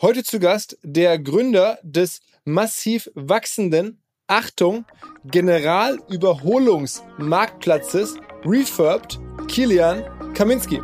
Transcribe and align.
Heute 0.00 0.22
zu 0.22 0.38
Gast 0.38 0.78
der 0.84 1.18
Gründer 1.18 1.80
des 1.82 2.20
massiv 2.44 3.10
wachsenden, 3.16 4.00
Achtung, 4.28 4.84
Generalüberholungsmarktplatzes 5.24 8.14
Refurbed, 8.44 9.18
Kilian 9.48 10.04
Kaminski. 10.34 10.80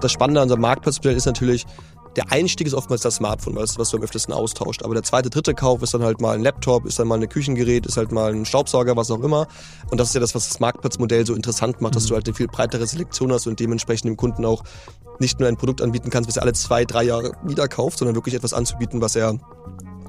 Das 0.00 0.12
Spannende 0.12 0.42
an 0.42 0.44
unserem 0.44 0.60
Marktplatzmodell 0.60 1.16
ist 1.16 1.26
natürlich, 1.26 1.66
der 2.16 2.30
Einstieg 2.30 2.66
ist 2.66 2.74
oftmals 2.74 3.02
das 3.02 3.16
Smartphone, 3.16 3.56
was, 3.56 3.78
was 3.78 3.90
du 3.90 3.96
am 3.96 4.02
öftesten 4.02 4.34
austauscht. 4.34 4.82
Aber 4.82 4.94
der 4.94 5.02
zweite, 5.02 5.30
dritte 5.30 5.54
Kauf 5.54 5.82
ist 5.82 5.94
dann 5.94 6.02
halt 6.02 6.20
mal 6.20 6.34
ein 6.34 6.42
Laptop, 6.42 6.86
ist 6.86 6.98
dann 6.98 7.08
mal 7.08 7.20
ein 7.20 7.28
Küchengerät, 7.28 7.86
ist 7.86 7.96
halt 7.96 8.12
mal 8.12 8.32
ein 8.32 8.44
Staubsauger, 8.44 8.96
was 8.96 9.10
auch 9.10 9.22
immer. 9.22 9.46
Und 9.90 9.98
das 9.98 10.08
ist 10.08 10.14
ja 10.14 10.20
das, 10.20 10.34
was 10.34 10.48
das 10.48 10.60
Marktplatzmodell 10.60 11.26
so 11.26 11.34
interessant 11.34 11.80
macht, 11.80 11.92
mhm. 11.92 11.96
dass 11.96 12.06
du 12.06 12.14
halt 12.14 12.26
eine 12.26 12.34
viel 12.34 12.48
breitere 12.48 12.86
Selektion 12.86 13.32
hast 13.32 13.46
und 13.46 13.58
dementsprechend 13.60 14.08
dem 14.08 14.16
Kunden 14.16 14.44
auch 14.44 14.62
nicht 15.18 15.40
nur 15.40 15.48
ein 15.48 15.56
Produkt 15.56 15.80
anbieten 15.80 16.10
kannst, 16.10 16.28
was 16.28 16.36
er 16.36 16.42
alle 16.42 16.52
zwei, 16.52 16.84
drei 16.84 17.04
Jahre 17.04 17.32
wieder 17.44 17.68
kauft, 17.68 17.98
sondern 17.98 18.14
wirklich 18.14 18.34
etwas 18.34 18.52
anzubieten, 18.52 19.00
was 19.00 19.16
er 19.16 19.38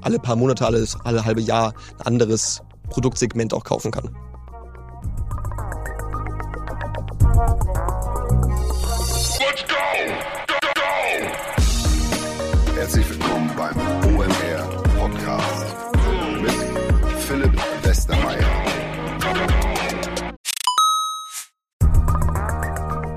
alle 0.02 0.18
paar 0.18 0.36
Monate, 0.36 0.66
alle, 0.66 0.86
alle 1.04 1.24
halbe 1.24 1.40
Jahr 1.40 1.72
ein 1.98 2.06
anderes 2.06 2.62
Produktsegment 2.90 3.54
auch 3.54 3.64
kaufen 3.64 3.90
kann. 3.90 4.14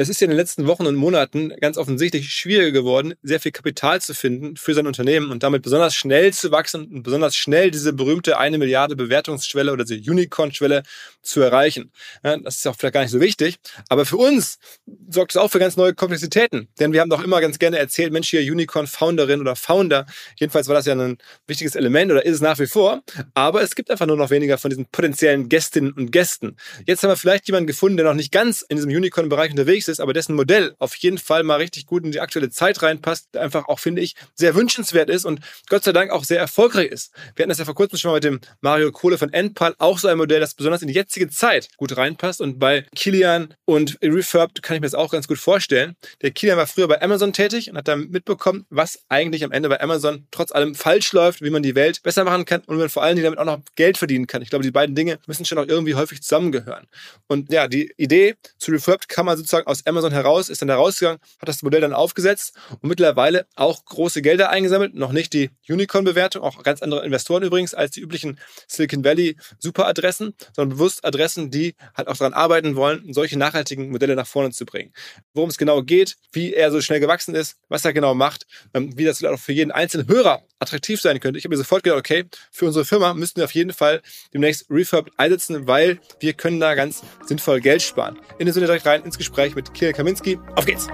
Es 0.00 0.08
ist 0.08 0.18
ja 0.22 0.24
in 0.24 0.30
den 0.30 0.38
letzten 0.38 0.66
Wochen 0.66 0.86
und 0.86 0.94
Monaten 0.94 1.52
ganz 1.60 1.76
offensichtlich 1.76 2.32
schwieriger 2.32 2.70
geworden, 2.70 3.12
sehr 3.22 3.38
viel 3.38 3.52
Kapital 3.52 4.00
zu 4.00 4.14
finden 4.14 4.56
für 4.56 4.72
sein 4.72 4.86
Unternehmen 4.86 5.30
und 5.30 5.42
damit 5.42 5.60
besonders 5.60 5.94
schnell 5.94 6.32
zu 6.32 6.50
wachsen 6.50 6.86
und 6.86 7.02
besonders 7.02 7.36
schnell 7.36 7.70
diese 7.70 7.92
berühmte 7.92 8.38
eine 8.38 8.56
Milliarde 8.56 8.96
Bewertungsschwelle 8.96 9.70
oder 9.70 9.84
diese 9.84 10.10
Unicorn-Schwelle 10.10 10.84
zu 11.20 11.42
erreichen. 11.42 11.92
Ja, 12.24 12.38
das 12.38 12.56
ist 12.56 12.66
auch 12.66 12.76
vielleicht 12.78 12.94
gar 12.94 13.02
nicht 13.02 13.10
so 13.10 13.20
wichtig, 13.20 13.56
aber 13.90 14.06
für 14.06 14.16
uns 14.16 14.58
sorgt 15.10 15.32
es 15.32 15.36
auch 15.36 15.50
für 15.50 15.58
ganz 15.58 15.76
neue 15.76 15.92
Komplexitäten, 15.92 16.68
denn 16.78 16.94
wir 16.94 17.02
haben 17.02 17.10
doch 17.10 17.22
immer 17.22 17.42
ganz 17.42 17.58
gerne 17.58 17.78
erzählt, 17.78 18.10
Mensch, 18.10 18.30
hier 18.30 18.40
Unicorn-Founderin 18.40 19.42
oder 19.42 19.54
Founder, 19.54 20.06
jedenfalls 20.36 20.66
war 20.68 20.76
das 20.76 20.86
ja 20.86 20.94
ein 20.94 21.18
wichtiges 21.46 21.74
Element 21.74 22.10
oder 22.10 22.24
ist 22.24 22.36
es 22.36 22.40
nach 22.40 22.58
wie 22.58 22.66
vor, 22.66 23.02
aber 23.34 23.60
es 23.60 23.74
gibt 23.74 23.90
einfach 23.90 24.06
nur 24.06 24.16
noch 24.16 24.30
weniger 24.30 24.56
von 24.56 24.70
diesen 24.70 24.86
potenziellen 24.86 25.50
Gästinnen 25.50 25.92
und 25.92 26.10
Gästen. 26.10 26.56
Jetzt 26.86 27.02
haben 27.02 27.10
wir 27.10 27.18
vielleicht 27.18 27.48
jemanden 27.48 27.66
gefunden, 27.66 27.98
der 27.98 28.06
noch 28.06 28.14
nicht 28.14 28.32
ganz 28.32 28.62
in 28.62 28.76
diesem 28.78 28.90
Unicorn-Bereich 28.90 29.50
unterwegs 29.50 29.88
ist, 29.89 29.89
ist, 29.90 30.00
aber 30.00 30.12
dessen 30.12 30.34
Modell 30.34 30.74
auf 30.78 30.94
jeden 30.96 31.18
Fall 31.18 31.42
mal 31.42 31.56
richtig 31.56 31.86
gut 31.86 32.04
in 32.04 32.12
die 32.12 32.20
aktuelle 32.20 32.50
Zeit 32.50 32.82
reinpasst, 32.82 33.36
einfach 33.36 33.68
auch, 33.68 33.78
finde 33.78 34.02
ich, 34.02 34.14
sehr 34.34 34.54
wünschenswert 34.54 35.10
ist 35.10 35.24
und 35.24 35.40
Gott 35.68 35.84
sei 35.84 35.92
Dank 35.92 36.10
auch 36.10 36.24
sehr 36.24 36.38
erfolgreich 36.38 36.88
ist. 36.88 37.12
Wir 37.34 37.42
hatten 37.42 37.50
das 37.50 37.58
ja 37.58 37.64
vor 37.64 37.74
kurzem 37.74 37.98
schon 37.98 38.10
mal 38.10 38.16
mit 38.16 38.24
dem 38.24 38.40
Mario 38.60 38.92
Kohle 38.92 39.18
von 39.18 39.32
Endpal, 39.32 39.74
auch 39.78 39.98
so 39.98 40.08
ein 40.08 40.16
Modell, 40.16 40.40
das 40.40 40.54
besonders 40.54 40.82
in 40.82 40.88
die 40.88 40.94
jetzige 40.94 41.28
Zeit 41.28 41.68
gut 41.76 41.96
reinpasst 41.96 42.40
und 42.40 42.58
bei 42.58 42.86
Kilian 42.94 43.54
und 43.64 43.98
Refurbed 44.02 44.62
kann 44.62 44.76
ich 44.76 44.80
mir 44.80 44.86
das 44.86 44.94
auch 44.94 45.10
ganz 45.10 45.28
gut 45.28 45.38
vorstellen. 45.38 45.96
Der 46.22 46.30
Kilian 46.30 46.56
war 46.56 46.66
früher 46.66 46.88
bei 46.88 47.02
Amazon 47.02 47.32
tätig 47.32 47.70
und 47.70 47.76
hat 47.76 47.88
dann 47.88 48.08
mitbekommen, 48.10 48.66
was 48.70 49.00
eigentlich 49.08 49.44
am 49.44 49.52
Ende 49.52 49.68
bei 49.68 49.80
Amazon 49.80 50.26
trotz 50.30 50.52
allem 50.52 50.74
falsch 50.74 51.12
läuft, 51.12 51.42
wie 51.42 51.50
man 51.50 51.62
die 51.62 51.74
Welt 51.74 52.02
besser 52.02 52.24
machen 52.24 52.44
kann 52.44 52.62
und 52.66 52.76
man 52.76 52.88
vor 52.88 53.02
allen 53.02 53.16
Dingen 53.16 53.24
damit 53.24 53.38
auch 53.38 53.44
noch 53.44 53.60
Geld 53.74 53.98
verdienen 53.98 54.26
kann. 54.26 54.42
Ich 54.42 54.50
glaube, 54.50 54.62
die 54.62 54.70
beiden 54.70 54.94
Dinge 54.94 55.18
müssen 55.26 55.44
schon 55.44 55.58
auch 55.58 55.66
irgendwie 55.66 55.94
häufig 55.94 56.22
zusammengehören. 56.22 56.86
Und 57.26 57.52
ja, 57.52 57.68
die 57.68 57.92
Idee 57.96 58.36
zu 58.58 58.70
Refurbed 58.70 59.08
kann 59.08 59.26
man 59.26 59.36
sozusagen 59.36 59.66
aus 59.66 59.79
Amazon 59.86 60.12
heraus, 60.12 60.48
ist 60.48 60.62
dann 60.62 60.68
da 60.68 60.76
rausgegangen, 60.76 61.20
hat 61.38 61.48
das 61.48 61.62
Modell 61.62 61.80
dann 61.80 61.92
aufgesetzt 61.92 62.54
und 62.80 62.88
mittlerweile 62.88 63.46
auch 63.54 63.84
große 63.84 64.22
Gelder 64.22 64.50
eingesammelt. 64.50 64.94
Noch 64.94 65.12
nicht 65.12 65.32
die 65.32 65.50
Unicorn-Bewertung, 65.68 66.42
auch 66.42 66.62
ganz 66.62 66.82
andere 66.82 67.04
Investoren 67.04 67.42
übrigens 67.42 67.74
als 67.74 67.92
die 67.92 68.00
üblichen 68.00 68.38
Silicon 68.66 69.04
Valley 69.04 69.36
Superadressen, 69.58 70.34
sondern 70.54 70.76
bewusst 70.76 71.04
Adressen, 71.04 71.50
die 71.50 71.74
halt 71.94 72.08
auch 72.08 72.16
daran 72.16 72.32
arbeiten 72.32 72.76
wollen, 72.76 73.12
solche 73.12 73.38
nachhaltigen 73.38 73.90
Modelle 73.90 74.16
nach 74.16 74.26
vorne 74.26 74.50
zu 74.50 74.64
bringen. 74.64 74.92
Worum 75.34 75.50
es 75.50 75.58
genau 75.58 75.82
geht, 75.82 76.16
wie 76.32 76.54
er 76.54 76.70
so 76.70 76.80
schnell 76.80 77.00
gewachsen 77.00 77.34
ist, 77.34 77.56
was 77.68 77.84
er 77.84 77.92
genau 77.92 78.14
macht, 78.14 78.46
ähm, 78.74 78.96
wie 78.96 79.04
das 79.04 79.22
auch 79.24 79.38
für 79.38 79.52
jeden 79.52 79.70
einzelnen 79.70 80.08
Hörer 80.08 80.42
attraktiv 80.60 81.00
sein 81.00 81.20
könnte. 81.20 81.38
Ich 81.38 81.44
habe 81.44 81.54
mir 81.54 81.58
sofort 81.58 81.82
gedacht, 81.82 81.98
okay, 81.98 82.24
für 82.50 82.66
unsere 82.66 82.84
Firma 82.84 83.14
müssten 83.14 83.38
wir 83.38 83.44
auf 83.44 83.54
jeden 83.54 83.72
Fall 83.72 84.02
demnächst 84.32 84.66
Refurb 84.70 85.10
einsetzen, 85.16 85.66
weil 85.66 85.98
wir 86.20 86.34
können 86.34 86.60
da 86.60 86.74
ganz 86.74 87.02
sinnvoll 87.26 87.60
Geld 87.60 87.82
sparen. 87.82 88.18
In 88.38 88.46
dem 88.46 88.52
Sinne 88.52 88.66
direkt 88.66 88.86
rein 88.86 89.02
ins 89.04 89.18
Gespräch 89.18 89.54
mit 89.54 89.59
Kirill 89.62 89.92
Kaminski. 89.92 90.38
Auf 90.56 90.66
geht's! 90.66 90.88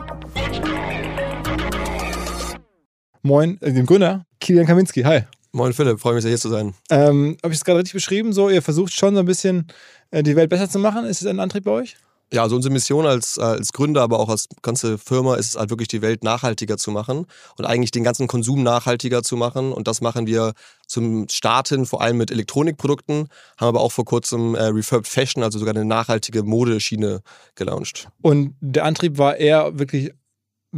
Moin, 3.23 3.59
äh, 3.61 3.73
dem 3.73 3.87
Gründer, 3.87 4.25
Kilian 4.41 4.67
Kaminski. 4.67 5.03
Hi. 5.03 5.23
Moin 5.53 5.73
Philipp, 5.73 5.99
freue 5.99 6.15
mich 6.15 6.23
sehr 6.23 6.31
hier 6.31 6.39
zu 6.39 6.49
sein. 6.49 6.75
Ähm, 6.91 7.37
Habe 7.43 7.53
ich 7.53 7.59
es 7.59 7.65
gerade 7.65 7.79
richtig 7.79 7.95
beschrieben? 7.95 8.33
So, 8.33 8.51
ihr 8.51 8.63
versucht 8.63 8.93
schon 8.93 9.15
so 9.15 9.21
ein 9.21 9.27
bisschen 9.27 9.67
äh, 10.11 10.23
die 10.23 10.37
Welt 10.37 10.51
besser 10.51 10.69
zu 10.69 10.79
machen. 10.79 11.05
Ist 11.07 11.23
es 11.23 11.27
ein 11.27 11.41
Antrieb 11.41 11.65
bei 11.65 11.71
euch? 11.71 11.97
Ja, 12.33 12.43
also 12.43 12.57
unsere 12.57 12.73
Mission 12.73 13.07
als, 13.07 13.39
als 13.39 13.73
Gründer, 13.73 14.03
aber 14.03 14.19
auch 14.19 14.29
als 14.29 14.49
ganze 14.61 14.99
Firma 14.99 15.37
ist 15.37 15.51
es 15.51 15.57
halt 15.57 15.71
wirklich, 15.71 15.89
die 15.89 16.03
Welt 16.03 16.25
nachhaltiger 16.25 16.77
zu 16.77 16.91
machen 16.91 17.27
und 17.57 17.65
eigentlich 17.65 17.93
den 17.93 18.03
ganzen 18.03 18.27
Konsum 18.27 18.65
nachhaltiger 18.65 19.23
zu 19.23 19.37
machen. 19.37 19.73
Und 19.73 19.87
das 19.87 20.01
machen 20.01 20.27
wir 20.27 20.53
zum 20.89 21.29
Starten 21.29 21.87
vor 21.87 22.03
allem 22.03 22.17
mit 22.17 22.33
Elektronikprodukten, 22.33 23.29
haben 23.59 23.69
aber 23.69 23.81
auch 23.81 23.93
vor 23.93 24.05
kurzem 24.05 24.57
äh, 24.57 24.65
Refurbed 24.65 25.07
Fashion, 25.07 25.45
also 25.45 25.61
sogar 25.61 25.75
eine 25.75 25.85
nachhaltige 25.85 26.43
Modeschiene 26.43 27.21
gelauncht. 27.55 28.09
Und 28.23 28.57
der 28.61 28.85
Antrieb 28.85 29.19
war 29.19 29.37
eher 29.37 29.79
wirklich 29.79 30.13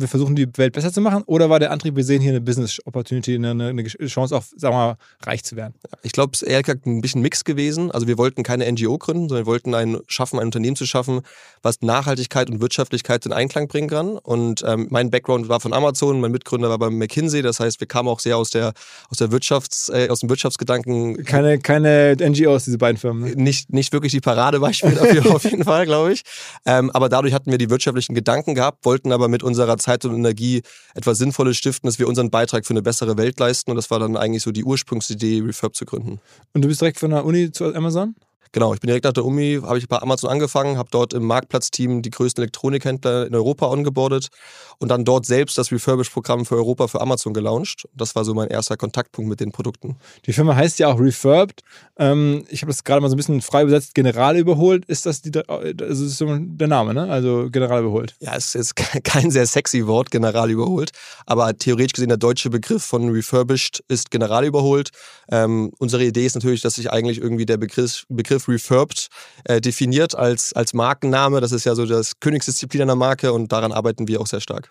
wir 0.00 0.08
versuchen 0.08 0.36
die 0.36 0.48
Welt 0.56 0.72
besser 0.72 0.92
zu 0.92 1.00
machen? 1.00 1.22
Oder 1.26 1.50
war 1.50 1.58
der 1.58 1.70
Antrieb, 1.70 1.96
wir 1.96 2.04
sehen 2.04 2.20
hier 2.20 2.30
eine 2.30 2.40
Business 2.40 2.78
Opportunity, 2.84 3.34
eine, 3.34 3.50
eine 3.50 3.84
Chance 3.84 4.36
auf, 4.36 4.50
sagen 4.56 4.74
wir 4.74 4.86
mal, 4.86 4.96
reich 5.24 5.44
zu 5.44 5.56
werden? 5.56 5.74
Ich 6.02 6.12
glaube, 6.12 6.32
es 6.34 6.42
ist 6.42 6.48
eher 6.48 6.62
ein 6.66 7.00
bisschen 7.00 7.22
Mix 7.22 7.44
gewesen. 7.44 7.90
Also 7.90 8.06
wir 8.06 8.18
wollten 8.18 8.42
keine 8.42 8.70
NGO 8.70 8.98
gründen, 8.98 9.28
sondern 9.28 9.46
wir 9.46 9.50
wollten 9.50 9.74
ein, 9.74 9.98
schaffen, 10.06 10.38
ein 10.38 10.46
Unternehmen 10.46 10.76
zu 10.76 10.86
schaffen, 10.86 11.20
was 11.62 11.82
Nachhaltigkeit 11.82 12.50
und 12.50 12.60
Wirtschaftlichkeit 12.60 13.26
in 13.26 13.32
Einklang 13.32 13.68
bringen 13.68 13.88
kann. 13.88 14.18
Und 14.18 14.64
ähm, 14.66 14.86
mein 14.90 15.10
Background 15.10 15.48
war 15.48 15.60
von 15.60 15.72
Amazon, 15.72 16.20
mein 16.20 16.30
Mitgründer 16.30 16.68
war 16.68 16.78
bei 16.78 16.90
McKinsey. 16.90 17.42
Das 17.42 17.60
heißt, 17.60 17.80
wir 17.80 17.88
kamen 17.88 18.08
auch 18.08 18.20
sehr 18.20 18.36
aus 18.36 18.50
der, 18.50 18.72
aus 19.10 19.18
der 19.18 19.30
Wirtschafts-, 19.30 19.92
äh, 19.92 20.08
aus 20.08 20.20
dem 20.20 20.30
Wirtschaftsgedanken. 20.30 21.24
Keine, 21.24 21.58
keine 21.58 22.16
NGOs, 22.20 22.64
diese 22.64 22.78
beiden 22.78 22.98
Firmen. 22.98 23.30
Ne? 23.30 23.42
Nicht, 23.42 23.72
nicht 23.72 23.92
wirklich 23.92 24.12
die 24.12 24.20
Paradebeispiele 24.20 24.94
dafür, 24.94 25.30
auf 25.34 25.44
jeden 25.44 25.64
Fall, 25.64 25.86
glaube 25.86 26.12
ich. 26.12 26.22
Ähm, 26.66 26.90
aber 26.90 27.08
dadurch 27.08 27.34
hatten 27.34 27.50
wir 27.50 27.58
die 27.58 27.70
wirtschaftlichen 27.70 28.14
Gedanken 28.14 28.54
gehabt, 28.54 28.84
wollten 28.84 29.12
aber 29.12 29.28
mit 29.28 29.42
unserer 29.42 29.78
Zeit 29.78 29.87
Zeit 29.88 30.04
und 30.04 30.14
Energie 30.14 30.62
etwas 30.94 31.18
Sinnvolles 31.18 31.56
stiften, 31.56 31.88
dass 31.88 31.98
wir 31.98 32.08
unseren 32.08 32.30
Beitrag 32.30 32.66
für 32.66 32.74
eine 32.74 32.82
bessere 32.82 33.16
Welt 33.16 33.40
leisten. 33.40 33.70
Und 33.70 33.76
das 33.76 33.90
war 33.90 33.98
dann 33.98 34.16
eigentlich 34.16 34.42
so 34.42 34.52
die 34.52 34.64
Ursprungsidee, 34.64 35.42
Refurb 35.44 35.74
zu 35.74 35.84
gründen. 35.84 36.20
Und 36.52 36.62
du 36.62 36.68
bist 36.68 36.80
direkt 36.80 36.98
von 36.98 37.10
der 37.10 37.24
Uni 37.24 37.50
zu 37.50 37.74
Amazon? 37.74 38.14
Genau, 38.52 38.72
ich 38.72 38.80
bin 38.80 38.88
direkt 38.88 39.04
nach 39.04 39.12
der 39.12 39.26
Uni, 39.26 39.60
habe 39.62 39.78
ich 39.78 39.88
bei 39.88 39.98
Amazon 39.98 40.30
angefangen, 40.30 40.78
habe 40.78 40.88
dort 40.90 41.12
im 41.12 41.24
Marktplatzteam 41.26 42.00
die 42.00 42.10
größten 42.10 42.42
Elektronikhändler 42.42 43.26
in 43.26 43.34
Europa 43.34 43.66
ongeboardet 43.66 44.28
und 44.78 44.88
dann 44.88 45.04
dort 45.04 45.26
selbst 45.26 45.58
das 45.58 45.70
Refurbish-Programm 45.70 46.46
für 46.46 46.56
Europa 46.56 46.88
für 46.88 47.00
Amazon 47.00 47.34
gelauncht. 47.34 47.88
Das 47.94 48.14
war 48.14 48.24
so 48.24 48.34
mein 48.34 48.48
erster 48.48 48.76
Kontaktpunkt 48.76 49.28
mit 49.28 49.40
den 49.40 49.52
Produkten. 49.52 49.96
Die 50.26 50.32
Firma 50.32 50.54
heißt 50.56 50.78
ja 50.78 50.88
auch 50.88 50.98
Refurbed. 50.98 51.62
Ähm, 51.98 52.44
ich 52.48 52.62
habe 52.62 52.70
das 52.70 52.84
gerade 52.84 53.00
mal 53.00 53.08
so 53.08 53.14
ein 53.14 53.18
bisschen 53.18 53.42
frei 53.42 53.62
übersetzt, 53.62 53.94
General 53.94 54.36
überholt. 54.36 54.84
Ist 54.86 55.04
das, 55.04 55.20
die, 55.20 55.32
also 55.48 56.04
ist 56.04 56.18
so 56.18 56.26
der 56.38 56.68
Name, 56.68 56.94
ne? 56.94 57.10
Also 57.10 57.48
General 57.50 57.80
überholt. 57.82 58.14
Ja, 58.20 58.34
es 58.36 58.54
ist 58.54 58.76
kein 59.04 59.30
sehr 59.30 59.46
sexy 59.46 59.86
Wort, 59.86 60.10
General 60.10 60.50
überholt, 60.50 60.92
aber 61.26 61.56
theoretisch 61.56 61.92
gesehen 61.92 62.08
der 62.08 62.18
deutsche 62.18 62.50
Begriff 62.50 62.84
von 62.84 63.10
Refurbished 63.10 63.82
ist 63.88 64.10
General 64.10 64.44
überholt. 64.44 64.90
Ähm, 65.30 65.72
unsere 65.78 66.04
Idee 66.04 66.24
ist 66.24 66.34
natürlich, 66.34 66.62
dass 66.62 66.74
sich 66.74 66.90
eigentlich 66.90 67.20
irgendwie 67.20 67.46
der 67.46 67.56
Begriff, 67.56 68.04
Begriff 68.08 68.38
Begriff 68.38 68.48
Refurbed 68.48 69.08
äh, 69.44 69.60
definiert 69.60 70.14
als, 70.14 70.52
als 70.52 70.74
Markenname. 70.74 71.40
Das 71.40 71.52
ist 71.52 71.64
ja 71.64 71.74
so 71.74 71.86
das 71.86 72.20
Königsdisziplin 72.20 72.82
einer 72.82 72.94
Marke 72.94 73.32
und 73.32 73.50
daran 73.52 73.72
arbeiten 73.72 74.06
wir 74.06 74.20
auch 74.20 74.26
sehr 74.26 74.40
stark. 74.40 74.67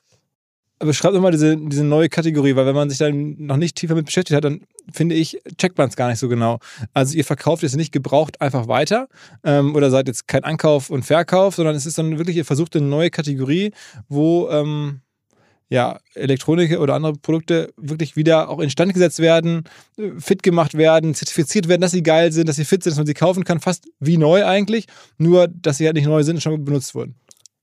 Aber 0.79 0.93
schreibt 0.93 1.15
nochmal 1.15 1.31
diese, 1.31 1.57
diese 1.57 1.83
neue 1.83 2.07
Kategorie, 2.07 2.55
weil 2.55 2.67
wenn 2.67 2.75
man 2.75 2.89
sich 2.89 2.99
dann 2.99 3.35
noch 3.39 3.57
nicht 3.57 3.75
tiefer 3.75 3.95
mit 3.95 4.05
beschäftigt 4.05 4.35
hat, 4.35 4.43
dann 4.43 4.61
finde 4.91 5.15
ich, 5.15 5.39
checkt 5.57 5.77
man 5.77 5.89
es 5.89 5.95
gar 5.95 6.09
nicht 6.09 6.19
so 6.19 6.29
genau. 6.29 6.59
Also 6.93 7.17
ihr 7.17 7.25
verkauft 7.25 7.63
es 7.63 7.75
nicht 7.75 7.91
gebraucht 7.91 8.41
einfach 8.41 8.67
weiter 8.67 9.07
ähm, 9.43 9.75
oder 9.75 9.89
seid 9.89 10.07
jetzt 10.07 10.27
kein 10.27 10.43
Ankauf 10.43 10.89
und 10.89 11.03
Verkauf, 11.03 11.55
sondern 11.55 11.75
es 11.75 11.85
ist 11.85 11.97
dann 11.97 12.17
wirklich, 12.19 12.37
ihr 12.37 12.45
versucht 12.45 12.75
eine 12.75 12.85
neue 12.85 13.09
Kategorie, 13.09 13.71
wo 14.07 14.49
ähm, 14.49 15.01
ja, 15.69 15.99
Elektronik 16.13 16.79
oder 16.79 16.93
andere 16.93 17.13
Produkte 17.13 17.73
wirklich 17.75 18.15
wieder 18.15 18.49
auch 18.49 18.59
instand 18.59 18.93
gesetzt 18.93 19.19
werden, 19.19 19.63
fit 20.17 20.43
gemacht 20.43 20.75
werden, 20.75 21.13
zertifiziert 21.13 21.67
werden, 21.67 21.81
dass 21.81 21.91
sie 21.91 22.03
geil 22.03 22.31
sind, 22.31 22.47
dass 22.47 22.55
sie 22.55 22.65
fit 22.65 22.83
sind, 22.83 22.91
dass 22.91 22.97
man 22.97 23.07
sie 23.07 23.13
kaufen 23.13 23.43
kann, 23.43 23.59
fast 23.59 23.89
wie 23.99 24.17
neu 24.17 24.45
eigentlich, 24.45 24.85
nur 25.17 25.47
dass 25.47 25.77
sie 25.77 25.85
halt 25.85 25.95
nicht 25.95 26.05
neu 26.05 26.23
sind 26.23 26.35
und 26.35 26.41
schon 26.41 26.63
benutzt 26.63 26.95
wurden. 26.95 27.15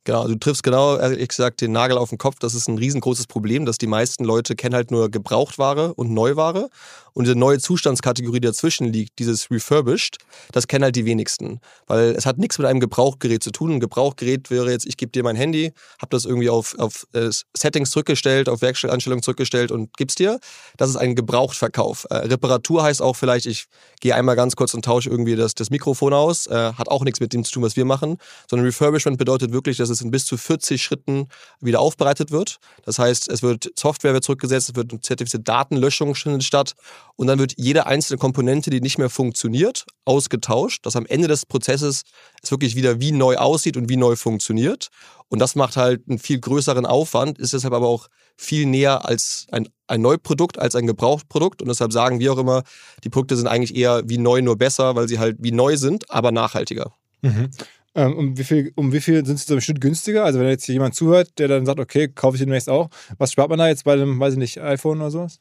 Genau, 0.07 0.29
du 0.29 0.35
triffst 0.35 0.63
genau, 0.63 0.99
ehrlich 0.99 1.29
gesagt, 1.29 1.63
den 1.63 1.73
Nagel 1.73 1.97
auf 1.97 2.11
den 2.11 2.19
Kopf. 2.19 2.39
Das 2.39 2.55
ist 2.55 2.69
ein 2.69 2.77
riesengroßes 2.77 3.27
Problem, 3.27 3.65
dass 3.65 3.79
die 3.79 3.87
meisten 3.87 4.25
Leute 4.25 4.55
kennen 4.55 4.75
halt 4.75 4.91
nur 4.91 5.11
Gebrauchtware 5.11 5.95
und 5.95 6.13
Neuware. 6.13 6.69
Und 7.15 7.25
diese 7.25 7.37
neue 7.37 7.59
Zustandskategorie, 7.59 8.41
die 8.41 8.49
dazwischen 8.49 8.93
liegt, 8.93 9.19
dieses 9.21 9.51
Refurbished, 9.51 10.19
das 10.53 10.67
kennen 10.67 10.85
halt 10.85 10.97
die 10.97 11.05
wenigsten. 11.05 11.61
Weil 11.87 12.11
es 12.11 12.27
hat 12.27 12.39
nichts 12.39 12.59
mit 12.59 12.67
einem 12.67 12.81
Gebrauchgerät 12.81 13.43
zu 13.43 13.53
tun. 13.53 13.73
Ein 13.73 13.81
Gebrauchgerät 13.81 14.51
wäre 14.51 14.71
jetzt, 14.71 14.85
ich 14.85 14.97
gebe 14.97 15.13
dir 15.13 15.23
mein 15.23 15.37
Handy, 15.37 15.73
habe 16.01 16.11
das 16.11 16.25
irgendwie 16.25 16.51
auf, 16.51 16.77
auf 16.79 17.07
äh, 17.13 17.31
Settings 17.57 17.91
zurückgestellt, 17.91 18.49
auf 18.49 18.63
Werkstellanstellungen 18.63 19.23
zurückgestellt 19.23 19.71
und 19.71 19.97
gib's 19.97 20.17
dir. 20.17 20.41
Das 20.77 20.91
ist 20.91 20.97
ein 20.97 21.15
Gebrauchtverkauf. 21.15 22.07
Äh, 22.11 22.17
Reparatur 22.17 22.83
heißt 22.83 23.01
auch 23.01 23.15
vielleicht, 23.15 23.47
ich 23.47 23.67
gehe 24.01 24.15
einmal 24.15 24.35
ganz 24.35 24.57
kurz 24.57 24.75
und 24.75 24.85
tausche 24.85 25.09
irgendwie 25.09 25.37
das, 25.37 25.55
das 25.55 25.71
Mikrofon 25.71 26.13
aus. 26.13 26.49
Äh, 26.49 26.73
hat 26.73 26.89
auch 26.89 27.05
nichts 27.05 27.21
mit 27.21 27.33
dem 27.33 27.45
zu 27.45 27.53
tun, 27.53 27.63
was 27.63 27.77
wir 27.77 27.85
machen. 27.85 28.19
Sondern 28.51 28.67
Refurbishment 28.67 29.19
bedeutet 29.19 29.53
wirklich, 29.53 29.77
dass 29.77 29.89
es 29.89 30.01
in 30.01 30.11
bis 30.11 30.27
zu 30.27 30.37
40 30.37 30.83
Schritten 30.83 31.29
wieder 31.61 31.79
aufbereitet 31.79 32.33
wird. 32.33 32.59
Das 32.85 32.99
heißt, 32.99 33.29
es 33.29 33.43
wird 33.43 33.71
Software 33.79 34.15
wird 34.15 34.25
zurückgesetzt, 34.25 34.71
es 34.71 34.75
wird 34.75 34.91
eine 34.91 35.01
zertifizierte 35.01 35.45
Datenlöschung 35.45 36.15
statt 36.15 36.75
und 37.17 37.29
dann 37.29 37.39
wird 37.39 37.55
jede 37.57 37.87
einzelne 37.87 38.19
Komponente, 38.19 38.71
die 38.71 38.81
nicht 38.81 38.99
mehr 38.99 39.11
funktioniert, 39.11 39.87
ausgetauscht, 40.05 40.85
dass 40.85 40.97
am 40.97 41.07
Ende 41.07 41.29
des 41.29 41.47
Prozesses 41.47 42.03
es 42.43 42.51
wirklich 42.51 42.75
wieder 42.75 43.01
wie 43.01 43.13
neu 43.13 43.37
aussieht 43.37 43.77
und 43.77 43.89
wie 43.89 43.97
neu 43.97 44.17
funktioniert. 44.17 44.89
Und 45.29 45.39
das 45.39 45.55
macht 45.55 45.77
halt 45.77 46.03
einen 46.09 46.19
viel 46.19 46.41
größeren 46.41 46.87
Aufwand, 46.87 47.39
ist 47.39 47.53
deshalb 47.53 47.73
aber 47.73 47.87
auch 47.87 48.09
viel 48.37 48.67
näher 48.67 49.05
als 49.05 49.47
ein, 49.53 49.69
ein 49.87 50.01
Neuprodukt, 50.01 50.59
als 50.59 50.75
ein 50.75 50.87
Gebrauchtprodukt. 50.87 51.63
Und 51.63 51.69
deshalb 51.69 51.93
sagen 51.93 52.19
wir 52.19 52.33
auch 52.33 52.39
immer, 52.39 52.63
die 53.05 53.11
Produkte 53.11 53.37
sind 53.37 53.47
eigentlich 53.47 53.77
eher 53.77 54.03
wie 54.07 54.19
neu, 54.19 54.43
nur 54.43 54.57
besser, 54.57 54.97
weil 54.97 55.09
sie 55.09 55.19
halt 55.19 55.37
wie 55.39 55.53
neu 55.53 55.77
sind, 55.77 56.11
aber 56.11 56.33
nachhaltiger. 56.33 56.93
Mhm. 57.23 57.51
Ähm, 57.97 58.17
um 58.17 58.37
wie 58.37 58.45
viel, 58.45 58.73
um 58.75 58.93
wie 58.93 59.01
viel 59.01 59.25
sind 59.25 59.39
sie 59.39 59.47
so 59.47 59.55
im 59.55 59.61
Schnitt 59.61 59.81
günstiger? 59.81 60.25
Also 60.25 60.41
wenn 60.41 60.49
jetzt 60.49 60.67
jemand 60.67 60.97
zuhört, 60.97 61.39
der 61.39 61.47
dann 61.47 61.65
sagt, 61.65 61.79
okay, 61.79 62.09
kaufe 62.09 62.37
ich 62.37 62.41
demnächst 62.41 62.69
auch, 62.69 62.91
was 63.19 63.31
spart 63.31 63.51
man 63.51 63.61
da 63.61 63.69
jetzt 63.69 63.85
bei 63.85 63.93
einem, 63.93 64.19
weiß 64.19 64.33
ich 64.35 64.39
nicht, 64.39 64.61
iPhone 64.61 65.01
oder 65.01 65.13
sowas? 65.13 65.39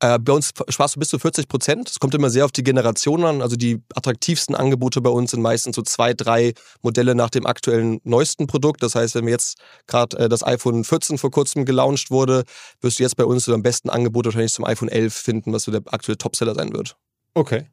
Äh, 0.00 0.18
bei 0.18 0.32
uns 0.32 0.52
sparst 0.68 0.96
du 0.96 0.98
bis 0.98 1.08
zu 1.08 1.18
40 1.18 1.46
Prozent. 1.46 1.90
Es 1.90 2.00
kommt 2.00 2.14
immer 2.14 2.30
sehr 2.30 2.46
auf 2.46 2.52
die 2.52 2.62
Generation 2.62 3.24
an. 3.24 3.42
Also 3.42 3.56
die 3.56 3.82
attraktivsten 3.94 4.54
Angebote 4.54 5.02
bei 5.02 5.10
uns 5.10 5.30
sind 5.32 5.42
meistens 5.42 5.76
so 5.76 5.82
zwei, 5.82 6.14
drei 6.14 6.54
Modelle 6.82 7.14
nach 7.14 7.28
dem 7.28 7.46
aktuellen 7.46 8.00
neuesten 8.04 8.46
Produkt. 8.46 8.82
Das 8.82 8.94
heißt, 8.94 9.14
wenn 9.14 9.26
wir 9.26 9.32
jetzt 9.32 9.58
gerade 9.86 10.18
äh, 10.18 10.28
das 10.28 10.42
iPhone 10.42 10.84
14 10.84 11.18
vor 11.18 11.30
kurzem 11.30 11.66
gelauncht 11.66 12.10
wurde, 12.10 12.44
wirst 12.80 12.98
du 12.98 13.02
jetzt 13.02 13.16
bei 13.16 13.24
uns 13.24 13.44
so 13.44 13.52
am 13.52 13.62
besten 13.62 13.90
Angebot 13.90 14.24
wahrscheinlich 14.24 14.54
zum 14.54 14.64
iPhone 14.64 14.88
11 14.88 15.14
finden, 15.14 15.52
was 15.52 15.64
so 15.64 15.70
der 15.70 15.82
aktuelle 15.86 16.18
Topseller 16.18 16.54
sein 16.54 16.72
wird. 16.72 16.96
Okay. 17.34 17.66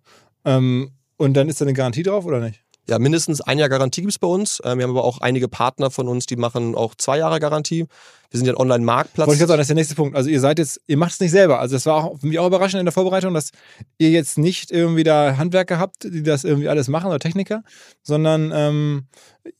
Ähm, 0.43 0.91
und 1.15 1.33
dann 1.33 1.47
ist 1.47 1.61
da 1.61 1.65
eine 1.65 1.73
Garantie 1.73 2.03
drauf 2.03 2.25
oder 2.25 2.39
nicht? 2.39 2.61
Ja, 2.89 2.99
mindestens 2.99 3.41
ein 3.41 3.59
Jahr 3.59 3.67
Garantie 3.67 4.01
gibt 4.01 4.13
es 4.13 4.19
bei 4.19 4.27
uns. 4.27 4.61
Ähm, 4.63 4.79
wir 4.79 4.83
haben 4.83 4.91
aber 4.91 5.03
auch 5.03 5.19
einige 5.19 5.47
Partner 5.47 5.91
von 5.91 6.07
uns, 6.07 6.25
die 6.25 6.37
machen 6.37 6.75
auch 6.75 6.95
zwei 6.95 7.17
Jahre 7.17 7.39
Garantie. 7.39 7.85
Wir 8.29 8.37
sind 8.39 8.47
ja 8.47 8.53
ein 8.53 8.57
Online-Marktplatz. 8.57 9.27
Wollte 9.27 9.41
ich 9.41 9.47
sagen, 9.47 9.57
das 9.57 9.65
ist 9.65 9.69
der 9.69 9.75
nächste 9.75 9.95
Punkt. 9.95 10.15
Also 10.15 10.29
ihr 10.29 10.39
seid 10.39 10.59
jetzt, 10.59 10.81
ihr 10.87 10.97
macht 10.97 11.13
es 11.13 11.19
nicht 11.19 11.31
selber. 11.31 11.59
Also 11.59 11.75
es 11.75 11.85
war 11.85 11.95
auch 12.03 12.19
für 12.19 12.27
mich 12.27 12.39
auch 12.39 12.47
überraschend 12.47 12.79
in 12.79 12.85
der 12.85 12.91
Vorbereitung, 12.91 13.33
dass 13.33 13.51
ihr 13.97 14.09
jetzt 14.09 14.37
nicht 14.37 14.71
irgendwie 14.71 15.03
da 15.03 15.37
Handwerker 15.37 15.79
habt, 15.79 16.03
die 16.03 16.23
das 16.23 16.43
irgendwie 16.43 16.67
alles 16.67 16.87
machen 16.89 17.07
oder 17.07 17.19
Techniker, 17.19 17.63
sondern 18.03 18.51
ähm, 18.53 19.07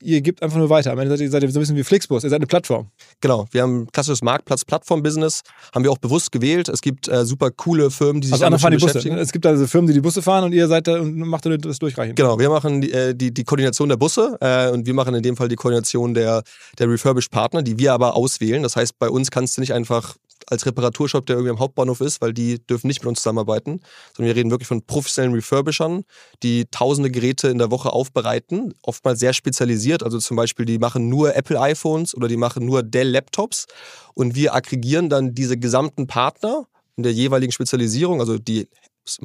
ihr 0.01 0.21
gebt 0.21 0.41
einfach 0.41 0.57
nur 0.57 0.69
weiter. 0.69 0.91
Am 0.91 0.99
Ende 0.99 1.11
seid 1.11 1.21
ihr, 1.21 1.31
seid 1.31 1.43
ihr 1.43 1.51
so 1.51 1.59
ein 1.59 1.61
bisschen 1.61 1.75
wie 1.75 1.83
Flixbus, 1.83 2.23
ihr 2.23 2.29
seid 2.29 2.39
eine 2.39 2.47
Plattform. 2.47 2.89
Genau, 3.21 3.47
wir 3.51 3.61
haben 3.61 3.83
ein 3.83 3.91
klassisches 3.91 4.21
Marktplatz-Plattform-Business, 4.21 5.41
haben 5.73 5.83
wir 5.83 5.91
auch 5.91 5.97
bewusst 5.97 6.31
gewählt. 6.31 6.69
Es 6.69 6.81
gibt 6.81 7.07
äh, 7.07 7.25
super 7.25 7.51
coole 7.51 7.91
Firmen, 7.91 8.21
die 8.21 8.27
sich 8.27 8.33
also 8.33 8.45
damit 8.45 8.61
fahren 8.61 8.71
die 8.71 8.77
Busse. 8.77 9.07
Ne? 9.07 9.19
Es 9.19 9.31
gibt 9.31 9.45
also 9.45 9.67
Firmen, 9.67 9.87
die 9.87 9.93
die 9.93 10.01
Busse 10.01 10.21
fahren 10.21 10.43
und 10.43 10.53
ihr 10.53 10.67
seid 10.67 10.87
da 10.87 10.99
und 10.99 11.17
macht 11.17 11.45
das 11.45 11.79
durchreichen. 11.79 12.15
Genau, 12.15 12.39
wir 12.39 12.49
machen 12.49 12.81
die, 12.81 12.91
äh, 12.91 13.15
die, 13.15 13.33
die 13.33 13.43
Koordination 13.43 13.89
der 13.89 13.97
Busse 13.97 14.37
äh, 14.41 14.69
und 14.69 14.85
wir 14.85 14.93
machen 14.93 15.15
in 15.15 15.23
dem 15.23 15.35
Fall 15.35 15.47
die 15.47 15.55
Koordination 15.55 16.13
der, 16.13 16.43
der 16.77 16.89
Refurbished-Partner, 16.89 17.63
die 17.63 17.77
wir 17.77 17.93
aber 17.93 18.15
auswählen. 18.15 18.63
Das 18.63 18.75
heißt, 18.75 18.97
bei 18.99 19.09
uns 19.09 19.31
kannst 19.31 19.57
du 19.57 19.61
nicht 19.61 19.73
einfach 19.73 20.15
als 20.47 20.65
Reparaturshop, 20.65 21.25
der 21.25 21.35
irgendwie 21.35 21.51
am 21.51 21.59
Hauptbahnhof 21.59 22.01
ist, 22.01 22.21
weil 22.21 22.33
die 22.33 22.65
dürfen 22.65 22.87
nicht 22.87 23.01
mit 23.01 23.07
uns 23.07 23.19
zusammenarbeiten, 23.19 23.81
sondern 24.15 24.27
wir 24.27 24.35
reden 24.35 24.51
wirklich 24.51 24.67
von 24.67 24.81
professionellen 24.81 25.35
Refurbishern, 25.35 26.03
die 26.43 26.65
tausende 26.69 27.11
Geräte 27.11 27.47
in 27.49 27.57
der 27.57 27.71
Woche 27.71 27.91
aufbereiten, 27.91 28.73
oftmals 28.81 29.19
sehr 29.19 29.33
spezialisiert. 29.33 30.03
Also 30.03 30.19
zum 30.19 30.37
Beispiel, 30.37 30.65
die 30.65 30.77
machen 30.77 31.09
nur 31.09 31.35
Apple 31.35 31.59
iPhones 31.59 32.15
oder 32.15 32.27
die 32.27 32.37
machen 32.37 32.65
nur 32.65 32.83
Dell 32.83 33.09
Laptops 33.09 33.65
und 34.13 34.35
wir 34.35 34.53
aggregieren 34.53 35.09
dann 35.09 35.33
diese 35.33 35.57
gesamten 35.57 36.07
Partner 36.07 36.67
in 36.95 37.03
der 37.03 37.13
jeweiligen 37.13 37.51
Spezialisierung, 37.51 38.19
also 38.19 38.37
die 38.37 38.67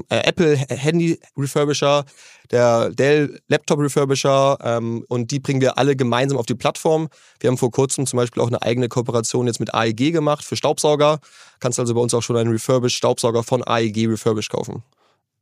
Apple 0.09 0.57
Handy 0.57 1.19
Refurbisher, 1.37 2.05
der 2.51 2.91
Dell 2.91 3.41
Laptop 3.49 3.81
Refurbisher 3.81 4.59
ähm, 4.63 5.05
und 5.09 5.31
die 5.31 5.41
bringen 5.41 5.61
wir 5.61 5.79
alle 5.79 5.97
gemeinsam 5.97 6.39
auf 6.39 6.47
die 6.47 6.55
Plattform. 6.55 7.09
Wir 7.41 7.49
haben 7.49 7.59
vor 7.59 7.71
kurzem 7.71 8.07
zum 8.07 8.17
Beispiel 8.19 8.43
auch 8.43 8.49
eine 8.49 8.63
eigene 8.63 8.89
Kooperation 8.89 9.47
jetzt 9.47 9.61
mit 9.61 9.75
AEG 9.75 10.13
gemacht 10.13 10.45
für 10.45 10.57
Staubsauger. 10.57 11.21
Kannst 11.61 11.79
also 11.79 11.95
bei 11.95 12.01
uns 12.01 12.15
auch 12.15 12.23
schon 12.23 12.37
einen 12.37 12.51
Refurbished 12.51 12.97
Staubsauger 12.97 13.43
von 13.43 13.63
AEG 13.63 14.09
Refurbished 14.09 14.51
kaufen. 14.51 14.83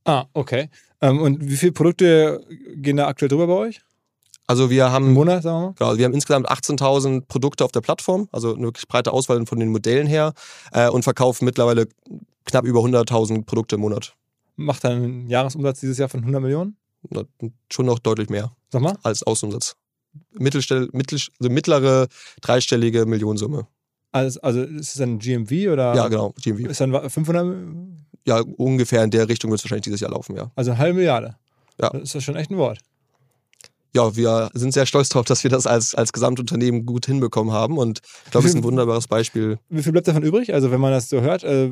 Ah, 0.05 0.25
okay. 0.33 0.71
Ähm, 1.01 1.21
und 1.21 1.49
wie 1.49 1.57
viele 1.57 1.73
Produkte 1.73 2.45
gehen 2.75 2.97
da 2.97 3.07
aktuell 3.07 3.29
drüber 3.29 3.47
bei 3.47 3.55
euch? 3.55 3.81
Also 4.47 4.69
wir 4.69 4.91
haben, 4.91 5.07
Im 5.07 5.15
Monat, 5.15 5.45
sagen 5.45 5.67
wir? 5.67 5.75
Genau, 5.75 5.97
wir 5.97 6.05
haben 6.05 6.13
insgesamt 6.13 6.51
18.000 6.51 7.27
Produkte 7.29 7.65
auf 7.65 7.71
der 7.71 7.83
Plattform, 7.83 8.29
also 8.33 8.53
eine 8.53 8.65
wirklich 8.65 8.89
breite 8.89 9.13
Auswahl 9.13 9.47
von 9.47 9.61
den 9.61 9.69
Modellen 9.69 10.09
her 10.09 10.33
äh, 10.73 10.89
und 10.89 11.05
verkaufen 11.05 11.45
mittlerweile 11.45 11.87
knapp 12.47 12.65
über 12.65 12.81
100.000 12.81 13.45
Produkte 13.45 13.77
im 13.77 13.83
Monat 13.83 14.17
macht 14.61 14.85
dann 14.85 14.93
einen 14.93 15.29
Jahresumsatz 15.29 15.81
dieses 15.81 15.99
Jahr 15.99 16.09
von 16.09 16.21
100 16.21 16.43
Millionen? 16.43 16.77
Schon 17.71 17.87
noch 17.87 17.99
deutlich 17.99 18.29
mehr. 18.29 18.53
Sag 18.71 18.83
mal. 18.83 18.97
Als 19.03 19.23
Außenumsatz. 19.23 19.77
Mittelstell, 20.33 20.89
mittel, 20.93 21.19
also 21.39 21.51
mittlere 21.51 22.09
dreistellige 22.41 23.07
Millionensumme. 23.07 23.67
Also, 24.13 24.41
also 24.41 24.63
ist 24.63 24.89
es 24.89 24.95
dann 24.95 25.19
GMV 25.19 25.73
oder? 25.73 25.95
Ja, 25.95 26.09
genau, 26.09 26.35
GMV. 26.43 26.69
Ist 26.69 26.81
dann 26.81 27.11
500? 27.11 27.57
Ja, 28.27 28.41
ungefähr 28.57 29.05
in 29.05 29.11
der 29.11 29.29
Richtung 29.29 29.51
wird 29.51 29.61
es 29.61 29.65
wahrscheinlich 29.65 29.85
dieses 29.85 30.01
Jahr 30.01 30.11
laufen, 30.11 30.37
ja. 30.37 30.51
Also 30.57 30.73
eine 30.73 30.79
halbe 30.79 30.95
Milliarde. 30.95 31.37
Ja. 31.81 31.91
Das 31.91 32.03
ist 32.03 32.15
ja 32.15 32.21
schon 32.21 32.37
echt 32.37 32.51
ein 32.51 32.57
Wort. 32.59 32.79
Ja, 33.95 34.15
wir 34.15 34.51
sind 34.55 34.73
sehr 34.73 34.87
stolz 34.87 35.09
darauf, 35.09 35.27
dass 35.27 35.43
wir 35.43 35.51
das 35.51 35.67
als, 35.67 35.95
als 35.95 36.13
Gesamtunternehmen 36.13 36.87
gut 36.87 37.07
hinbekommen 37.07 37.53
haben 37.53 37.77
und 37.79 38.01
ich 38.25 38.31
glaube, 38.31 38.47
es 38.47 38.55
ist 38.55 38.59
ein 38.59 38.65
wunderbares 38.71 39.09
Beispiel. 39.09 39.59
Wie 39.69 39.83
viel 39.83 39.93
bleibt 39.93 40.07
davon 40.07 40.23
übrig? 40.23 40.55
Also 40.55 40.71
wenn 40.71 40.81
man 40.81 40.93
das 40.93 41.09
so 41.09 41.21
hört, 41.21 41.43
äh, 41.45 41.71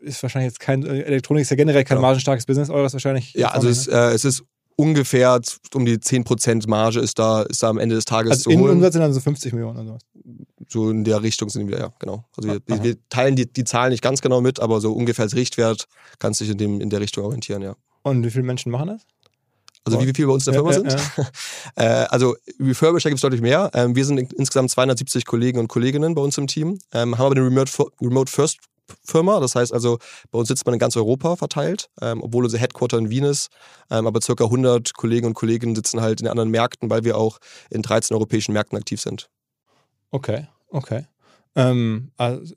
ist 0.00 0.22
wahrscheinlich 0.22 0.50
jetzt 0.50 0.60
kein, 0.60 0.84
äh, 0.84 1.02
Elektronik 1.02 1.42
ist 1.42 1.50
ja 1.50 1.56
generell 1.56 1.84
kein 1.84 1.98
ja. 1.98 2.02
margenstarkes 2.02 2.46
Business, 2.46 2.70
eures 2.70 2.92
wahrscheinlich. 2.92 3.32
Ja, 3.34 3.48
also 3.48 3.68
es, 3.68 3.86
äh, 3.86 3.96
es 4.12 4.24
ist 4.24 4.44
ungefähr 4.76 5.40
um 5.74 5.84
die 5.84 5.98
10% 5.98 6.68
Marge 6.68 7.00
ist 7.00 7.18
da, 7.18 7.42
ist 7.42 7.62
da 7.62 7.68
am 7.68 7.78
Ende 7.78 7.94
des 7.94 8.04
Tages 8.04 8.30
also 8.30 8.50
zu 8.50 8.58
holen. 8.58 8.72
Umsatz 8.72 8.94
sind 8.94 9.02
dann 9.02 9.12
so 9.12 9.20
50 9.20 9.52
Millionen 9.52 9.76
oder 9.76 9.86
sowas. 9.86 10.02
So 10.68 10.90
in 10.90 11.04
der 11.04 11.22
Richtung 11.22 11.48
sind 11.50 11.68
wir, 11.68 11.78
ja, 11.78 11.92
genau. 11.98 12.24
Also 12.36 12.48
wir, 12.66 12.82
wir 12.82 12.96
teilen 13.08 13.36
die, 13.36 13.50
die 13.50 13.64
Zahlen 13.64 13.90
nicht 13.90 14.02
ganz 14.02 14.22
genau 14.22 14.40
mit, 14.40 14.60
aber 14.60 14.80
so 14.80 14.92
ungefähr 14.92 15.24
als 15.24 15.34
Richtwert 15.34 15.86
kannst 16.18 16.40
du 16.40 16.44
dich 16.44 16.52
in, 16.52 16.58
dem, 16.58 16.80
in 16.80 16.90
der 16.90 17.00
Richtung 17.00 17.24
orientieren, 17.24 17.62
ja. 17.62 17.76
Und 18.02 18.24
wie 18.24 18.30
viele 18.30 18.44
Menschen 18.44 18.72
machen 18.72 18.88
das? 18.88 19.02
Also 19.84 20.00
wie 20.00 20.12
viel 20.14 20.26
bei 20.26 20.32
uns 20.32 20.46
in 20.46 20.52
der 20.52 20.62
Firma 20.62 20.72
sind? 20.72 20.96
äh, 21.76 21.84
also 21.84 22.36
Refurbisher 22.60 23.10
gibt 23.10 23.18
es 23.18 23.22
deutlich 23.22 23.40
mehr. 23.40 23.68
Ähm, 23.74 23.96
wir 23.96 24.04
sind 24.04 24.32
insgesamt 24.32 24.70
270 24.70 25.24
Kollegen 25.26 25.58
und 25.58 25.66
Kolleginnen 25.66 26.14
bei 26.14 26.22
uns 26.22 26.38
im 26.38 26.46
Team, 26.46 26.78
ähm, 26.92 27.18
haben 27.18 27.26
aber 27.26 27.36
eine 27.36 27.44
Remote, 27.44 27.72
Remote 28.00 28.30
First 28.30 28.58
Firma. 29.04 29.40
Das 29.40 29.54
heißt 29.54 29.72
also, 29.72 29.98
bei 30.30 30.38
uns 30.38 30.48
sitzt 30.48 30.66
man 30.66 30.74
in 30.74 30.78
ganz 30.78 30.96
Europa 30.96 31.36
verteilt, 31.36 31.88
ähm, 32.00 32.22
obwohl 32.22 32.44
unser 32.44 32.58
Headquarter 32.58 32.98
in 32.98 33.10
Wien 33.10 33.24
ist. 33.24 33.48
Ähm, 33.90 34.06
aber 34.06 34.20
circa 34.20 34.44
100 34.44 34.94
Kollegen 34.94 35.26
und 35.26 35.34
Kolleginnen 35.34 35.74
sitzen 35.74 36.00
halt 36.00 36.20
in 36.20 36.28
anderen 36.28 36.50
Märkten, 36.50 36.90
weil 36.90 37.04
wir 37.04 37.16
auch 37.16 37.38
in 37.70 37.82
13 37.82 38.14
europäischen 38.14 38.52
Märkten 38.52 38.78
aktiv 38.78 39.00
sind. 39.00 39.28
Okay, 40.10 40.46
okay. 40.68 41.06
Ähm, 41.54 42.10
also, 42.16 42.54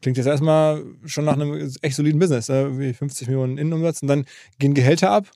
klingt 0.00 0.16
jetzt 0.16 0.26
erstmal 0.26 0.84
schon 1.06 1.24
nach 1.24 1.34
einem 1.34 1.72
echt 1.82 1.96
soliden 1.96 2.18
Business, 2.18 2.48
äh, 2.48 2.78
wie 2.78 2.92
50 2.92 3.28
Millionen 3.28 3.58
Innenumsatz 3.58 4.02
und 4.02 4.08
dann 4.08 4.26
gehen 4.58 4.74
Gehälter 4.74 5.10
ab 5.10 5.30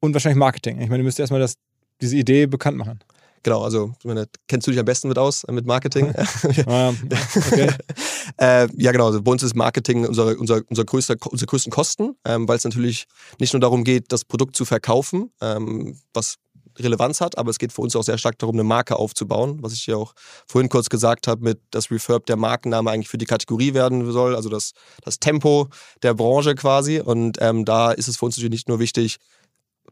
und 0.00 0.14
wahrscheinlich 0.14 0.38
Marketing. 0.38 0.80
Ich 0.80 0.88
meine, 0.88 1.02
du 1.02 1.04
müsst 1.04 1.20
erstmal 1.20 1.40
das, 1.40 1.54
diese 2.00 2.16
Idee 2.16 2.46
bekannt 2.46 2.78
machen. 2.78 3.00
Genau, 3.42 3.62
also 3.62 3.92
meine, 4.04 4.28
kennst 4.46 4.66
du 4.66 4.70
dich 4.70 4.78
am 4.78 4.86
besten 4.86 5.08
mit 5.08 5.18
aus, 5.18 5.44
mit 5.50 5.66
Marketing? 5.66 6.14
ah, 6.66 6.92
okay. 7.34 7.70
äh, 8.40 8.68
ja, 8.76 8.92
genau, 8.92 9.06
also 9.06 9.20
bei 9.20 9.32
uns 9.32 9.42
ist 9.42 9.56
Marketing 9.56 10.06
unser, 10.06 10.38
unser, 10.38 10.60
unser 10.68 10.84
größter, 10.84 11.16
unsere 11.28 11.46
größten 11.46 11.72
Kosten, 11.72 12.16
ähm, 12.24 12.46
weil 12.46 12.56
es 12.56 12.64
natürlich 12.64 13.06
nicht 13.40 13.52
nur 13.52 13.60
darum 13.60 13.82
geht, 13.82 14.12
das 14.12 14.24
Produkt 14.24 14.54
zu 14.54 14.64
verkaufen, 14.64 15.32
ähm, 15.40 15.98
was 16.14 16.38
Relevanz 16.78 17.20
hat, 17.20 17.38
aber 17.38 17.50
es 17.50 17.58
geht 17.58 17.72
für 17.72 17.82
uns 17.82 17.94
auch 17.96 18.02
sehr 18.02 18.18
stark 18.18 18.38
darum, 18.38 18.56
eine 18.56 18.64
Marke 18.64 18.96
aufzubauen, 18.96 19.58
was 19.60 19.72
ich 19.72 19.86
ja 19.86 19.96
auch 19.96 20.14
vorhin 20.46 20.68
kurz 20.68 20.88
gesagt 20.88 21.26
habe, 21.26 21.42
mit 21.42 21.60
dass 21.70 21.90
Refurb 21.90 22.26
der 22.26 22.36
Markenname 22.36 22.90
eigentlich 22.90 23.08
für 23.08 23.18
die 23.18 23.26
Kategorie 23.26 23.74
werden 23.74 24.10
soll, 24.10 24.34
also 24.34 24.48
das, 24.48 24.72
das 25.04 25.18
Tempo 25.18 25.68
der 26.02 26.14
Branche 26.14 26.54
quasi. 26.54 27.00
Und 27.00 27.38
ähm, 27.40 27.64
da 27.64 27.92
ist 27.92 28.08
es 28.08 28.16
für 28.16 28.24
uns 28.24 28.36
natürlich 28.36 28.52
nicht 28.52 28.68
nur 28.68 28.78
wichtig, 28.78 29.18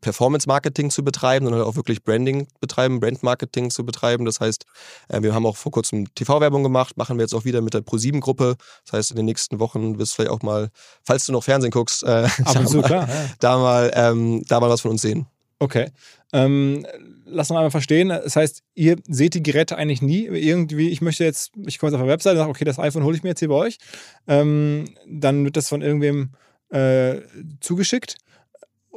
Performance-Marketing 0.00 0.90
zu 0.90 1.04
betreiben, 1.04 1.46
sondern 1.46 1.62
auch 1.62 1.76
wirklich 1.76 2.02
Branding 2.02 2.48
betreiben, 2.60 3.00
Brand-Marketing 3.00 3.70
zu 3.70 3.84
betreiben. 3.84 4.24
Das 4.24 4.40
heißt, 4.40 4.64
äh, 5.08 5.22
wir 5.22 5.34
haben 5.34 5.46
auch 5.46 5.56
vor 5.56 5.72
kurzem 5.72 6.12
TV-Werbung 6.14 6.62
gemacht, 6.62 6.96
machen 6.96 7.18
wir 7.18 7.22
jetzt 7.22 7.34
auch 7.34 7.44
wieder 7.44 7.60
mit 7.60 7.74
der 7.74 7.82
ProSieben-Gruppe. 7.82 8.56
Das 8.84 8.92
heißt, 8.92 9.10
in 9.10 9.16
den 9.16 9.26
nächsten 9.26 9.58
Wochen 9.58 9.98
wirst 9.98 10.12
du 10.12 10.16
vielleicht 10.16 10.32
auch 10.32 10.42
mal, 10.42 10.70
falls 11.04 11.26
du 11.26 11.32
noch 11.32 11.44
Fernsehen 11.44 11.70
guckst, 11.70 12.02
äh, 12.02 12.28
da, 12.44 12.60
mal, 12.60 12.82
klar, 12.82 13.08
ja. 13.08 13.14
da, 13.38 13.58
mal, 13.58 13.90
ähm, 13.94 14.42
da 14.48 14.60
mal 14.60 14.70
was 14.70 14.80
von 14.80 14.92
uns 14.92 15.02
sehen. 15.02 15.26
Okay. 15.58 15.90
Ähm, 16.32 16.86
lass 17.26 17.50
uns 17.50 17.56
einmal 17.56 17.70
verstehen. 17.70 18.08
Das 18.08 18.34
heißt, 18.34 18.62
ihr 18.74 18.96
seht 19.06 19.34
die 19.34 19.42
Geräte 19.42 19.76
eigentlich 19.76 20.00
nie. 20.00 20.24
Irgendwie, 20.24 20.88
ich 20.88 21.02
möchte 21.02 21.24
jetzt, 21.24 21.52
ich 21.66 21.78
komme 21.78 21.90
jetzt 21.90 21.96
auf 21.96 22.06
der 22.06 22.12
Webseite 22.12 22.36
und 22.36 22.38
sage, 22.38 22.50
okay, 22.50 22.64
das 22.64 22.78
iPhone 22.78 23.04
hole 23.04 23.16
ich 23.16 23.22
mir 23.22 23.30
jetzt 23.30 23.40
hier 23.40 23.48
bei 23.48 23.56
euch. 23.56 23.78
Ähm, 24.26 24.86
dann 25.06 25.44
wird 25.44 25.56
das 25.56 25.68
von 25.68 25.82
irgendwem 25.82 26.30
äh, 26.70 27.20
zugeschickt 27.60 28.16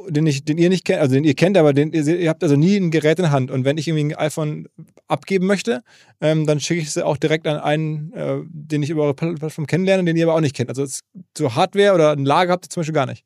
den, 0.08 0.26
ich, 0.26 0.44
den 0.44 0.58
ihr 0.58 0.68
nicht 0.68 0.84
kennt, 0.84 1.00
also 1.00 1.14
den 1.14 1.24
ihr 1.24 1.34
kennt, 1.34 1.56
aber 1.56 1.72
den, 1.72 1.92
ihr, 1.92 2.28
habt 2.28 2.42
also 2.42 2.56
nie 2.56 2.76
ein 2.76 2.90
Gerät 2.90 3.18
in 3.18 3.30
Hand. 3.30 3.50
Und 3.50 3.64
wenn 3.64 3.78
ich 3.78 3.88
irgendwie 3.88 4.14
ein 4.14 4.18
iPhone 4.18 4.68
abgeben 5.06 5.46
möchte, 5.46 5.82
ähm, 6.20 6.46
dann 6.46 6.60
schicke 6.60 6.80
ich 6.80 6.88
es 6.88 6.98
auch 6.98 7.16
direkt 7.16 7.46
an 7.46 7.58
einen, 7.58 8.12
äh, 8.12 8.40
den 8.46 8.82
ich 8.82 8.90
über 8.90 9.04
eure 9.04 9.14
Plattform 9.14 9.66
kennenlerne, 9.66 10.04
den 10.04 10.16
ihr 10.16 10.26
aber 10.26 10.34
auch 10.34 10.40
nicht 10.40 10.56
kennt. 10.56 10.68
Also 10.68 10.86
so 11.36 11.54
Hardware 11.54 11.94
oder 11.94 12.12
ein 12.12 12.24
Lager 12.24 12.52
habt 12.52 12.66
ihr 12.66 12.70
zum 12.70 12.80
Beispiel 12.80 12.94
gar 12.94 13.06
nicht. 13.06 13.24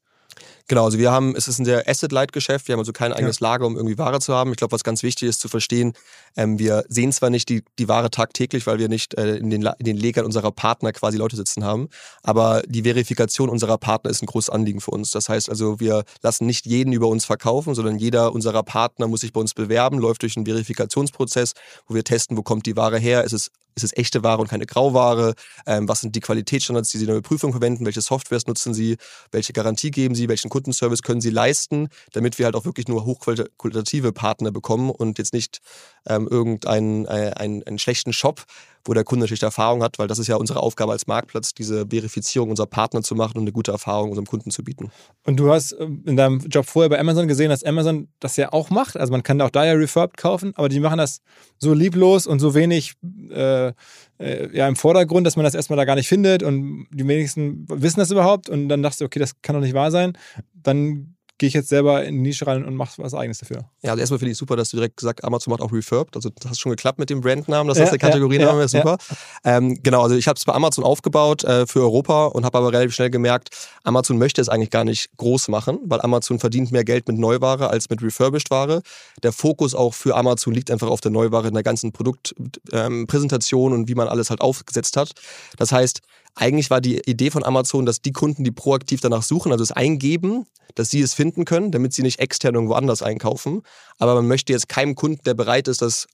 Genau, 0.68 0.84
also 0.84 0.98
wir 0.98 1.10
haben, 1.10 1.34
es 1.34 1.48
ist 1.48 1.58
ein 1.58 1.64
sehr 1.64 1.88
Asset-Light-Geschäft, 1.88 2.68
wir 2.68 2.74
haben 2.74 2.80
also 2.80 2.92
kein 2.92 3.12
eigenes 3.12 3.40
ja. 3.40 3.48
Lager, 3.48 3.66
um 3.66 3.76
irgendwie 3.76 3.96
Ware 3.96 4.20
zu 4.20 4.34
haben. 4.34 4.50
Ich 4.50 4.58
glaube, 4.58 4.72
was 4.72 4.84
ganz 4.84 5.02
wichtig 5.02 5.28
ist 5.28 5.40
zu 5.40 5.48
verstehen, 5.48 5.94
ähm, 6.36 6.58
wir 6.58 6.84
sehen 6.88 7.10
zwar 7.12 7.30
nicht 7.30 7.48
die, 7.48 7.62
die 7.78 7.88
Ware 7.88 8.10
tagtäglich, 8.10 8.66
weil 8.66 8.78
wir 8.78 8.88
nicht 8.88 9.14
äh, 9.14 9.36
in, 9.36 9.50
den, 9.50 9.68
in 9.78 9.84
den 9.84 9.96
Legern 9.96 10.26
unserer 10.26 10.52
Partner 10.52 10.92
quasi 10.92 11.16
Leute 11.16 11.36
sitzen 11.36 11.64
haben, 11.64 11.88
aber 12.22 12.62
die 12.66 12.82
Verifikation 12.82 13.48
unserer 13.48 13.78
Partner 13.78 14.10
ist 14.10 14.22
ein 14.22 14.26
großes 14.26 14.50
Anliegen 14.50 14.80
für 14.80 14.90
uns. 14.90 15.10
Das 15.10 15.28
heißt 15.28 15.48
also, 15.48 15.80
wir 15.80 16.04
lassen 16.22 16.46
nicht 16.46 16.66
jeden 16.66 16.92
über 16.92 17.08
uns 17.08 17.24
verkaufen, 17.24 17.74
sondern 17.74 17.98
jeder 17.98 18.32
unserer 18.32 18.62
Partner 18.62 19.08
muss 19.08 19.20
sich 19.20 19.32
bei 19.32 19.40
uns 19.40 19.54
bewerben, 19.54 19.98
läuft 19.98 20.22
durch 20.22 20.36
einen 20.36 20.46
Verifikationsprozess, 20.46 21.54
wo 21.86 21.94
wir 21.94 22.04
testen, 22.04 22.36
wo 22.36 22.42
kommt 22.42 22.66
die 22.66 22.76
Ware 22.76 22.98
her, 22.98 23.24
ist 23.24 23.32
es 23.32 23.50
ist 23.78 23.84
es 23.84 23.96
echte 23.96 24.22
Ware 24.22 24.40
und 24.40 24.48
keine 24.48 24.66
Grauware? 24.66 25.34
Ähm, 25.66 25.88
was 25.88 26.00
sind 26.00 26.14
die 26.14 26.20
Qualitätsstandards, 26.20 26.90
die 26.90 26.98
Sie 26.98 27.04
in 27.04 27.12
der 27.12 27.20
Prüfung 27.20 27.52
verwenden? 27.52 27.86
Welche 27.86 28.00
Softwares 28.00 28.46
nutzen 28.46 28.74
Sie? 28.74 28.96
Welche 29.30 29.52
Garantie 29.52 29.90
geben 29.90 30.14
Sie? 30.14 30.28
Welchen 30.28 30.50
Kundenservice 30.50 31.02
können 31.02 31.20
Sie 31.20 31.30
leisten? 31.30 31.88
Damit 32.12 32.38
wir 32.38 32.46
halt 32.46 32.56
auch 32.56 32.64
wirklich 32.64 32.88
nur 32.88 33.04
hochqualitative 33.04 34.12
Partner 34.12 34.50
bekommen 34.50 34.90
und 34.90 35.18
jetzt 35.18 35.32
nicht 35.32 35.60
ähm, 36.08 36.28
irgendeinen 36.28 37.06
äh, 37.06 37.32
einen, 37.36 37.62
einen 37.64 37.78
schlechten 37.78 38.12
Shop, 38.12 38.44
wo 38.84 38.94
der 38.94 39.04
Kunde 39.04 39.24
natürlich 39.24 39.42
Erfahrung 39.42 39.82
hat, 39.82 39.98
weil 39.98 40.08
das 40.08 40.18
ist 40.18 40.28
ja 40.28 40.36
unsere 40.36 40.60
Aufgabe 40.60 40.92
als 40.92 41.06
Marktplatz, 41.06 41.52
diese 41.52 41.86
Verifizierung 41.86 42.50
unserer 42.50 42.66
Partner 42.66 43.02
zu 43.02 43.14
machen 43.14 43.36
und 43.36 43.42
eine 43.42 43.52
gute 43.52 43.70
Erfahrung 43.70 44.10
unserem 44.10 44.26
Kunden 44.26 44.50
zu 44.50 44.64
bieten. 44.64 44.90
Und 45.24 45.36
du 45.36 45.52
hast 45.52 45.76
ähm, 45.78 46.02
in 46.06 46.16
deinem 46.16 46.40
Job 46.48 46.66
vorher 46.66 46.88
bei 46.88 46.98
Amazon 46.98 47.28
gesehen, 47.28 47.50
dass 47.50 47.64
Amazon 47.64 48.08
das 48.20 48.36
ja 48.36 48.52
auch 48.52 48.70
macht. 48.70 48.96
Also 48.96 49.10
man 49.10 49.22
kann 49.22 49.40
auch 49.40 49.50
da 49.50 49.64
ja 49.64 49.72
Refurbed 49.72 50.16
kaufen, 50.16 50.52
aber 50.56 50.68
die 50.68 50.80
machen 50.80 50.98
das 50.98 51.20
so 51.58 51.74
lieblos 51.74 52.26
und 52.26 52.38
so 52.38 52.54
wenig 52.54 52.94
äh, 53.30 53.72
äh, 54.18 54.56
ja, 54.56 54.66
im 54.66 54.76
Vordergrund, 54.76 55.26
dass 55.26 55.36
man 55.36 55.44
das 55.44 55.54
erstmal 55.54 55.76
da 55.76 55.84
gar 55.84 55.96
nicht 55.96 56.08
findet 56.08 56.42
und 56.42 56.86
die 56.90 57.06
wenigsten 57.06 57.66
wissen 57.68 58.00
das 58.00 58.10
überhaupt 58.10 58.48
und 58.48 58.68
dann 58.68 58.82
dachte 58.82 58.98
du, 59.00 59.04
okay, 59.04 59.18
das 59.18 59.40
kann 59.42 59.54
doch 59.54 59.62
nicht 59.62 59.74
wahr 59.74 59.90
sein. 59.90 60.16
Dann 60.54 61.17
gehe 61.38 61.46
ich 61.46 61.54
jetzt 61.54 61.68
selber 61.68 62.04
in 62.04 62.16
die 62.16 62.20
Nische 62.20 62.46
rein 62.46 62.64
und 62.64 62.74
mache 62.74 63.00
was 63.02 63.14
eigenes 63.14 63.38
dafür. 63.38 63.64
Ja, 63.82 63.92
also 63.92 64.00
erstmal 64.00 64.18
finde 64.18 64.32
ich 64.32 64.38
super, 64.38 64.56
dass 64.56 64.70
du 64.70 64.76
direkt 64.76 64.96
gesagt 64.96 65.24
Amazon 65.24 65.52
macht 65.52 65.62
auch 65.62 65.72
Refurbed. 65.72 66.16
Also 66.16 66.30
das 66.30 66.50
hat 66.50 66.58
schon 66.58 66.70
geklappt 66.70 66.98
mit 66.98 67.10
dem 67.10 67.20
Brandnamen, 67.20 67.68
das 67.68 67.78
ja, 67.78 67.84
ist 67.84 67.90
der 67.90 67.98
Kategoriename, 67.98 68.58
ja, 68.58 68.64
ist 68.64 68.72
super. 68.72 68.98
Ja. 69.44 69.56
Ähm, 69.56 69.80
genau, 69.82 70.02
also 70.02 70.16
ich 70.16 70.26
habe 70.26 70.36
es 70.36 70.44
bei 70.44 70.52
Amazon 70.52 70.84
aufgebaut 70.84 71.44
äh, 71.44 71.66
für 71.66 71.80
Europa 71.80 72.26
und 72.26 72.44
habe 72.44 72.58
aber 72.58 72.72
relativ 72.72 72.94
schnell 72.94 73.10
gemerkt, 73.10 73.50
Amazon 73.84 74.18
möchte 74.18 74.40
es 74.40 74.48
eigentlich 74.48 74.70
gar 74.70 74.84
nicht 74.84 75.16
groß 75.16 75.48
machen, 75.48 75.78
weil 75.84 76.00
Amazon 76.00 76.40
verdient 76.40 76.72
mehr 76.72 76.84
Geld 76.84 77.06
mit 77.06 77.18
Neuware 77.18 77.70
als 77.70 77.88
mit 77.88 78.02
Refurbished-Ware. 78.02 78.82
Der 79.22 79.32
Fokus 79.32 79.74
auch 79.74 79.94
für 79.94 80.16
Amazon 80.16 80.52
liegt 80.52 80.70
einfach 80.70 80.88
auf 80.88 81.00
der 81.00 81.12
Neuware 81.12 81.46
in 81.46 81.54
der 81.54 81.62
ganzen 81.62 81.92
Produktpräsentation 81.92 83.72
ähm, 83.72 83.78
und 83.78 83.88
wie 83.88 83.94
man 83.94 84.08
alles 84.08 84.30
halt 84.30 84.40
aufgesetzt 84.40 84.96
hat. 84.96 85.12
Das 85.56 85.70
heißt, 85.70 86.00
eigentlich 86.38 86.70
war 86.70 86.80
die 86.80 87.00
Idee 87.00 87.30
von 87.30 87.44
Amazon, 87.44 87.84
dass 87.84 88.00
die 88.00 88.12
Kunden, 88.12 88.44
die 88.44 88.52
proaktiv 88.52 89.00
danach 89.00 89.22
suchen, 89.22 89.50
also 89.50 89.62
es 89.64 89.72
eingeben, 89.72 90.46
dass 90.76 90.90
sie 90.90 91.00
es 91.00 91.12
finden 91.12 91.44
können, 91.44 91.72
damit 91.72 91.92
sie 91.92 92.02
nicht 92.02 92.20
extern 92.20 92.54
irgendwo 92.54 92.74
anders 92.74 93.02
einkaufen. 93.02 93.62
Aber 93.98 94.14
man 94.14 94.28
möchte 94.28 94.52
jetzt 94.52 94.68
keinem 94.68 94.94
Kunden, 94.94 95.20
der 95.24 95.34
bereit 95.34 95.66
ist, 95.66 95.82
das 95.82 96.06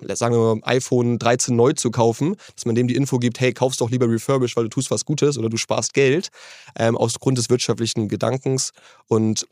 sagen 0.00 0.34
wir 0.34 0.56
mal, 0.56 0.60
iPhone 0.64 1.18
13 1.18 1.56
neu 1.56 1.72
zu 1.72 1.90
kaufen, 1.90 2.36
dass 2.54 2.66
man 2.66 2.74
dem 2.74 2.86
die 2.86 2.94
Info 2.94 3.18
gibt, 3.18 3.40
hey, 3.40 3.52
kaufst 3.52 3.80
doch 3.80 3.90
lieber 3.90 4.08
refurbished, 4.08 4.56
weil 4.56 4.64
du 4.64 4.70
tust 4.70 4.90
was 4.90 5.04
Gutes 5.04 5.38
oder 5.38 5.48
du 5.48 5.56
sparst 5.56 5.94
Geld, 5.94 6.28
ähm, 6.78 6.96
aus 6.96 7.18
Grund 7.18 7.38
des 7.38 7.48
wirtschaftlichen 7.50 8.08
Gedankens. 8.08 8.72
Und 9.08 9.48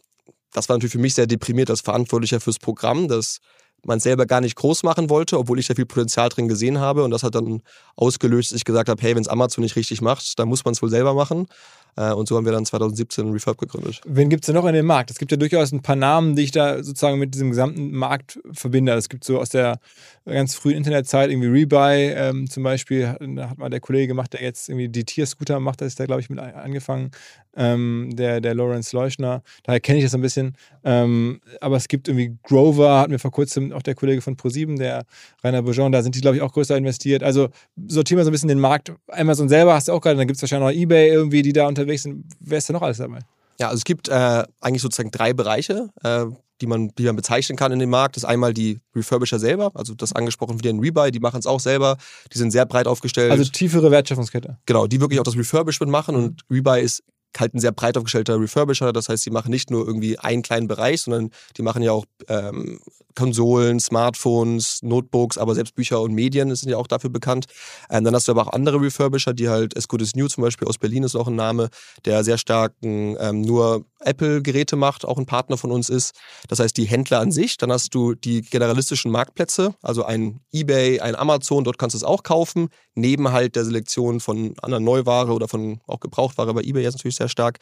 das 0.52 0.68
war 0.68 0.76
natürlich 0.76 0.92
für 0.92 0.98
mich 0.98 1.14
sehr 1.14 1.26
deprimiert 1.26 1.70
als 1.70 1.80
Verantwortlicher 1.80 2.40
fürs 2.40 2.58
Programm, 2.58 3.08
dass 3.08 3.40
man 3.86 4.00
selber 4.00 4.26
gar 4.26 4.40
nicht 4.40 4.56
groß 4.56 4.82
machen 4.82 5.10
wollte, 5.10 5.38
obwohl 5.38 5.58
ich 5.58 5.66
da 5.66 5.74
viel 5.74 5.86
Potenzial 5.86 6.28
drin 6.28 6.48
gesehen 6.48 6.78
habe. 6.80 7.04
Und 7.04 7.10
das 7.10 7.22
hat 7.22 7.34
dann 7.34 7.62
ausgelöst, 7.96 8.52
dass 8.52 8.58
ich 8.58 8.64
gesagt 8.64 8.88
habe, 8.88 9.00
hey, 9.02 9.14
wenn 9.14 9.22
es 9.22 9.28
Amazon 9.28 9.62
nicht 9.62 9.76
richtig 9.76 10.00
macht, 10.00 10.38
dann 10.38 10.48
muss 10.48 10.64
man 10.64 10.72
es 10.72 10.82
wohl 10.82 10.90
selber 10.90 11.14
machen. 11.14 11.46
Äh, 11.96 12.12
und 12.12 12.28
so 12.28 12.36
haben 12.36 12.44
wir 12.44 12.52
dann 12.52 12.64
2017 12.64 13.30
Refurb 13.30 13.58
gegründet. 13.58 14.00
Wen 14.06 14.28
gibt 14.28 14.44
es 14.44 14.46
denn 14.46 14.54
noch 14.54 14.66
in 14.66 14.74
dem 14.74 14.86
Markt? 14.86 15.10
Es 15.10 15.18
gibt 15.18 15.30
ja 15.30 15.36
durchaus 15.36 15.72
ein 15.72 15.82
paar 15.82 15.96
Namen, 15.96 16.36
die 16.36 16.42
ich 16.42 16.50
da 16.50 16.82
sozusagen 16.82 17.18
mit 17.18 17.34
diesem 17.34 17.50
gesamten 17.50 17.92
Markt 17.92 18.40
verbinde. 18.52 18.92
Es 18.92 19.08
gibt 19.08 19.24
so 19.24 19.40
aus 19.40 19.50
der 19.50 19.78
ganz 20.24 20.54
frühen 20.54 20.76
Internetzeit 20.76 21.30
irgendwie 21.30 21.48
Rebuy 21.48 22.12
ähm, 22.16 22.48
zum 22.48 22.62
Beispiel, 22.62 23.14
da 23.36 23.50
hat 23.50 23.58
mal 23.58 23.68
der 23.68 23.80
Kollege 23.80 24.08
gemacht, 24.08 24.32
der 24.32 24.42
jetzt 24.42 24.68
irgendwie 24.68 24.88
die 24.88 25.04
Tierscooter 25.04 25.60
macht, 25.60 25.80
da 25.80 25.86
ist 25.86 25.98
der, 25.98 26.06
glaube 26.06 26.22
ich, 26.22 26.30
mit 26.30 26.38
angefangen, 26.38 27.10
ähm, 27.56 28.10
der, 28.14 28.40
der 28.40 28.54
Lawrence 28.54 28.96
Leuschner. 28.96 29.42
Daher 29.62 29.80
kenne 29.80 29.98
ich 29.98 30.04
das 30.04 30.14
ein 30.14 30.20
bisschen. 30.20 30.56
Ähm, 30.82 31.40
aber 31.60 31.76
es 31.76 31.88
gibt 31.88 32.08
irgendwie 32.08 32.36
Grover, 32.42 32.98
hat 32.98 33.10
mir 33.10 33.18
vor 33.18 33.30
kurzem 33.30 33.72
auch 33.72 33.82
der 33.82 33.94
Kollege 33.94 34.22
von 34.22 34.36
ProSieben, 34.36 34.76
der 34.76 35.04
Rainer 35.42 35.62
Bourgeon, 35.62 35.92
da 35.92 36.02
sind 36.02 36.14
die, 36.14 36.20
glaube 36.20 36.36
ich, 36.36 36.42
auch 36.42 36.52
größer 36.52 36.76
investiert. 36.76 37.22
Also 37.22 37.50
sortieren 37.86 38.18
wir 38.18 38.24
so 38.24 38.30
ein 38.30 38.32
bisschen 38.32 38.48
den 38.48 38.60
Markt. 38.60 38.92
Amazon 39.08 39.48
selber 39.48 39.74
hast 39.74 39.88
du 39.88 39.92
auch 39.92 40.00
gerade, 40.00 40.16
dann 40.16 40.26
gibt 40.26 40.36
es 40.36 40.42
wahrscheinlich 40.42 40.74
noch 40.74 40.80
Ebay 40.80 41.08
irgendwie, 41.08 41.42
die 41.42 41.52
da 41.52 41.66
unterwegs 41.84 42.02
sind. 42.02 42.24
Wer 42.40 42.58
ist 42.58 42.68
da 42.68 42.72
noch 42.72 42.82
alles 42.82 42.98
dabei? 42.98 43.20
Ja, 43.60 43.68
also 43.68 43.78
es 43.78 43.84
gibt 43.84 44.08
äh, 44.08 44.44
eigentlich 44.60 44.82
sozusagen 44.82 45.10
drei 45.10 45.32
Bereiche, 45.32 45.90
äh, 46.02 46.26
die, 46.60 46.66
man, 46.66 46.88
die 46.98 47.04
man 47.04 47.16
bezeichnen 47.16 47.56
kann 47.56 47.72
in 47.72 47.78
dem 47.78 47.90
Markt. 47.90 48.16
Das 48.16 48.24
ist 48.24 48.28
einmal 48.28 48.52
die 48.52 48.80
Refurbisher 48.94 49.38
selber, 49.38 49.70
also 49.74 49.94
das 49.94 50.12
angesprochen 50.12 50.58
wieder 50.58 50.70
in 50.70 50.80
Rebuy, 50.80 51.10
die 51.10 51.20
machen 51.20 51.38
es 51.38 51.46
auch 51.46 51.60
selber, 51.60 51.96
die 52.32 52.38
sind 52.38 52.50
sehr 52.50 52.66
breit 52.66 52.86
aufgestellt. 52.86 53.30
Also 53.30 53.44
tiefere 53.44 53.90
Wertschöpfungskette. 53.90 54.58
Genau, 54.66 54.86
die 54.86 55.00
wirklich 55.00 55.20
auch 55.20 55.24
das 55.24 55.36
Refurbishment 55.36 55.90
machen 55.90 56.16
und 56.16 56.42
Rebuy 56.50 56.82
ist 56.82 57.02
halt 57.38 57.54
ein 57.54 57.60
sehr 57.60 57.72
breit 57.72 57.96
aufgestellter 57.96 58.40
Refurbisher. 58.40 58.92
Das 58.92 59.08
heißt, 59.08 59.22
sie 59.22 59.30
machen 59.30 59.50
nicht 59.50 59.70
nur 59.70 59.86
irgendwie 59.86 60.18
einen 60.18 60.42
kleinen 60.42 60.68
Bereich, 60.68 61.02
sondern 61.02 61.30
die 61.56 61.62
machen 61.62 61.82
ja 61.82 61.92
auch 61.92 62.04
ähm, 62.28 62.80
Konsolen, 63.14 63.80
Smartphones, 63.80 64.82
Notebooks, 64.82 65.38
aber 65.38 65.54
selbst 65.54 65.74
Bücher 65.74 66.00
und 66.00 66.14
Medien 66.14 66.54
sind 66.54 66.68
ja 66.68 66.76
auch 66.76 66.86
dafür 66.86 67.10
bekannt. 67.10 67.46
Ähm, 67.90 68.04
dann 68.04 68.14
hast 68.14 68.28
du 68.28 68.32
aber 68.32 68.42
auch 68.42 68.52
andere 68.52 68.80
Refurbisher, 68.80 69.34
die 69.34 69.48
halt, 69.48 69.76
As 69.76 69.88
Good 69.88 70.02
As 70.02 70.14
New 70.14 70.28
zum 70.28 70.42
Beispiel 70.42 70.68
aus 70.68 70.78
Berlin 70.78 71.04
ist 71.04 71.14
auch 71.14 71.28
ein 71.28 71.36
Name, 71.36 71.70
der 72.04 72.24
sehr 72.24 72.38
stark 72.38 72.74
ähm, 72.82 73.40
nur 73.42 73.84
Apple-Geräte 74.00 74.76
macht, 74.76 75.04
auch 75.04 75.18
ein 75.18 75.26
Partner 75.26 75.56
von 75.56 75.70
uns 75.70 75.88
ist. 75.88 76.14
Das 76.48 76.58
heißt, 76.58 76.76
die 76.76 76.84
Händler 76.84 77.20
an 77.20 77.32
sich, 77.32 77.56
dann 77.56 77.72
hast 77.72 77.94
du 77.94 78.14
die 78.14 78.42
generalistischen 78.42 79.10
Marktplätze, 79.10 79.74
also 79.82 80.04
ein 80.04 80.40
eBay, 80.52 81.00
ein 81.00 81.16
Amazon, 81.16 81.64
dort 81.64 81.78
kannst 81.78 81.94
du 81.94 81.98
es 81.98 82.04
auch 82.04 82.22
kaufen, 82.22 82.68
neben 82.94 83.32
halt 83.32 83.56
der 83.56 83.64
Selektion 83.64 84.20
von 84.20 84.54
anderen 84.60 84.84
Neuware 84.84 85.32
oder 85.32 85.48
von 85.48 85.80
auch 85.86 86.00
Gebrauchtware 86.00 86.52
bei 86.52 86.62
eBay 86.62 86.82
jetzt 86.82 86.94
natürlich 86.94 87.16
sehr 87.16 87.23
stark. 87.28 87.58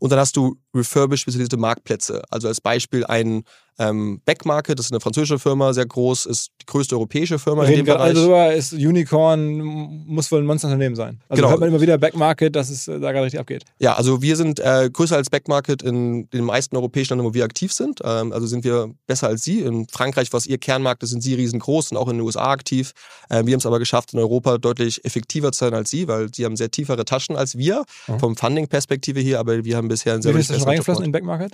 Und 0.00 0.10
dann 0.10 0.18
hast 0.18 0.36
du 0.36 0.58
refurbished 0.74 1.22
spezialisierte 1.22 1.56
Marktplätze. 1.56 2.22
Also 2.30 2.48
als 2.48 2.60
Beispiel 2.60 3.04
ein 3.04 3.44
Ähm, 3.78 4.20
Backmarket, 4.24 4.78
das 4.78 4.86
ist 4.86 4.92
eine 4.92 5.00
französische 5.00 5.38
Firma, 5.38 5.72
sehr 5.74 5.86
groß, 5.86 6.26
ist 6.26 6.50
die 6.62 6.66
größte 6.66 6.94
europäische 6.94 7.38
Firma 7.38 7.62
Wir 7.62 7.68
in 7.68 7.74
reden 7.74 7.86
dem 7.86 7.94
Bereich. 7.94 8.16
also 8.16 8.34
ist 8.58 8.72
Unicorn, 8.72 9.58
muss 10.06 10.32
wohl 10.32 10.40
ein 10.40 10.46
Monsterunternehmen 10.46 10.96
sein. 10.96 11.20
Also 11.28 11.40
Genau. 11.40 11.50
hört 11.50 11.60
man 11.60 11.68
immer 11.68 11.80
wieder 11.80 11.98
Backmarket, 11.98 12.56
dass 12.56 12.70
es 12.70 12.88
äh, 12.88 12.98
da 12.98 13.12
gerade 13.12 13.24
richtig 13.26 13.40
abgeht. 13.40 13.64
Ja, 13.78 13.94
also 13.94 14.22
wir 14.22 14.36
sind 14.36 14.60
äh, 14.60 14.88
größer 14.92 15.16
als 15.16 15.28
Backmarket 15.30 15.82
in 15.82 16.28
den 16.30 16.44
meisten 16.44 16.74
europäischen 16.76 17.12
Ländern, 17.14 17.26
wo 17.26 17.34
wir 17.34 17.44
aktiv 17.44 17.72
sind. 17.72 18.00
Ähm, 18.02 18.32
also 18.32 18.46
sind 18.46 18.64
wir 18.64 18.90
besser 19.06 19.28
als 19.28 19.44
Sie. 19.44 19.60
In 19.60 19.86
Frankreich, 19.88 20.32
was 20.32 20.46
Ihr 20.46 20.58
Kernmarkt 20.58 21.02
ist, 21.02 21.10
sind 21.10 21.22
Sie 21.22 21.34
riesengroß 21.34 21.90
und 21.92 21.98
auch 21.98 22.08
in 22.08 22.16
den 22.16 22.22
USA 22.22 22.50
aktiv. 22.50 22.92
Äh, 23.28 23.44
wir 23.44 23.52
haben 23.52 23.58
es 23.60 23.66
aber 23.66 23.78
geschafft, 23.78 24.12
in 24.14 24.18
Europa 24.18 24.58
deutlich 24.58 25.04
effektiver 25.04 25.52
zu 25.52 25.60
sein 25.66 25.74
als 25.74 25.90
Sie, 25.90 26.08
weil 26.08 26.32
Sie 26.34 26.44
haben 26.44 26.56
sehr 26.56 26.70
tiefere 26.70 27.04
Taschen 27.04 27.36
als 27.36 27.56
wir, 27.58 27.84
Mhm. 28.08 28.18
vom 28.20 28.36
Funding-Perspektive 28.36 29.20
hier, 29.20 29.38
aber 29.38 29.64
wir 29.64 29.76
haben 29.76 29.88
bisher 29.88 30.16
Wie 30.18 30.22
sehr 30.22 30.32
viel 30.32 30.40
ist 30.40 30.50
da 30.50 30.54
schon 30.58 30.68
reingeflossen 30.68 31.04
in 31.04 31.12
Backmarket? 31.12 31.52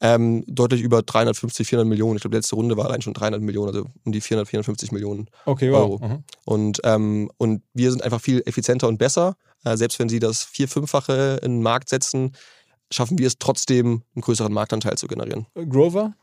Ähm, 0.00 0.44
deutlich 0.46 0.82
über 0.82 1.02
350, 1.02 1.66
400 1.66 1.88
Millionen. 1.88 2.16
Ich 2.16 2.22
glaube, 2.22 2.32
die 2.32 2.38
letzte 2.38 2.56
Runde 2.56 2.76
war 2.76 2.86
allein 2.86 3.02
schon 3.02 3.14
300 3.14 3.40
Millionen, 3.40 3.68
also 3.68 3.86
um 4.04 4.12
die 4.12 4.20
400, 4.20 4.48
450 4.48 4.92
Millionen. 4.92 5.28
Okay, 5.44 5.72
wow. 5.72 5.78
Euro. 5.80 5.98
Mhm. 6.06 6.24
Und, 6.44 6.80
ähm, 6.84 7.30
und 7.36 7.62
wir 7.74 7.90
sind 7.90 8.02
einfach 8.02 8.20
viel 8.20 8.42
effizienter 8.46 8.88
und 8.88 8.98
besser. 8.98 9.36
Äh, 9.64 9.76
selbst 9.76 9.98
wenn 9.98 10.08
Sie 10.08 10.20
das 10.20 10.44
vier-, 10.44 10.68
fünffache 10.68 11.40
in 11.42 11.56
den 11.56 11.62
Markt 11.62 11.88
setzen, 11.88 12.32
schaffen 12.90 13.18
wir 13.18 13.26
es 13.26 13.38
trotzdem, 13.38 14.02
einen 14.14 14.22
größeren 14.22 14.52
Marktanteil 14.52 14.96
zu 14.96 15.08
generieren. 15.08 15.46
Grover? 15.54 16.14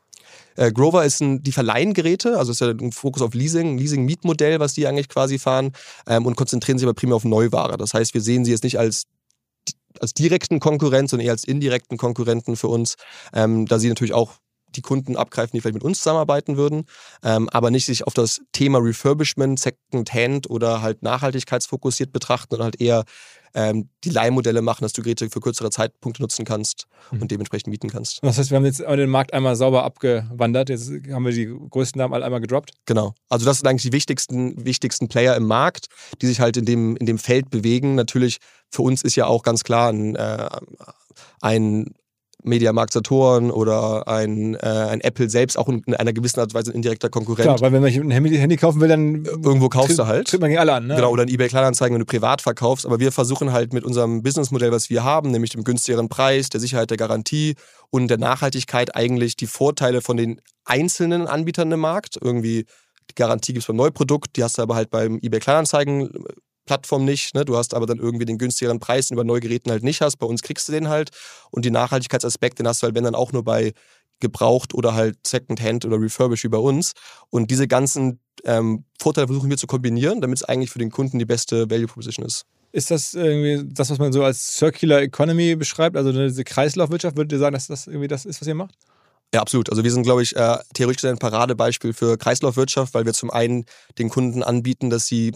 Äh, 0.56 0.72
Grover 0.72 1.06
ist 1.06 1.22
ein, 1.22 1.44
die 1.44 1.52
verleihen 1.52 1.94
Geräte, 1.94 2.38
also 2.38 2.52
ist 2.52 2.62
ja 2.62 2.70
ein 2.70 2.92
Fokus 2.92 3.22
auf 3.22 3.34
Leasing, 3.34 3.76
ein 3.76 3.78
Leasing-Mietmodell, 3.78 4.60
was 4.60 4.74
die 4.74 4.88
eigentlich 4.88 5.10
quasi 5.10 5.38
fahren 5.38 5.74
ähm, 6.08 6.26
und 6.26 6.36
konzentrieren 6.36 6.78
sich 6.78 6.88
aber 6.88 6.94
primär 6.94 7.16
auf 7.16 7.26
Neuware. 7.26 7.78
Das 7.78 7.94
heißt, 7.94 8.14
wir 8.14 8.22
sehen 8.22 8.46
sie 8.46 8.52
jetzt 8.52 8.64
nicht 8.64 8.80
als 8.80 9.06
als 10.02 10.14
direkten 10.14 10.60
Konkurrent, 10.60 11.10
sondern 11.10 11.26
eher 11.26 11.34
als 11.34 11.44
indirekten 11.44 11.98
Konkurrenten 11.98 12.56
für 12.56 12.68
uns, 12.68 12.96
ähm, 13.34 13.66
da 13.66 13.80
sie 13.80 13.90
natürlich 13.90 14.14
auch 14.14 14.34
die 14.76 14.82
Kunden 14.82 15.16
abgreifen, 15.16 15.52
die 15.54 15.62
vielleicht 15.62 15.76
mit 15.76 15.84
uns 15.84 16.00
zusammenarbeiten 16.00 16.58
würden, 16.58 16.86
ähm, 17.24 17.50
aber 17.50 17.72
nicht 17.72 17.86
sich 17.86 18.06
auf 18.06 18.14
das 18.14 18.42
Thema 18.52 18.80
Refurbishment, 18.80 19.60
Second 19.60 20.14
Hand 20.14 20.50
oder 20.50 20.82
halt 20.82 21.02
nachhaltigkeitsfokussiert 21.02 22.12
betrachten 22.12 22.56
und 22.56 22.64
halt 22.64 22.82
eher 22.82 23.06
ähm, 23.56 23.90
die 24.04 24.10
Leihmodelle 24.10 24.62
machen, 24.62 24.84
dass 24.84 24.94
du 24.94 25.02
Geräte 25.02 25.30
für 25.30 25.40
kürzere 25.40 25.72
Zeitpunkte 25.72 26.22
nutzen 26.22 26.46
kannst 26.46 26.86
Mhm. 27.12 27.22
und 27.22 27.32
dementsprechend 27.32 27.68
mieten 27.68 27.90
kannst. 27.90 28.20
Das 28.24 28.38
heißt, 28.38 28.50
wir 28.52 28.58
haben 28.58 28.66
jetzt 28.66 28.80
den 28.80 29.10
Markt 29.10 29.34
einmal 29.34 29.56
sauber 29.56 29.84
abgewandert. 29.84 30.70
Jetzt 30.70 30.90
haben 31.12 31.24
wir 31.26 31.32
die 31.32 31.46
größten 31.70 32.00
Namen 32.00 32.14
alle 32.14 32.26
einmal 32.26 32.42
gedroppt. 32.42 32.72
Genau. 32.86 33.14
Also 33.30 33.46
das 33.46 33.58
sind 33.58 33.68
eigentlich 33.68 33.84
die 33.84 33.94
wichtigsten, 33.94 34.66
wichtigsten 34.66 35.08
Player 35.08 35.36
im 35.36 35.46
Markt, 35.46 35.88
die 36.22 36.28
sich 36.28 36.40
halt 36.40 36.58
in 36.58 36.66
dem, 36.66 36.96
in 36.98 37.06
dem 37.06 37.18
Feld 37.18 37.50
bewegen. 37.50 37.96
Natürlich, 37.96 38.40
für 38.70 38.82
uns 38.82 39.02
ist 39.04 39.16
ja 39.16 39.28
auch 39.28 39.44
ganz 39.44 39.64
klar 39.64 39.92
ein, 39.92 40.16
äh, 40.16 40.50
ein 41.42 41.94
Mediamarkt 42.46 42.94
Saturn 42.94 43.52
oder 43.52 44.08
ein, 44.08 44.56
äh, 44.56 44.60
ein 44.60 45.02
Apple 45.02 45.30
selbst 45.30 45.58
auch 45.58 45.68
in, 45.68 45.82
in 45.86 45.96
einer 45.96 46.14
gewissen 46.14 46.40
Art 46.40 46.52
und 46.52 46.54
Weise 46.54 46.72
ein 46.72 46.76
indirekter 46.76 47.10
Konkurrent. 47.10 47.44
Klar, 47.44 47.62
weil 47.62 47.72
wenn 47.72 47.82
man 47.82 47.92
ein 47.92 48.12
Handy, 48.12 48.38
Handy 48.38 48.58
kaufen 48.58 48.80
will, 48.82 48.88
dann 48.88 49.26
Irgendwo 49.26 49.70
kaufst 49.70 49.98
du 49.98 50.06
halt. 50.06 50.28
tritt 50.28 50.42
man 50.42 50.50
gegen 50.50 50.60
alle 50.60 50.74
an. 50.74 50.88
Ne? 50.88 50.96
Genau, 50.96 51.12
oder 51.12 51.24
ein 51.24 51.30
eBay 51.30 51.48
Kleinanzeigen, 51.48 51.96
wenn 51.96 52.00
du 52.00 52.06
privat 52.06 52.42
verkaufst. 52.42 52.86
Aber 52.86 53.00
wir 53.00 53.12
versuchen 53.12 53.52
halt 53.52 53.74
mit 53.74 53.84
unserem 53.84 54.22
Businessmodell, 54.22 54.72
was 54.72 54.90
wir 54.90 55.04
haben, 55.04 55.32
nämlich 55.32 55.52
dem 55.52 55.64
günstigeren 55.64 56.10
Preis, 56.10 56.50
der 56.50 56.60
Sicherheit 56.60 56.90
der 56.90 56.98
Garantie 56.98 57.56
und 57.90 58.08
der 58.08 58.18
Nachhaltigkeit 58.18 58.96
eigentlich 58.96 59.36
die 59.36 59.48
Vorteile 59.48 60.02
von 60.02 60.18
den 60.18 60.42
einzelnen 60.66 61.28
Anbietern 61.28 61.72
im 61.72 61.80
Markt. 61.80 62.18
Irgendwie 62.22 62.66
die 63.10 63.16
Garantie 63.16 63.54
gibt 63.54 63.64
es 63.64 63.68
beim 63.68 63.76
Neuprodukt, 63.76 64.36
die 64.36 64.44
hast 64.44 64.58
du 64.58 64.62
aber 64.62 64.76
halt 64.76 64.90
beim 64.90 65.20
eBay 65.22 65.40
Kleinanzeigen. 65.40 66.10
Plattform 66.66 67.06
nicht, 67.06 67.36
ne? 67.36 67.46
du 67.46 67.58
hast 67.58 67.74
aber 67.74 67.86
dann 67.86 68.00
irgendwie 68.00 68.26
den 68.26 68.38
günstigeren 68.38 68.80
Preis, 68.80 69.08
den 69.08 69.16
du 69.16 69.22
bei 69.22 69.28
Neugeräten 69.28 69.72
halt 69.72 69.84
nicht 69.84 70.02
hast. 70.02 70.18
Bei 70.18 70.26
uns 70.26 70.42
kriegst 70.42 70.68
du 70.68 70.72
den 70.72 70.90
halt. 70.90 71.12
Und 71.52 71.66
die 71.66 71.72
Nachhaltigkeitsaspekt, 71.72 72.60
den 72.60 72.68
hast 72.68 72.82
du 72.82 72.86
halt, 72.86 72.96
wenn 72.96 73.04
dann 73.04 73.16
auch 73.16 73.32
nur 73.32 73.44
bei 73.44 73.74
gebraucht 74.20 74.74
oder 74.74 74.94
halt 74.94 75.18
Secondhand 75.26 75.86
oder 75.86 76.00
Refurbish 76.00 76.44
wie 76.44 76.50
bei 76.50 76.58
uns. 76.58 76.94
Und 77.30 77.52
diese 77.52 77.68
ganzen 77.68 78.20
ähm, 78.44 78.86
Vorteile 79.00 79.28
versuchen 79.28 79.50
wir 79.50 79.58
zu 79.58 79.68
kombinieren, 79.68 80.22
damit 80.22 80.40
es 80.40 80.44
eigentlich 80.44 80.70
für 80.70 80.80
den 80.80 80.92
Kunden 80.92 81.20
die 81.20 81.26
beste 81.26 81.70
Value 81.70 81.88
Proposition 81.88 82.26
ist. 82.26 82.46
Ist 82.72 82.92
das 82.92 83.14
irgendwie 83.14 83.74
das, 83.74 83.90
was 83.90 84.00
man 84.00 84.12
so 84.12 84.24
als 84.24 84.56
Circular 84.58 85.02
Economy 85.02 85.56
beschreibt, 85.56 85.96
also 85.96 86.12
diese 86.12 86.44
Kreislaufwirtschaft? 86.44 87.16
Würdet 87.16 87.32
ihr 87.32 87.40
sagen, 87.40 87.54
dass 87.54 87.68
das 87.68 87.88
irgendwie 87.88 88.08
das 88.08 88.26
ist, 88.26 88.42
was 88.42 88.48
ihr 88.48 88.56
macht? 88.56 88.76
Ja, 89.34 89.42
absolut. 89.42 89.70
Also 89.70 89.84
wir 89.84 89.92
sind, 89.92 90.04
glaube 90.04 90.24
ich, 90.24 90.36
äh, 90.36 90.58
theoretisch 90.74 91.06
ein 91.06 91.18
Paradebeispiel 91.18 91.94
für 91.94 92.18
Kreislaufwirtschaft, 92.18 92.94
weil 92.94 93.06
wir 93.06 93.14
zum 93.14 93.32
einen 93.32 93.66
den 93.98 94.10
Kunden 94.10 94.44
anbieten, 94.44 94.90
dass 94.90 95.08
sie 95.08 95.34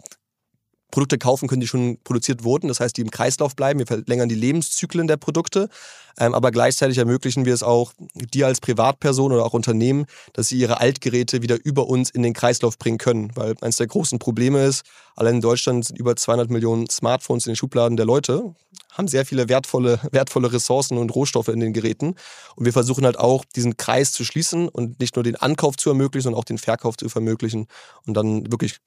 Produkte 0.91 1.17
kaufen 1.17 1.47
können, 1.47 1.61
die 1.61 1.67
schon 1.67 1.99
produziert 2.03 2.43
wurden, 2.43 2.67
das 2.67 2.79
heißt, 2.79 2.97
die 2.97 3.01
im 3.01 3.11
Kreislauf 3.11 3.55
bleiben. 3.55 3.79
Wir 3.79 3.87
verlängern 3.87 4.29
die 4.29 4.35
Lebenszyklen 4.35 5.07
der 5.07 5.17
Produkte, 5.17 5.69
ähm, 6.17 6.33
aber 6.33 6.51
gleichzeitig 6.51 6.97
ermöglichen 6.97 7.45
wir 7.45 7.53
es 7.53 7.63
auch 7.63 7.93
dir 8.13 8.47
als 8.47 8.59
Privatperson 8.59 9.31
oder 9.31 9.45
auch 9.45 9.53
Unternehmen, 9.53 10.05
dass 10.33 10.47
sie 10.49 10.57
ihre 10.57 10.79
Altgeräte 10.79 11.41
wieder 11.41 11.57
über 11.63 11.87
uns 11.87 12.09
in 12.09 12.23
den 12.23 12.33
Kreislauf 12.33 12.77
bringen 12.77 12.97
können, 12.97 13.31
weil 13.35 13.55
eines 13.61 13.77
der 13.77 13.87
großen 13.87 14.19
Probleme 14.19 14.65
ist, 14.65 14.83
allein 15.15 15.35
in 15.35 15.41
Deutschland 15.41 15.85
sind 15.85 15.97
über 15.97 16.15
200 16.15 16.49
Millionen 16.49 16.89
Smartphones 16.89 17.45
in 17.45 17.51
den 17.51 17.55
Schubladen 17.55 17.95
der 17.95 18.05
Leute, 18.05 18.53
haben 18.91 19.07
sehr 19.07 19.25
viele 19.25 19.47
wertvolle, 19.47 19.99
wertvolle 20.11 20.51
Ressourcen 20.51 20.97
und 20.97 21.13
Rohstoffe 21.15 21.47
in 21.47 21.59
den 21.59 21.73
Geräten 21.73 22.15
und 22.55 22.65
wir 22.65 22.73
versuchen 22.73 23.05
halt 23.05 23.17
auch, 23.17 23.45
diesen 23.55 23.77
Kreis 23.77 24.11
zu 24.11 24.25
schließen 24.25 24.67
und 24.67 24.99
nicht 24.99 25.15
nur 25.15 25.23
den 25.23 25.35
Ankauf 25.35 25.77
zu 25.77 25.89
ermöglichen, 25.89 26.23
sondern 26.23 26.39
auch 26.39 26.45
den 26.45 26.57
Verkauf 26.57 26.97
zu 26.97 27.07
vermöglichen 27.09 27.67
und 28.05 28.15
dann 28.15 28.51
wirklich 28.51 28.79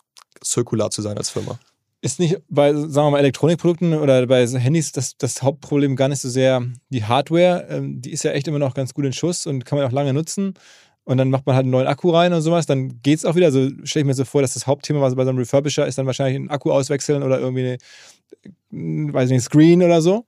zirkular 0.43 0.91
zu 0.91 1.03
sein 1.03 1.17
als 1.17 1.31
Firma. 1.31 1.59
Ist 2.05 2.19
nicht 2.19 2.38
bei, 2.49 2.75
sagen 2.75 3.07
wir 3.07 3.11
mal, 3.12 3.19
Elektronikprodukten 3.21 3.95
oder 3.95 4.27
bei 4.27 4.45
Handys 4.45 4.91
das, 4.91 5.17
das 5.17 5.41
Hauptproblem 5.41 5.95
gar 5.95 6.09
nicht 6.09 6.21
so 6.21 6.29
sehr 6.29 6.61
die 6.88 7.05
Hardware. 7.05 7.69
Ähm, 7.71 8.03
die 8.03 8.11
ist 8.11 8.25
ja 8.25 8.33
echt 8.33 8.49
immer 8.49 8.59
noch 8.59 8.75
ganz 8.75 8.93
gut 8.93 9.05
in 9.05 9.12
Schuss 9.12 9.47
und 9.47 9.65
kann 9.65 9.79
man 9.79 9.87
auch 9.87 9.93
lange 9.93 10.12
nutzen. 10.12 10.55
Und 11.05 11.19
dann 11.19 11.31
macht 11.31 11.47
man 11.47 11.55
halt 11.55 11.62
einen 11.62 11.71
neuen 11.71 11.87
Akku 11.87 12.11
rein 12.11 12.33
und 12.33 12.43
sowas, 12.43 12.67
dann 12.67 13.01
geht's 13.03 13.25
auch 13.25 13.37
wieder. 13.37 13.47
Also 13.47 13.69
stelle 13.85 14.03
ich 14.03 14.07
mir 14.07 14.15
so 14.15 14.25
vor, 14.25 14.43
dass 14.43 14.55
das 14.55 14.67
Hauptthema 14.67 15.01
was 15.01 15.15
bei 15.15 15.23
so 15.23 15.31
einem 15.31 15.38
Refurbisher 15.38 15.87
ist 15.87 15.97
dann 15.97 16.07
wahrscheinlich 16.07 16.37
einen 16.37 16.51
Akku 16.51 16.73
auswechseln 16.73 17.23
oder 17.23 17.38
irgendwie 17.38 17.79
eine, 18.73 19.12
weiß 19.12 19.31
nicht, 19.31 19.43
Screen 19.43 19.83
oder 19.83 20.03
so. 20.03 20.27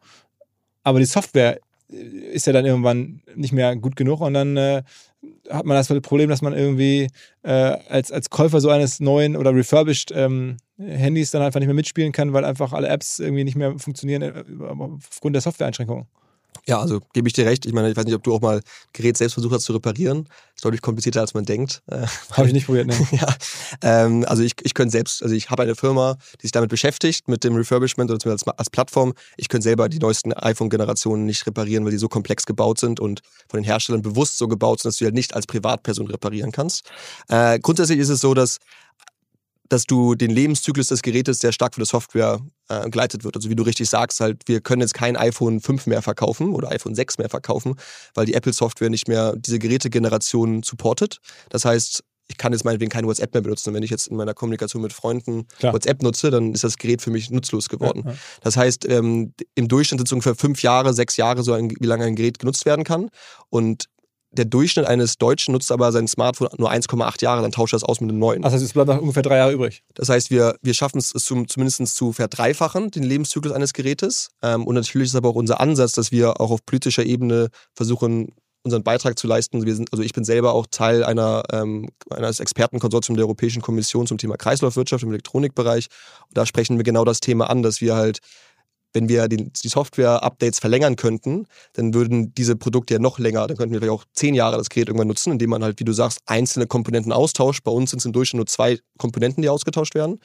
Aber 0.84 1.00
die 1.00 1.06
Software 1.06 1.58
äh, 1.90 1.96
ist 1.96 2.46
ja 2.46 2.52
dann 2.52 2.66
irgendwann 2.66 3.20
nicht 3.34 3.52
mehr 3.52 3.74
gut 3.74 3.96
genug 3.96 4.20
und 4.20 4.34
dann 4.34 4.56
äh, 4.56 4.82
hat 5.50 5.64
man 5.64 5.76
das 5.76 5.88
Problem, 6.02 6.28
dass 6.28 6.42
man 6.42 6.52
irgendwie 6.52 7.08
äh, 7.42 7.50
als, 7.50 8.12
als 8.12 8.30
Käufer 8.30 8.60
so 8.60 8.70
eines 8.70 9.00
neuen 9.00 9.36
oder 9.36 9.54
refurbished 9.54 10.12
ähm, 10.14 10.58
Handys 10.78 11.30
dann 11.30 11.42
einfach 11.42 11.60
nicht 11.60 11.68
mehr 11.68 11.74
mitspielen 11.74 12.12
kann, 12.12 12.32
weil 12.32 12.44
einfach 12.44 12.72
alle 12.72 12.88
Apps 12.88 13.18
irgendwie 13.18 13.44
nicht 13.44 13.56
mehr 13.56 13.78
funktionieren 13.78 14.22
äh, 14.22 14.44
aufgrund 14.62 15.34
der 15.34 15.42
Softwareeinschränkungen. 15.42 16.06
Ja, 16.66 16.80
also 16.80 17.00
gebe 17.12 17.28
ich 17.28 17.34
dir 17.34 17.44
recht. 17.44 17.66
Ich 17.66 17.72
meine, 17.72 17.90
ich 17.90 17.96
weiß 17.96 18.06
nicht, 18.06 18.14
ob 18.14 18.22
du 18.22 18.34
auch 18.34 18.40
mal 18.40 18.62
Gerät 18.94 19.18
selbst 19.18 19.34
versucht 19.34 19.52
hast 19.52 19.64
zu 19.64 19.74
reparieren. 19.74 20.28
Ist 20.54 20.64
deutlich 20.64 20.80
komplizierter, 20.80 21.20
als 21.20 21.34
man 21.34 21.44
denkt. 21.44 21.82
Äh, 21.88 22.06
Habe 22.32 22.46
ich 22.46 22.54
nicht 22.54 22.66
probiert, 22.66 22.86
ne? 22.86 22.96
ja, 23.10 23.26
ähm, 23.82 24.24
also 24.26 24.42
ich, 24.42 24.54
ich 24.62 24.72
könnte 24.72 24.92
selbst, 24.92 25.22
also 25.22 25.34
ich 25.34 25.50
habe 25.50 25.62
eine 25.62 25.74
Firma, 25.74 26.16
die 26.40 26.46
sich 26.46 26.52
damit 26.52 26.70
beschäftigt, 26.70 27.28
mit 27.28 27.44
dem 27.44 27.54
Refurbishment 27.54 28.10
oder 28.10 28.30
als, 28.30 28.48
als 28.48 28.70
Plattform. 28.70 29.12
Ich 29.36 29.48
könnte 29.48 29.64
selber 29.64 29.88
die 29.90 29.98
neuesten 29.98 30.32
iPhone-Generationen 30.32 31.26
nicht 31.26 31.46
reparieren, 31.46 31.84
weil 31.84 31.92
die 31.92 31.98
so 31.98 32.08
komplex 32.08 32.46
gebaut 32.46 32.78
sind 32.78 32.98
und 32.98 33.20
von 33.48 33.60
den 33.60 33.64
Herstellern 33.64 34.00
bewusst 34.00 34.38
so 34.38 34.48
gebaut 34.48 34.80
sind, 34.80 34.90
dass 34.90 34.98
du 34.98 35.04
halt 35.04 35.14
nicht 35.14 35.34
als 35.34 35.46
Privatperson 35.46 36.06
reparieren 36.06 36.50
kannst. 36.50 36.88
Äh, 37.28 37.58
grundsätzlich 37.58 37.98
ist 37.98 38.08
es 38.08 38.20
so, 38.20 38.32
dass 38.32 38.58
dass 39.68 39.84
du 39.84 40.14
den 40.14 40.30
Lebenszyklus 40.30 40.88
des 40.88 41.02
Gerätes 41.02 41.38
sehr 41.38 41.52
stark 41.52 41.74
für 41.74 41.80
die 41.80 41.86
Software 41.86 42.40
äh, 42.68 42.88
geleitet 42.90 43.24
wird. 43.24 43.36
Also 43.36 43.48
wie 43.50 43.56
du 43.56 43.62
richtig 43.62 43.88
sagst, 43.88 44.20
halt, 44.20 44.42
wir 44.46 44.60
können 44.60 44.82
jetzt 44.82 44.94
kein 44.94 45.16
iPhone 45.16 45.60
5 45.60 45.86
mehr 45.86 46.02
verkaufen 46.02 46.52
oder 46.52 46.70
iPhone 46.70 46.94
6 46.94 47.18
mehr 47.18 47.28
verkaufen, 47.28 47.74
weil 48.14 48.26
die 48.26 48.34
Apple-Software 48.34 48.90
nicht 48.90 49.08
mehr 49.08 49.34
diese 49.36 49.58
Gerätegeneration 49.58 50.62
supportet. 50.62 51.18
Das 51.48 51.64
heißt, 51.64 52.04
ich 52.26 52.38
kann 52.38 52.52
jetzt 52.52 52.64
meinetwegen 52.64 52.90
keine 52.90 53.06
WhatsApp 53.06 53.34
mehr 53.34 53.42
benutzen. 53.42 53.70
Und 53.70 53.74
wenn 53.74 53.82
ich 53.82 53.90
jetzt 53.90 54.08
in 54.08 54.16
meiner 54.16 54.34
Kommunikation 54.34 54.80
mit 54.80 54.92
Freunden 54.92 55.46
Klar. 55.58 55.74
WhatsApp 55.74 56.02
nutze, 56.02 56.30
dann 56.30 56.54
ist 56.54 56.64
das 56.64 56.78
Gerät 56.78 57.02
für 57.02 57.10
mich 57.10 57.30
nutzlos 57.30 57.68
geworden. 57.68 58.02
Ja, 58.04 58.12
ja. 58.12 58.16
Das 58.40 58.56
heißt, 58.56 58.88
ähm, 58.88 59.34
im 59.54 59.68
Durchschnitt 59.68 60.00
sind 60.00 60.08
es 60.08 60.12
ungefähr 60.12 60.34
fünf 60.34 60.62
Jahre, 60.62 60.94
sechs 60.94 61.16
Jahre, 61.16 61.42
so 61.42 61.52
ein, 61.52 61.70
wie 61.78 61.86
lange 61.86 62.04
ein 62.04 62.16
Gerät 62.16 62.38
genutzt 62.38 62.64
werden 62.64 62.84
kann. 62.84 63.10
Und 63.50 63.88
der 64.34 64.44
Durchschnitt 64.44 64.86
eines 64.86 65.18
Deutschen 65.18 65.52
nutzt 65.52 65.72
aber 65.72 65.92
sein 65.92 66.06
Smartphone 66.08 66.48
nur 66.58 66.70
1,8 66.70 67.22
Jahre, 67.22 67.42
dann 67.42 67.52
tauscht 67.52 67.74
er 67.74 67.78
es 67.78 67.84
aus 67.84 68.00
mit 68.00 68.10
einem 68.10 68.18
neuen. 68.18 68.44
Also 68.44 68.56
es 68.56 68.72
bleibt 68.72 68.88
noch 68.88 69.00
ungefähr 69.00 69.22
drei 69.22 69.36
Jahre 69.36 69.52
übrig. 69.52 69.82
Das 69.94 70.08
heißt, 70.08 70.30
wir, 70.30 70.56
wir 70.62 70.74
schaffen 70.74 70.98
es 70.98 71.10
zum, 71.10 71.48
zumindest 71.48 71.86
zu 71.94 72.12
verdreifachen, 72.12 72.90
den 72.90 73.02
Lebenszyklus 73.02 73.52
eines 73.52 73.72
Gerätes. 73.72 74.30
Ähm, 74.42 74.66
und 74.66 74.74
natürlich 74.74 75.08
ist 75.08 75.16
aber 75.16 75.30
auch 75.30 75.34
unser 75.34 75.60
Ansatz, 75.60 75.92
dass 75.92 76.12
wir 76.12 76.40
auch 76.40 76.50
auf 76.50 76.64
politischer 76.66 77.04
Ebene 77.04 77.48
versuchen, 77.74 78.32
unseren 78.64 78.82
Beitrag 78.82 79.18
zu 79.18 79.26
leisten. 79.26 79.64
Wir 79.64 79.74
sind, 79.74 79.92
also 79.92 80.02
ich 80.02 80.12
bin 80.12 80.24
selber 80.24 80.54
auch 80.54 80.66
Teil 80.70 81.04
einer, 81.04 81.42
ähm, 81.52 81.90
eines 82.10 82.40
Expertenkonsortiums 82.40 83.16
der 83.16 83.26
Europäischen 83.26 83.62
Kommission 83.62 84.06
zum 84.06 84.18
Thema 84.18 84.36
Kreislaufwirtschaft 84.36 85.04
im 85.04 85.10
Elektronikbereich. 85.10 85.88
Und 86.28 86.36
da 86.36 86.46
sprechen 86.46 86.78
wir 86.78 86.84
genau 86.84 87.04
das 87.04 87.20
Thema 87.20 87.50
an, 87.50 87.62
dass 87.62 87.80
wir 87.80 87.94
halt 87.94 88.20
wenn 88.94 89.08
wir 89.08 89.28
die, 89.28 89.50
die 89.52 89.68
Software-Updates 89.68 90.60
verlängern 90.60 90.96
könnten, 90.96 91.46
dann 91.74 91.92
würden 91.92 92.32
diese 92.34 92.56
Produkte 92.56 92.94
ja 92.94 93.00
noch 93.00 93.18
länger, 93.18 93.46
dann 93.46 93.56
könnten 93.56 93.74
wir 93.74 93.80
vielleicht 93.80 94.00
auch 94.00 94.04
zehn 94.14 94.34
Jahre 94.34 94.56
das 94.56 94.70
Gerät 94.70 94.88
irgendwann 94.88 95.08
nutzen, 95.08 95.32
indem 95.32 95.50
man 95.50 95.62
halt, 95.62 95.80
wie 95.80 95.84
du 95.84 95.92
sagst, 95.92 96.20
einzelne 96.26 96.66
Komponenten 96.66 97.12
austauscht. 97.12 97.64
Bei 97.64 97.72
uns 97.72 97.90
sind 97.90 97.98
es 97.98 98.06
im 98.06 98.12
Durchschnitt 98.12 98.38
nur 98.38 98.46
zwei 98.46 98.78
Komponenten, 98.96 99.42
die 99.42 99.48
ausgetauscht 99.48 99.94
werden 99.94 100.20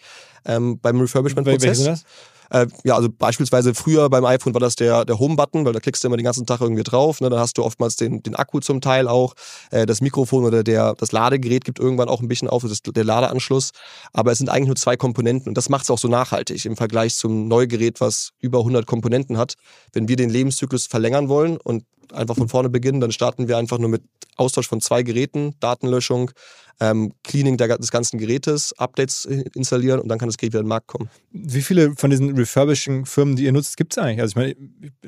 ähm, 0.45 0.79
beim 0.79 1.01
Refurbishment-Prozess. 1.01 2.03
Äh, 2.49 2.67
ja, 2.83 2.95
also 2.95 3.09
beispielsweise 3.09 3.73
früher 3.73 4.09
beim 4.09 4.25
iPhone 4.25 4.53
war 4.53 4.59
das 4.59 4.75
der, 4.75 5.05
der 5.05 5.19
Home-Button, 5.19 5.65
weil 5.65 5.73
da 5.73 5.79
klickst 5.79 6.03
du 6.03 6.07
immer 6.07 6.17
den 6.17 6.23
ganzen 6.23 6.45
Tag 6.45 6.61
irgendwie 6.61 6.83
drauf. 6.83 7.21
Ne? 7.21 7.29
Dann 7.29 7.39
hast 7.39 7.57
du 7.57 7.63
oftmals 7.63 7.95
den, 7.95 8.23
den 8.23 8.35
Akku 8.35 8.59
zum 8.59 8.81
Teil 8.81 9.07
auch. 9.07 9.33
Äh, 9.71 9.85
das 9.85 10.01
Mikrofon 10.01 10.45
oder 10.45 10.63
der, 10.63 10.95
das 10.95 11.11
Ladegerät 11.11 11.65
gibt 11.65 11.79
irgendwann 11.79 12.09
auch 12.09 12.21
ein 12.21 12.27
bisschen 12.27 12.47
auf, 12.47 12.63
das 12.63 12.71
ist 12.71 12.95
der 12.95 13.03
Ladeanschluss. 13.03 13.71
Aber 14.13 14.31
es 14.31 14.37
sind 14.37 14.49
eigentlich 14.49 14.67
nur 14.67 14.75
zwei 14.75 14.97
Komponenten 14.97 15.49
und 15.49 15.55
das 15.55 15.69
macht 15.69 15.83
es 15.83 15.89
auch 15.89 15.99
so 15.99 16.07
nachhaltig 16.07 16.65
im 16.65 16.75
Vergleich 16.75 17.15
zum 17.15 17.47
Neugerät, 17.47 18.01
was 18.01 18.31
über 18.39 18.59
100 18.59 18.85
Komponenten 18.85 19.37
hat. 19.37 19.55
Wenn 19.93 20.07
wir 20.07 20.15
den 20.15 20.29
Lebenszyklus 20.29 20.87
verlängern 20.87 21.29
wollen 21.29 21.57
und 21.57 21.83
einfach 22.13 22.35
von 22.35 22.49
vorne 22.49 22.69
beginnen, 22.69 23.01
dann 23.01 23.11
starten 23.11 23.47
wir 23.47 23.57
einfach 23.57 23.77
nur 23.77 23.89
mit 23.89 24.03
Austausch 24.35 24.67
von 24.67 24.81
zwei 24.81 25.03
Geräten, 25.03 25.55
Datenlöschung, 25.59 26.31
ähm, 26.79 27.13
Cleaning 27.23 27.57
der, 27.57 27.77
des 27.77 27.91
ganzen 27.91 28.17
Gerätes, 28.17 28.73
Updates 28.77 29.25
installieren 29.25 29.99
und 29.99 30.07
dann 30.07 30.17
kann 30.17 30.29
das 30.29 30.37
Gerät 30.37 30.53
wieder 30.53 30.59
in 30.59 30.65
den 30.65 30.69
Markt 30.69 30.87
kommen. 30.87 31.09
Wie 31.31 31.61
viele 31.61 31.95
von 31.95 32.09
diesen 32.09 32.35
Refurbishing-Firmen, 32.35 33.35
die 33.35 33.45
ihr 33.45 33.51
nutzt, 33.51 33.77
gibt 33.77 33.93
es 33.93 33.97
eigentlich? 33.97 34.21
Also 34.21 34.31
ich 34.31 34.35
meine, 34.35 34.55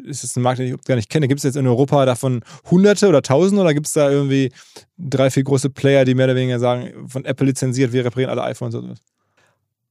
ist 0.07 0.23
das 0.23 0.35
ein 0.35 0.41
Markt, 0.41 0.59
den 0.59 0.75
ich 0.75 0.83
gar 0.83 0.95
nicht 0.95 1.09
kenne? 1.09 1.27
Gibt 1.27 1.39
es 1.39 1.43
jetzt 1.43 1.55
in 1.55 1.67
Europa 1.67 2.05
davon 2.05 2.41
Hunderte 2.69 3.07
oder 3.07 3.21
Tausende 3.21 3.61
oder 3.61 3.73
gibt 3.73 3.87
es 3.87 3.93
da 3.93 4.09
irgendwie 4.09 4.51
drei, 4.97 5.29
vier 5.29 5.43
große 5.43 5.69
Player, 5.69 6.05
die 6.05 6.15
mehr 6.15 6.25
oder 6.25 6.35
weniger 6.35 6.59
sagen, 6.59 7.07
von 7.07 7.25
Apple 7.25 7.47
lizenziert, 7.47 7.93
wir 7.93 8.05
reparieren 8.05 8.31
alle 8.31 8.43
iPhones 8.43 8.75
oder 8.75 8.89
so? 8.89 8.93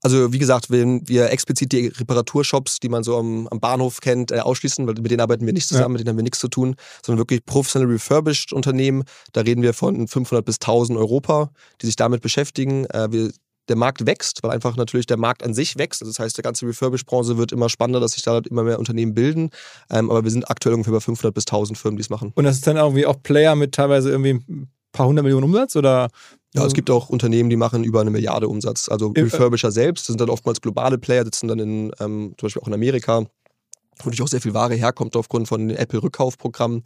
Also 0.02 0.32
wie 0.32 0.38
gesagt, 0.38 0.70
wenn 0.70 1.06
wir 1.08 1.30
explizit 1.30 1.72
die 1.72 1.88
Reparaturshops, 1.88 2.80
die 2.80 2.88
man 2.88 3.02
so 3.02 3.18
am, 3.18 3.46
am 3.48 3.60
Bahnhof 3.60 4.00
kennt, 4.00 4.32
äh, 4.32 4.40
ausschließen, 4.40 4.86
weil 4.86 4.94
mit 4.94 5.10
denen 5.10 5.20
arbeiten 5.20 5.46
wir 5.46 5.52
nicht 5.52 5.68
zusammen, 5.68 5.82
ja. 5.82 5.98
mit 5.98 6.00
denen 6.00 6.08
haben 6.10 6.16
wir 6.16 6.24
nichts 6.24 6.40
zu 6.40 6.48
tun, 6.48 6.76
sondern 7.04 7.18
wirklich 7.18 7.44
professionelle 7.44 7.92
refurbished 7.92 8.52
Unternehmen. 8.52 9.04
Da 9.32 9.42
reden 9.42 9.62
wir 9.62 9.74
von 9.74 10.08
500 10.08 10.44
bis 10.44 10.56
1000 10.56 10.98
Europa, 10.98 11.50
die 11.82 11.86
sich 11.86 11.96
damit 11.96 12.22
beschäftigen. 12.22 12.86
Äh, 12.86 13.12
wir, 13.12 13.30
der 13.68 13.76
Markt 13.76 14.04
wächst, 14.04 14.42
weil 14.42 14.50
einfach 14.50 14.76
natürlich 14.76 15.06
der 15.06 15.16
Markt 15.16 15.44
an 15.44 15.54
sich 15.54 15.78
wächst. 15.78 16.02
Das 16.02 16.18
heißt, 16.18 16.36
der 16.36 16.42
ganze 16.42 16.66
Refurbish-Branche 16.66 17.38
wird 17.38 17.52
immer 17.52 17.68
spannender, 17.68 18.00
dass 18.00 18.12
sich 18.12 18.22
da 18.22 18.38
immer 18.50 18.64
mehr 18.64 18.78
Unternehmen 18.78 19.14
bilden. 19.14 19.50
Ähm, 19.90 20.10
aber 20.10 20.24
wir 20.24 20.30
sind 20.30 20.50
aktuell 20.50 20.74
ungefähr 20.74 20.92
bei 20.92 21.00
500 21.00 21.32
bis 21.32 21.44
1000 21.44 21.78
Firmen, 21.78 21.96
die 21.96 22.02
es 22.02 22.10
machen. 22.10 22.32
Und 22.34 22.44
das 22.44 22.56
ist 22.56 22.66
dann 22.66 22.76
irgendwie 22.76 23.06
auch 23.06 23.22
Player 23.22 23.54
mit 23.54 23.72
teilweise 23.72 24.10
irgendwie 24.10 24.40
paar 24.92 25.06
hundert 25.06 25.24
Millionen 25.24 25.44
Umsatz 25.44 25.76
oder 25.76 26.08
ja, 26.52 26.66
es 26.66 26.72
gibt 26.72 26.90
auch 26.90 27.08
Unternehmen, 27.08 27.48
die 27.48 27.56
machen 27.56 27.84
über 27.84 28.00
eine 28.00 28.10
Milliarde 28.10 28.48
Umsatz. 28.48 28.88
Also 28.88 29.12
äh, 29.14 29.20
Refurbisher 29.20 29.70
selbst, 29.70 30.02
das 30.02 30.14
sind 30.14 30.20
dann 30.20 30.30
oftmals 30.30 30.60
globale 30.60 30.98
Player, 30.98 31.24
sitzen 31.24 31.46
dann 31.46 31.60
in, 31.60 31.92
ähm, 32.00 32.34
zum 32.36 32.46
Beispiel 32.46 32.62
auch 32.62 32.66
in 32.66 32.74
Amerika, 32.74 33.20
wo 33.20 33.26
natürlich 33.98 34.22
auch 34.22 34.28
sehr 34.28 34.40
viel 34.40 34.54
Ware 34.54 34.74
herkommt 34.74 35.14
aufgrund 35.14 35.46
von 35.46 35.68
den 35.68 35.76
Apple-Rückkaufprogrammen. 35.76 36.82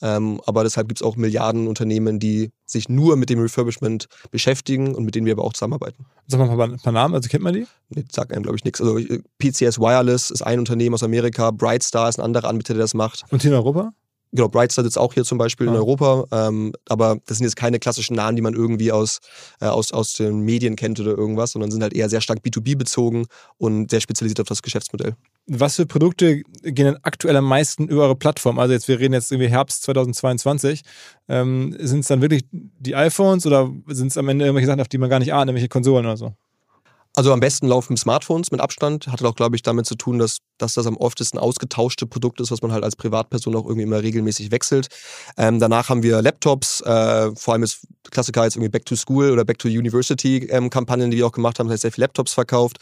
Ähm, 0.00 0.40
aber 0.46 0.62
deshalb 0.62 0.86
gibt 0.86 1.00
es 1.00 1.06
auch 1.06 1.16
Milliarden 1.16 1.66
Unternehmen, 1.66 2.20
die 2.20 2.50
sich 2.66 2.88
nur 2.88 3.16
mit 3.16 3.30
dem 3.30 3.40
Refurbishment 3.40 4.06
beschäftigen 4.30 4.94
und 4.94 5.04
mit 5.04 5.16
denen 5.16 5.26
wir 5.26 5.32
aber 5.32 5.42
auch 5.42 5.52
zusammenarbeiten. 5.52 6.06
Sag 6.28 6.38
mal 6.38 6.60
ein 6.60 6.78
paar 6.78 6.92
Namen, 6.92 7.14
also 7.14 7.28
kennt 7.28 7.42
man 7.42 7.54
die? 7.54 7.66
Nee, 7.88 8.04
sagt 8.12 8.32
einem, 8.32 8.44
glaube 8.44 8.56
ich, 8.56 8.64
nichts. 8.64 8.80
Also 8.80 8.98
äh, 8.98 9.20
PCS 9.38 9.80
Wireless 9.80 10.30
ist 10.30 10.42
ein 10.42 10.60
Unternehmen 10.60 10.94
aus 10.94 11.02
Amerika, 11.02 11.50
Brightstar 11.50 12.08
ist 12.08 12.20
ein 12.20 12.24
anderer 12.24 12.48
Anbieter, 12.48 12.74
der 12.74 12.82
das 12.82 12.94
macht. 12.94 13.24
Und 13.30 13.42
hier 13.42 13.50
in 13.50 13.56
Europa? 13.56 13.92
Genau, 14.32 14.48
Brightstar 14.48 14.84
sitzt 14.84 14.98
auch 14.98 15.14
hier 15.14 15.24
zum 15.24 15.38
Beispiel 15.38 15.66
ja. 15.66 15.72
in 15.72 15.78
Europa, 15.78 16.24
ähm, 16.32 16.72
aber 16.88 17.18
das 17.26 17.38
sind 17.38 17.44
jetzt 17.44 17.56
keine 17.56 17.78
klassischen 17.78 18.14
Namen, 18.14 18.36
die 18.36 18.42
man 18.42 18.54
irgendwie 18.54 18.92
aus, 18.92 19.20
äh, 19.60 19.66
aus, 19.66 19.92
aus 19.92 20.12
den 20.12 20.40
Medien 20.40 20.76
kennt 20.76 21.00
oder 21.00 21.16
irgendwas, 21.16 21.52
sondern 21.52 21.70
sind 21.70 21.82
halt 21.82 21.94
eher 21.94 22.10
sehr 22.10 22.20
stark 22.20 22.40
B2B 22.40 22.76
bezogen 22.76 23.26
und 23.56 23.90
sehr 23.90 24.00
spezialisiert 24.00 24.40
auf 24.40 24.48
das 24.48 24.62
Geschäftsmodell. 24.62 25.14
Was 25.46 25.76
für 25.76 25.86
Produkte 25.86 26.42
gehen 26.62 26.84
denn 26.84 26.98
aktuell 27.02 27.36
am 27.36 27.46
meisten 27.46 27.88
über 27.88 28.02
eure 28.02 28.16
Plattform? 28.16 28.58
Also 28.58 28.74
jetzt, 28.74 28.86
wir 28.86 28.98
reden 28.98 29.14
jetzt 29.14 29.32
irgendwie 29.32 29.48
Herbst 29.48 29.82
2022. 29.84 30.82
Ähm, 31.28 31.74
sind 31.78 32.00
es 32.00 32.08
dann 32.08 32.20
wirklich 32.20 32.44
die 32.50 32.94
iPhones 32.94 33.46
oder 33.46 33.70
sind 33.86 34.08
es 34.08 34.18
am 34.18 34.28
Ende 34.28 34.44
irgendwelche 34.44 34.66
Sachen, 34.66 34.80
auf 34.80 34.88
die 34.88 34.98
man 34.98 35.08
gar 35.08 35.20
nicht 35.20 35.32
ahnt, 35.32 35.48
irgendwelche 35.48 35.68
Konsolen 35.68 36.04
oder 36.04 36.18
so? 36.18 36.34
Also 37.18 37.32
am 37.32 37.40
besten 37.40 37.66
laufen 37.66 37.96
Smartphones 37.96 38.52
mit 38.52 38.60
Abstand. 38.60 39.08
Hat 39.08 39.20
auch, 39.24 39.34
glaube 39.34 39.56
ich, 39.56 39.62
damit 39.62 39.86
zu 39.86 39.96
tun, 39.96 40.20
dass, 40.20 40.38
dass 40.56 40.74
das 40.74 40.86
am 40.86 40.96
oftesten 40.96 41.36
ausgetauschte 41.36 42.06
Produkt 42.06 42.40
ist, 42.40 42.52
was 42.52 42.62
man 42.62 42.70
halt 42.70 42.84
als 42.84 42.94
Privatperson 42.94 43.56
auch 43.56 43.64
irgendwie 43.64 43.82
immer 43.82 44.00
regelmäßig 44.00 44.52
wechselt. 44.52 44.86
Ähm, 45.36 45.58
danach 45.58 45.88
haben 45.88 46.04
wir 46.04 46.22
Laptops, 46.22 46.80
äh, 46.82 47.34
vor 47.34 47.54
allem 47.54 47.64
ist 47.64 47.88
Klassiker 48.12 48.44
jetzt 48.44 48.54
irgendwie 48.54 48.70
Back 48.70 48.86
to 48.86 48.94
School 48.94 49.32
oder 49.32 49.44
Back 49.44 49.58
to 49.58 49.66
University 49.66 50.46
ähm, 50.48 50.70
Kampagnen, 50.70 51.10
die 51.10 51.16
wir 51.16 51.26
auch 51.26 51.32
gemacht 51.32 51.58
haben, 51.58 51.66
das 51.66 51.74
heißt 51.74 51.82
sehr 51.82 51.92
viele 51.92 52.04
Laptops 52.04 52.34
verkauft. 52.34 52.78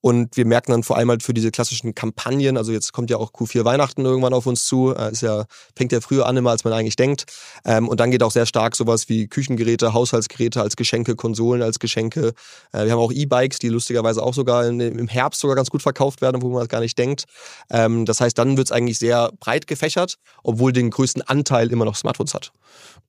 Und 0.00 0.36
wir 0.36 0.46
merken 0.46 0.70
dann 0.70 0.82
vor 0.84 0.96
allem 0.96 1.10
halt 1.10 1.24
für 1.24 1.34
diese 1.34 1.50
klassischen 1.50 1.92
Kampagnen, 1.92 2.56
also 2.56 2.70
jetzt 2.70 2.92
kommt 2.92 3.10
ja 3.10 3.16
auch 3.16 3.32
Q4 3.32 3.64
Weihnachten 3.64 4.04
irgendwann 4.04 4.34
auf 4.34 4.46
uns 4.46 4.66
zu, 4.66 4.94
äh, 4.94 5.10
ist 5.10 5.22
ja, 5.22 5.46
fängt 5.76 5.90
ja 5.90 6.00
früher 6.00 6.26
an 6.26 6.36
immer, 6.36 6.50
als 6.50 6.62
man 6.62 6.72
eigentlich 6.72 6.96
denkt. 6.96 7.24
Ähm, 7.64 7.88
und 7.88 7.98
dann 7.98 8.12
geht 8.12 8.22
auch 8.22 8.30
sehr 8.30 8.46
stark 8.46 8.76
sowas 8.76 9.08
wie 9.08 9.26
Küchengeräte, 9.26 9.92
Haushaltsgeräte 9.92 10.62
als 10.62 10.76
Geschenke, 10.76 11.16
Konsolen 11.16 11.60
als 11.60 11.80
Geschenke. 11.80 12.34
Äh, 12.72 12.84
wir 12.84 12.92
haben 12.92 13.00
auch 13.00 13.12
E-Bikes, 13.12 13.58
die 13.58 13.68
lustigerweise 13.80 14.22
auch 14.22 14.34
sogar 14.34 14.66
in, 14.66 14.80
im 14.80 15.08
Herbst 15.08 15.40
sogar 15.40 15.56
ganz 15.56 15.70
gut 15.70 15.82
verkauft 15.82 16.20
werden, 16.20 16.42
wo 16.42 16.50
man 16.50 16.60
das 16.60 16.68
gar 16.68 16.80
nicht 16.80 16.98
denkt. 16.98 17.24
Ähm, 17.70 18.04
das 18.04 18.20
heißt, 18.20 18.36
dann 18.38 18.56
wird 18.56 18.68
es 18.68 18.72
eigentlich 18.72 18.98
sehr 18.98 19.32
breit 19.40 19.66
gefächert, 19.66 20.18
obwohl 20.42 20.72
den 20.72 20.90
größten 20.90 21.22
Anteil 21.22 21.72
immer 21.72 21.84
noch 21.84 21.96
Smartphones 21.96 22.34
hat. 22.34 22.52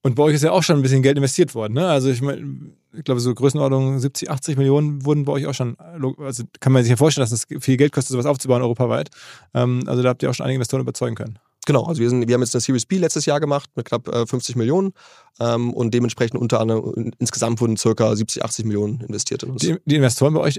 Und 0.02 0.16
bei 0.16 0.22
euch 0.24 0.34
ist 0.34 0.42
ja 0.42 0.50
auch 0.50 0.62
schon 0.62 0.76
ein 0.76 0.82
bisschen 0.82 1.02
Geld 1.02 1.16
investiert 1.16 1.54
worden. 1.54 1.74
Ne? 1.74 1.86
Also 1.86 2.10
ich 2.10 2.22
meine, 2.22 2.72
ich 2.92 3.04
glaube, 3.04 3.20
so 3.20 3.34
Größenordnung 3.34 3.98
70, 3.98 4.30
80 4.30 4.56
Millionen 4.56 5.04
wurden 5.04 5.24
bei 5.24 5.32
euch 5.32 5.46
auch 5.46 5.54
schon, 5.54 5.76
also 6.18 6.44
kann 6.60 6.72
man 6.72 6.82
sich 6.82 6.90
ja 6.90 6.96
vorstellen, 6.96 7.22
dass 7.22 7.32
es 7.32 7.46
viel 7.60 7.76
Geld 7.76 7.92
kostet, 7.92 8.12
sowas 8.12 8.26
aufzubauen 8.26 8.62
europaweit. 8.62 9.10
Ähm, 9.54 9.84
also 9.86 10.02
da 10.02 10.08
habt 10.08 10.22
ihr 10.22 10.30
auch 10.30 10.34
schon 10.34 10.44
einige 10.44 10.56
Investoren 10.56 10.82
überzeugen 10.82 11.14
können. 11.14 11.38
Genau, 11.64 11.84
also 11.84 12.00
wir, 12.00 12.10
sind, 12.10 12.26
wir 12.26 12.34
haben 12.34 12.42
jetzt 12.42 12.54
eine 12.54 12.60
Series 12.60 12.86
B 12.86 12.98
letztes 12.98 13.24
Jahr 13.24 13.38
gemacht 13.38 13.70
mit 13.76 13.86
knapp 13.86 14.08
äh, 14.08 14.26
50 14.26 14.56
Millionen 14.56 14.92
ähm, 15.38 15.72
und 15.72 15.94
dementsprechend 15.94 16.40
unter 16.40 16.60
anderem 16.60 17.12
insgesamt 17.18 17.60
wurden 17.60 17.76
circa 17.76 18.14
70, 18.16 18.44
80 18.44 18.64
Millionen 18.64 19.00
investiert 19.00 19.44
in 19.44 19.50
uns. 19.50 19.62
Die, 19.62 19.76
die 19.84 19.96
Investoren 19.96 20.34
bei 20.34 20.40
euch 20.40 20.58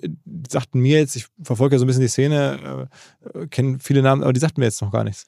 sagten 0.49 0.79
mir 0.79 0.99
jetzt, 0.99 1.15
ich 1.17 1.25
verfolge 1.41 1.75
ja 1.75 1.79
so 1.79 1.85
ein 1.85 1.87
bisschen 1.87 2.03
die 2.03 2.07
Szene, 2.07 2.87
äh, 3.33 3.47
kenne 3.47 3.79
viele 3.81 4.01
Namen, 4.01 4.23
aber 4.23 4.31
die 4.31 4.39
sagten 4.39 4.61
mir 4.61 4.67
jetzt 4.67 4.81
noch 4.81 4.91
gar 4.91 5.03
nichts. 5.03 5.25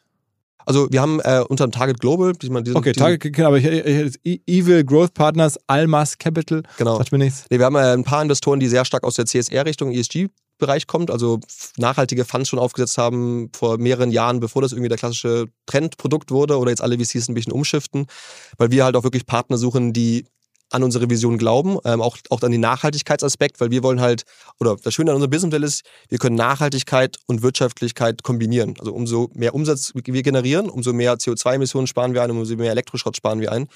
Also 0.65 0.87
wir 0.89 1.01
haben 1.01 1.19
äh, 1.19 1.43
unter 1.47 1.69
Target 1.69 1.99
Global, 1.99 2.33
die 2.33 2.49
man 2.49 2.63
diesen, 2.63 2.77
okay, 2.77 2.91
Target, 2.91 3.39
aber 3.39 3.57
ich, 3.57 3.65
ich, 3.65 4.19
e-, 4.23 4.39
Evil 4.47 4.83
Growth 4.83 5.13
Partners, 5.13 5.59
Almas 5.67 6.17
Capital, 6.17 6.63
genau. 6.77 6.97
sagt 6.97 7.11
mir 7.11 7.19
nichts. 7.19 7.45
Nee, 7.49 7.59
wir 7.59 7.65
haben 7.65 7.75
äh, 7.75 7.93
ein 7.93 8.03
paar 8.03 8.21
Investoren, 8.21 8.59
die 8.59 8.67
sehr 8.67 8.85
stark 8.85 9.03
aus 9.03 9.15
der 9.15 9.25
CSR-Richtung, 9.25 9.91
ESG 9.91 10.29
Bereich 10.57 10.87
kommt, 10.87 11.11
also 11.11 11.39
nachhaltige 11.77 12.25
Funds 12.25 12.49
schon 12.49 12.59
aufgesetzt 12.59 12.97
haben 12.97 13.49
vor 13.53 13.77
mehreren 13.77 14.11
Jahren, 14.11 14.39
bevor 14.39 14.61
das 14.61 14.71
irgendwie 14.71 14.89
der 14.89 14.97
klassische 14.97 15.45
Trendprodukt 15.65 16.31
wurde 16.31 16.57
oder 16.57 16.71
jetzt 16.71 16.81
alle 16.81 16.97
VCs 16.97 17.29
ein 17.29 17.33
bisschen 17.33 17.53
umschiften, 17.53 18.07
weil 18.57 18.71
wir 18.71 18.85
halt 18.85 18.95
auch 18.95 19.03
wirklich 19.03 19.25
Partner 19.25 19.57
suchen, 19.57 19.93
die 19.93 20.25
an 20.71 20.83
unsere 20.83 21.09
Vision 21.09 21.37
glauben, 21.37 21.77
ähm, 21.85 22.01
auch, 22.01 22.17
auch 22.29 22.41
an 22.41 22.51
den 22.51 22.61
Nachhaltigkeitsaspekt, 22.61 23.61
weil 23.61 23.71
wir 23.71 23.83
wollen 23.83 24.01
halt, 24.01 24.23
oder 24.59 24.75
das 24.75 24.93
Schöne 24.93 25.11
an 25.11 25.15
unserem 25.15 25.29
Businessmodell 25.29 25.63
ist, 25.63 25.83
wir 26.09 26.17
können 26.17 26.35
Nachhaltigkeit 26.35 27.17
und 27.27 27.43
Wirtschaftlichkeit 27.43 28.23
kombinieren. 28.23 28.73
Also 28.79 28.93
umso 28.93 29.29
mehr 29.33 29.53
Umsatz 29.53 29.93
wir 29.93 30.23
generieren, 30.23 30.69
umso 30.69 30.91
mehr 30.91 31.15
CO2-Emissionen 31.15 31.87
sparen 31.87 32.13
wir 32.13 32.23
ein, 32.23 32.31
umso 32.31 32.55
mehr 32.55 32.71
Elektroschrott 32.71 33.15
sparen 33.15 33.39
wir 33.39 33.51
ein. 33.51 33.67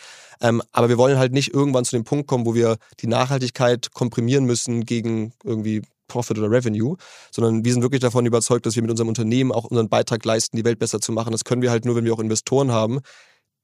Ähm, 0.41 0.61
aber 0.71 0.89
wir 0.89 0.97
wollen 0.97 1.17
halt 1.17 1.31
nicht 1.31 1.53
irgendwann 1.53 1.85
zu 1.85 1.95
dem 1.95 2.03
Punkt 2.03 2.27
kommen, 2.27 2.45
wo 2.45 2.55
wir 2.55 2.77
die 3.01 3.07
Nachhaltigkeit 3.07 3.93
komprimieren 3.93 4.45
müssen 4.45 4.85
gegen 4.85 5.33
irgendwie 5.43 5.83
Profit 6.09 6.37
oder 6.37 6.51
Revenue, 6.51 6.97
sondern 7.31 7.63
wir 7.63 7.71
sind 7.71 7.81
wirklich 7.81 8.01
davon 8.01 8.25
überzeugt, 8.25 8.65
dass 8.65 8.75
wir 8.75 8.81
mit 8.81 8.91
unserem 8.91 9.07
Unternehmen 9.07 9.53
auch 9.53 9.63
unseren 9.63 9.87
Beitrag 9.87 10.25
leisten, 10.25 10.57
die 10.57 10.65
Welt 10.65 10.79
besser 10.79 10.99
zu 10.99 11.13
machen. 11.13 11.31
Das 11.31 11.45
können 11.45 11.61
wir 11.61 11.71
halt 11.71 11.85
nur, 11.85 11.95
wenn 11.95 12.03
wir 12.03 12.13
auch 12.13 12.19
Investoren 12.19 12.71
haben, 12.71 12.99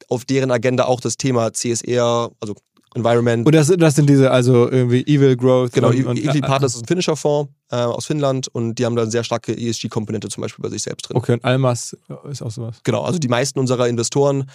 auf 0.07 0.23
deren 0.23 0.51
Agenda 0.51 0.85
auch 0.85 1.01
das 1.01 1.17
Thema 1.17 1.51
CSR, 1.51 2.31
also 2.39 2.55
Environment. 2.95 3.45
Und 3.45 3.53
das, 3.53 3.67
das 3.67 3.95
sind 3.95 4.09
diese, 4.09 4.31
also 4.31 4.69
irgendwie 4.69 5.01
Evil 5.05 5.35
Growth. 5.35 5.73
Genau, 5.73 5.89
und, 5.89 6.05
und, 6.05 6.17
Evil 6.17 6.41
Partners 6.41 6.75
ist 6.75 6.83
ein 6.83 6.87
finnischer 6.87 7.15
Fonds 7.15 7.51
äh, 7.69 7.75
aus 7.75 8.05
Finnland 8.05 8.47
und 8.47 8.75
die 8.75 8.85
haben 8.85 8.95
da 8.95 9.01
eine 9.01 9.11
sehr 9.11 9.23
starke 9.23 9.55
ESG-Komponente 9.55 10.29
zum 10.29 10.41
Beispiel 10.41 10.63
bei 10.63 10.69
sich 10.69 10.83
selbst 10.83 11.09
drin. 11.09 11.17
Okay, 11.17 11.33
und 11.33 11.43
Almas 11.43 11.97
ist 12.29 12.41
auch 12.41 12.51
sowas. 12.51 12.77
Genau, 12.83 13.03
also 13.03 13.19
die 13.19 13.27
meisten 13.27 13.59
unserer 13.59 13.89
Investoren 13.89 14.49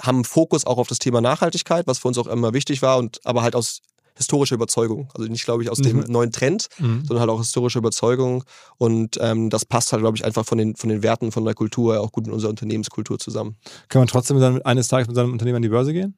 haben 0.00 0.24
Fokus 0.24 0.66
auch 0.66 0.78
auf 0.78 0.88
das 0.88 0.98
Thema 0.98 1.20
Nachhaltigkeit, 1.20 1.86
was 1.86 1.98
für 1.98 2.08
uns 2.08 2.18
auch 2.18 2.26
immer 2.26 2.52
wichtig 2.52 2.82
war, 2.82 2.98
und 2.98 3.20
aber 3.24 3.42
halt 3.42 3.56
aus 3.56 3.80
historischer 4.16 4.54
Überzeugung. 4.54 5.08
Also 5.14 5.28
nicht, 5.28 5.44
glaube 5.44 5.62
ich, 5.62 5.70
aus 5.70 5.78
dem 5.78 5.98
mhm. 5.98 6.04
neuen 6.08 6.32
Trend, 6.32 6.68
mhm. 6.78 7.04
sondern 7.06 7.20
halt 7.20 7.30
auch 7.30 7.38
historische 7.38 7.78
Überzeugung. 7.78 8.44
Und 8.78 9.18
ähm, 9.20 9.50
das 9.50 9.64
passt 9.64 9.92
halt, 9.92 10.02
glaube 10.02 10.16
ich, 10.16 10.24
einfach 10.24 10.44
von 10.44 10.58
den, 10.58 10.76
von 10.76 10.88
den 10.88 11.02
Werten, 11.02 11.32
von 11.32 11.44
der 11.44 11.54
Kultur 11.54 12.00
auch 12.00 12.12
gut 12.12 12.26
in 12.26 12.32
unserer 12.32 12.50
Unternehmenskultur 12.50 13.18
zusammen. 13.18 13.56
Kann 13.88 14.00
man 14.00 14.08
trotzdem 14.08 14.38
dann 14.40 14.62
eines 14.62 14.88
Tages 14.88 15.08
mit 15.08 15.16
seinem 15.16 15.32
Unternehmen 15.32 15.56
an 15.56 15.62
die 15.62 15.68
Börse 15.68 15.92
gehen? 15.92 16.16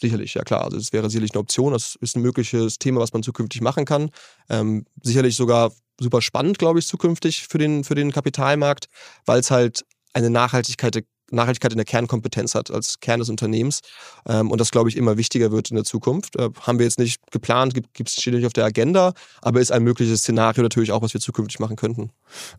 Sicherlich, 0.00 0.34
ja 0.34 0.42
klar. 0.42 0.64
Also 0.64 0.76
es 0.78 0.92
wäre 0.92 1.10
sicherlich 1.10 1.32
eine 1.32 1.40
Option. 1.40 1.72
Das 1.72 1.96
ist 2.00 2.16
ein 2.16 2.22
mögliches 2.22 2.78
Thema, 2.78 3.00
was 3.00 3.12
man 3.12 3.22
zukünftig 3.22 3.60
machen 3.60 3.84
kann. 3.84 4.10
Ähm, 4.48 4.86
sicherlich 5.02 5.36
sogar 5.36 5.72
super 6.00 6.22
spannend, 6.22 6.58
glaube 6.58 6.78
ich, 6.78 6.86
zukünftig 6.86 7.46
für 7.46 7.58
den, 7.58 7.84
für 7.84 7.94
den 7.94 8.12
Kapitalmarkt, 8.12 8.88
weil 9.26 9.40
es 9.40 9.50
halt 9.50 9.84
eine 10.14 10.30
Nachhaltigkeit, 10.30 11.04
Nachhaltigkeit 11.32 11.72
in 11.72 11.78
der 11.78 11.84
Kernkompetenz 11.84 12.54
hat 12.54 12.70
als 12.70 13.00
Kern 13.00 13.20
des 13.20 13.28
Unternehmens. 13.28 13.80
Ähm, 14.26 14.50
und 14.50 14.60
das, 14.60 14.70
glaube 14.70 14.88
ich, 14.88 14.96
immer 14.96 15.16
wichtiger 15.16 15.52
wird 15.52 15.70
in 15.70 15.76
der 15.76 15.84
Zukunft. 15.84 16.36
Äh, 16.36 16.50
haben 16.60 16.78
wir 16.78 16.86
jetzt 16.86 16.98
nicht 16.98 17.20
geplant, 17.30 17.74
gibt 17.74 18.08
es 18.08 18.14
steht 18.14 18.34
nicht 18.34 18.46
auf 18.46 18.52
der 18.52 18.64
Agenda, 18.64 19.12
aber 19.40 19.60
ist 19.60 19.72
ein 19.72 19.82
mögliches 19.82 20.20
Szenario 20.20 20.62
natürlich 20.62 20.92
auch, 20.92 21.02
was 21.02 21.14
wir 21.14 21.20
zukünftig 21.20 21.60
machen 21.60 21.76
könnten. 21.76 22.10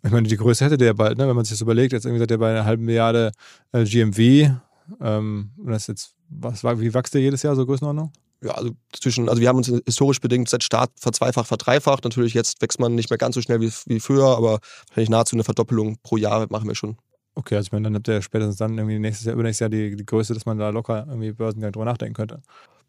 Ich 0.03 0.11
meine, 0.11 0.27
die 0.27 0.37
Größe 0.37 0.65
hätte 0.65 0.77
der 0.77 0.87
ja 0.87 0.93
bald, 0.93 1.17
ne? 1.17 1.27
wenn 1.27 1.35
man 1.35 1.45
sich 1.45 1.53
das 1.53 1.61
überlegt. 1.61 1.93
Jetzt 1.93 2.05
irgendwie 2.05 2.19
seid 2.19 2.31
ihr 2.31 2.37
bei 2.37 2.51
einer 2.51 2.65
halben 2.65 2.85
Milliarde 2.85 3.31
äh, 3.71 3.83
GMV. 3.83 4.51
Ähm, 4.99 5.51
und 5.57 5.71
das 5.71 5.87
jetzt, 5.87 6.15
was, 6.29 6.63
wie 6.63 6.93
wächst 6.93 7.13
der 7.13 7.21
jedes 7.21 7.43
Jahr 7.43 7.55
so 7.55 7.65
Größenordnung? 7.65 8.11
Ja, 8.43 8.51
also 8.51 8.71
zwischen, 8.91 9.29
also 9.29 9.41
wir 9.41 9.47
haben 9.47 9.57
uns 9.57 9.71
historisch 9.85 10.19
bedingt 10.19 10.49
seit 10.49 10.63
Start 10.63 10.91
verzweifacht, 10.99 11.47
verdreifacht. 11.47 12.03
Natürlich 12.03 12.33
jetzt 12.33 12.61
wächst 12.61 12.79
man 12.79 12.93
nicht 12.93 13.09
mehr 13.09 13.17
ganz 13.17 13.35
so 13.35 13.41
schnell 13.41 13.61
wie, 13.61 13.71
wie 13.85 13.99
früher, 14.01 14.37
aber 14.37 14.59
wahrscheinlich 14.87 15.09
nahezu 15.09 15.35
eine 15.35 15.45
Verdoppelung 15.45 15.97
pro 16.03 16.17
Jahr 16.17 16.45
machen 16.49 16.67
wir 16.67 16.75
schon. 16.75 16.97
Okay, 17.35 17.55
also 17.55 17.67
ich 17.67 17.71
meine, 17.71 17.85
dann 17.85 17.95
habt 17.95 18.07
ihr 18.07 18.21
spätestens 18.21 18.57
dann 18.57 18.77
irgendwie 18.77 18.99
nächstes 18.99 19.25
Jahr, 19.25 19.33
übernächstes 19.33 19.61
Jahr 19.61 19.69
die, 19.69 19.95
die 19.95 20.05
Größe, 20.05 20.33
dass 20.33 20.45
man 20.45 20.57
da 20.57 20.69
locker 20.69 21.05
irgendwie 21.07 21.31
Börsengang 21.31 21.71
drüber 21.71 21.85
nachdenken 21.85 22.13
könnte 22.13 22.41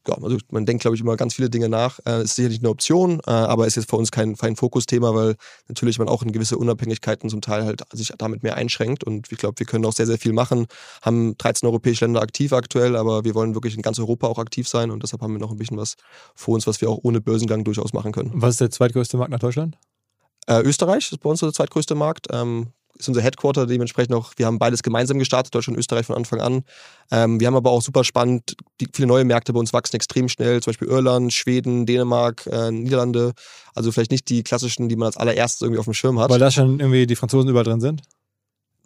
ja, 0.09 0.15
also 0.23 0.37
man 0.51 0.67
denkt, 0.67 0.83
glaube 0.83 0.97
ich, 0.97 1.01
immer 1.01 1.17
ganz 1.17 1.35
viele 1.35 1.51
Dinge 1.51 1.69
nach. 1.69 1.99
Äh, 2.07 2.23
ist 2.25 2.37
sicherlich 2.37 2.61
eine 2.61 2.69
Option, 2.69 3.21
äh, 3.27 3.31
aber 3.31 3.67
ist 3.67 3.77
jetzt 3.77 3.89
für 3.89 3.97
uns 3.97 4.11
kein, 4.11 4.37
kein 4.37 4.57
Fokusthema, 4.57 5.15
weil 5.15 5.37
natürlich 5.69 5.99
man 5.99 6.09
auch 6.09 6.23
in 6.23 6.33
gewisse 6.33 6.59
Unabhängigkeiten 6.59 7.31
zum 7.31 7.41
Teil 7.41 7.65
halt 7.65 7.83
sich 7.93 8.13
damit 8.19 8.43
mehr 8.43 8.57
einschränkt. 8.57 9.05
Und 9.05 9.31
ich 9.33 9.39
glaube, 9.39 9.59
wir 9.59 9.67
können 9.67 9.85
auch 9.85 9.93
sehr, 9.93 10.07
sehr 10.07 10.19
viel 10.19 10.33
machen. 10.33 10.67
Haben 11.03 11.37
13 11.39 11.67
europäische 11.67 12.05
Länder 12.05 12.23
aktiv 12.23 12.53
aktuell, 12.53 12.97
aber 12.97 13.25
wir 13.25 13.35
wollen 13.35 13.55
wirklich 13.55 13.77
in 13.77 13.83
ganz 13.83 13.99
Europa 13.99 14.27
auch 14.27 14.39
aktiv 14.39 14.69
sein 14.69 14.91
und 14.91 15.03
deshalb 15.03 15.23
haben 15.23 15.33
wir 15.33 15.41
noch 15.41 15.51
ein 15.51 15.59
bisschen 15.59 15.77
was 15.79 15.95
vor 16.35 16.55
uns, 16.55 16.67
was 16.67 16.81
wir 16.81 16.91
auch 16.91 16.99
ohne 17.03 17.21
Börsengang 17.21 17.65
durchaus 17.65 17.93
machen 17.93 18.13
können. 18.13 18.31
Was 18.35 18.53
ist 18.53 18.61
der 18.61 18.71
zweitgrößte 18.71 19.17
Markt 19.17 19.31
nach 19.31 19.39
Deutschland? 19.39 19.79
Äh, 20.47 20.61
Österreich 20.63 21.11
ist 21.11 21.21
bei 21.21 21.31
uns 21.31 21.41
der 21.41 21.53
zweitgrößte 21.53 21.95
Markt. 21.95 22.27
Ähm, 22.31 22.69
ist 22.99 23.09
unser 23.09 23.23
Headquarter 23.23 23.67
dementsprechend 23.67 24.15
auch, 24.15 24.33
wir 24.37 24.47
haben 24.47 24.59
beides 24.59 24.83
gemeinsam 24.83 25.19
gestartet, 25.19 25.55
Deutschland 25.55 25.77
und 25.77 25.81
Österreich 25.81 26.07
von 26.07 26.17
Anfang 26.17 26.41
an. 26.41 26.65
Ähm, 27.11 27.41
wir 27.41 27.47
haben 27.47 27.57
aber 27.57 27.71
auch 27.71 27.83
super 27.83 28.05
spannend, 28.05 28.57
die, 28.81 28.89
viele 28.93 29.09
neue 29.09 29.25
Märkte 29.25 29.53
bei 29.53 29.61
uns 29.61 29.73
wachsen 29.73 29.97
extrem 29.97 30.29
schnell, 30.29 30.63
zum 30.63 30.71
Beispiel 30.73 30.89
Irland, 30.89 31.33
Schweden, 31.33 31.87
Dänemark, 31.87 32.47
äh, 32.47 32.71
Niederlande. 32.71 33.33
Also 33.75 33.91
vielleicht 33.93 34.11
nicht 34.11 34.29
die 34.29 34.43
klassischen, 34.43 34.89
die 34.89 34.97
man 34.97 35.07
als 35.07 35.17
allererstes 35.17 35.63
irgendwie 35.63 35.81
auf 35.81 35.87
dem 35.87 35.95
Schirm 35.95 36.19
hat. 36.19 36.31
Weil 36.31 36.39
da 36.39 36.51
schon 36.51 36.79
irgendwie 36.79 37.07
die 37.07 37.17
Franzosen 37.17 37.49
überall 37.49 37.65
drin 37.65 37.81
sind? 37.81 38.03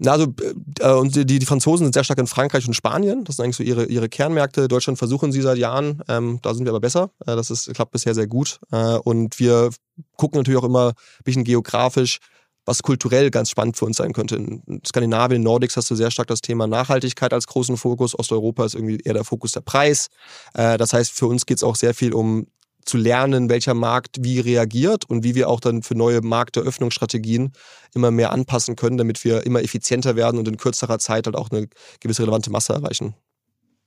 Na, 0.00 0.12
also 0.12 0.32
äh, 0.80 0.92
und 0.92 1.14
die, 1.16 1.26
die 1.26 1.46
Franzosen 1.46 1.84
sind 1.84 1.92
sehr 1.92 2.04
stark 2.04 2.20
in 2.20 2.28
Frankreich 2.28 2.66
und 2.68 2.74
Spanien. 2.74 3.24
Das 3.24 3.36
sind 3.36 3.44
eigentlich 3.44 3.56
so 3.56 3.64
ihre, 3.64 3.86
ihre 3.86 4.08
Kernmärkte. 4.08 4.68
Deutschland 4.68 4.96
versuchen 4.96 5.32
sie 5.32 5.42
seit 5.42 5.58
Jahren. 5.58 6.02
Ähm, 6.08 6.38
da 6.42 6.54
sind 6.54 6.64
wir 6.64 6.70
aber 6.70 6.80
besser. 6.80 7.10
Äh, 7.26 7.34
das 7.34 7.50
ist, 7.50 7.72
klappt 7.74 7.90
bisher 7.90 8.14
sehr 8.14 8.28
gut. 8.28 8.60
Äh, 8.70 8.96
und 8.98 9.40
wir 9.40 9.70
gucken 10.16 10.38
natürlich 10.38 10.58
auch 10.60 10.64
immer 10.64 10.90
ein 10.90 11.24
bisschen 11.24 11.42
geografisch, 11.42 12.20
was 12.68 12.82
kulturell 12.82 13.30
ganz 13.30 13.50
spannend 13.50 13.76
für 13.76 13.86
uns 13.86 13.96
sein 13.96 14.12
könnte. 14.12 14.36
In 14.36 14.80
Skandinavien, 14.86 15.42
Nordics 15.42 15.76
hast 15.76 15.90
du 15.90 15.94
sehr 15.94 16.10
stark 16.10 16.28
das 16.28 16.42
Thema 16.42 16.66
Nachhaltigkeit 16.66 17.32
als 17.32 17.46
großen 17.46 17.76
Fokus. 17.76 18.16
Osteuropa 18.16 18.64
ist 18.64 18.74
irgendwie 18.74 18.98
eher 18.98 19.14
der 19.14 19.24
Fokus 19.24 19.52
der 19.52 19.62
Preis. 19.62 20.08
Äh, 20.54 20.78
das 20.78 20.92
heißt, 20.92 21.10
für 21.10 21.26
uns 21.26 21.46
geht 21.46 21.56
es 21.56 21.64
auch 21.64 21.74
sehr 21.74 21.94
viel 21.94 22.12
um 22.12 22.46
zu 22.84 22.96
lernen, 22.96 23.48
welcher 23.48 23.74
Markt 23.74 24.16
wie 24.20 24.40
reagiert 24.40 25.04
und 25.08 25.24
wie 25.24 25.34
wir 25.34 25.48
auch 25.48 25.60
dann 25.60 25.82
für 25.82 25.94
neue 25.94 26.20
Markteröffnungsstrategien 26.20 27.52
immer 27.94 28.10
mehr 28.10 28.32
anpassen 28.32 28.76
können, 28.76 28.96
damit 28.96 29.24
wir 29.24 29.44
immer 29.44 29.62
effizienter 29.62 30.16
werden 30.16 30.38
und 30.38 30.48
in 30.48 30.56
kürzerer 30.56 30.98
Zeit 30.98 31.26
halt 31.26 31.36
auch 31.36 31.50
eine 31.50 31.68
gewisse 32.00 32.22
relevante 32.22 32.50
Masse 32.50 32.72
erreichen. 32.72 33.14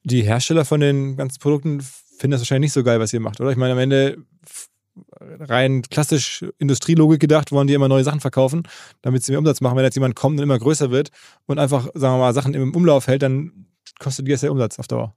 Die 0.03 0.23
Hersteller 0.23 0.65
von 0.65 0.79
den 0.79 1.17
ganzen 1.17 1.39
Produkten 1.39 1.81
finden 1.81 2.31
das 2.31 2.41
wahrscheinlich 2.41 2.69
nicht 2.69 2.73
so 2.73 2.83
geil, 2.83 2.99
was 2.99 3.13
ihr 3.13 3.19
macht, 3.19 3.39
oder? 3.39 3.51
Ich 3.51 3.57
meine, 3.57 3.73
am 3.73 3.79
Ende 3.79 4.17
rein 5.39 5.81
klassisch 5.83 6.45
Industrielogik 6.57 7.19
gedacht, 7.19 7.51
wollen 7.51 7.67
die 7.67 7.73
immer 7.73 7.87
neue 7.87 8.03
Sachen 8.03 8.19
verkaufen, 8.19 8.63
damit 9.01 9.23
sie 9.23 9.31
mehr 9.31 9.39
Umsatz 9.39 9.61
machen. 9.61 9.77
Wenn 9.77 9.83
jetzt 9.83 9.95
jemand 9.95 10.15
kommt 10.15 10.39
und 10.39 10.43
immer 10.43 10.59
größer 10.59 10.91
wird 10.91 11.09
und 11.45 11.59
einfach, 11.59 11.87
sagen 11.93 12.15
wir 12.15 12.19
mal, 12.19 12.33
Sachen 12.33 12.53
im 12.53 12.75
Umlauf 12.75 13.07
hält, 13.07 13.21
dann 13.21 13.67
kostet 13.99 14.27
die 14.27 14.31
das 14.31 14.41
ja 14.41 14.51
Umsatz 14.51 14.79
auf 14.79 14.87
Dauer. 14.87 15.15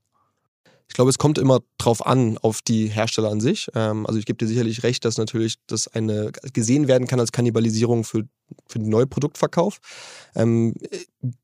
Ich 0.89 0.95
glaube, 0.95 1.11
es 1.11 1.19
kommt 1.19 1.39
immer 1.39 1.61
drauf 1.79 2.07
an, 2.07 2.39
auf 2.39 2.61
die 2.63 2.89
Hersteller 2.89 3.31
an 3.31 3.41
sich. 3.41 3.69
Ähm, 3.75 4.07
also 4.07 4.19
ich 4.19 4.27
gebe 4.27 4.37
dir 4.37 4.47
sicherlich 4.47 4.83
recht, 4.83 5.05
dass 5.05 5.19
natürlich 5.19 5.57
das 5.67 5.89
eine 5.89 6.31
gesehen 6.53 6.89
werden 6.89 7.07
kann 7.07 7.21
als 7.21 7.33
Kannibalisierung 7.33 8.05
für, 8.05 8.25
für 8.69 8.79
den 8.79 8.91
Neuproduktverkauf. 8.91 9.79
Ähm, 10.35 10.75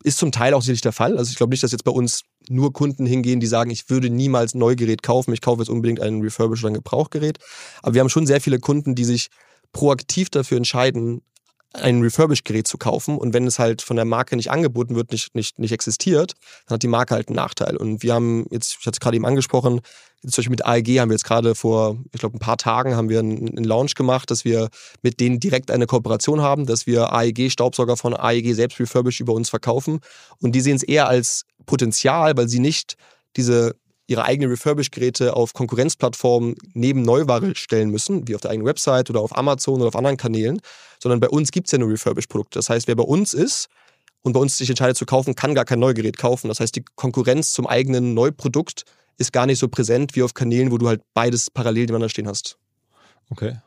ist 0.05 0.18
zum 0.18 0.31
Teil 0.31 0.55
auch 0.55 0.61
sicherlich 0.61 0.83
der 0.83 0.92
Fall. 0.92 1.16
Also 1.16 1.31
ich 1.31 1.37
glaube 1.37 1.50
nicht, 1.50 1.62
dass 1.62 1.72
jetzt 1.72 1.85
bei 1.85 1.90
uns 1.90 2.22
nur 2.48 2.72
Kunden 2.72 3.07
hingehen, 3.07 3.40
die 3.40 3.46
sagen, 3.46 3.70
ich 3.70 3.88
würde 3.88 4.11
niemals 4.11 4.55
ein 4.55 4.59
Neugerät 4.59 5.03
kaufen, 5.03 5.33
ich 5.33 5.40
kaufe 5.40 5.62
jetzt 5.62 5.70
unbedingt 5.70 6.00
ein 6.00 6.20
Refurbished 6.20 6.64
oder 6.64 6.72
ein 6.72 6.74
Gebrauchgerät. 6.74 7.38
Aber 7.83 7.94
wir 7.94 8.00
haben 8.03 8.11
schon 8.11 8.26
sehr 8.26 8.40
viele 8.40 8.59
Kunden, 8.59 8.94
die 8.94 9.05
sich 9.05 9.29
proaktiv 9.72 10.31
dafür 10.31 10.59
entscheiden, 10.59 11.22
ein 11.72 12.02
Refurbished-Gerät 12.02 12.66
zu 12.66 12.78
kaufen 12.78 13.16
und 13.16 13.33
wenn 13.33 13.46
es 13.46 13.59
halt 13.59 13.83
von 13.83 13.96
der 13.96 14.04
Marke 14.04 14.37
nicht 14.37 14.50
angeboten 14.50 14.96
wird, 14.96 15.12
nicht, 15.12 15.35
nicht, 15.35 15.59
nicht 15.59 15.72
existiert, 15.72 16.35
dann 16.66 16.74
hat 16.74 16.83
die 16.83 16.88
Marke 16.88 17.14
halt 17.14 17.28
einen 17.28 17.37
Nachteil. 17.37 17.76
Und 17.76 18.02
wir 18.02 18.14
haben 18.14 18.46
jetzt, 18.50 18.76
ich 18.80 18.87
hatte 18.87 18.96
es 18.96 19.00
gerade 19.00 19.16
eben 19.16 19.26
angesprochen, 19.26 19.80
zum 20.22 20.30
Beispiel 20.30 20.50
mit 20.50 20.66
AEG 20.66 21.00
haben 21.00 21.09
wir 21.09 21.14
jetzt 21.14 21.24
gerade 21.24 21.54
vor, 21.54 21.96
ich 22.12 22.20
glaube, 22.20 22.37
ein 22.37 22.40
paar 22.40 22.59
Tagen 22.59 22.94
haben 22.94 23.09
wir 23.09 23.20
einen, 23.20 23.56
einen 23.56 23.64
Launch 23.64 23.94
gemacht, 23.94 24.30
dass 24.30 24.44
wir 24.44 24.68
mit 25.02 25.18
denen 25.18 25.40
direkt 25.40 25.70
eine 25.70 25.87
Kooperation 25.87 26.42
haben, 26.42 26.66
dass 26.66 26.87
wir 26.87 27.12
AEG-Staubsauger 27.12 27.96
von 27.96 28.14
AEG 28.14 28.54
selbst 28.54 28.78
refurbished 28.78 29.20
über 29.20 29.33
uns 29.33 29.48
verkaufen. 29.48 30.00
Und 30.42 30.52
die 30.52 30.61
sehen 30.61 30.76
es 30.76 30.83
eher 30.83 31.09
als 31.09 31.46
Potenzial, 31.64 32.37
weil 32.37 32.48
sie 32.48 32.59
nicht 32.59 32.96
diese 33.37 33.76
ihre 34.11 34.25
eigenen 34.25 34.51
Refurbished-Geräte 34.51 35.37
auf 35.37 35.55
Konkurrenzplattformen 35.55 36.57
neben 36.75 37.03
Neuware 37.03 37.55
stellen 37.55 37.90
müssen, 37.90 38.27
wie 38.27 38.35
auf 38.35 38.40
der 38.40 38.51
eigenen 38.51 38.66
Website 38.66 39.09
oder 39.09 39.20
auf 39.20 39.37
Amazon 39.37 39.77
oder 39.77 39.87
auf 39.87 39.96
anderen 39.96 40.16
Kanälen, 40.16 40.61
sondern 41.01 41.20
bei 41.20 41.29
uns 41.29 41.53
gibt 41.53 41.68
es 41.68 41.73
ja 41.73 41.79
nur 41.79 41.90
Refurbished-Produkte. 41.90 42.59
Das 42.59 42.68
heißt, 42.68 42.88
wer 42.88 42.96
bei 42.96 43.05
uns 43.05 43.35
ist 43.35 43.68
und 44.23 44.33
bei 44.33 44.40
uns 44.40 44.59
sich 44.59 44.68
entscheidet 44.68 44.96
zu 44.96 45.07
kaufen, 45.07 45.37
kann 45.37 45.55
gar 45.55 45.64
kein 45.64 45.79
Neugerät 45.79 46.18
kaufen. 46.18 46.49
Das 46.49 46.59
heißt, 46.59 46.75
die 46.75 46.85
Konkurrenz 46.96 47.53
zum 47.53 47.68
eigenen 47.68 48.12
Neuprodukt 48.14 48.83
ist 49.16 49.33
gar 49.33 49.46
nicht 49.46 49.61
so 49.61 49.68
präsent 49.68 50.16
wie 50.16 50.25
auf 50.25 50.35
Kanälen, 50.35 50.73
wo 50.73 50.79
du 50.79 50.88
halt 50.88 51.03
beides 51.14 51.49
parallel 51.49 51.83
nebeneinander 51.83 52.09
stehen 52.09 52.27
hast. 52.27 52.59
Okay. 53.31 53.59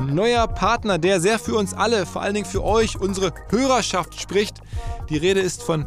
Neuer 0.00 0.48
Partner, 0.48 0.98
der 0.98 1.20
sehr 1.20 1.38
für 1.38 1.54
uns 1.54 1.72
alle, 1.72 2.04
vor 2.04 2.20
allen 2.20 2.34
Dingen 2.34 2.46
für 2.46 2.62
euch, 2.62 3.00
unsere 3.00 3.32
Hörerschaft 3.48 4.20
spricht. 4.20 4.58
Die 5.08 5.16
Rede 5.16 5.40
ist 5.40 5.62
von 5.62 5.86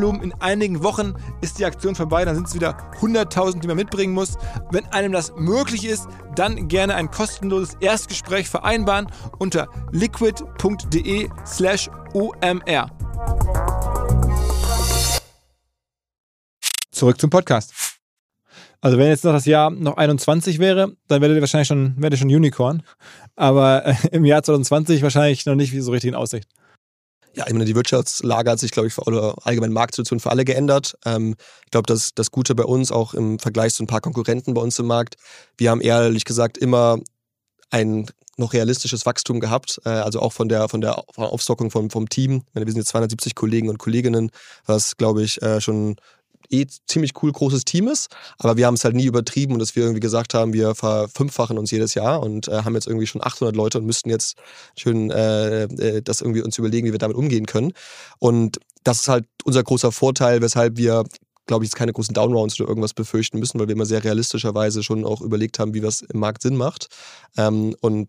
Volumen. 0.01 0.21
In 0.21 0.33
einigen 0.41 0.83
Wochen 0.83 1.13
ist 1.41 1.59
die 1.59 1.65
Aktion 1.65 1.93
vorbei, 1.93 2.25
dann 2.25 2.35
sind 2.35 2.47
es 2.47 2.55
wieder 2.55 2.75
100.000, 2.99 3.59
die 3.59 3.67
man 3.67 3.77
mitbringen 3.77 4.13
muss. 4.13 4.37
Wenn 4.71 4.85
einem 4.87 5.11
das 5.11 5.33
möglich 5.35 5.85
ist, 5.85 6.07
dann 6.35 6.67
gerne 6.67 6.95
ein 6.95 7.11
kostenloses 7.11 7.75
Erstgespräch 7.79 8.49
vereinbaren 8.49 9.07
unter 9.37 9.67
liquid.de 9.91 11.29
slash 11.45 11.89
omr. 12.13 12.89
Zurück 16.89 17.21
zum 17.21 17.29
Podcast. 17.29 17.73
Also 18.83 18.97
wenn 18.97 19.09
jetzt 19.09 19.23
noch 19.23 19.33
das 19.33 19.45
Jahr 19.45 19.69
noch 19.69 19.97
21 19.97 20.57
wäre, 20.57 20.95
dann 21.07 21.21
wäre 21.21 21.35
ihr 21.35 21.41
wahrscheinlich 21.41 21.67
schon, 21.67 21.93
wäre 21.97 22.17
schon 22.17 22.29
Unicorn. 22.29 22.81
Aber 23.35 23.85
äh, 23.85 23.93
im 24.11 24.25
Jahr 24.25 24.41
2020 24.41 25.03
wahrscheinlich 25.03 25.45
noch 25.45 25.53
nicht 25.53 25.79
so 25.79 25.91
richtig 25.91 26.09
in 26.09 26.15
Aussicht 26.15 26.47
ja, 27.33 27.45
ich 27.47 27.53
meine, 27.53 27.65
die 27.65 27.75
Wirtschaftslage 27.75 28.51
hat 28.51 28.59
sich, 28.59 28.71
glaube 28.71 28.87
ich, 28.87 28.97
oder 28.97 29.35
allgemein 29.43 29.71
Marktsituation 29.71 30.19
für 30.19 30.31
alle 30.31 30.45
geändert. 30.45 30.95
Ähm, 31.05 31.35
ich 31.65 31.71
glaube, 31.71 31.87
dass 31.87 32.13
das 32.13 32.31
Gute 32.31 32.55
bei 32.55 32.63
uns, 32.63 32.91
auch 32.91 33.13
im 33.13 33.39
Vergleich 33.39 33.73
zu 33.73 33.83
ein 33.83 33.87
paar 33.87 34.01
Konkurrenten 34.01 34.53
bei 34.53 34.61
uns 34.61 34.77
im 34.79 34.87
Markt, 34.87 35.15
wir 35.57 35.71
haben 35.71 35.81
ehrlich 35.81 36.25
gesagt 36.25 36.57
immer 36.57 36.99
ein 37.69 38.07
noch 38.37 38.53
realistisches 38.53 39.05
Wachstum 39.05 39.39
gehabt, 39.39 39.79
äh, 39.85 39.89
also 39.89 40.19
auch 40.19 40.33
von 40.33 40.49
der, 40.49 40.67
von 40.67 40.81
der 40.81 41.03
Aufstockung 41.15 41.71
vom, 41.71 41.89
vom 41.89 42.09
Team. 42.09 42.43
Meine, 42.53 42.65
wir 42.65 42.73
sind 42.73 42.81
jetzt 42.81 42.89
270 42.89 43.35
Kollegen 43.35 43.69
und 43.69 43.77
Kolleginnen, 43.77 44.31
was, 44.65 44.97
glaube 44.97 45.23
ich, 45.23 45.41
äh, 45.41 45.61
schon 45.61 45.95
eh 46.51 46.67
ziemlich 46.87 47.11
cool 47.21 47.31
großes 47.31 47.65
Team 47.65 47.87
ist, 47.87 48.09
aber 48.37 48.57
wir 48.57 48.65
haben 48.65 48.75
es 48.75 48.83
halt 48.83 48.95
nie 48.95 49.05
übertrieben 49.05 49.53
und 49.53 49.59
dass 49.59 49.75
wir 49.75 49.83
irgendwie 49.83 49.99
gesagt 49.99 50.33
haben, 50.33 50.53
wir 50.53 50.75
verfünffachen 50.75 51.57
uns 51.57 51.71
jedes 51.71 51.93
Jahr 51.93 52.21
und 52.21 52.47
äh, 52.47 52.63
haben 52.63 52.75
jetzt 52.75 52.87
irgendwie 52.87 53.07
schon 53.07 53.23
800 53.23 53.55
Leute 53.55 53.77
und 53.77 53.85
müssten 53.85 54.09
jetzt 54.09 54.37
schön 54.77 55.11
äh, 55.11 55.63
äh, 55.63 56.01
das 56.01 56.21
irgendwie 56.21 56.41
uns 56.41 56.57
überlegen, 56.57 56.87
wie 56.87 56.91
wir 56.91 56.99
damit 56.99 57.17
umgehen 57.17 57.45
können. 57.45 57.73
Und 58.19 58.59
das 58.83 59.01
ist 59.01 59.07
halt 59.07 59.25
unser 59.43 59.63
großer 59.63 59.91
Vorteil, 59.91 60.41
weshalb 60.41 60.77
wir 60.77 61.03
glaube 61.47 61.65
ich, 61.65 61.69
jetzt 61.69 61.77
keine 61.77 61.91
großen 61.91 62.13
Downrounds 62.13 62.59
oder 62.61 62.69
irgendwas 62.69 62.93
befürchten 62.93 63.39
müssen, 63.39 63.59
weil 63.59 63.67
wir 63.67 63.75
immer 63.75 63.85
sehr 63.85 64.03
realistischerweise 64.03 64.83
schon 64.83 65.03
auch 65.03 65.19
überlegt 65.19 65.59
haben, 65.59 65.73
wie 65.73 65.83
was 65.83 66.01
im 66.01 66.19
Markt 66.19 66.43
Sinn 66.43 66.55
macht. 66.55 66.87
Ähm, 67.35 67.75
und 67.81 68.07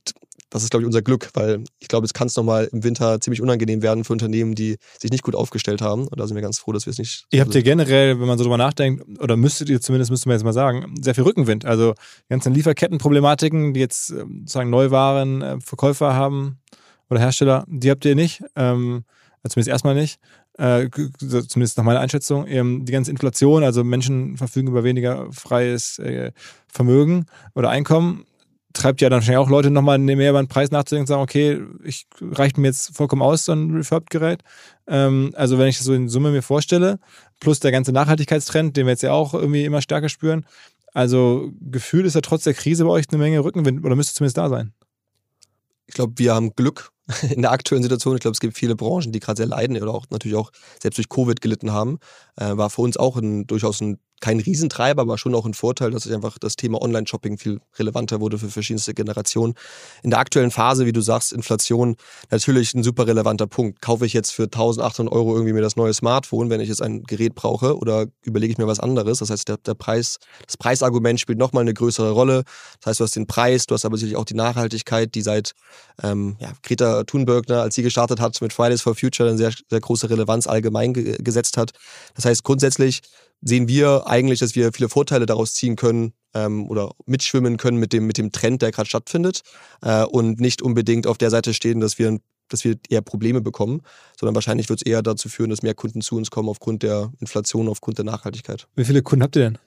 das 0.52 0.62
ist, 0.62 0.70
glaube 0.70 0.82
ich, 0.82 0.86
unser 0.86 1.00
Glück, 1.02 1.30
weil 1.34 1.64
ich 1.78 1.88
glaube, 1.88 2.04
es 2.04 2.12
kann 2.12 2.26
es 2.26 2.36
nochmal 2.36 2.68
im 2.72 2.84
Winter 2.84 3.20
ziemlich 3.20 3.40
unangenehm 3.40 3.80
werden 3.80 4.04
für 4.04 4.12
Unternehmen, 4.12 4.54
die 4.54 4.76
sich 4.98 5.10
nicht 5.10 5.22
gut 5.22 5.34
aufgestellt 5.34 5.80
haben. 5.80 6.06
Und 6.06 6.20
da 6.20 6.26
sind 6.26 6.34
wir 6.34 6.42
ganz 6.42 6.58
froh, 6.58 6.72
dass 6.72 6.84
wir 6.86 6.90
es 6.90 6.98
nicht. 6.98 7.24
Ihr 7.30 7.40
habt 7.40 7.54
ja 7.54 7.62
generell, 7.62 8.20
wenn 8.20 8.28
man 8.28 8.36
so 8.36 8.44
drüber 8.44 8.58
nachdenkt, 8.58 9.02
oder 9.20 9.36
müsstet 9.36 9.70
ihr 9.70 9.80
zumindest, 9.80 10.10
müsste 10.10 10.28
man 10.28 10.36
jetzt 10.36 10.44
mal 10.44 10.52
sagen, 10.52 10.94
sehr 11.00 11.14
viel 11.14 11.24
Rückenwind. 11.24 11.64
Also 11.64 11.94
die 11.94 12.28
ganzen 12.30 12.52
Lieferkettenproblematiken, 12.52 13.72
die 13.72 13.80
jetzt 13.80 14.10
ähm, 14.10 14.40
sozusagen 14.40 14.70
Neuwaren, 14.70 15.42
äh, 15.42 15.60
Verkäufer 15.60 16.14
haben 16.14 16.58
oder 17.08 17.20
Hersteller, 17.20 17.64
die 17.66 17.90
habt 17.90 18.04
ihr 18.04 18.14
nicht. 18.14 18.42
Ähm, 18.54 19.04
zumindest 19.48 19.68
erstmal 19.68 19.94
nicht. 19.94 20.18
Äh, 20.58 20.90
zumindest 21.18 21.78
nach 21.78 21.84
meiner 21.84 22.00
Einschätzung. 22.00 22.46
Ähm, 22.46 22.84
die 22.84 22.92
ganze 22.92 23.10
Inflation, 23.10 23.64
also 23.64 23.84
Menschen 23.84 24.36
verfügen 24.36 24.68
über 24.68 24.84
weniger 24.84 25.32
freies 25.32 25.98
äh, 25.98 26.32
Vermögen 26.68 27.24
oder 27.54 27.70
Einkommen 27.70 28.26
treibt 28.72 29.00
ja 29.00 29.08
dann 29.08 29.18
wahrscheinlich 29.18 29.38
auch 29.38 29.50
Leute 29.50 29.70
nochmal 29.70 29.98
mehr 29.98 30.30
über 30.30 30.42
den 30.42 30.48
Preis 30.48 30.70
nachzudenken 30.70 31.02
und 31.02 31.06
sagen, 31.08 31.22
okay, 31.22 31.62
ich 31.84 32.06
reicht 32.20 32.58
mir 32.58 32.68
jetzt 32.68 32.96
vollkommen 32.96 33.22
aus, 33.22 33.44
so 33.44 33.52
ein 33.52 33.70
Refurb-Gerät. 33.70 34.42
Ähm, 34.86 35.32
also 35.36 35.58
wenn 35.58 35.68
ich 35.68 35.78
das 35.78 35.86
so 35.86 35.94
in 35.94 36.08
Summe 36.08 36.30
mir 36.30 36.42
vorstelle, 36.42 36.98
plus 37.40 37.60
der 37.60 37.72
ganze 37.72 37.92
Nachhaltigkeitstrend, 37.92 38.76
den 38.76 38.86
wir 38.86 38.92
jetzt 38.92 39.02
ja 39.02 39.12
auch 39.12 39.34
irgendwie 39.34 39.64
immer 39.64 39.82
stärker 39.82 40.08
spüren. 40.08 40.46
Also 40.92 41.50
Gefühl 41.60 42.04
ist 42.04 42.14
ja 42.14 42.20
trotz 42.20 42.44
der 42.44 42.54
Krise 42.54 42.84
bei 42.84 42.90
euch 42.90 43.06
eine 43.10 43.18
Menge 43.18 43.42
Rückenwind 43.42 43.84
oder 43.84 43.96
müsste 43.96 44.14
zumindest 44.14 44.36
da 44.36 44.48
sein. 44.48 44.72
Ich 45.86 45.94
glaube, 45.94 46.14
wir 46.16 46.34
haben 46.34 46.54
Glück 46.54 46.92
in 47.30 47.42
der 47.42 47.50
aktuellen 47.50 47.82
Situation. 47.82 48.14
Ich 48.14 48.20
glaube, 48.20 48.34
es 48.34 48.40
gibt 48.40 48.56
viele 48.56 48.76
Branchen, 48.76 49.12
die 49.12 49.20
gerade 49.20 49.38
sehr 49.38 49.46
leiden 49.46 49.80
oder 49.80 49.92
auch 49.92 50.06
natürlich 50.10 50.36
auch 50.36 50.50
selbst 50.80 50.98
durch 50.98 51.08
Covid 51.08 51.40
gelitten 51.40 51.72
haben. 51.72 51.98
Äh, 52.36 52.56
war 52.56 52.70
für 52.70 52.82
uns 52.82 52.96
auch 52.96 53.16
ein, 53.16 53.46
durchaus 53.46 53.80
ein 53.80 53.98
kein 54.22 54.40
Riesentreiber, 54.40 55.02
aber 55.02 55.18
schon 55.18 55.34
auch 55.34 55.44
ein 55.44 55.52
Vorteil, 55.52 55.90
dass 55.90 56.04
sich 56.04 56.14
einfach 56.14 56.38
das 56.38 56.56
Thema 56.56 56.80
Online-Shopping 56.80 57.36
viel 57.36 57.60
relevanter 57.76 58.20
wurde 58.20 58.38
für 58.38 58.48
verschiedenste 58.48 58.94
Generationen. 58.94 59.54
In 60.02 60.10
der 60.10 60.20
aktuellen 60.20 60.52
Phase, 60.52 60.86
wie 60.86 60.92
du 60.92 61.02
sagst, 61.02 61.32
Inflation, 61.32 61.96
natürlich 62.30 62.72
ein 62.72 62.84
super 62.84 63.06
relevanter 63.06 63.48
Punkt. 63.48 63.82
Kaufe 63.82 64.06
ich 64.06 64.12
jetzt 64.12 64.30
für 64.30 64.44
1800 64.44 65.12
Euro 65.12 65.34
irgendwie 65.34 65.52
mir 65.52 65.60
das 65.60 65.76
neue 65.76 65.92
Smartphone, 65.92 66.48
wenn 66.50 66.60
ich 66.60 66.68
jetzt 66.68 66.80
ein 66.80 67.02
Gerät 67.02 67.34
brauche 67.34 67.76
oder 67.76 68.06
überlege 68.22 68.52
ich 68.52 68.58
mir 68.58 68.68
was 68.68 68.78
anderes? 68.78 69.18
Das 69.18 69.30
heißt, 69.30 69.48
der, 69.48 69.56
der 69.56 69.74
Preis, 69.74 70.18
das 70.46 70.56
Preisargument 70.56 71.18
spielt 71.18 71.38
nochmal 71.38 71.62
eine 71.62 71.74
größere 71.74 72.12
Rolle. 72.12 72.44
Das 72.80 72.90
heißt, 72.90 73.00
du 73.00 73.04
hast 73.04 73.16
den 73.16 73.26
Preis, 73.26 73.66
du 73.66 73.74
hast 73.74 73.84
aber 73.84 73.96
sicherlich 73.96 74.16
auch 74.16 74.24
die 74.24 74.34
Nachhaltigkeit, 74.34 75.16
die 75.16 75.22
seit 75.22 75.52
ähm, 76.00 76.36
ja, 76.38 76.52
Greta 76.62 76.91
Thunbergner, 77.06 77.62
als 77.62 77.74
sie 77.74 77.82
gestartet 77.82 78.20
hat 78.20 78.40
mit 78.40 78.52
Fridays 78.52 78.82
for 78.82 78.94
Future, 78.94 79.28
eine 79.28 79.38
sehr, 79.38 79.52
sehr 79.68 79.80
große 79.80 80.08
Relevanz 80.08 80.46
allgemein 80.46 80.94
ge 80.94 81.16
gesetzt 81.22 81.56
hat. 81.56 81.72
Das 82.14 82.24
heißt, 82.24 82.44
grundsätzlich 82.44 83.00
sehen 83.42 83.68
wir 83.68 84.06
eigentlich, 84.06 84.38
dass 84.38 84.54
wir 84.54 84.72
viele 84.72 84.88
Vorteile 84.88 85.26
daraus 85.26 85.54
ziehen 85.54 85.76
können 85.76 86.12
ähm, 86.34 86.68
oder 86.68 86.92
mitschwimmen 87.06 87.56
können 87.56 87.78
mit 87.78 87.92
dem, 87.92 88.06
mit 88.06 88.18
dem 88.18 88.32
Trend, 88.32 88.62
der 88.62 88.70
gerade 88.70 88.88
stattfindet 88.88 89.42
äh, 89.82 90.04
und 90.04 90.40
nicht 90.40 90.62
unbedingt 90.62 91.06
auf 91.06 91.18
der 91.18 91.30
Seite 91.30 91.52
stehen, 91.52 91.80
dass 91.80 91.98
wir, 91.98 92.18
dass 92.48 92.64
wir 92.64 92.76
eher 92.88 93.02
Probleme 93.02 93.40
bekommen, 93.40 93.82
sondern 94.18 94.34
wahrscheinlich 94.34 94.68
wird 94.68 94.80
es 94.80 94.86
eher 94.86 95.02
dazu 95.02 95.28
führen, 95.28 95.50
dass 95.50 95.62
mehr 95.62 95.74
Kunden 95.74 96.00
zu 96.00 96.16
uns 96.16 96.30
kommen 96.30 96.48
aufgrund 96.48 96.82
der 96.82 97.12
Inflation, 97.20 97.68
aufgrund 97.68 97.98
der 97.98 98.04
Nachhaltigkeit. 98.04 98.68
Wie 98.76 98.84
viele 98.84 99.02
Kunden 99.02 99.24
habt 99.24 99.36
ihr 99.36 99.42
denn? 99.42 99.58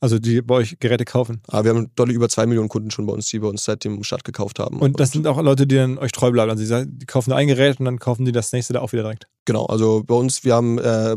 Also 0.00 0.18
die 0.18 0.42
bei 0.42 0.56
euch 0.56 0.78
Geräte 0.78 1.04
kaufen. 1.04 1.40
Ah, 1.48 1.64
wir 1.64 1.70
haben 1.70 1.90
deutlich 1.94 2.16
über 2.16 2.28
zwei 2.28 2.46
Millionen 2.46 2.68
Kunden 2.68 2.90
schon 2.90 3.06
bei 3.06 3.12
uns, 3.12 3.28
die 3.28 3.38
bei 3.38 3.48
uns 3.48 3.64
seit 3.64 3.84
dem 3.84 4.02
Start 4.02 4.24
gekauft 4.24 4.58
haben. 4.58 4.78
Und 4.78 5.00
das 5.00 5.12
sind 5.12 5.26
auch 5.26 5.40
Leute, 5.40 5.66
die 5.66 5.76
dann 5.76 5.96
euch 5.98 6.12
treu 6.12 6.30
bleiben. 6.30 6.50
Also 6.50 6.84
die, 6.84 7.06
kaufen 7.06 7.32
ein 7.32 7.46
Gerät 7.46 7.78
und 7.78 7.86
dann 7.86 7.98
kaufen 7.98 8.24
die 8.24 8.32
das 8.32 8.52
nächste 8.52 8.74
da 8.74 8.80
auch 8.80 8.92
wieder 8.92 9.02
direkt. 9.02 9.26
Genau, 9.46 9.64
also 9.66 10.02
bei 10.06 10.14
uns, 10.14 10.44
wir 10.44 10.54
haben 10.54 10.78
äh, 10.78 11.16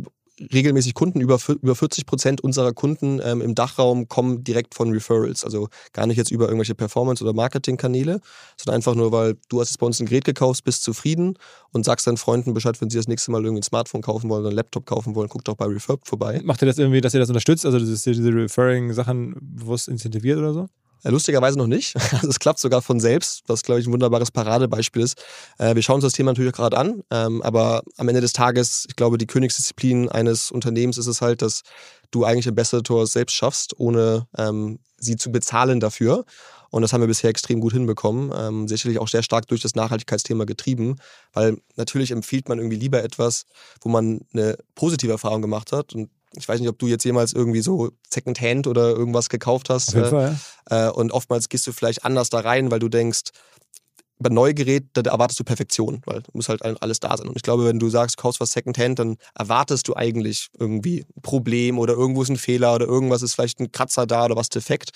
regelmäßig 0.54 0.94
Kunden. 0.94 1.22
Über, 1.22 1.40
über 1.48 1.76
40 1.76 2.06
Prozent 2.06 2.42
unserer 2.42 2.74
Kunden 2.74 3.20
ähm, 3.24 3.42
im 3.42 3.56
Dachraum 3.56 4.08
kommen 4.08 4.44
direkt 4.44 4.76
von 4.76 4.92
Referrals. 4.92 5.44
Also 5.44 5.70
gar 5.94 6.08
nicht 6.08 6.18
jetzt 6.18 6.32
über 6.32 6.46
irgendwelche 6.46 6.76
Performance- 6.76 7.24
oder 7.24 7.34
Marketingkanäle, 7.34 8.22
sondern 8.58 8.76
einfach 8.76 8.96
nur, 8.96 9.12
weil 9.12 9.38
du 9.50 9.60
hast 9.60 9.70
jetzt 9.70 9.78
bei 9.78 9.86
uns 9.86 10.00
ein 10.00 10.06
Gerät 10.06 10.26
gekauft, 10.26 10.64
bist 10.64 10.84
zufrieden 10.84 11.38
und 11.72 11.86
sagst 11.86 12.08
deinen 12.08 12.18
Freunden 12.18 12.54
Bescheid, 12.54 12.80
wenn 12.82 12.90
sie 12.90 12.98
das 12.98 13.08
nächste 13.08 13.32
Mal 13.32 13.44
irgendwie 13.44 13.60
ein 13.62 13.64
Smartphone 13.64 14.02
kaufen 14.02 14.30
wollen 14.30 14.42
oder 14.42 14.50
einen 14.50 14.58
Laptop 14.58 14.86
kaufen 14.86 15.16
wollen, 15.16 15.30
guckt 15.30 15.48
doch 15.48 15.56
bei 15.56 15.66
Refurb 15.66 16.08
vorbei. 16.08 16.42
Macht 16.44 16.62
ihr 16.62 16.66
das 16.66 16.78
irgendwie, 16.78 17.02
dass 17.02 17.14
ihr 17.14 17.20
das 17.20 17.30
unterstützt? 17.30 17.66
Also 17.66 17.80
diese, 17.80 18.12
diese 18.12 18.34
Referring-Sachen 18.34 19.36
bewusst 19.40 19.88
incentiviert 19.88 20.38
oder 20.38 20.54
so? 20.54 20.70
Äh, 21.04 21.10
lustigerweise 21.10 21.58
noch 21.58 21.68
nicht. 21.68 21.96
Also 22.20 22.30
es 22.30 22.40
klappt 22.40 22.60
sogar 22.60 22.82
von 22.82 23.00
selbst, 23.00 23.44
was, 23.48 23.64
glaube 23.64 23.80
ich, 23.80 23.88
ein 23.88 23.94
wunderbares 23.94 24.32
Paradebeispiel 24.32 25.04
ist. 25.04 25.24
Äh, 25.58 25.76
wir 25.76 25.82
schauen 25.82 25.96
uns 25.96 26.04
das 26.04 26.14
Thema 26.14 26.32
natürlich 26.32 26.54
gerade 26.54 26.78
an, 26.78 27.04
ähm, 27.12 27.42
aber 27.42 27.84
am 27.98 28.10
Ende 28.10 28.22
des 28.22 28.34
Tages, 28.34 28.86
ich 28.90 28.96
glaube, 28.96 29.18
die 29.18 29.28
Königsdisziplin 29.28 30.10
eines 30.10 30.52
Unternehmens 30.52 30.98
ist 30.98 31.08
es 31.08 31.22
halt, 31.22 31.42
dass 31.42 31.62
du 32.12 32.26
eigentlich 32.26 32.48
Ambassadors 32.48 33.14
selbst 33.14 33.36
schaffst, 33.36 33.80
ohne 33.80 34.28
ähm, 34.38 34.80
sie 34.98 35.16
zu 35.16 35.32
bezahlen 35.32 35.80
dafür. 35.80 36.26
Und 36.72 36.84
das 36.84 36.94
haben 36.94 37.02
wir 37.02 37.08
bisher 37.08 37.30
extrem 37.30 37.62
gut 37.62 37.74
hinbekommen. 37.74 38.32
Ähm, 38.36 38.68
sicherlich 38.68 39.00
auch 39.00 39.08
sehr 39.08 39.24
stark 39.24 39.48
durch 39.48 39.62
das 39.62 39.76
Nachhaltigkeitsthema 39.76 40.46
getrieben, 40.46 40.98
weil 41.34 41.58
natürlich 41.76 42.12
empfiehlt 42.12 42.48
man 42.48 42.60
irgendwie 42.60 42.78
lieber 42.78 43.04
etwas, 43.04 43.46
wo 43.82 43.90
man 43.90 44.22
eine 44.34 44.58
positive 44.76 45.12
Erfahrung 45.12 45.42
gemacht 45.42 45.72
hat. 45.72 45.94
Und 45.96 46.10
ich 46.36 46.48
weiß 46.48 46.60
nicht, 46.60 46.70
ob 46.70 46.78
du 46.78 46.88
jetzt 46.88 47.04
jemals 47.06 47.34
irgendwie 47.34 47.62
so 47.62 47.90
Secondhand 48.12 48.68
oder 48.68 48.90
irgendwas 48.90 49.30
gekauft 49.30 49.70
hast. 49.70 49.90
Auf 49.90 49.96
jeden 49.96 50.08
äh, 50.08 50.10
Fall, 50.10 50.40
ja. 50.70 50.88
äh, 50.88 50.92
und 50.92 51.12
oftmals 51.12 51.50
gehst 51.50 51.66
du 51.68 51.72
vielleicht 51.72 52.06
anders 52.06 52.30
da 52.30 52.40
rein, 52.40 52.72
weil 52.72 52.80
du 52.80 52.90
denkst, 52.90 53.32
bei 54.22 54.30
neue 54.30 54.54
Gerät, 54.54 54.88
da 54.94 55.02
erwartest 55.02 55.40
du 55.40 55.46
Perfektion, 55.46 56.02
weil 56.06 56.22
muss 56.34 56.50
halt 56.50 56.62
alles 56.62 57.00
da 57.00 57.16
sein. 57.16 57.30
Und 57.30 57.38
ich 57.38 57.42
glaube, 57.42 57.66
wenn 57.66 57.80
du 57.80 57.90
sagst, 57.90 58.18
kaufst 58.18 58.42
was 58.42 58.52
Secondhand, 58.52 59.00
dann 59.00 59.16
erwartest 59.34 59.88
du 59.88 59.96
eigentlich 59.96 60.50
irgendwie 60.60 61.06
ein 61.16 61.22
Problem 61.22 61.80
oder 61.80 61.94
irgendwo 61.94 62.22
ist 62.22 62.30
ein 62.30 62.38
Fehler 62.38 62.76
oder 62.76 62.86
irgendwas 62.86 63.22
ist 63.22 63.36
vielleicht 63.36 63.62
ein 63.62 63.72
Kratzer 63.72 64.06
da 64.06 64.26
oder 64.26 64.36
was 64.36 64.50
defekt. 64.50 64.92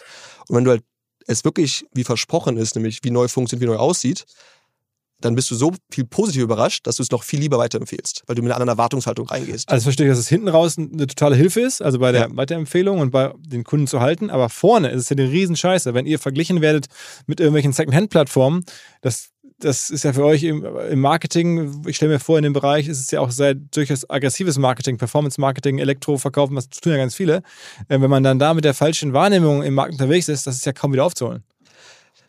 Und 0.50 0.58
wenn 0.58 0.66
du 0.66 0.72
halt 0.72 0.84
es 1.26 1.46
wirklich 1.46 1.86
wie 1.94 2.04
versprochen 2.04 2.58
ist, 2.58 2.76
nämlich 2.76 3.00
wie 3.04 3.12
neu 3.12 3.30
funktioniert, 3.30 3.62
wie 3.62 3.74
neu 3.74 3.80
aussieht, 3.80 4.26
dann 5.24 5.36
bist 5.36 5.50
du 5.52 5.56
so 5.56 5.72
viel 5.90 6.06
positiv 6.06 6.44
überrascht, 6.44 6.86
dass 6.86 6.98
du 6.98 7.04
es 7.04 7.12
noch 7.12 7.24
viel 7.24 7.40
lieber 7.40 7.58
weiterempfehlst, 7.58 8.24
weil 8.28 8.36
du 8.36 8.42
mit 8.42 8.52
einer 8.52 8.60
anderen 8.60 8.78
Erwartungshaltung 8.78 9.28
reingehst. 9.28 9.70
Also 9.70 9.84
verstehe 9.84 10.08
ich, 10.08 10.12
dass 10.12 10.20
es 10.20 10.28
hinten 10.28 10.50
raus 10.50 10.78
eine 10.78 11.08
totale 11.08 11.36
Hilfe 11.36 11.62
ist, 11.62 11.82
also 11.82 12.00
bei 12.00 12.12
der 12.12 12.30
ja. 12.30 12.36
Weiterempfehlung 12.36 13.00
und 13.00 13.12
bei 13.12 13.34
den 13.40 13.64
Kunden 13.64 13.88
zu 13.88 14.02
halten, 14.02 14.30
aber 14.30 14.50
vorne 14.50 14.90
ist 14.90 15.02
es 15.02 15.10
ja 15.10 15.16
eine 15.16 15.32
Riesenscheiße, 15.32 15.94
wenn 15.94 16.06
ihr 16.06 16.20
verglichen 16.20 16.62
werdet 16.62 16.88
mit 17.26 17.40
irgendwelchen 17.40 17.74
Second-Hand-Plattformen, 17.74 18.64
das 19.02 19.30
das 19.60 19.90
ist 19.90 20.04
ja 20.04 20.12
für 20.12 20.26
euch 20.26 20.44
im, 20.44 20.66
im 20.66 21.00
Marketing, 21.00 21.84
ich 21.88 21.96
stelle 21.96 22.14
mir 22.14 22.20
vor, 22.20 22.38
in 22.38 22.44
dem 22.44 22.54
Bereich 22.54 22.88
ist 22.88 23.00
es 23.00 23.12
ja 23.12 23.22
auch 23.22 23.32
sehr 23.32 23.54
durchaus 23.54 24.10
aggressives 24.10 24.58
Marketing, 24.58 24.98
Performance-Marketing, 24.98 25.80
Elektroverkaufen, 25.80 26.56
das 26.56 26.70
tun 26.70 26.92
ja 26.92 26.98
ganz 26.98 27.16
viele. 27.16 27.38
Äh, 27.88 28.02
wenn 28.02 28.10
man 28.10 28.24
dann 28.24 28.40
da 28.40 28.54
mit 28.54 28.66
der 28.66 28.74
falschen 28.74 29.14
Wahrnehmung 29.14 29.64
im 29.64 29.76
Markt 29.76 29.94
unterwegs 29.94 30.28
ist, 30.28 30.48
das 30.48 30.56
ist 30.56 30.66
ja 30.66 30.74
kaum 30.74 30.92
wieder 30.92 31.06
aufzuholen. 31.06 31.44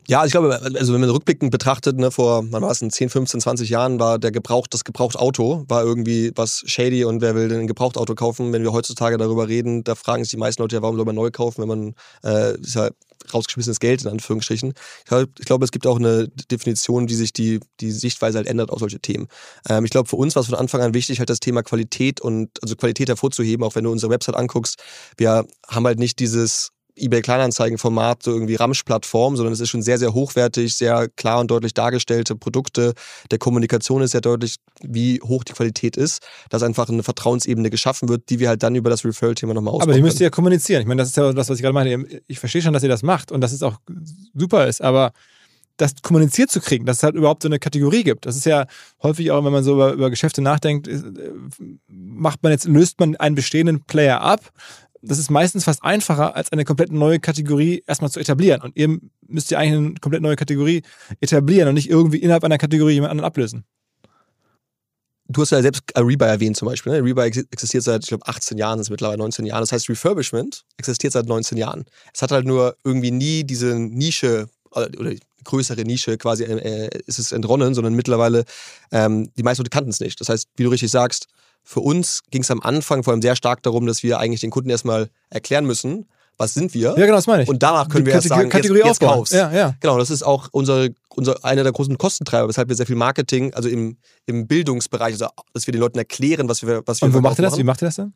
Ja, 0.07 0.25
ich 0.27 0.33
glaube, 0.33 0.61
also 0.61 0.93
wenn 0.93 1.01
man 1.01 1.09
rückblickend 1.09 1.51
betrachtet, 1.51 1.99
ne, 1.99 2.11
vor, 2.11 2.45
wann 2.51 2.63
war 2.63 2.71
es, 2.71 2.83
in 2.83 2.91
10, 2.91 3.09
15, 3.09 3.41
20 3.41 3.71
Jahren 3.71 3.99
war 3.99 4.19
der 4.19 4.33
Gebraucht, 4.33 4.75
das 4.75 4.85
Gebrauchtauto 4.85 5.65
war 5.67 5.83
irgendwie 5.83 6.31
was 6.35 6.63
shady 6.67 7.05
und 7.05 7.23
wer 7.23 7.35
will 7.35 7.49
denn 7.49 7.61
ein 7.61 7.67
Gebrauchtauto 7.67 8.15
kaufen? 8.15 8.53
Wenn 8.53 8.63
wir 8.63 8.73
heutzutage 8.73 9.17
darüber 9.17 9.49
reden, 9.49 9.83
da 9.83 9.95
fragen 9.95 10.23
sich 10.23 10.31
die 10.31 10.37
meisten 10.37 10.61
Leute 10.61 10.77
ja, 10.77 10.83
warum 10.83 10.97
soll 10.97 11.07
man 11.07 11.15
neu 11.15 11.31
kaufen, 11.31 11.63
wenn 11.63 11.69
man, 11.69 11.95
äh, 12.23 12.61
ist 12.61 12.75
ja 12.75 12.91
rausgeschmissenes 13.33 13.81
Geld 13.81 14.03
in 14.03 14.09
Anführungsstrichen. 14.09 14.75
Ich 14.99 15.05
glaube, 15.07 15.33
ich 15.39 15.47
glaube, 15.47 15.65
es 15.65 15.73
gibt 15.73 15.87
auch 15.87 15.99
eine 15.99 16.29
Definition, 16.51 17.07
die 17.07 17.15
sich 17.15 17.33
die, 17.33 17.61
die 17.81 17.91
Sichtweise 17.91 18.37
halt 18.37 18.47
ändert 18.47 18.71
auf 18.71 18.81
solche 18.81 19.01
Themen. 19.01 19.29
Ähm, 19.69 19.87
ich 19.87 19.91
glaube, 19.91 20.09
für 20.09 20.17
uns 20.17 20.37
war 20.37 20.43
es 20.43 20.49
von 20.49 20.59
Anfang 20.59 20.83
an 20.83 20.93
wichtig, 20.93 21.19
halt 21.19 21.31
das 21.31 21.41
Thema 21.41 21.63
Qualität 21.63 22.21
und, 22.21 22.51
also 22.63 22.77
Qualität 22.77 23.09
hervorzuheben, 23.09 23.65
auch 23.65 23.75
wenn 23.75 23.85
du 23.85 23.91
unsere 23.91 24.11
Website 24.11 24.37
anguckst. 24.37 24.83
Wir 25.17 25.47
haben 25.67 25.87
halt 25.87 25.99
nicht 25.99 26.19
dieses 26.19 26.74
eBay 26.97 27.23
Kleinanzeigen-Format, 27.23 28.23
so 28.23 28.33
irgendwie 28.33 28.55
Ramsch-Plattform, 28.55 29.37
sondern 29.37 29.53
es 29.53 29.61
ist 29.61 29.69
schon 29.69 29.83
sehr, 29.83 29.99
sehr 29.99 30.15
hochwertig, 30.15 30.75
sehr 30.75 31.09
klar 31.09 31.41
und 31.41 31.51
deutlich 31.51 31.75
dargestellte 31.75 32.37
Produkte. 32.37 32.95
Der 33.31 33.39
Kommunikation 33.39 34.03
ist 34.03 34.13
sehr 34.13 34.21
deutlich, 34.21 34.57
wie 34.83 35.21
hoch 35.21 35.45
die 35.45 35.53
Qualität 35.53 35.97
ist, 35.97 36.23
dass 36.51 36.63
einfach 36.63 36.89
eine 36.89 37.03
Vertrauensebene 37.03 37.71
geschaffen 37.71 38.09
wird, 38.09 38.31
die 38.31 38.39
wir 38.39 38.49
halt 38.49 38.63
dann 38.63 38.75
über 38.75 38.91
das 38.91 39.05
Referral-Thema 39.05 39.55
nochmal 39.55 39.75
ausbauen. 39.75 39.91
Aber 39.91 39.97
die 39.97 40.03
müsst 40.03 40.21
ihr 40.21 40.25
ja 40.25 40.31
kommunizieren. 40.31 40.83
Ich 40.83 40.87
meine, 40.87 41.03
das 41.03 41.09
ist 41.09 41.17
ja 41.17 41.33
das, 41.33 41.49
was 41.49 41.57
ich 41.59 41.63
gerade 41.63 41.75
meine. 41.75 42.07
Ich 42.27 42.39
verstehe 42.39 42.63
schon, 42.63 42.73
dass 42.73 42.83
ihr 42.83 42.89
das 42.89 43.03
macht 43.03 43.33
und 43.33 43.41
dass 43.41 43.53
es 43.53 43.63
auch 43.63 43.79
super 44.35 44.67
ist, 44.67 44.81
aber 44.81 45.13
das 45.77 45.95
kommuniziert 46.03 46.51
zu 46.51 46.61
kriegen, 46.61 46.87
dass 46.87 46.99
es 46.99 47.03
halt 47.03 47.17
überhaupt 47.17 47.43
so 47.43 47.49
eine 47.49 47.59
Kategorie 47.59 48.05
gibt. 48.05 48.27
Das 48.27 48.37
ist 48.37 48.47
ja 48.47 48.67
häufig 49.03 49.31
auch, 49.33 49.45
wenn 49.45 49.53
man 49.53 49.65
so 49.65 49.75
über, 49.75 49.93
über 49.93 50.11
Geschäfte 50.11 50.41
nachdenkt, 50.41 50.89
macht 51.89 52.43
man 52.43 52.53
jetzt, 52.53 52.67
löst 52.67 53.01
man 53.01 53.17
einen 53.17 53.35
bestehenden 53.35 53.85
Player 53.85 54.21
ab, 54.21 54.53
das 55.07 55.19
ist 55.19 55.31
meistens 55.31 55.65
fast 55.65 55.83
einfacher, 55.83 56.35
als 56.35 56.53
eine 56.53 56.65
komplett 56.65 56.93
neue 56.93 57.21
Kategorie 57.21 57.83
erstmal 57.87 58.11
zu 58.11 58.21
etablieren. 58.21 58.63
Und 58.63 58.77
ihr 58.77 58.99
müsst 59.27 59.51
ja 59.51 59.59
eigentlich 59.59 59.79
eine 59.79 59.95
komplett 60.01 60.23
neue 60.23 60.37
Kategorie 60.37 60.83
etablieren 61.21 61.69
und 61.69 61.75
nicht 61.75 61.91
irgendwie 61.91 62.19
innerhalb 62.19 62.45
einer 62.45 62.59
Kategorie 62.59 62.95
jemand 62.95 63.11
anderen 63.11 63.27
ablösen. 63.27 63.65
Du 65.27 65.41
hast 65.41 65.51
ja 65.51 65.63
selbst 65.63 65.83
Rebuy 65.97 66.29
erwähnt 66.29 66.57
zum 66.57 66.69
Beispiel. 66.69 66.93
Ne? 66.93 67.03
Rebuy 67.03 67.27
existiert 67.27 67.83
seit, 67.83 68.03
ich 68.03 68.09
glaube, 68.09 68.27
18 68.27 68.59
Jahren, 68.59 68.79
ist 68.79 68.91
mittlerweile 68.91 69.19
19 69.19 69.47
Jahren. 69.47 69.63
Das 69.63 69.73
heißt, 69.73 69.89
Refurbishment 69.89 70.65
existiert 70.77 71.15
seit 71.15 71.27
19 71.27 71.57
Jahren. 71.57 71.85
Es 72.13 72.21
hat 72.21 72.31
halt 72.31 72.47
nur 72.47 72.77
irgendwie 72.85 73.11
nie 73.11 73.45
diese 73.45 73.79
Nische 73.79 74.49
oder 74.71 74.89
größere 75.45 75.83
Nische 75.83 76.19
quasi 76.19 76.45
äh, 76.45 76.89
ist 77.07 77.19
es 77.19 77.33
entronnen, 77.33 77.75
sondern 77.75 77.95
mittlerweile 77.95 78.45
ähm, 78.91 79.31
die 79.37 79.43
meisten 79.43 79.63
Leute 79.63 79.71
kannten 79.71 79.91
es 79.91 80.01
nicht. 80.01 80.21
Das 80.21 80.29
heißt, 80.29 80.49
wie 80.57 80.65
du 80.65 80.71
richtig 80.71 80.91
sagst, 80.91 81.29
für 81.65 81.81
uns 81.81 82.23
ging 82.31 82.43
es 82.43 82.51
am 82.51 82.61
Anfang 82.61 83.03
vor 83.03 83.13
allem 83.13 83.23
sehr 83.23 83.37
stark 83.37 83.63
darum, 83.63 83.87
dass 83.87 84.03
wir 84.03 84.19
eigentlich 84.21 84.41
den 84.43 84.51
Kunden 84.51 84.71
erstmal 84.71 85.09
erklären 85.31 85.65
müssen, 85.67 86.07
was 86.37 86.53
sind 86.53 86.75
wir? 86.75 86.91
Ja, 86.91 87.07
genau, 87.07 87.15
das 87.15 87.27
meine 87.29 87.45
ich. 87.45 87.49
Und 87.49 87.63
danach 87.63 87.89
können 87.89 88.05
Die 88.05 88.07
wir 88.09 88.15
erst 88.15 88.27
Kategor- 88.27 88.37
sagen, 88.39 88.49
Kategorie 88.51 88.79
jetzt, 88.81 88.87
jetzt 88.89 89.03
aufbauen. 89.03 89.19
kauf's. 89.21 89.31
Ja, 89.31 89.53
ja. 89.53 89.75
Genau, 89.81 89.99
das 89.99 90.11
ist 90.11 90.25
auch 90.25 90.49
unsere, 90.51 90.91
unser, 91.11 91.45
einer 91.45 91.63
der 91.63 91.71
großen 91.73 91.97
Kostentreiber, 91.97 92.49
weshalb 92.49 92.69
wir 92.69 92.75
sehr 92.77 92.87
viel 92.87 92.97
Marketing, 92.97 93.55
also 93.55 93.69
im, 93.69 93.97
im 94.27 94.47
Bildungsbereich, 94.49 95.13
also 95.13 95.29
dass 95.53 95.67
wir 95.69 95.73
den 95.73 95.81
Leuten 95.81 95.97
erklären, 95.99 96.49
was 96.49 96.67
wir, 96.67 96.83
was 96.87 97.01
wir 97.01 97.07
Und 97.07 97.15
wo 97.15 97.21
macht 97.21 97.39
ihr 97.39 97.43
das? 97.43 97.53
machen. 97.53 97.61
Wie 97.61 97.65
macht 97.65 97.83
ihr 97.83 97.87
das 97.87 97.97
dann? 97.97 98.15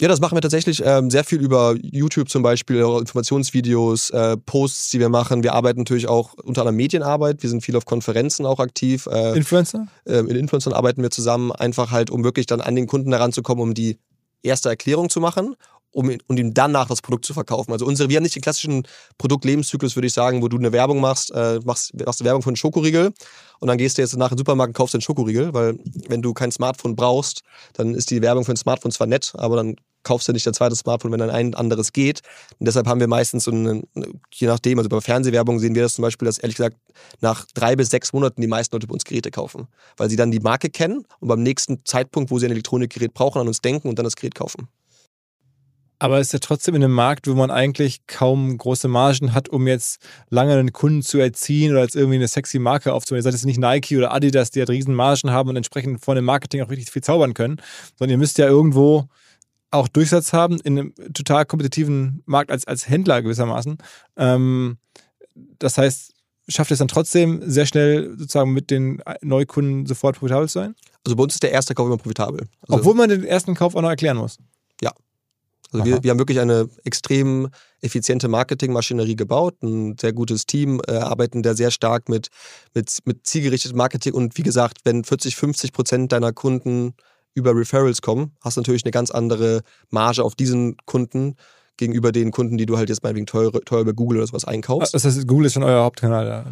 Ja, 0.00 0.06
das 0.06 0.20
machen 0.20 0.36
wir 0.36 0.40
tatsächlich 0.40 0.80
ähm, 0.84 1.10
sehr 1.10 1.24
viel 1.24 1.40
über 1.40 1.74
YouTube 1.82 2.28
zum 2.28 2.44
Beispiel, 2.44 2.84
auch 2.84 3.00
Informationsvideos, 3.00 4.10
äh, 4.10 4.36
Posts, 4.36 4.90
die 4.90 5.00
wir 5.00 5.08
machen. 5.08 5.42
Wir 5.42 5.54
arbeiten 5.54 5.80
natürlich 5.80 6.08
auch 6.08 6.34
unter 6.34 6.60
anderem 6.60 6.76
Medienarbeit. 6.76 7.42
Wir 7.42 7.50
sind 7.50 7.62
viel 7.62 7.74
auf 7.74 7.84
Konferenzen 7.84 8.46
auch 8.46 8.60
aktiv. 8.60 9.08
Äh, 9.10 9.36
Influencer? 9.36 9.88
äh, 10.04 10.18
in 10.18 10.36
Influencern 10.36 10.72
arbeiten 10.72 11.02
wir 11.02 11.10
zusammen, 11.10 11.50
einfach 11.50 11.90
halt, 11.90 12.10
um 12.10 12.22
wirklich 12.22 12.46
dann 12.46 12.60
an 12.60 12.76
den 12.76 12.86
Kunden 12.86 13.12
heranzukommen, 13.12 13.60
um 13.60 13.74
die 13.74 13.98
erste 14.44 14.68
Erklärung 14.68 15.10
zu 15.10 15.18
machen, 15.18 15.56
um, 15.90 16.16
um 16.28 16.36
ihm 16.36 16.54
danach 16.54 16.86
das 16.86 17.02
Produkt 17.02 17.24
zu 17.24 17.34
verkaufen. 17.34 17.72
Also 17.72 17.84
unsere, 17.84 18.08
wir 18.08 18.16
haben 18.16 18.22
nicht 18.22 18.36
den 18.36 18.42
klassischen 18.42 18.86
Produktlebenszyklus, 19.18 19.96
würde 19.96 20.06
ich 20.06 20.12
sagen, 20.12 20.42
wo 20.42 20.48
du 20.48 20.58
eine 20.58 20.70
Werbung 20.70 21.00
machst, 21.00 21.32
äh, 21.34 21.58
machst, 21.64 21.92
machst 22.04 22.20
eine 22.20 22.26
Werbung 22.26 22.42
für 22.42 22.50
einen 22.50 22.56
Schokoriegel 22.56 23.12
und 23.58 23.66
dann 23.66 23.78
gehst 23.78 23.98
du 23.98 24.02
jetzt 24.02 24.16
nach 24.16 24.28
dem 24.28 24.38
Supermarkt 24.38 24.70
und 24.70 24.74
kaufst 24.74 24.94
den 24.94 25.00
Schokoriegel, 25.00 25.54
weil 25.54 25.76
wenn 26.08 26.22
du 26.22 26.34
kein 26.34 26.52
Smartphone 26.52 26.94
brauchst, 26.94 27.42
dann 27.72 27.96
ist 27.96 28.12
die 28.12 28.22
Werbung 28.22 28.44
für 28.44 28.52
ein 28.52 28.56
Smartphone 28.56 28.92
zwar 28.92 29.08
nett, 29.08 29.32
aber 29.36 29.56
dann 29.56 29.74
kaufst 30.08 30.26
du 30.26 30.32
nicht 30.32 30.46
dein 30.46 30.54
zweites 30.54 30.78
Smartphone, 30.78 31.12
wenn 31.12 31.20
dann 31.20 31.28
ein 31.28 31.54
anderes 31.54 31.92
geht. 31.92 32.22
Und 32.58 32.66
deshalb 32.66 32.86
haben 32.86 32.98
wir 32.98 33.08
meistens 33.08 33.44
so 33.44 33.50
einen, 33.50 33.82
je 34.32 34.46
nachdem, 34.46 34.78
also 34.78 34.88
bei 34.88 35.02
Fernsehwerbung 35.02 35.58
sehen 35.58 35.74
wir 35.74 35.82
das 35.82 35.92
zum 35.92 36.02
Beispiel, 36.02 36.24
dass 36.24 36.38
ehrlich 36.38 36.56
gesagt 36.56 36.78
nach 37.20 37.44
drei 37.52 37.76
bis 37.76 37.90
sechs 37.90 38.14
Monaten 38.14 38.40
die 38.40 38.46
meisten 38.46 38.74
Leute 38.74 38.86
bei 38.86 38.94
uns 38.94 39.04
Geräte 39.04 39.30
kaufen, 39.30 39.68
weil 39.98 40.08
sie 40.08 40.16
dann 40.16 40.30
die 40.30 40.40
Marke 40.40 40.70
kennen 40.70 41.04
und 41.20 41.28
beim 41.28 41.42
nächsten 41.42 41.84
Zeitpunkt, 41.84 42.30
wo 42.30 42.38
sie 42.38 42.46
ein 42.46 42.52
Elektronikgerät 42.52 43.12
brauchen, 43.12 43.42
an 43.42 43.48
uns 43.48 43.60
denken 43.60 43.86
und 43.86 43.98
dann 43.98 44.04
das 44.04 44.16
Gerät 44.16 44.34
kaufen. 44.34 44.68
Aber 46.00 46.20
es 46.20 46.28
ist 46.28 46.32
ja 46.32 46.38
trotzdem 46.38 46.76
in 46.76 46.84
einem 46.84 46.94
Markt, 46.94 47.26
wo 47.26 47.34
man 47.34 47.50
eigentlich 47.50 48.06
kaum 48.06 48.56
große 48.56 48.86
Margen 48.86 49.34
hat, 49.34 49.48
um 49.48 49.66
jetzt 49.66 50.00
lange 50.30 50.54
einen 50.54 50.72
Kunden 50.72 51.02
zu 51.02 51.18
erziehen 51.18 51.72
oder 51.72 51.80
als 51.80 51.96
irgendwie 51.96 52.16
eine 52.16 52.28
sexy 52.28 52.60
Marke 52.60 52.94
aufzubauen. 52.94 53.18
Ihr 53.18 53.22
seid 53.24 53.32
jetzt 53.32 53.44
nicht 53.44 53.58
Nike 53.58 53.98
oder 53.98 54.14
Adidas, 54.14 54.50
die 54.52 54.60
halt 54.60 54.70
riesen 54.70 54.94
Margen 54.94 55.32
haben 55.32 55.48
und 55.48 55.56
entsprechend 55.56 56.04
von 56.04 56.14
dem 56.14 56.24
Marketing 56.24 56.62
auch 56.62 56.70
richtig 56.70 56.92
viel 56.92 57.02
zaubern 57.02 57.34
können, 57.34 57.60
sondern 57.98 58.12
ihr 58.12 58.18
müsst 58.18 58.38
ja 58.38 58.46
irgendwo 58.46 59.08
auch 59.70 59.88
Durchsatz 59.88 60.32
haben 60.32 60.58
in 60.60 60.78
einem 60.78 60.94
total 61.12 61.44
kompetitiven 61.44 62.22
Markt 62.26 62.50
als, 62.50 62.66
als 62.66 62.88
Händler 62.88 63.22
gewissermaßen. 63.22 63.78
Ähm, 64.16 64.78
das 65.34 65.78
heißt, 65.78 66.14
schafft 66.48 66.70
es 66.70 66.78
dann 66.78 66.88
trotzdem 66.88 67.42
sehr 67.44 67.66
schnell 67.66 68.16
sozusagen 68.16 68.52
mit 68.52 68.70
den 68.70 69.02
Neukunden 69.20 69.86
sofort 69.86 70.18
profitabel 70.18 70.48
zu 70.48 70.60
sein? 70.60 70.74
Also 71.04 71.16
bei 71.16 71.22
uns 71.22 71.34
ist 71.34 71.42
der 71.42 71.52
erste 71.52 71.74
Kauf 71.74 71.86
immer 71.86 71.98
profitabel. 71.98 72.48
Also, 72.62 72.80
Obwohl 72.80 72.94
man 72.94 73.08
den 73.08 73.24
ersten 73.24 73.54
Kauf 73.54 73.74
auch 73.74 73.82
noch 73.82 73.90
erklären 73.90 74.16
muss. 74.16 74.38
Also 75.72 75.82
Aha. 75.82 75.96
wir, 75.96 76.02
wir 76.02 76.10
haben 76.10 76.18
wirklich 76.18 76.40
eine 76.40 76.68
extrem 76.84 77.48
effiziente 77.80 78.28
Marketingmaschinerie 78.28 79.16
gebaut, 79.16 79.62
ein 79.62 79.96
sehr 79.98 80.12
gutes 80.12 80.46
Team, 80.46 80.80
äh, 80.88 80.92
arbeiten 80.92 81.42
da 81.42 81.54
sehr 81.54 81.70
stark 81.70 82.08
mit, 82.08 82.28
mit, 82.74 82.98
mit 83.04 83.26
zielgerichtetem 83.26 83.76
Marketing 83.76 84.14
und 84.14 84.36
wie 84.38 84.42
gesagt, 84.42 84.78
wenn 84.84 85.04
40, 85.04 85.36
50 85.36 85.72
Prozent 85.72 86.12
deiner 86.12 86.32
Kunden 86.32 86.94
über 87.38 87.54
Referrals 87.54 88.02
kommen, 88.02 88.32
hast 88.42 88.56
du 88.56 88.60
natürlich 88.60 88.84
eine 88.84 88.90
ganz 88.90 89.10
andere 89.10 89.62
Marge 89.90 90.22
auf 90.22 90.34
diesen 90.34 90.76
Kunden 90.84 91.36
gegenüber 91.78 92.12
den 92.12 92.30
Kunden, 92.30 92.58
die 92.58 92.66
du 92.66 92.76
halt 92.76 92.90
jetzt 92.90 93.02
meinetwegen 93.02 93.26
teuer, 93.26 93.52
teuer 93.64 93.80
über 93.80 93.94
Google 93.94 94.18
oder 94.18 94.26
sowas 94.26 94.44
einkaufst. 94.44 94.92
Das 94.92 95.04
heißt, 95.04 95.26
Google 95.26 95.46
ist 95.46 95.54
schon 95.54 95.62
euer 95.62 95.84
Hauptkanal. 95.84 96.26
Ja. 96.26 96.44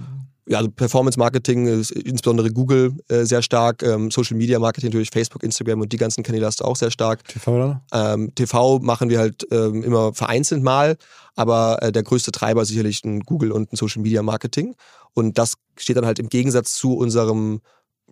ja, 0.47 0.59
also 0.59 0.71
Performance 0.71 1.19
Marketing 1.19 1.67
ist 1.67 1.91
insbesondere 1.91 2.51
Google 2.51 2.95
äh, 3.09 3.25
sehr 3.25 3.43
stark, 3.43 3.83
ähm, 3.83 4.11
Social 4.11 4.37
Media 4.37 4.59
Marketing 4.59 4.89
natürlich 4.89 5.11
Facebook, 5.11 5.43
Instagram 5.43 5.81
und 5.81 5.93
die 5.93 5.97
ganzen 5.97 6.23
Kanäle 6.23 6.47
hast 6.47 6.61
du 6.61 6.65
auch 6.65 6.77
sehr 6.77 6.93
stark. 6.93 7.25
TV 7.25 7.55
oder? 7.57 7.83
Ähm, 7.93 8.33
TV 8.35 8.79
machen 8.79 9.11
wir 9.11 9.19
halt 9.19 9.47
ähm, 9.51 9.83
immer 9.83 10.15
vereinzelt 10.15 10.63
mal, 10.63 10.97
aber 11.35 11.83
äh, 11.83 11.93
der 11.93 12.05
größte 12.05 12.31
Treiber 12.31 12.63
ist 12.63 12.69
sicherlich 12.69 13.05
ein 13.05 13.21
Google 13.21 13.51
und 13.51 13.73
ein 13.73 13.77
Social 13.77 14.03
Media 14.03 14.23
Marketing. 14.23 14.77
Und 15.13 15.39
das 15.39 15.55
steht 15.77 15.97
dann 15.97 16.07
halt 16.07 16.19
im 16.19 16.29
Gegensatz 16.29 16.75
zu 16.75 16.97
unserem 16.97 17.61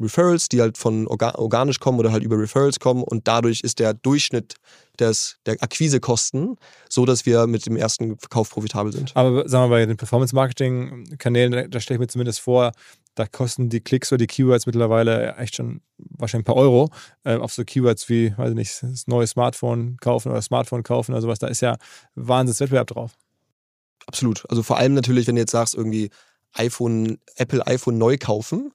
Referrals, 0.00 0.48
die 0.48 0.60
halt 0.60 0.76
von 0.76 1.06
orga 1.06 1.34
organisch 1.36 1.78
kommen 1.78 1.98
oder 1.98 2.12
halt 2.12 2.22
über 2.22 2.38
Referrals 2.38 2.80
kommen. 2.80 3.02
Und 3.02 3.28
dadurch 3.28 3.60
ist 3.60 3.78
der 3.78 3.94
Durchschnitt 3.94 4.56
des, 4.98 5.38
der 5.46 5.56
Akquisekosten 5.60 6.56
so, 6.88 7.04
dass 7.06 7.26
wir 7.26 7.46
mit 7.46 7.66
dem 7.66 7.76
ersten 7.76 8.18
Verkauf 8.18 8.50
profitabel 8.50 8.92
sind. 8.92 9.12
Aber 9.14 9.48
sagen 9.48 9.70
wir 9.70 9.76
bei 9.76 9.86
den 9.86 9.96
Performance-Marketing-Kanälen, 9.96 11.52
da, 11.52 11.66
da 11.68 11.80
stelle 11.80 11.96
ich 11.96 12.00
mir 12.00 12.08
zumindest 12.08 12.40
vor, 12.40 12.72
da 13.14 13.26
kosten 13.26 13.68
die 13.68 13.80
Klicks 13.80 14.10
oder 14.12 14.18
die 14.18 14.26
Keywords 14.26 14.66
mittlerweile 14.66 15.36
echt 15.36 15.56
schon 15.56 15.80
wahrscheinlich 15.98 16.42
ein 16.42 16.52
paar 16.52 16.56
Euro 16.56 16.90
äh, 17.24 17.36
auf 17.36 17.52
so 17.52 17.64
Keywords 17.64 18.08
wie, 18.08 18.36
weiß 18.36 18.50
ich 18.50 18.56
nicht, 18.56 18.82
das 18.82 19.06
neue 19.06 19.26
Smartphone 19.26 19.96
kaufen 19.98 20.30
oder 20.30 20.42
Smartphone 20.42 20.82
kaufen 20.82 21.12
oder 21.12 21.22
sowas. 21.22 21.38
Da 21.38 21.46
ist 21.46 21.60
ja 21.60 21.76
Wahnsinns 22.16 22.60
Wettbewerb 22.60 22.88
drauf. 22.88 23.12
Absolut. 24.06 24.44
Also 24.50 24.62
vor 24.62 24.78
allem 24.78 24.94
natürlich, 24.94 25.26
wenn 25.26 25.36
du 25.36 25.42
jetzt 25.42 25.52
sagst, 25.52 25.74
irgendwie 25.74 26.10
iPhone, 26.54 27.18
Apple 27.36 27.66
iPhone 27.66 27.98
neu 27.98 28.16
kaufen, 28.18 28.72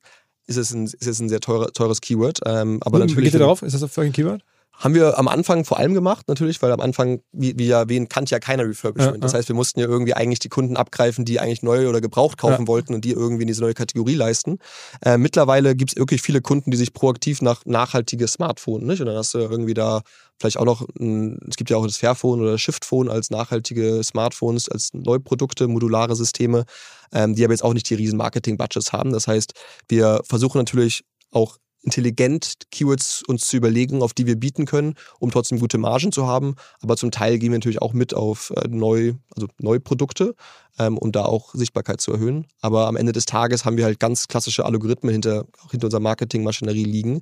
ist 0.50 0.58
es 0.58 0.74
ein, 0.74 0.86
ist 0.86 1.08
es 1.08 1.20
ein 1.20 1.30
sehr 1.30 1.39
teure, 1.39 1.72
teures 1.72 2.02
Keyword. 2.02 2.39
Ähm, 2.45 2.80
aber 2.84 2.97
Wie 2.97 3.02
natürlich. 3.04 3.26
geht 3.26 3.34
ihr 3.34 3.39
darauf? 3.39 3.62
Ist 3.62 3.80
das 3.80 3.97
ein 3.97 4.12
Keyword? 4.12 4.41
Haben 4.74 4.95
wir 4.95 5.20
am 5.20 5.28
Anfang 5.28 5.66
vor 5.66 5.78
allem 5.78 5.93
gemacht, 5.93 6.30
natürlich, 6.30 6.62
weil 6.62 6.72
am 6.72 6.80
Anfang, 6.80 7.20
wie, 7.34 7.58
wie 7.60 7.68
ja 7.68 7.80
erwähnt, 7.82 8.10
kannte 8.10 8.32
ja 8.32 8.39
keiner 8.39 8.64
Refurbishment. 8.64 9.18
Ja, 9.18 9.20
Das 9.22 9.34
heißt, 9.34 9.50
wir 9.50 9.56
mussten 9.56 9.82
ja 9.82 9.88
irgendwie 9.88 10.14
eigentlich 10.14 10.39
die 10.39 10.47
Kunden 10.47 10.78
abgreifen, 10.78 11.26
die 11.26 11.41
eigentlich 11.41 11.64
neu 11.64 11.89
oder 11.89 12.00
gebraucht 12.00 12.38
kaufen 12.38 12.62
Ja. 12.64 12.68
wollten 12.68 12.93
und 12.93 13.04
die 13.04 13.12
irgendwie 13.12 13.41
in 13.41 13.47
diese 13.47 13.60
neue 13.62 13.74
Kategorie 13.74 14.16
leisten. 14.16 14.58
Äh, 15.04 15.18
mittlerweile 15.18 15.76
gibt 15.76 15.91
es 15.91 15.97
wirklich 15.97 16.22
viele 16.22 16.39
Kunden, 16.39 16.72
die 16.72 16.78
sich 16.78 16.93
proaktiv 16.93 17.41
nach 17.41 17.66
nachhaltiges 17.66 18.32
Smartphone, 18.34 18.86
nicht? 18.86 19.02
Und 19.02 19.08
dann 19.08 19.18
hast 19.18 19.34
du 19.34 19.39
irgendwie 19.39 19.74
da 19.74 20.02
vielleicht 20.40 20.58
auch 20.58 20.66
noch, 20.66 20.88
es 20.98 21.56
gibt 21.58 21.70
ja 21.70 21.78
auch 21.78 21.86
das 21.86 21.98
Fairphone 21.98 22.42
oder 22.42 22.58
Shiftphone 22.58 23.10
als 23.10 23.30
nachhaltige 23.30 24.04
Smartphones, 24.04 24.70
als 24.70 24.94
Neuprodukte, 24.94 25.68
modulare 25.68 26.16
Systeme, 26.16 26.66
ähm, 27.12 27.36
die 27.36 27.44
aber 27.44 27.54
jetzt 27.54 27.64
auch 27.64 27.74
nicht 27.74 27.90
die 27.90 27.96
riesen 27.96 28.18
Marketing-Budgets 28.18 28.94
haben. 28.94 29.12
Das 29.12 29.28
heißt, 29.28 29.54
wir 29.88 30.22
versuchen 30.24 30.60
natürlich 30.60 31.04
auch 31.32 31.58
intelligent 31.82 32.56
Keywords 32.72 33.24
uns 33.24 33.48
zu 33.48 33.58
überlegen, 33.58 34.02
auf 34.02 34.14
die 34.14 34.26
wir 34.26 34.36
bieten 34.36 34.66
können, 34.66 34.96
um 35.20 35.32
trotzdem 35.32 35.60
gute 35.60 35.78
Margen 35.78 36.12
zu 36.12 36.28
haben. 36.28 36.56
Aber 36.82 36.98
zum 36.98 37.12
Teil 37.12 37.40
gehen 37.40 37.52
wir 37.52 37.58
natürlich 37.58 37.82
auch 37.82 37.94
mit 37.94 38.14
auf 38.14 38.52
äh, 38.56 38.68
neu, 38.68 39.14
also 39.36 39.48
neue 39.60 39.80
Produkte, 39.80 40.36
ähm, 40.78 40.98
um 40.98 41.12
da 41.12 41.24
auch 41.26 41.54
Sichtbarkeit 41.54 42.02
zu 42.02 42.12
erhöhen. 42.12 42.48
Aber 42.62 42.88
am 42.88 42.98
Ende 42.98 43.12
des 43.12 43.26
Tages 43.26 43.64
haben 43.66 43.78
wir 43.78 43.86
halt 43.86 44.00
ganz 44.00 44.28
klassische 44.28 44.66
Algorithmen 44.66 45.12
hinter, 45.14 45.46
hinter 45.72 45.86
unserer 45.86 46.02
Marketingmaschinerie 46.02 46.84
liegen, 46.84 47.22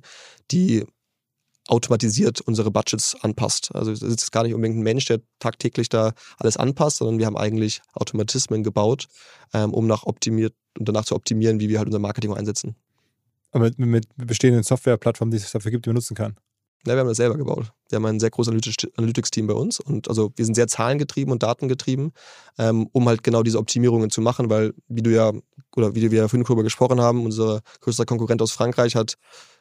die 0.50 0.84
automatisiert 1.68 2.40
unsere 2.40 2.70
Budgets 2.70 3.14
anpasst. 3.20 3.70
Also 3.74 3.92
es 3.92 4.02
ist 4.02 4.32
gar 4.32 4.42
nicht 4.42 4.54
unbedingt 4.54 4.78
ein 4.78 4.82
Mensch, 4.82 5.04
der 5.04 5.20
tagtäglich 5.38 5.88
da 5.88 6.12
alles 6.38 6.56
anpasst, 6.56 6.96
sondern 6.98 7.18
wir 7.18 7.26
haben 7.26 7.36
eigentlich 7.36 7.80
Automatismen 7.92 8.62
gebaut, 8.62 9.06
ähm, 9.52 9.72
um 9.72 9.86
nach 9.86 10.04
optimiert 10.04 10.54
und 10.78 10.88
danach 10.88 11.04
zu 11.04 11.14
optimieren, 11.14 11.60
wie 11.60 11.68
wir 11.68 11.78
halt 11.78 11.88
unser 11.88 11.98
Marketing 11.98 12.32
einsetzen. 12.32 12.74
Aber 13.50 13.64
mit, 13.64 13.78
mit 13.78 14.06
bestehenden 14.16 14.62
Softwareplattformen, 14.62 15.30
die 15.30 15.36
es 15.36 15.50
dafür 15.52 15.70
gibt, 15.70 15.86
die 15.86 15.90
man 15.90 15.96
nutzen 15.96 16.14
kann. 16.14 16.36
Ja, 16.86 16.94
wir 16.94 17.00
haben 17.00 17.08
das 17.08 17.16
selber 17.16 17.36
gebaut. 17.36 17.72
Wir 17.88 17.96
haben 17.96 18.06
ein 18.06 18.20
sehr 18.20 18.30
großes 18.30 18.52
Analytics- 18.52 18.88
Analytics-Team 18.96 19.46
bei 19.46 19.54
uns 19.54 19.80
und 19.80 20.08
also 20.08 20.32
wir 20.36 20.44
sind 20.44 20.54
sehr 20.54 20.68
zahlengetrieben 20.68 21.32
und 21.32 21.42
datengetrieben, 21.42 22.12
ähm, 22.56 22.88
um 22.92 23.08
halt 23.08 23.22
genau 23.22 23.42
diese 23.42 23.58
Optimierungen 23.58 24.10
zu 24.10 24.20
machen, 24.20 24.48
weil 24.48 24.74
wie 24.88 25.02
du 25.02 25.10
ja, 25.10 25.32
oder 25.76 25.94
wie 25.94 26.10
wir 26.10 26.18
ja 26.18 26.28
vorhin 26.28 26.44
darüber 26.44 26.62
gesprochen 26.62 27.00
haben, 27.00 27.24
unser 27.24 27.62
größter 27.80 28.06
Konkurrent 28.06 28.40
aus 28.42 28.52
Frankreich 28.52 28.94
hat 28.94 29.16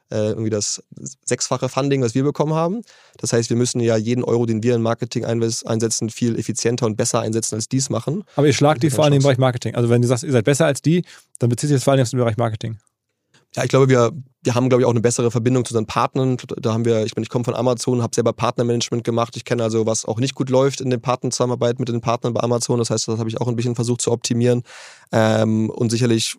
äh, 0.09 0.29
irgendwie 0.29 0.49
das 0.49 0.83
sechsfache 1.25 1.69
Funding, 1.69 2.01
was 2.01 2.15
wir 2.15 2.23
bekommen 2.23 2.53
haben. 2.53 2.81
Das 3.17 3.33
heißt, 3.33 3.49
wir 3.49 3.57
müssen 3.57 3.79
ja 3.79 3.97
jeden 3.97 4.23
Euro, 4.23 4.45
den 4.45 4.63
wir 4.63 4.75
in 4.75 4.81
Marketing 4.81 5.25
einsetzen, 5.25 6.09
viel 6.09 6.37
effizienter 6.37 6.85
und 6.85 6.95
besser 6.95 7.21
einsetzen, 7.21 7.55
als 7.55 7.67
dies 7.69 7.89
machen. 7.89 8.23
Aber 8.35 8.47
ihr 8.47 8.53
schlagt 8.53 8.83
die 8.83 8.89
vor 8.89 9.05
allem 9.05 9.13
im. 9.13 9.21
Bereich 9.21 9.37
Marketing. 9.37 9.75
Also 9.75 9.89
wenn 9.89 10.01
du 10.01 10.07
sagst, 10.07 10.23
ihr 10.23 10.31
seid 10.31 10.45
besser 10.45 10.65
als 10.65 10.81
die, 10.81 11.03
dann 11.39 11.49
bezieht 11.49 11.69
sich 11.69 11.77
das 11.77 11.83
vor 11.83 11.93
allem 11.93 12.01
auf 12.01 12.09
den 12.09 12.19
Bereich 12.19 12.37
Marketing. 12.37 12.77
Ja, 13.55 13.63
ich 13.63 13.69
glaube, 13.69 13.89
wir, 13.89 14.11
wir 14.43 14.55
haben, 14.55 14.69
glaube 14.69 14.81
ich, 14.81 14.85
auch 14.85 14.91
eine 14.91 15.01
bessere 15.01 15.31
Verbindung 15.31 15.65
zu 15.65 15.73
unseren 15.73 15.87
Partnern. 15.87 16.37
Da 16.57 16.73
haben 16.73 16.85
wir, 16.85 17.05
ich 17.05 17.15
meine, 17.15 17.23
ich 17.23 17.29
komme 17.29 17.45
von 17.45 17.55
Amazon, 17.55 18.01
habe 18.01 18.13
selber 18.13 18.33
Partnermanagement 18.33 19.03
gemacht. 19.03 19.35
Ich 19.35 19.45
kenne 19.45 19.63
also, 19.63 19.85
was 19.85 20.05
auch 20.05 20.19
nicht 20.19 20.35
gut 20.35 20.49
läuft 20.49 20.81
in 20.81 20.89
der 20.89 20.97
Partnerzusammenarbeit 20.97 21.79
mit 21.79 21.89
den 21.89 22.01
Partnern 22.01 22.33
bei 22.33 22.41
Amazon. 22.41 22.77
Das 22.77 22.89
heißt, 22.89 23.07
das 23.07 23.19
habe 23.19 23.29
ich 23.29 23.39
auch 23.41 23.47
ein 23.47 23.55
bisschen 23.55 23.75
versucht 23.75 24.01
zu 24.01 24.11
optimieren. 24.11 24.63
Ähm, 25.11 25.69
und 25.69 25.89
sicherlich 25.89 26.37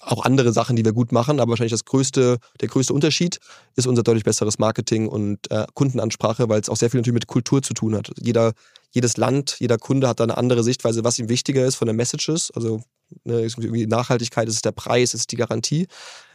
auch 0.00 0.24
andere 0.24 0.52
Sachen, 0.52 0.76
die 0.76 0.84
wir 0.84 0.92
gut 0.92 1.12
machen, 1.12 1.40
aber 1.40 1.50
wahrscheinlich 1.50 1.72
das 1.72 1.84
größte, 1.84 2.38
der 2.60 2.68
größte 2.68 2.92
Unterschied 2.92 3.38
ist 3.74 3.86
unser 3.86 4.02
deutlich 4.02 4.24
besseres 4.24 4.58
Marketing 4.58 5.08
und 5.08 5.50
äh, 5.50 5.66
Kundenansprache, 5.74 6.48
weil 6.48 6.60
es 6.60 6.68
auch 6.68 6.76
sehr 6.76 6.90
viel 6.90 7.00
natürlich 7.00 7.14
mit 7.14 7.26
Kultur 7.26 7.62
zu 7.62 7.74
tun 7.74 7.94
hat. 7.94 8.10
Jeder, 8.20 8.52
jedes 8.90 9.16
Land, 9.16 9.56
jeder 9.58 9.78
Kunde 9.78 10.08
hat 10.08 10.20
da 10.20 10.24
eine 10.24 10.36
andere 10.36 10.62
Sichtweise, 10.62 11.04
was 11.04 11.18
ihm 11.18 11.28
wichtiger 11.28 11.64
ist 11.64 11.76
von 11.76 11.86
den 11.86 11.96
Messages. 11.96 12.50
Also 12.50 12.82
ne, 13.24 13.40
ist 13.40 13.58
irgendwie 13.58 13.86
Nachhaltigkeit, 13.86 14.48
ist 14.48 14.56
es 14.56 14.62
der 14.62 14.72
Preis, 14.72 15.14
ist 15.14 15.20
es 15.20 15.26
die 15.26 15.36
Garantie. 15.36 15.88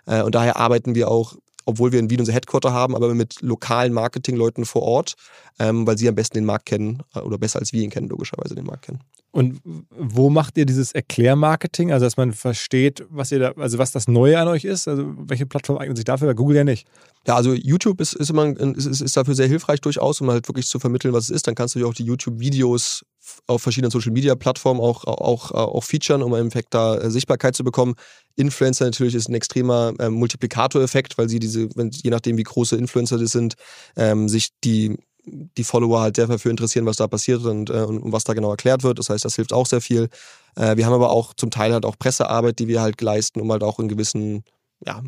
Äh, 0.05 0.23
und 0.23 0.35
daher 0.35 0.57
arbeiten 0.57 0.95
wir 0.95 1.09
auch 1.09 1.35
obwohl 1.65 1.91
wir 1.91 1.99
in 1.99 2.09
Wien 2.09 2.19
unser 2.19 2.33
Headquarter 2.33 2.73
haben, 2.73 2.95
aber 2.95 3.13
mit 3.13 3.41
lokalen 3.41 3.93
Marketingleuten 3.93 4.65
vor 4.65 4.81
Ort, 4.81 5.13
ähm, 5.59 5.85
weil 5.85 5.97
sie 5.97 6.09
am 6.09 6.15
besten 6.15 6.37
den 6.37 6.45
Markt 6.45 6.65
kennen 6.65 7.03
äh, 7.13 7.19
oder 7.19 7.37
besser 7.37 7.59
als 7.59 7.71
wir 7.73 7.83
ihn 7.83 7.89
kennen, 7.89 8.09
logischerweise 8.09 8.55
den 8.55 8.65
Markt 8.65 8.85
kennen. 8.85 9.01
Und 9.31 9.61
wo 9.89 10.29
macht 10.29 10.57
ihr 10.57 10.65
dieses 10.65 10.91
Erklärmarketing? 10.91 11.93
Also, 11.93 12.05
dass 12.05 12.17
man 12.17 12.33
versteht, 12.33 13.05
was 13.09 13.31
ihr 13.31 13.39
da, 13.39 13.51
also 13.53 13.77
was 13.77 13.91
das 13.91 14.09
Neue 14.09 14.37
an 14.37 14.49
euch 14.49 14.65
ist? 14.65 14.89
Also, 14.89 15.05
welche 15.17 15.45
Plattform 15.45 15.77
eignet 15.77 15.97
sich 15.97 16.03
dafür? 16.03 16.27
Bei 16.27 16.33
Google 16.33 16.57
ja 16.57 16.63
nicht. 16.65 16.85
Ja, 17.25 17.35
also 17.35 17.53
YouTube 17.53 18.01
ist, 18.01 18.13
ist, 18.13 18.29
immer, 18.29 18.47
ist, 18.59 19.01
ist 19.01 19.15
dafür 19.15 19.35
sehr 19.35 19.47
hilfreich 19.47 19.79
durchaus, 19.79 20.19
um 20.19 20.29
halt 20.29 20.47
wirklich 20.49 20.67
zu 20.67 20.79
vermitteln, 20.79 21.13
was 21.13 21.25
es 21.25 21.29
ist. 21.29 21.47
Dann 21.47 21.55
kannst 21.55 21.75
du 21.75 21.79
dir 21.79 21.87
auch 21.87 21.93
die 21.93 22.03
YouTube-Videos 22.03 23.05
auf 23.47 23.61
verschiedenen 23.61 23.91
Social-Media-Plattformen 23.91 24.81
auch, 24.81 25.05
auch, 25.05 25.51
auch 25.51 25.83
featuren, 25.83 26.23
um 26.23 26.33
im 26.33 26.41
Endeffekt 26.41 26.73
da 26.73 26.97
äh, 26.97 27.09
Sichtbarkeit 27.09 27.55
zu 27.55 27.63
bekommen. 27.63 27.95
Influencer 28.35 28.85
natürlich 28.85 29.15
ist 29.15 29.29
ein 29.29 29.35
extremer 29.35 29.93
äh, 29.99 30.09
Multiplikatoreffekt, 30.09 31.17
weil 31.17 31.29
sie 31.29 31.39
diese, 31.39 31.69
wenn, 31.75 31.91
je 31.91 32.09
nachdem 32.09 32.37
wie 32.37 32.43
große 32.43 32.75
Influencer 32.75 33.17
das 33.17 33.31
sind, 33.31 33.55
ähm, 33.95 34.27
sich 34.27 34.49
die 34.63 34.97
die 35.25 35.63
Follower 35.63 36.01
halt 36.01 36.15
sehr 36.15 36.27
dafür 36.27 36.51
interessieren, 36.51 36.85
was 36.85 36.97
da 36.97 37.07
passiert 37.07 37.43
und, 37.45 37.69
äh, 37.69 37.73
und, 37.73 38.11
was 38.11 38.23
da 38.23 38.33
genau 38.33 38.51
erklärt 38.51 38.83
wird. 38.83 38.99
Das 38.99 39.09
heißt, 39.09 39.23
das 39.23 39.35
hilft 39.35 39.53
auch 39.53 39.65
sehr 39.65 39.81
viel. 39.81 40.09
Äh, 40.55 40.77
wir 40.77 40.85
haben 40.85 40.93
aber 40.93 41.11
auch 41.11 41.33
zum 41.33 41.51
Teil 41.51 41.73
halt 41.73 41.85
auch 41.85 41.97
Pressearbeit, 41.97 42.59
die 42.59 42.67
wir 42.67 42.81
halt 42.81 42.99
leisten, 43.01 43.39
um 43.39 43.51
halt 43.51 43.63
auch 43.63 43.79
in 43.79 43.87
gewissen 43.87 44.43
ja, 44.85 45.01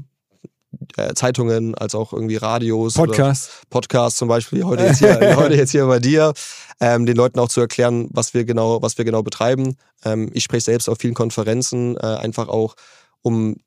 äh, 0.97 1.14
Zeitungen 1.14 1.76
als 1.76 1.95
auch 1.95 2.14
irgendwie 2.14 2.36
Radios. 2.36 2.93
Podcasts. 2.93 3.49
Podcasts 3.70 4.20
zum 4.20 4.28
Beispiel, 4.28 4.59
wie 4.59 4.64
heute 4.64 4.84
jetzt 4.84 4.99
hier, 4.99 5.20
wie 5.20 5.36
heute 5.36 5.55
jetzt 5.55 5.72
hier 5.72 5.86
bei 5.88 5.99
dir, 5.99 6.34
ähm, 6.80 7.05
den 7.05 7.16
Leuten 7.16 7.39
auch 7.39 7.49
zu 7.49 7.61
erklären, 7.61 8.07
was 8.11 8.34
wir 8.34 8.45
genau, 8.45 8.82
was 8.82 8.97
wir 8.97 9.05
genau 9.05 9.24
betreiben. 9.24 9.76
Ähm, 10.03 10.30
ich 10.34 10.43
spreche 10.43 10.66
selbst 10.66 10.89
auf 10.89 10.97
vielen 10.99 11.14
Konferenzen, 11.14 11.97
äh, 11.97 12.01
einfach 12.01 12.47
auch, 12.47 12.76
um 13.22 13.57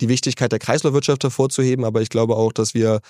die 0.00 0.08
Wichtigkeit 0.08 0.52
der 0.52 0.58
Kreislaufwirtschaft 0.58 1.22
hervorzuheben, 1.24 1.84
aber 1.84 2.02
ich 2.02 2.10
glaube 2.10 2.36
auch, 2.36 2.52
dass 2.52 2.74
wir 2.74 3.00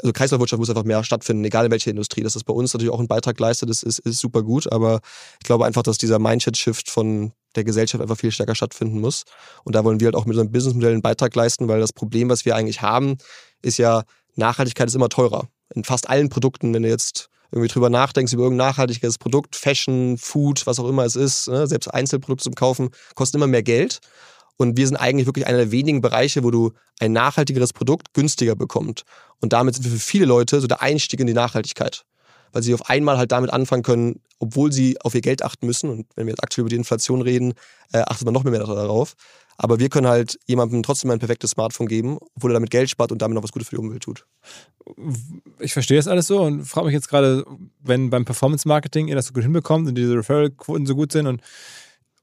also 0.00 0.12
Kreislaufwirtschaft 0.12 0.58
muss 0.58 0.70
einfach 0.70 0.84
mehr 0.84 1.04
stattfinden, 1.04 1.44
egal 1.44 1.66
in 1.66 1.70
welcher 1.70 1.90
Industrie. 1.90 2.22
Dass 2.22 2.34
das 2.34 2.44
bei 2.44 2.52
uns 2.52 2.72
natürlich 2.72 2.92
auch 2.92 2.98
einen 2.98 3.08
Beitrag 3.08 3.38
leistet, 3.38 3.70
das 3.70 3.82
ist, 3.82 4.00
ist 4.00 4.20
super 4.20 4.42
gut, 4.42 4.70
aber 4.72 5.00
ich 5.40 5.46
glaube 5.46 5.64
einfach, 5.66 5.82
dass 5.82 5.98
dieser 5.98 6.18
Mindset-Shift 6.18 6.90
von 6.90 7.32
der 7.54 7.64
Gesellschaft 7.64 8.02
einfach 8.02 8.16
viel 8.16 8.32
stärker 8.32 8.54
stattfinden 8.54 9.00
muss. 9.00 9.24
Und 9.64 9.74
da 9.74 9.84
wollen 9.84 10.00
wir 10.00 10.06
halt 10.06 10.16
auch 10.16 10.26
mit 10.26 10.34
unserem 10.34 10.50
Businessmodell 10.50 10.92
einen 10.92 11.02
Beitrag 11.02 11.34
leisten, 11.34 11.68
weil 11.68 11.80
das 11.80 11.92
Problem, 11.92 12.28
was 12.28 12.44
wir 12.44 12.56
eigentlich 12.56 12.82
haben, 12.82 13.16
ist 13.62 13.78
ja, 13.78 14.02
Nachhaltigkeit 14.36 14.88
ist 14.88 14.94
immer 14.94 15.08
teurer. 15.08 15.48
In 15.74 15.84
fast 15.84 16.08
allen 16.08 16.28
Produkten, 16.28 16.74
wenn 16.74 16.82
du 16.82 16.88
jetzt 16.88 17.28
irgendwie 17.54 17.68
drüber 17.68 17.88
nachdenkst 17.88 18.32
über 18.32 18.42
irgendein 18.42 18.68
nachhaltiges 18.68 19.16
Produkt, 19.16 19.54
Fashion, 19.54 20.18
Food, 20.18 20.66
was 20.66 20.80
auch 20.80 20.88
immer 20.88 21.04
es 21.04 21.14
ist, 21.14 21.46
ne, 21.48 21.68
selbst 21.68 21.86
Einzelprodukte 21.86 22.42
zum 22.42 22.56
Kaufen, 22.56 22.90
kosten 23.14 23.36
immer 23.36 23.46
mehr 23.46 23.62
Geld. 23.62 24.00
Und 24.56 24.76
wir 24.76 24.86
sind 24.86 24.96
eigentlich 24.96 25.26
wirklich 25.26 25.46
einer 25.46 25.58
der 25.58 25.72
wenigen 25.72 26.00
Bereiche, 26.00 26.44
wo 26.44 26.50
du 26.50 26.72
ein 27.00 27.12
nachhaltigeres 27.12 27.72
Produkt 27.72 28.14
günstiger 28.14 28.54
bekommst. 28.54 29.04
Und 29.40 29.52
damit 29.52 29.74
sind 29.74 29.84
wir 29.84 29.92
für 29.92 29.98
viele 29.98 30.26
Leute 30.26 30.60
so 30.60 30.66
der 30.66 30.82
Einstieg 30.82 31.20
in 31.20 31.26
die 31.26 31.34
Nachhaltigkeit. 31.34 32.04
Weil 32.52 32.62
sie 32.62 32.72
auf 32.72 32.88
einmal 32.88 33.18
halt 33.18 33.32
damit 33.32 33.52
anfangen 33.52 33.82
können, 33.82 34.20
obwohl 34.38 34.70
sie 34.72 35.00
auf 35.00 35.14
ihr 35.14 35.20
Geld 35.20 35.42
achten 35.42 35.66
müssen. 35.66 35.90
Und 35.90 36.06
wenn 36.14 36.26
wir 36.26 36.32
jetzt 36.32 36.42
aktuell 36.42 36.62
über 36.62 36.70
die 36.70 36.76
Inflation 36.76 37.20
reden, 37.20 37.54
äh, 37.92 37.98
achtet 37.98 38.26
man 38.26 38.34
noch 38.34 38.44
mehr 38.44 38.60
darauf. 38.60 39.14
Aber 39.56 39.78
wir 39.78 39.88
können 39.88 40.06
halt 40.06 40.38
jemandem 40.46 40.82
trotzdem 40.82 41.10
ein 41.10 41.18
perfektes 41.18 41.52
Smartphone 41.52 41.86
geben, 41.86 42.18
obwohl 42.34 42.50
er 42.50 42.54
damit 42.54 42.70
Geld 42.70 42.90
spart 42.90 43.12
und 43.12 43.22
damit 43.22 43.36
noch 43.36 43.42
was 43.42 43.52
Gutes 43.52 43.68
für 43.68 43.76
die 43.76 43.80
Umwelt 43.80 44.02
tut. 44.02 44.26
Ich 45.60 45.72
verstehe 45.72 45.96
das 45.96 46.08
alles 46.08 46.26
so 46.26 46.40
und 46.42 46.64
frage 46.64 46.86
mich 46.86 46.94
jetzt 46.94 47.08
gerade, 47.08 47.44
wenn 47.80 48.10
beim 48.10 48.24
Performance 48.24 48.66
Marketing 48.66 49.08
ihr 49.08 49.14
das 49.14 49.26
so 49.26 49.32
gut 49.32 49.44
hinbekommt 49.44 49.88
und 49.88 49.94
diese 49.94 50.16
Referral-Quoten 50.16 50.86
so 50.86 50.94
gut 50.94 51.12
sind 51.12 51.26
und 51.26 51.40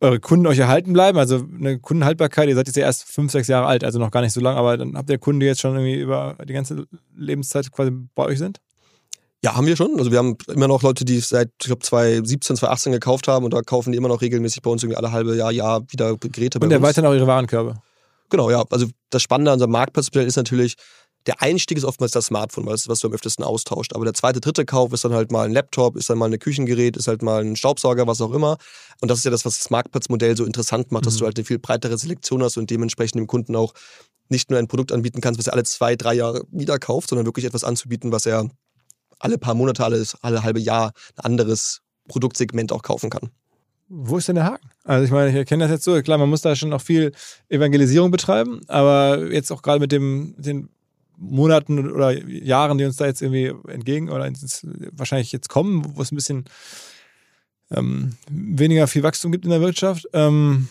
eure 0.02 0.20
Kunden 0.20 0.48
euch 0.48 0.60
erhalten 0.60 0.94
bleiben. 0.94 1.18
Also 1.18 1.46
eine 1.58 1.80
Kundenhaltbarkeit, 1.80 2.50
ihr 2.50 2.56
seid 2.56 2.68
jetzt 2.68 2.76
ja 2.76 2.84
erst 2.84 3.04
fünf, 3.04 3.32
sechs 3.32 3.48
Jahre 3.48 3.68
alt, 3.68 3.84
also 3.84 4.00
noch 4.00 4.12
gar 4.12 4.22
nicht 4.22 4.34
so 4.34 4.42
lang, 4.42 4.58
aber 4.58 4.78
dann 4.78 4.98
habt 4.98 5.10
ihr 5.10 5.18
Kunden, 5.18 5.40
die 5.40 5.46
jetzt 5.46 5.62
schon 5.62 5.76
irgendwie 5.76 6.00
über 6.00 6.36
die 6.48 6.54
ganze 6.54 6.86
Lebenszeit 7.16 7.72
quasi 7.72 7.92
bei 8.16 8.26
euch 8.26 8.40
sind? 8.40 8.60
Ja, 9.44 9.56
haben 9.56 9.66
wir 9.66 9.76
schon. 9.76 9.98
Also 9.98 10.12
wir 10.12 10.20
haben 10.20 10.38
immer 10.54 10.68
noch 10.68 10.84
Leute, 10.84 11.04
die 11.04 11.20
seit, 11.20 11.50
ich 11.62 11.68
glaube, 11.68 11.82
2017, 11.82 12.58
2018 12.58 12.92
gekauft 12.92 13.28
haben 13.28 13.46
und 13.46 13.54
da 13.54 13.62
kaufen 13.62 13.92
die 13.92 13.98
immer 13.98 14.08
noch 14.08 14.22
regelmäßig 14.22 14.62
bei 14.62 14.70
uns 14.70 14.84
irgendwie 14.84 14.98
alle 14.98 15.12
halbe 15.12 15.36
Jahr, 15.36 15.52
Jahr 15.52 15.82
wieder 15.90 16.16
Geräte 16.18 16.60
bei 16.60 16.66
und 16.66 16.72
uns. 16.72 16.78
Und 16.78 16.84
erweitern 16.84 17.06
auch 17.06 17.14
ihre 17.14 17.26
Warenkörbe. 17.26 17.76
Genau, 18.30 18.50
ja. 18.50 18.64
Also 18.70 18.88
das 19.10 19.22
Spannende 19.22 19.52
an 19.52 19.56
unserem 19.56 19.72
Marktplatzmodell 19.72 20.28
ist 20.28 20.38
natürlich, 20.38 20.76
der 21.28 21.42
Einstieg 21.42 21.78
ist 21.78 21.84
oftmals 21.84 22.12
das 22.12 22.28
Smartphone, 22.28 22.66
was, 22.66 22.88
was 22.88 23.00
du 23.00 23.08
am 23.08 23.14
öftesten 23.14 23.46
austauscht. 23.46 23.94
Aber 23.94 24.06
der 24.06 24.14
zweite, 24.14 24.40
dritte 24.40 24.66
Kauf 24.66 24.92
ist 24.94 25.06
dann 25.06 25.14
halt 25.14 25.32
mal 25.32 25.46
ein 25.46 25.52
Laptop, 25.52 25.96
ist 25.96 26.10
dann 26.10 26.18
mal 26.18 26.32
ein 26.32 26.40
Küchengerät, 26.40 26.98
ist 26.98 27.08
halt 27.08 27.22
mal 27.22 27.44
ein 27.44 27.56
Staubsauger, 27.56 28.08
was 28.08 28.22
auch 28.22 28.32
immer. 28.32 28.58
Und 29.02 29.12
das 29.12 29.20
ist 29.20 29.26
ja 29.26 29.32
das, 29.32 29.46
was 29.46 29.60
das 29.60 29.70
Marktplatzmodell 29.70 30.36
so 30.36 30.46
interessant 30.46 30.92
macht, 30.92 31.04
mhm. 31.04 31.06
dass 31.06 31.18
du 31.18 31.26
halt 31.26 31.38
eine 31.38 31.46
viel 31.46 31.60
breitere 31.60 31.98
Selektion 31.98 32.42
hast 32.42 32.58
und 32.58 32.70
dementsprechend 32.70 33.20
dem 33.20 33.28
Kunden 33.28 33.56
auch 33.56 33.74
nicht 34.30 34.50
nur 34.50 34.58
ein 34.58 34.68
Produkt 34.68 34.92
anbieten 34.92 35.22
kannst, 35.22 35.40
was 35.40 35.48
er 35.48 35.54
alle 35.54 35.64
zwei, 35.64 35.96
drei 35.96 36.14
Jahre 36.14 36.44
wieder 36.52 36.80
kauft, 36.80 37.10
sondern 37.10 37.26
wirklich 37.26 37.46
etwas 37.46 37.64
anzubieten, 37.64 38.12
was 38.12 38.26
er 38.26 38.50
alle 39.20 39.38
paar 39.38 39.54
Monate, 39.54 39.84
alle, 39.84 40.04
alle 40.22 40.44
halbe 40.44 40.60
Jahr 40.60 40.94
ein 41.18 41.26
anderes 41.26 41.82
Produktsegment 42.08 42.72
auch 42.72 42.82
kaufen 42.82 43.10
kann. 43.10 43.30
Wo 43.88 44.18
ist 44.18 44.30
denn 44.30 44.36
der 44.36 44.46
Haken? 44.46 44.70
Also 44.86 45.04
ich 45.04 45.12
meine, 45.12 45.30
ich 45.30 45.36
erkenne 45.36 45.66
das 45.66 45.72
jetzt 45.72 45.84
so, 45.84 46.02
klar, 46.02 46.18
man 46.18 46.30
muss 46.30 46.42
da 46.42 46.56
schon 46.56 46.70
noch 46.70 46.82
viel 46.82 47.12
Evangelisierung 47.50 48.10
betreiben, 48.10 48.62
aber 48.68 49.32
jetzt 49.32 49.52
auch 49.52 49.62
gerade 49.62 49.82
mit 49.82 49.92
dem, 49.92 50.34
den 50.38 50.70
Monaten 51.22 51.92
oder 51.92 52.12
Jahren, 52.12 52.78
die 52.78 52.86
uns 52.86 52.96
da 52.96 53.06
jetzt 53.06 53.22
irgendwie 53.22 53.54
entgegen 53.70 54.10
oder 54.10 54.26
ins, 54.26 54.66
wahrscheinlich 54.92 55.32
jetzt 55.32 55.50
kommen, 55.50 55.96
wo 55.96 56.02
es 56.02 56.12
ein 56.12 56.16
bisschen 56.16 56.46
ähm, 57.70 58.14
weniger 58.30 58.88
viel 58.88 59.04
Wachstum 59.04 59.32
gibt 59.32 59.46
in 59.46 59.52
der 59.52 59.62
Wirtschaft, 59.62 60.08
ähm, 60.14 60.68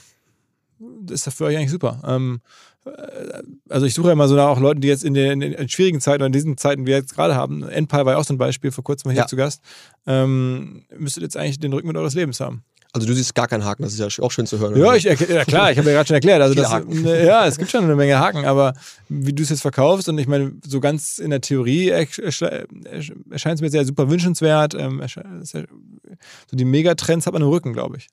ist 1.08 1.26
das 1.26 1.34
für 1.34 1.44
euch 1.44 1.56
eigentlich 1.56 1.70
super. 1.70 2.02
Ähm, 2.06 2.40
äh, 2.84 3.42
also 3.68 3.86
ich 3.86 3.94
suche 3.94 4.08
ja 4.08 4.12
immer 4.12 4.28
so 4.28 4.34
nach 4.34 4.48
auch 4.48 4.60
Leuten, 4.60 4.80
die 4.80 4.88
jetzt 4.88 5.04
in 5.04 5.14
den, 5.14 5.40
in 5.40 5.52
den, 5.52 5.68
schwierigen 5.68 6.00
Zeiten 6.00 6.22
oder 6.22 6.26
in 6.26 6.32
diesen 6.32 6.56
Zeiten, 6.56 6.82
wie 6.82 6.88
wir 6.88 6.96
jetzt 6.96 7.14
gerade 7.14 7.34
haben, 7.34 7.62
Endpal 7.62 8.04
war 8.04 8.14
ja 8.14 8.18
auch 8.18 8.24
so 8.24 8.34
ein 8.34 8.38
Beispiel, 8.38 8.72
vor 8.72 8.84
kurzem 8.84 9.08
mal 9.08 9.12
hier 9.12 9.22
ja. 9.22 9.26
zu 9.26 9.36
Gast, 9.36 9.62
ähm, 10.06 10.84
müsstet 10.96 11.22
jetzt 11.22 11.36
eigentlich 11.36 11.60
den 11.60 11.72
Rücken 11.72 11.88
mit 11.88 11.96
eures 11.96 12.14
Lebens 12.14 12.40
haben. 12.40 12.64
Also 12.92 13.06
du 13.06 13.14
siehst 13.14 13.34
gar 13.34 13.46
keinen 13.46 13.64
Haken, 13.64 13.84
das 13.84 13.92
ist 13.92 14.00
ja 14.00 14.24
auch 14.24 14.32
schön 14.32 14.46
zu 14.46 14.58
hören. 14.58 14.76
Ja, 14.76 14.94
ich, 14.94 15.04
ja 15.04 15.14
klar, 15.44 15.70
ich 15.70 15.78
habe 15.78 15.88
ja 15.88 15.94
gerade 15.94 16.06
schon 16.08 16.14
erklärt. 16.14 16.42
Also 16.42 16.54
das, 16.54 16.84
ne, 16.86 17.24
ja, 17.24 17.46
es 17.46 17.56
gibt 17.56 17.70
schon 17.70 17.84
eine 17.84 17.94
Menge 17.94 18.18
Haken, 18.18 18.44
aber 18.44 18.74
wie 19.08 19.32
du 19.32 19.42
es 19.42 19.50
jetzt 19.50 19.62
verkaufst 19.62 20.08
und 20.08 20.18
ich 20.18 20.26
meine, 20.26 20.52
so 20.66 20.80
ganz 20.80 21.18
in 21.18 21.30
der 21.30 21.40
Theorie 21.40 21.88
erscheint 21.90 22.66
es 22.90 23.60
mir 23.60 23.70
sehr 23.70 23.84
super 23.84 24.10
wünschenswert. 24.10 24.74
Ähm, 24.74 25.00
so 25.46 26.56
die 26.56 26.64
Megatrends 26.64 27.26
hat 27.26 27.32
man 27.32 27.42
im 27.42 27.48
Rücken, 27.48 27.72
glaube 27.72 27.98
ich. 27.98 28.08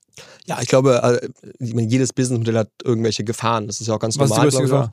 Ja, 0.46 0.60
ich 0.62 0.68
glaube, 0.68 1.02
äh, 1.04 1.28
jedes 1.60 2.14
Businessmodell 2.14 2.58
hat 2.58 2.70
irgendwelche 2.84 3.24
Gefahren. 3.24 3.66
Das 3.66 3.82
ist 3.82 3.88
ja 3.88 3.96
auch 3.96 4.00
ganz 4.00 4.20
Was 4.20 4.30
normal. 4.30 4.48
Ist 4.48 4.58
die 4.58 4.62
Gefahr? 4.64 4.92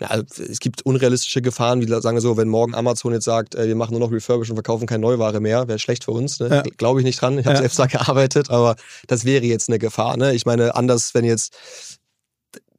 Ja, 0.00 0.06
also, 0.06 0.42
es 0.42 0.60
gibt 0.60 0.84
unrealistische 0.86 1.42
Gefahren, 1.42 1.80
wie 1.80 1.86
sagen 1.86 2.16
wir 2.16 2.20
so, 2.20 2.36
wenn 2.36 2.48
morgen 2.48 2.74
Amazon 2.74 3.12
jetzt 3.12 3.24
sagt, 3.24 3.54
äh, 3.54 3.68
wir 3.68 3.76
machen 3.76 3.92
nur 3.92 4.00
noch 4.00 4.12
Refurbish 4.12 4.48
und 4.48 4.56
verkaufen 4.56 4.86
keine 4.86 5.02
Neuware 5.02 5.40
mehr, 5.40 5.68
wäre 5.68 5.78
schlecht 5.78 6.04
für 6.04 6.12
uns. 6.12 6.40
Ne? 6.40 6.48
Ja. 6.48 6.62
Glaube 6.78 7.00
ich 7.00 7.04
nicht 7.04 7.20
dran. 7.20 7.38
Ich 7.38 7.44
habe 7.44 7.56
ja. 7.56 7.60
selbst 7.60 7.78
da 7.78 7.86
gearbeitet, 7.86 8.50
aber 8.50 8.76
das 9.08 9.24
wäre 9.24 9.44
jetzt 9.44 9.68
eine 9.68 9.78
Gefahr. 9.78 10.16
Ne? 10.16 10.34
Ich 10.34 10.46
meine, 10.46 10.74
anders, 10.74 11.14
wenn 11.14 11.24
jetzt 11.24 11.54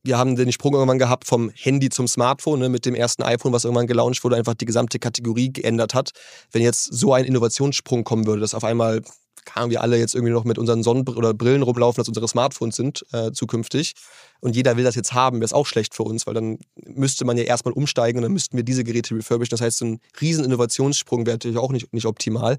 wir 0.04 0.18
haben 0.18 0.36
den 0.36 0.52
Sprung 0.52 0.74
irgendwann 0.74 0.98
gehabt 0.98 1.28
vom 1.28 1.52
Handy 1.54 1.90
zum 1.90 2.08
Smartphone 2.08 2.60
ne, 2.60 2.70
mit 2.70 2.88
dem 2.88 2.96
ersten 2.96 3.22
iPhone, 3.22 3.54
was 3.54 3.66
irgendwann 3.66 3.86
gelauncht 3.86 4.24
wurde, 4.24 4.36
einfach 4.36 4.56
die 4.56 4.66
gesamte 4.66 4.98
Kategorie 4.98 5.54
geändert 5.54 5.94
hat. 5.94 6.10
Wenn 6.52 6.64
jetzt 6.64 6.86
so 6.86 7.14
ein 7.14 7.24
Innovationssprung 7.24 8.04
kommen 8.04 8.26
würde, 8.26 8.42
dass 8.42 8.56
auf 8.56 8.64
einmal 8.64 9.04
kamen 9.46 9.72
wir 9.72 9.82
alle 9.82 9.98
jetzt 9.98 10.16
irgendwie 10.16 10.34
noch 10.34 10.44
mit 10.44 10.58
unseren 10.58 10.84
Sonnen- 10.84 11.08
oder 11.08 11.34
Brillen 11.34 11.62
rumlaufen, 11.62 12.02
dass 12.02 12.08
unsere 12.08 12.28
Smartphones 12.28 12.76
sind 12.76 13.06
äh, 13.12 13.32
zukünftig. 13.32 13.94
Und 14.40 14.56
jeder 14.56 14.78
will 14.78 14.84
das 14.84 14.96
jetzt 14.96 15.14
haben, 15.14 15.38
wäre 15.38 15.46
es 15.46 15.54
auch 15.54 15.68
schlecht 15.68 15.94
für 15.94 16.04
uns, 16.04 16.26
weil 16.28 16.34
dann 16.34 16.60
müsste 16.76 17.26
man 17.26 17.38
ja 17.38 17.44
erstmal 17.44 17.74
umsteigen 17.74 18.18
und 18.20 18.24
dann 18.24 18.34
müssten 18.34 18.58
wir 18.58 18.64
diese 18.64 18.84
Geräte 18.84 19.16
refurbischen. 19.16 19.52
Das 19.52 19.62
heißt, 19.62 19.78
so 19.78 19.86
ein 19.86 20.00
riesen 20.20 20.46
Innovationssprung 20.46 21.26
wäre 21.26 21.36
natürlich 21.36 21.58
auch 21.58 21.72
nicht, 21.72 21.94
nicht 21.94 22.06
optimal. 22.06 22.58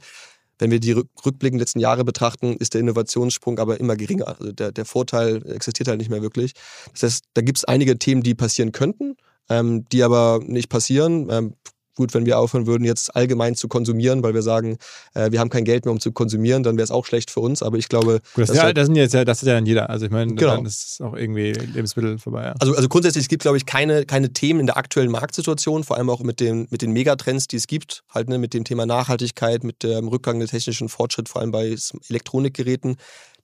Wenn 0.59 0.71
wir 0.71 0.81
die 0.81 0.93
rückblickenden 0.93 1.59
letzten 1.59 1.81
Jahre 1.81 2.05
betrachten, 2.05 2.57
ist 2.57 2.75
der 2.75 2.83
Innovationssprung 2.83 3.59
aber 3.59 3.81
immer 3.81 3.97
geringer. 3.97 4.29
Also 4.29 4.53
der, 4.53 4.71
der 4.71 4.85
Vorteil 4.85 5.45
existiert 5.51 5.89
halt 5.89 5.99
nicht 5.99 6.11
mehr 6.11 6.23
wirklich. 6.23 6.53
Das 6.93 7.03
heißt, 7.03 7.25
da 7.35 7.43
gibt 7.43 7.59
es 7.59 7.65
einige 7.65 7.99
Themen, 7.99 8.23
die 8.23 8.35
passieren 8.35 8.71
könnten, 8.71 9.17
ähm, 9.49 9.89
die 9.91 10.05
aber 10.05 10.41
nicht 10.45 10.69
passieren. 10.69 11.29
Ähm, 11.31 11.55
gut, 11.95 12.15
wenn 12.15 12.27
wir 12.27 12.39
aufhören 12.39 12.67
würden, 12.67 12.85
jetzt 12.85 13.15
allgemein 13.15 13.55
zu 13.55 13.69
konsumieren, 13.69 14.23
weil 14.23 14.35
wir 14.35 14.43
sagen, 14.43 14.79
äh, 15.15 15.31
wir 15.31 15.41
haben 15.41 15.51
kein 15.51 15.65
Geld 15.65 15.85
mehr, 15.85 15.93
um 15.93 16.01
zu 16.01 16.13
konsumieren, 16.13 16.63
dann 16.63 16.77
wäre 16.77 16.85
es 16.85 16.91
auch 16.91 17.07
schlecht 17.07 17.31
für 17.31 17.41
uns. 17.41 17.63
Aber 17.63 17.77
ich 17.79 17.89
glaube. 17.89 18.21
Gut, 18.35 18.49
das, 18.49 18.57
ja, 18.57 18.65
halt, 18.65 18.77
das, 18.77 18.87
sind 18.87 18.97
jetzt 18.97 19.15
ja, 19.15 19.25
das 19.25 19.43
ist 19.43 19.49
ja 19.49 19.55
dann 19.55 19.67
jeder. 19.67 19.91
Also 19.91 20.07
ich 20.07 20.13
meine, 20.13 20.35
genau. 20.35 20.57
dann 20.57 20.67
ist 20.67 21.01
auch 21.03 21.15
irgendwie 21.15 21.53
Lebensmittel 21.53 22.19
vorbei. 22.19 22.45
Ja. 22.45 22.55
Also, 22.59 22.75
also 22.75 22.89
grundsätzlich, 22.89 23.25
es 23.25 23.29
gibt, 23.29 23.43
glaube 23.43 23.57
ich, 23.57 23.67
keine, 23.67 24.05
keine 24.05 24.33
Themen 24.33 24.61
in 24.61 24.67
der 24.67 24.77
aktuellen 24.77 25.11
Marktsituation, 25.11 25.85
vor 25.85 25.97
allem 25.97 26.11
auch 26.11 26.21
mit 26.21 26.41
den, 26.41 26.67
mit 26.71 26.83
den 26.83 26.93
Megatrends, 26.93 27.47
die 27.47 27.57
es 27.57 27.67
gibt, 27.67 28.05
halt 28.11 28.29
ne, 28.29 28.39
mit 28.39 28.55
dem 28.55 28.65
Thema 28.65 28.87
Nachhaltigkeit, 28.87 29.65
mit 29.65 29.83
dem 29.83 30.09
Rückgang 30.09 30.41
des 30.41 30.51
technischen 30.51 30.89
Fortschritt, 30.89 31.29
vor 31.29 31.41
allem 31.41 31.51
bei 31.51 31.77
Elektronikgeräten, 32.09 32.97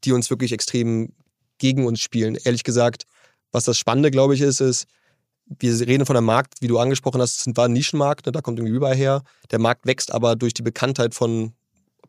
die 0.05 0.12
uns 0.12 0.30
wirklich 0.30 0.53
extrem 0.53 1.12
gegen 1.59 1.86
uns 1.86 2.01
spielen. 2.01 2.38
Ehrlich 2.44 2.64
gesagt, 2.64 3.05
was 3.53 3.64
das 3.64 3.78
Spannende, 3.78 4.11
glaube 4.11 4.34
ich, 4.34 4.40
ist, 4.40 4.61
ist, 4.61 4.86
wir 5.59 5.86
reden 5.86 6.07
von 6.07 6.16
einem 6.16 6.26
Markt, 6.26 6.55
wie 6.61 6.66
du 6.66 6.78
angesprochen 6.78 7.20
hast, 7.20 7.46
es 7.46 7.57
war 7.57 7.66
ein 7.66 7.72
Nischenmarkt, 7.72 8.26
ne, 8.26 8.32
da 8.32 8.40
kommt 8.40 8.59
irgendwie 8.59 8.76
überall 8.76 8.96
her. 8.96 9.22
Der 9.51 9.59
Markt 9.59 9.86
wächst 9.86 10.12
aber 10.12 10.36
durch 10.36 10.55
die 10.55 10.62
Bekanntheit 10.62 11.14
von 11.14 11.53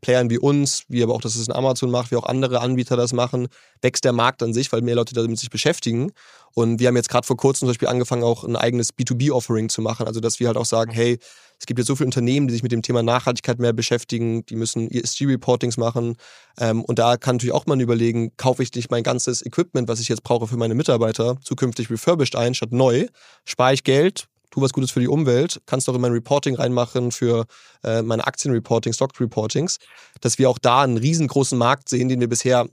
Playern 0.02 0.30
wie 0.30 0.38
uns, 0.38 0.84
wie 0.88 1.04
aber 1.04 1.14
auch, 1.14 1.22
dass 1.22 1.36
es 1.36 1.48
in 1.48 1.54
Amazon 1.54 1.92
macht, 1.92 2.12
wie 2.12 2.16
auch 2.16 2.26
andere 2.26 2.62
Anbieter 2.62 2.96
das 2.96 3.14
machen, 3.14 3.48
wächst 3.82 4.06
der 4.06 4.14
Markt 4.14 4.42
an 4.44 4.54
sich, 4.54 4.72
weil 4.72 4.82
mehr 4.82 4.96
Leute 4.96 5.14
damit 5.14 5.38
sich 5.40 5.50
beschäftigen. 5.50 6.12
Und 6.54 6.80
wir 6.80 6.88
haben 6.88 6.96
jetzt 6.96 7.10
gerade 7.10 7.28
vor 7.28 7.38
kurzem 7.38 7.62
zum 7.62 7.68
Beispiel 7.70 7.88
angefangen, 7.88 8.24
auch 8.24 8.44
ein 8.44 8.56
eigenes 8.56 8.94
B2B-Offering 8.94 9.70
zu 9.70 9.82
machen. 9.82 10.08
Also, 10.08 10.20
dass 10.20 10.40
wir 10.40 10.48
halt 10.48 10.58
auch 10.58 10.66
sagen, 10.66 10.92
hey, 10.92 11.20
es 11.60 11.66
gibt 11.66 11.78
jetzt 11.78 11.88
so 11.88 11.96
viele 11.96 12.08
Unternehmen, 12.08 12.48
die 12.48 12.54
sich 12.54 12.64
mit 12.64 12.72
dem 12.72 12.82
Thema 12.82 13.04
Nachhaltigkeit 13.04 13.60
mehr 13.60 13.74
beschäftigen, 13.74 14.46
die 14.46 14.56
müssen 14.56 14.90
ESG-Reportings 14.90 15.78
machen. 15.78 16.16
Ähm, 16.58 16.84
und 16.86 17.00
da 17.00 17.18
kann 17.18 17.36
natürlich 17.36 17.54
auch 17.54 17.66
mal 17.66 17.80
überlegen, 17.80 18.32
kaufe 18.38 18.64
ich 18.64 18.74
nicht 18.74 18.90
mein 18.90 19.04
ganzes 19.04 19.46
Equipment, 19.46 19.90
was 19.90 20.00
ich 20.00 20.08
jetzt 20.08 20.24
brauche 20.24 20.48
für 20.48 20.58
meine 20.58 20.74
Mitarbeiter, 20.74 21.38
zukünftig 21.44 21.90
refurbished 21.90 22.36
ein, 22.36 22.54
statt 22.54 22.72
neu, 22.72 23.08
spare 23.44 23.74
ich 23.74 23.84
Geld, 23.84 24.28
tu 24.52 24.62
was 24.62 24.72
Gutes 24.72 24.92
für 24.92 25.02
die 25.02 25.10
Umwelt, 25.10 25.62
kannst 25.66 25.88
du 25.88 25.92
auch 25.92 25.96
in 25.96 26.02
mein 26.02 26.14
Reporting 26.14 26.56
reinmachen 26.56 27.12
für 27.12 27.46
äh, 27.84 28.02
meine 28.02 28.26
Aktienreporting, 28.26 28.94
Stock-Reportings, 28.94 29.78
dass 30.22 30.40
wir 30.40 30.50
auch 30.50 30.60
da 30.60 30.82
einen 30.82 30.98
riesengroßen 30.98 31.58
Markt 31.58 31.90
sehen, 31.90 32.08
den 32.08 32.22
wir 32.22 32.30
bisher 32.30 32.68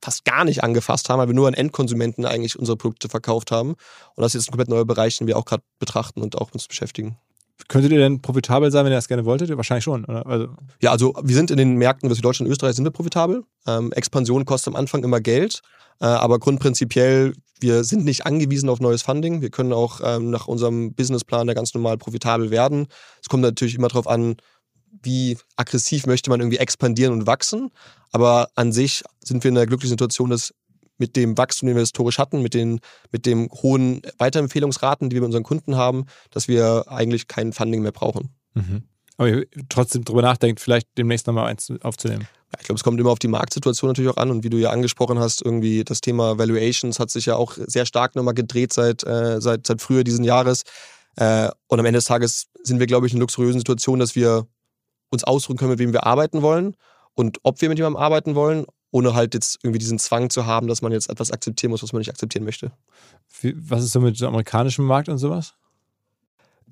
fast 0.00 0.24
gar 0.24 0.44
nicht 0.44 0.62
angefasst 0.62 1.08
haben, 1.08 1.18
weil 1.18 1.26
wir 1.26 1.34
nur 1.34 1.48
an 1.48 1.54
Endkonsumenten 1.54 2.24
eigentlich 2.24 2.56
unsere 2.56 2.76
Produkte 2.76 3.08
verkauft 3.08 3.50
haben. 3.50 3.70
Und 3.70 4.22
das 4.22 4.34
ist 4.34 4.42
jetzt 4.42 4.48
ein 4.48 4.52
komplett 4.52 4.68
neuer 4.68 4.84
Bereich, 4.84 5.18
den 5.18 5.26
wir 5.26 5.36
auch 5.36 5.44
gerade 5.44 5.64
betrachten 5.80 6.22
und 6.22 6.38
auch 6.38 6.52
uns 6.52 6.68
beschäftigen. 6.68 7.18
Könntet 7.66 7.92
ihr 7.92 7.98
denn 7.98 8.22
profitabel 8.22 8.70
sein, 8.70 8.84
wenn 8.84 8.92
ihr 8.92 8.96
das 8.96 9.08
gerne 9.08 9.24
wolltet? 9.24 9.54
Wahrscheinlich 9.56 9.84
schon, 9.84 10.04
oder? 10.04 10.24
Also 10.26 10.48
ja, 10.80 10.92
also 10.92 11.12
wir 11.22 11.34
sind 11.34 11.50
in 11.50 11.56
den 11.56 11.74
Märkten, 11.74 12.08
wie 12.08 12.20
Deutschland 12.20 12.46
und 12.48 12.52
Österreich, 12.52 12.76
sind 12.76 12.84
wir 12.84 12.92
profitabel. 12.92 13.42
Ähm, 13.66 13.92
Expansion 13.92 14.44
kostet 14.44 14.72
am 14.72 14.76
Anfang 14.76 15.02
immer 15.02 15.20
Geld, 15.20 15.60
äh, 16.00 16.06
aber 16.06 16.38
grundprinzipiell, 16.38 17.32
wir 17.60 17.82
sind 17.82 18.04
nicht 18.04 18.24
angewiesen 18.24 18.68
auf 18.68 18.80
neues 18.80 19.02
Funding. 19.02 19.42
Wir 19.42 19.50
können 19.50 19.72
auch 19.72 20.00
ähm, 20.04 20.30
nach 20.30 20.46
unserem 20.46 20.94
Businessplan 20.94 21.48
da 21.48 21.54
ganz 21.54 21.74
normal 21.74 21.98
profitabel 21.98 22.50
werden. 22.50 22.86
Es 23.20 23.28
kommt 23.28 23.42
natürlich 23.42 23.74
immer 23.74 23.88
darauf 23.88 24.06
an, 24.06 24.36
wie 25.02 25.36
aggressiv 25.56 26.06
möchte 26.06 26.30
man 26.30 26.40
irgendwie 26.40 26.58
expandieren 26.58 27.12
und 27.12 27.26
wachsen. 27.26 27.70
Aber 28.12 28.48
an 28.54 28.72
sich 28.72 29.02
sind 29.22 29.44
wir 29.44 29.48
in 29.48 29.56
der 29.56 29.66
glücklichen 29.66 29.90
Situation, 29.90 30.30
dass 30.30 30.54
mit 30.98 31.16
dem 31.16 31.38
Wachstum, 31.38 31.68
den 31.68 31.76
wir 31.76 31.80
historisch 31.80 32.18
hatten, 32.18 32.42
mit 32.42 32.54
den, 32.54 32.80
mit 33.10 33.26
den 33.26 33.48
hohen 33.50 34.02
Weiterempfehlungsraten, 34.18 35.08
die 35.08 35.16
wir 35.16 35.20
mit 35.22 35.28
unseren 35.28 35.44
Kunden 35.44 35.76
haben, 35.76 36.06
dass 36.30 36.48
wir 36.48 36.84
eigentlich 36.88 37.28
kein 37.28 37.52
Funding 37.52 37.82
mehr 37.82 37.92
brauchen. 37.92 38.30
Mhm. 38.54 38.82
Aber 39.16 39.42
trotzdem 39.68 40.04
darüber 40.04 40.22
nachdenkt, 40.22 40.60
vielleicht 40.60 40.86
demnächst 40.96 41.26
nochmal 41.26 41.48
eins 41.48 41.72
aufzunehmen. 41.82 42.28
Ja, 42.52 42.58
ich 42.60 42.66
glaube, 42.66 42.76
es 42.76 42.84
kommt 42.84 43.00
immer 43.00 43.10
auf 43.10 43.18
die 43.18 43.28
Marktsituation 43.28 43.88
natürlich 43.88 44.10
auch 44.10 44.16
an 44.16 44.30
und 44.30 44.44
wie 44.44 44.50
du 44.50 44.58
ja 44.58 44.70
angesprochen 44.70 45.18
hast, 45.18 45.42
irgendwie 45.44 45.84
das 45.84 46.00
Thema 46.00 46.38
Valuations 46.38 46.98
hat 46.98 47.10
sich 47.10 47.26
ja 47.26 47.36
auch 47.36 47.56
sehr 47.58 47.84
stark 47.84 48.14
nochmal 48.14 48.34
gedreht 48.34 48.72
seit, 48.72 49.04
äh, 49.04 49.40
seit, 49.40 49.66
seit 49.66 49.82
früher 49.82 50.04
diesen 50.04 50.24
Jahres. 50.24 50.62
Äh, 51.16 51.50
und 51.66 51.80
am 51.80 51.86
Ende 51.86 51.98
des 51.98 52.04
Tages 52.04 52.46
sind 52.62 52.78
wir, 52.78 52.86
glaube 52.86 53.06
ich, 53.06 53.12
in 53.12 53.18
einer 53.18 53.24
luxuriösen 53.24 53.60
Situation, 53.60 53.98
dass 53.98 54.14
wir 54.14 54.46
uns 55.10 55.24
ausruhen 55.24 55.58
können, 55.58 55.72
mit 55.72 55.80
wem 55.80 55.92
wir 55.92 56.06
arbeiten 56.06 56.42
wollen 56.42 56.76
und 57.14 57.38
ob 57.42 57.60
wir 57.60 57.68
mit 57.68 57.78
jemandem 57.78 58.00
arbeiten 58.00 58.34
wollen 58.34 58.66
ohne 58.90 59.14
halt 59.14 59.34
jetzt 59.34 59.58
irgendwie 59.62 59.78
diesen 59.78 59.98
Zwang 59.98 60.30
zu 60.30 60.46
haben, 60.46 60.66
dass 60.66 60.82
man 60.82 60.92
jetzt 60.92 61.10
etwas 61.10 61.30
akzeptieren 61.30 61.70
muss, 61.70 61.82
was 61.82 61.92
man 61.92 62.00
nicht 62.00 62.10
akzeptieren 62.10 62.44
möchte. 62.44 62.72
Was 63.42 63.84
ist 63.84 63.92
so 63.92 64.00
mit 64.00 64.20
dem 64.20 64.28
amerikanischen 64.28 64.84
Markt 64.84 65.08
und 65.08 65.18
sowas? 65.18 65.54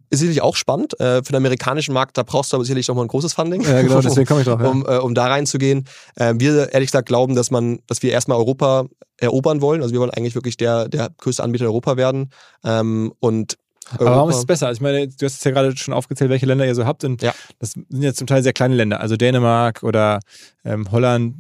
Ist 0.08 0.20
sicherlich 0.20 0.40
auch 0.40 0.54
spannend. 0.54 0.98
Äh, 1.00 1.16
für 1.16 1.32
den 1.32 1.36
amerikanischen 1.36 1.92
Markt, 1.92 2.16
da 2.16 2.22
brauchst 2.22 2.52
du 2.52 2.56
aber 2.56 2.64
sicherlich 2.64 2.86
nochmal 2.86 3.04
ein 3.06 3.08
großes 3.08 3.32
Funding. 3.32 3.62
Ja, 3.62 3.82
genau, 3.82 4.00
deswegen 4.00 4.26
komme 4.26 4.40
ich 4.40 4.46
drauf. 4.46 4.60
Ja. 4.60 4.68
Um, 4.68 4.86
äh, 4.86 4.98
um 4.98 5.14
da 5.14 5.26
reinzugehen. 5.26 5.84
Äh, 6.14 6.34
wir 6.36 6.72
ehrlich 6.72 6.88
gesagt 6.88 7.08
glauben, 7.08 7.34
dass 7.34 7.50
man, 7.50 7.80
dass 7.88 8.02
wir 8.02 8.12
erstmal 8.12 8.38
Europa 8.38 8.86
erobern 9.16 9.60
wollen. 9.60 9.82
Also 9.82 9.92
wir 9.92 10.00
wollen 10.00 10.12
eigentlich 10.12 10.36
wirklich 10.36 10.56
der, 10.56 10.88
der 10.88 11.10
größte 11.18 11.42
Anbieter 11.42 11.64
in 11.64 11.70
Europa 11.70 11.96
werden. 11.96 12.30
Ähm, 12.62 13.12
und 13.18 13.58
aber 13.94 14.06
warum 14.06 14.30
ist 14.30 14.36
es 14.36 14.46
besser? 14.46 14.66
Also 14.66 14.78
ich 14.78 14.82
meine, 14.82 15.06
du 15.06 15.26
hast 15.26 15.38
es 15.38 15.44
ja 15.44 15.50
gerade 15.52 15.76
schon 15.76 15.94
aufgezählt, 15.94 16.30
welche 16.30 16.46
Länder 16.46 16.66
ihr 16.66 16.74
so 16.74 16.86
habt. 16.86 17.04
Und 17.04 17.22
ja. 17.22 17.32
das 17.58 17.72
sind 17.72 18.02
ja 18.02 18.12
zum 18.12 18.26
Teil 18.26 18.42
sehr 18.42 18.52
kleine 18.52 18.74
Länder. 18.74 19.00
Also 19.00 19.16
Dänemark 19.16 19.82
oder 19.82 20.20
ähm, 20.64 20.90
Holland, 20.90 21.36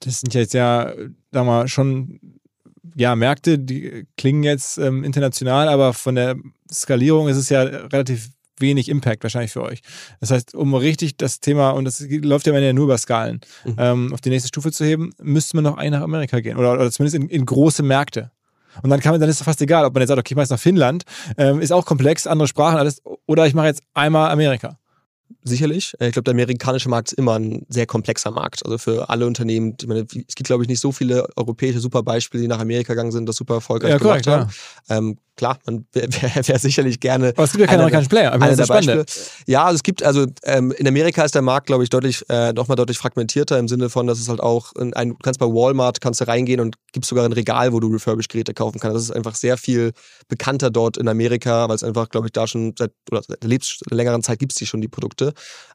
das 0.00 0.20
sind 0.20 0.34
ja 0.34 0.40
jetzt 0.40 0.54
ja, 0.54 0.92
sagen 0.94 1.16
wir 1.32 1.44
mal, 1.44 1.68
schon 1.68 2.20
ja, 2.94 3.14
Märkte, 3.14 3.58
die 3.58 4.06
klingen 4.16 4.42
jetzt 4.42 4.78
ähm, 4.78 5.04
international, 5.04 5.68
aber 5.68 5.92
von 5.92 6.14
der 6.14 6.36
Skalierung 6.72 7.28
ist 7.28 7.36
es 7.36 7.48
ja 7.48 7.62
relativ 7.62 8.30
wenig 8.60 8.88
Impact 8.88 9.22
wahrscheinlich 9.22 9.52
für 9.52 9.62
euch. 9.62 9.80
Das 10.20 10.30
heißt, 10.30 10.54
um 10.54 10.74
richtig 10.74 11.16
das 11.16 11.40
Thema, 11.40 11.70
und 11.70 11.84
das 11.84 12.04
läuft 12.08 12.46
ja 12.46 12.58
ja 12.58 12.72
nur 12.72 12.84
über 12.84 12.98
Skalen, 12.98 13.40
mhm. 13.64 13.76
ähm, 13.78 14.12
auf 14.12 14.20
die 14.20 14.30
nächste 14.30 14.48
Stufe 14.48 14.72
zu 14.72 14.84
heben, 14.84 15.12
müsste 15.22 15.56
man 15.56 15.64
noch 15.64 15.76
ein 15.76 15.92
nach 15.92 16.02
Amerika 16.02 16.40
gehen 16.40 16.56
oder, 16.56 16.72
oder 16.72 16.90
zumindest 16.90 17.16
in, 17.16 17.28
in 17.28 17.46
große 17.46 17.82
Märkte. 17.82 18.30
Und 18.82 18.90
dann 18.90 19.00
kann 19.00 19.12
man, 19.12 19.20
dann 19.20 19.30
ist 19.30 19.40
es 19.40 19.44
fast 19.44 19.60
egal, 19.62 19.84
ob 19.84 19.94
man 19.94 20.02
jetzt 20.02 20.08
sagt, 20.08 20.20
okay, 20.20 20.32
ich 20.32 20.36
mache 20.36 20.44
jetzt 20.44 20.50
nach 20.50 20.60
Finnland, 20.60 21.04
ähm, 21.36 21.60
ist 21.60 21.72
auch 21.72 21.84
komplex, 21.84 22.26
andere 22.26 22.48
Sprachen, 22.48 22.78
alles, 22.78 23.02
oder 23.26 23.46
ich 23.46 23.54
mache 23.54 23.66
jetzt 23.66 23.82
einmal 23.94 24.30
Amerika 24.30 24.77
sicherlich. 25.42 25.94
Äh, 26.00 26.08
ich 26.08 26.12
glaube, 26.12 26.24
der 26.24 26.34
amerikanische 26.34 26.88
Markt 26.88 27.12
ist 27.12 27.18
immer 27.18 27.38
ein 27.38 27.66
sehr 27.68 27.86
komplexer 27.86 28.30
Markt. 28.30 28.64
Also 28.64 28.78
für 28.78 29.08
alle 29.08 29.26
Unternehmen, 29.26 29.76
ich 29.80 29.86
meine, 29.86 30.00
es 30.00 30.34
gibt, 30.34 30.44
glaube 30.44 30.64
ich, 30.64 30.68
nicht 30.68 30.80
so 30.80 30.92
viele 30.92 31.28
europäische 31.36 31.80
Superbeispiele, 31.80 32.42
die 32.42 32.48
nach 32.48 32.60
Amerika 32.60 32.94
gegangen 32.94 33.12
sind, 33.12 33.28
das 33.28 33.36
super 33.36 33.54
erfolgreich 33.54 33.90
ja, 33.90 33.98
gemacht 33.98 34.24
korrekt, 34.24 34.50
haben. 34.88 35.08
Ähm, 35.08 35.18
klar, 35.38 35.58
man 35.64 35.86
wäre 35.92 36.08
wär 36.46 36.58
sicherlich 36.58 37.00
gerne. 37.00 37.28
Aber 37.28 37.44
es 37.44 37.52
gibt 37.52 37.62
ja 37.62 37.66
keine 37.66 37.80
amerikanischen 37.80 38.10
Player. 38.10 38.32
Eine 38.32 38.56
der 38.56 38.66
Beispiele. 38.66 39.06
Ja, 39.46 39.64
also 39.64 39.76
es 39.76 39.82
gibt, 39.82 40.02
also 40.02 40.26
ähm, 40.42 40.72
in 40.72 40.86
Amerika 40.86 41.24
ist 41.24 41.34
der 41.34 41.42
Markt, 41.42 41.68
glaube 41.68 41.84
ich, 41.84 41.90
deutlich, 41.90 42.28
äh, 42.28 42.52
nochmal 42.52 42.76
deutlich 42.76 42.98
fragmentierter 42.98 43.58
im 43.58 43.68
Sinne 43.68 43.88
von, 43.88 44.06
dass 44.06 44.18
es 44.18 44.28
halt 44.28 44.40
auch, 44.40 44.74
in 44.76 44.92
ein, 44.94 45.10
du 45.10 45.16
kannst 45.22 45.40
bei 45.40 45.46
Walmart, 45.46 46.02
kannst 46.02 46.20
du 46.20 46.26
reingehen 46.26 46.60
und 46.60 46.76
gibt 46.92 47.06
sogar 47.06 47.24
ein 47.24 47.32
Regal, 47.32 47.72
wo 47.72 47.80
du 47.80 47.88
refurbished 47.88 48.30
Geräte 48.30 48.52
kaufen 48.52 48.80
kannst. 48.80 48.96
Das 48.96 49.02
ist 49.04 49.12
einfach 49.12 49.34
sehr 49.34 49.56
viel 49.56 49.92
bekannter 50.28 50.70
dort 50.70 50.98
in 50.98 51.08
Amerika, 51.08 51.68
weil 51.68 51.76
es 51.76 51.84
einfach, 51.84 52.08
glaube 52.08 52.26
ich, 52.26 52.32
da 52.32 52.46
schon 52.46 52.74
seit, 52.76 52.90
oder 53.10 53.22
seit 53.22 53.42
lebst, 53.44 53.82
längeren 53.90 54.22
Zeit 54.22 54.38
gibt 54.40 54.52
es 54.52 54.58
die 54.58 54.66
schon, 54.66 54.80
die 54.80 54.88
Produkte. 54.88 55.32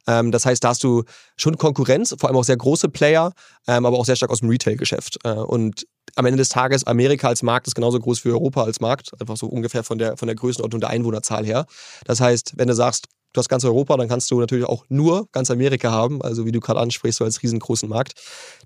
Ähm, 0.08 0.32
das 0.32 0.46
heißt, 0.46 0.64
da 0.64 0.70
hast 0.70 0.84
du 0.84 1.04
schon 1.38 1.58
Konkurrenz, 1.58 2.14
vor 2.20 2.30
allem 2.30 2.38
auch 2.38 2.44
sehr 2.44 2.58
große 2.58 2.90
Player, 2.90 3.32
ähm, 3.68 3.86
aber 3.86 3.98
auch 3.98 4.06
sehr 4.06 4.18
stark 4.18 4.32
aus 4.32 4.42
dem 4.42 4.50
Retail-Geschäft. 4.50 5.20
Äh, 5.24 5.32
und 5.32 5.86
am 6.16 6.26
Ende 6.26 6.38
des 6.38 6.50
Tages, 6.50 6.86
Amerika 6.86 7.28
als 7.28 7.44
Markt 7.44 7.68
ist 7.68 7.76
genauso 7.76 8.00
groß 8.00 8.24
wie 8.26 8.30
Europa 8.30 8.64
als 8.64 8.80
Markt, 8.80 9.12
einfach 9.20 9.38
so 9.38 9.48
ungefähr 9.54 9.84
von 9.84 9.98
der, 9.98 10.18
von 10.18 10.28
der 10.28 10.36
Größenordnung 10.36 10.82
der 10.82 10.90
Einwohnerzahl 10.90 11.46
her. 11.46 11.66
Das 12.06 12.20
heißt, 12.20 12.54
wenn 12.58 12.68
du 12.68 12.76
sagst, 12.76 13.08
du 13.34 13.40
hast 13.40 13.50
ganz 13.50 13.66
Europa, 13.66 13.98
dann 13.98 14.08
kannst 14.08 14.30
du 14.32 14.40
natürlich 14.40 14.66
auch 14.66 14.86
nur 14.90 15.28
ganz 15.32 15.50
Amerika 15.52 15.92
haben, 15.92 16.22
also 16.22 16.46
wie 16.46 16.52
du 16.52 16.60
gerade 16.60 16.80
ansprichst, 16.80 17.18
so 17.18 17.26
als 17.26 17.42
riesengroßen 17.42 17.90
Markt. 17.90 18.14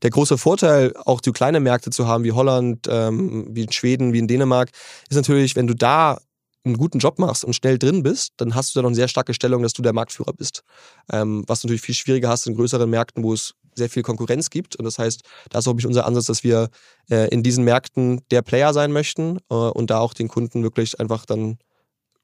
Der 0.03 0.09
große 0.09 0.37
Vorteil, 0.37 0.93
auch 1.05 1.21
so 1.23 1.31
kleine 1.31 1.59
Märkte 1.59 1.89
zu 1.89 2.07
haben, 2.07 2.23
wie 2.23 2.33
Holland, 2.33 2.87
ähm, 2.89 3.47
wie 3.49 3.63
in 3.63 3.71
Schweden, 3.71 4.13
wie 4.13 4.19
in 4.19 4.27
Dänemark, 4.27 4.69
ist 5.09 5.15
natürlich, 5.15 5.55
wenn 5.55 5.67
du 5.67 5.73
da 5.73 6.19
einen 6.65 6.77
guten 6.77 6.99
Job 6.99 7.17
machst 7.17 7.45
und 7.45 7.53
schnell 7.53 7.79
drin 7.79 8.03
bist, 8.03 8.33
dann 8.37 8.53
hast 8.53 8.75
du 8.75 8.79
da 8.79 8.83
noch 8.83 8.89
eine 8.89 8.95
sehr 8.95 9.07
starke 9.07 9.33
Stellung, 9.33 9.63
dass 9.63 9.73
du 9.73 9.81
der 9.81 9.93
Marktführer 9.93 10.33
bist. 10.33 10.63
Ähm, 11.11 11.43
was 11.47 11.63
natürlich 11.63 11.81
viel 11.81 11.95
schwieriger 11.95 12.27
hast 12.29 12.45
in 12.45 12.55
größeren 12.55 12.89
Märkten, 12.89 13.23
wo 13.23 13.33
es 13.33 13.53
sehr 13.77 13.89
viel 13.89 14.03
Konkurrenz 14.03 14.49
gibt. 14.49 14.75
Und 14.75 14.85
das 14.85 14.99
heißt, 14.99 15.21
da 15.49 15.59
ist 15.59 15.67
auch 15.67 15.73
unser 15.73 16.05
Ansatz, 16.05 16.25
dass 16.25 16.43
wir 16.43 16.69
äh, 17.09 17.29
in 17.29 17.43
diesen 17.43 17.63
Märkten 17.63 18.21
der 18.31 18.41
Player 18.41 18.73
sein 18.73 18.91
möchten 18.91 19.37
äh, 19.49 19.53
und 19.53 19.89
da 19.89 19.99
auch 19.99 20.13
den 20.13 20.27
Kunden 20.27 20.63
wirklich 20.63 20.99
einfach 20.99 21.25
dann 21.25 21.57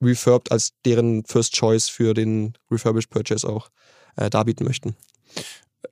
refurbed 0.02 0.52
als 0.52 0.74
deren 0.86 1.24
First 1.26 1.54
Choice 1.54 1.88
für 1.88 2.14
den 2.14 2.54
Refurbished 2.70 3.10
Purchase 3.10 3.48
auch 3.48 3.70
äh, 4.18 4.30
darbieten 4.30 4.66
möchten. 4.66 4.96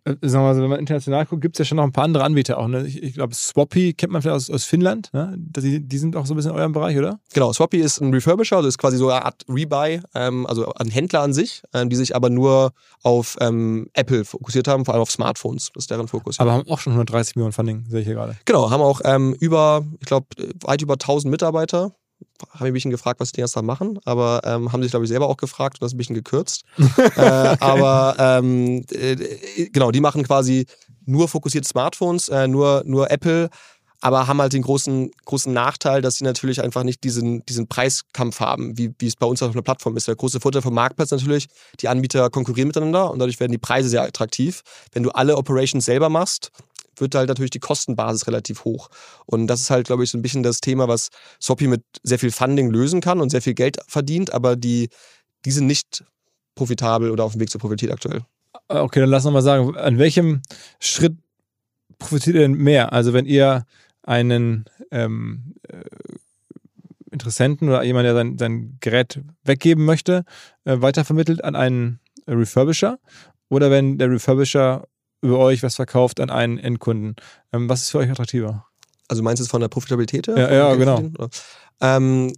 Äh, 0.03 0.15
sagen 0.21 0.45
wir 0.45 0.53
mal, 0.53 0.61
wenn 0.61 0.69
man 0.69 0.79
international 0.79 1.25
guckt, 1.25 1.41
gibt 1.41 1.55
es 1.55 1.59
ja 1.59 1.65
schon 1.65 1.77
noch 1.77 1.83
ein 1.83 1.91
paar 1.91 2.05
andere 2.05 2.23
Anbieter 2.23 2.57
auch. 2.57 2.67
Ne? 2.67 2.85
Ich, 2.87 3.01
ich 3.01 3.13
glaube, 3.13 3.35
Swappy 3.35 3.93
kennt 3.93 4.11
man 4.11 4.21
vielleicht 4.21 4.35
aus, 4.35 4.49
aus 4.49 4.63
Finnland. 4.63 5.13
Ne? 5.13 5.35
Die, 5.37 5.79
die, 5.79 5.97
sind 5.97 6.15
auch 6.15 6.25
so 6.25 6.33
ein 6.33 6.37
bisschen 6.37 6.51
in 6.51 6.57
eurem 6.57 6.71
Bereich, 6.71 6.97
oder? 6.97 7.19
Genau, 7.33 7.53
Swappy 7.53 7.79
ist 7.79 8.01
ein 8.01 8.13
Refurbisher, 8.13 8.57
also 8.57 8.67
ist 8.67 8.77
quasi 8.77 8.97
so 8.97 9.09
eine 9.09 9.23
Art 9.25 9.45
Rebuy, 9.47 10.01
ähm, 10.15 10.45
also 10.47 10.73
ein 10.73 10.89
Händler 10.89 11.21
an 11.21 11.33
sich, 11.33 11.63
ähm, 11.73 11.89
die 11.89 11.95
sich 11.95 12.15
aber 12.15 12.29
nur 12.29 12.73
auf 13.03 13.37
ähm, 13.39 13.89
Apple 13.93 14.25
fokussiert 14.25 14.67
haben, 14.67 14.85
vor 14.85 14.93
allem 14.93 15.01
auf 15.01 15.11
Smartphones. 15.11 15.71
Das 15.73 15.83
ist 15.83 15.91
deren 15.91 16.07
Fokus. 16.07 16.39
Aber 16.39 16.53
haben 16.53 16.67
auch 16.69 16.79
schon 16.79 16.93
130 16.93 17.35
Millionen 17.35 17.53
Funding, 17.53 17.85
sehe 17.89 18.01
ich 18.01 18.05
hier 18.05 18.15
gerade. 18.15 18.37
Genau, 18.45 18.69
haben 18.69 18.81
auch 18.81 19.01
ähm, 19.05 19.35
über, 19.39 19.85
ich 19.99 20.07
glaube, 20.07 20.27
weit 20.61 20.81
über 20.81 20.93
1000 20.93 21.29
Mitarbeiter 21.29 21.91
haben 22.51 22.65
ein 22.65 22.73
bisschen 22.73 22.91
gefragt, 22.91 23.19
was 23.19 23.31
die 23.31 23.41
ganze 23.41 23.55
Tag 23.55 23.63
machen, 23.63 23.99
aber 24.05 24.41
ähm, 24.45 24.71
haben 24.71 24.81
sich, 24.81 24.91
glaube 24.91 25.05
ich, 25.05 25.09
selber 25.09 25.27
auch 25.27 25.37
gefragt 25.37 25.75
und 25.75 25.85
das 25.85 25.93
ein 25.93 25.97
bisschen 25.97 26.15
gekürzt. 26.15 26.63
äh, 27.15 27.21
aber 27.21 28.15
ähm, 28.17 28.83
äh, 28.91 29.15
genau, 29.71 29.91
die 29.91 30.01
machen 30.01 30.23
quasi 30.23 30.65
nur 31.05 31.27
fokussierte 31.27 31.67
Smartphones, 31.67 32.29
äh, 32.29 32.47
nur, 32.47 32.83
nur 32.85 33.11
Apple, 33.11 33.49
aber 34.01 34.27
haben 34.27 34.41
halt 34.41 34.53
den 34.53 34.63
großen, 34.63 35.11
großen 35.25 35.53
Nachteil, 35.53 36.01
dass 36.01 36.15
sie 36.15 36.23
natürlich 36.23 36.61
einfach 36.61 36.83
nicht 36.83 37.03
diesen, 37.03 37.45
diesen 37.45 37.67
Preiskampf 37.67 38.39
haben, 38.39 38.77
wie, 38.77 38.93
wie 38.97 39.07
es 39.07 39.15
bei 39.15 39.27
uns 39.27 39.43
auf 39.43 39.51
einer 39.51 39.61
Plattform 39.61 39.95
ist. 39.95 40.07
Der 40.07 40.15
große 40.15 40.39
Vorteil 40.39 40.63
vom 40.63 40.73
Marktplatz 40.73 41.11
natürlich, 41.11 41.47
die 41.79 41.87
Anbieter 41.87 42.31
konkurrieren 42.31 42.67
miteinander 42.67 43.11
und 43.11 43.19
dadurch 43.19 43.39
werden 43.39 43.51
die 43.51 43.59
Preise 43.59 43.89
sehr 43.89 44.01
attraktiv. 44.01 44.63
Wenn 44.91 45.03
du 45.03 45.11
alle 45.11 45.37
Operations 45.37 45.85
selber 45.85 46.09
machst, 46.09 46.51
wird 47.01 47.15
halt 47.15 47.27
natürlich 47.27 47.51
die 47.51 47.59
Kostenbasis 47.59 48.27
relativ 48.27 48.63
hoch. 48.63 48.89
Und 49.25 49.47
das 49.47 49.61
ist 49.61 49.69
halt, 49.69 49.87
glaube 49.87 50.03
ich, 50.03 50.11
so 50.11 50.17
ein 50.17 50.21
bisschen 50.21 50.43
das 50.43 50.61
Thema, 50.61 50.87
was 50.87 51.09
Soppy 51.39 51.67
mit 51.67 51.83
sehr 52.03 52.19
viel 52.19 52.31
Funding 52.31 52.69
lösen 52.69 53.01
kann 53.01 53.19
und 53.19 53.29
sehr 53.29 53.41
viel 53.41 53.55
Geld 53.55 53.77
verdient, 53.87 54.33
aber 54.33 54.55
die, 54.55 54.89
die 55.45 55.51
sind 55.51 55.67
nicht 55.67 56.05
profitabel 56.55 57.11
oder 57.11 57.23
auf 57.23 57.33
dem 57.33 57.41
Weg 57.41 57.49
zur 57.49 57.59
Profitabilität 57.59 57.91
aktuell. 57.91 58.21
Ah, 58.67 58.81
okay, 58.81 58.99
dann 58.99 59.09
lass 59.09 59.25
uns 59.25 59.33
mal 59.33 59.41
sagen, 59.41 59.75
an 59.75 59.97
welchem 59.97 60.41
Schritt 60.79 61.17
profitiert 61.97 62.35
ihr 62.35 62.41
denn 62.41 62.53
mehr? 62.53 62.93
Also 62.93 63.13
wenn 63.13 63.25
ihr 63.25 63.65
einen 64.03 64.65
ähm, 64.91 65.55
äh, 65.67 65.83
Interessenten 67.11 67.69
oder 67.69 67.83
jemand, 67.83 68.05
der 68.05 68.15
sein, 68.15 68.37
sein 68.37 68.77
Gerät 68.79 69.21
weggeben 69.43 69.85
möchte, 69.85 70.23
äh, 70.63 70.77
weitervermittelt 70.79 71.43
an 71.43 71.55
einen 71.55 71.99
Refurbisher 72.27 72.99
oder 73.49 73.69
wenn 73.69 73.97
der 73.97 74.09
Refurbisher 74.09 74.87
über 75.21 75.37
euch 75.39 75.63
was 75.63 75.75
verkauft 75.75 76.19
an 76.19 76.29
einen 76.29 76.57
Endkunden. 76.57 77.15
Ähm, 77.53 77.69
was 77.69 77.81
ist 77.83 77.91
für 77.91 77.99
euch 77.99 78.09
attraktiver? 78.09 78.65
Also 79.07 79.23
meinst 79.23 79.39
du 79.39 79.43
es 79.43 79.49
von 79.49 79.61
der 79.61 79.67
Profitabilität 79.67 80.27
her? 80.27 80.37
Ja, 80.37 80.51
ja 80.51 80.75
genau. 80.75 81.03
Ähm, 81.81 82.33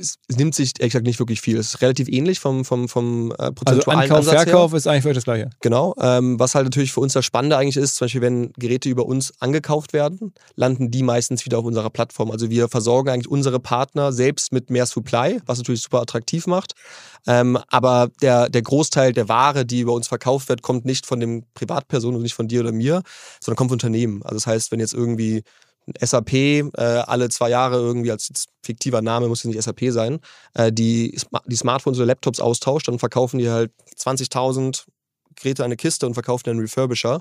es, 0.00 0.18
nimmt 0.28 0.54
sich 0.54 0.72
ehrlich 0.78 0.92
gesagt 0.92 1.06
nicht 1.06 1.18
wirklich 1.18 1.40
viel. 1.40 1.56
Es 1.58 1.74
ist 1.74 1.82
relativ 1.82 2.08
ähnlich 2.08 2.40
vom, 2.40 2.64
vom, 2.64 2.88
vom 2.88 3.32
äh, 3.32 3.52
prozentualen 3.52 4.00
Also 4.00 4.14
Ankauf, 4.14 4.18
Ansatz 4.18 4.42
Verkauf 4.44 4.70
her. 4.72 4.76
ist 4.78 4.86
eigentlich 4.86 5.02
für 5.02 5.08
euch 5.10 5.14
das 5.14 5.24
Gleiche. 5.24 5.50
Genau. 5.60 5.94
Ähm, 6.00 6.38
was 6.38 6.54
halt 6.54 6.64
natürlich 6.64 6.92
für 6.92 7.00
uns 7.00 7.12
das 7.12 7.24
Spannende 7.24 7.56
eigentlich 7.56 7.76
ist, 7.76 7.96
zum 7.96 8.06
Beispiel, 8.06 8.20
wenn 8.20 8.52
Geräte 8.56 8.88
über 8.88 9.06
uns 9.06 9.32
angekauft 9.40 9.92
werden, 9.92 10.34
landen 10.54 10.90
die 10.90 11.02
meistens 11.02 11.44
wieder 11.44 11.58
auf 11.58 11.64
unserer 11.64 11.90
Plattform. 11.90 12.30
Also 12.30 12.50
wir 12.50 12.68
versorgen 12.68 13.10
eigentlich 13.10 13.30
unsere 13.30 13.60
Partner 13.60 14.12
selbst 14.12 14.52
mit 14.52 14.70
mehr 14.70 14.86
Supply, 14.86 15.40
was 15.46 15.58
natürlich 15.58 15.82
super 15.82 16.00
attraktiv 16.00 16.46
macht. 16.46 16.74
Ähm, 17.26 17.58
aber 17.68 18.08
der, 18.22 18.48
der 18.48 18.62
Großteil 18.62 19.12
der 19.12 19.28
Ware, 19.28 19.66
die 19.66 19.80
über 19.80 19.92
uns 19.92 20.08
verkauft 20.08 20.48
wird, 20.48 20.62
kommt 20.62 20.84
nicht 20.84 21.06
von 21.06 21.18
dem 21.20 21.44
Privatperson 21.54 22.14
und 22.14 22.22
nicht 22.22 22.34
von 22.34 22.48
dir 22.48 22.60
oder 22.60 22.72
mir, 22.72 23.02
sondern 23.40 23.56
kommt 23.56 23.70
von 23.70 23.76
Unternehmen. 23.76 24.22
Also 24.22 24.36
das 24.36 24.46
heißt, 24.46 24.72
wenn 24.72 24.80
jetzt 24.80 24.94
irgendwie 24.94 25.42
SAP 26.00 26.32
äh, 26.32 26.70
alle 26.76 27.28
zwei 27.28 27.50
Jahre 27.50 27.76
irgendwie 27.76 28.10
als 28.10 28.46
fiktiver 28.62 29.02
Name, 29.02 29.28
muss 29.28 29.42
ja 29.44 29.50
nicht 29.50 29.62
SAP 29.62 29.90
sein, 29.90 30.18
äh, 30.54 30.72
die, 30.72 31.18
die 31.46 31.56
Smartphones 31.56 31.98
oder 31.98 32.06
Laptops 32.06 32.40
austauscht, 32.40 32.88
dann 32.88 32.98
verkaufen 32.98 33.38
die 33.38 33.48
halt 33.50 33.70
20.000 33.98 34.84
Geräte 35.36 35.64
eine 35.64 35.76
Kiste 35.76 36.06
und 36.06 36.14
verkaufen 36.14 36.48
einen 36.50 36.60
Refurbisher. 36.60 37.20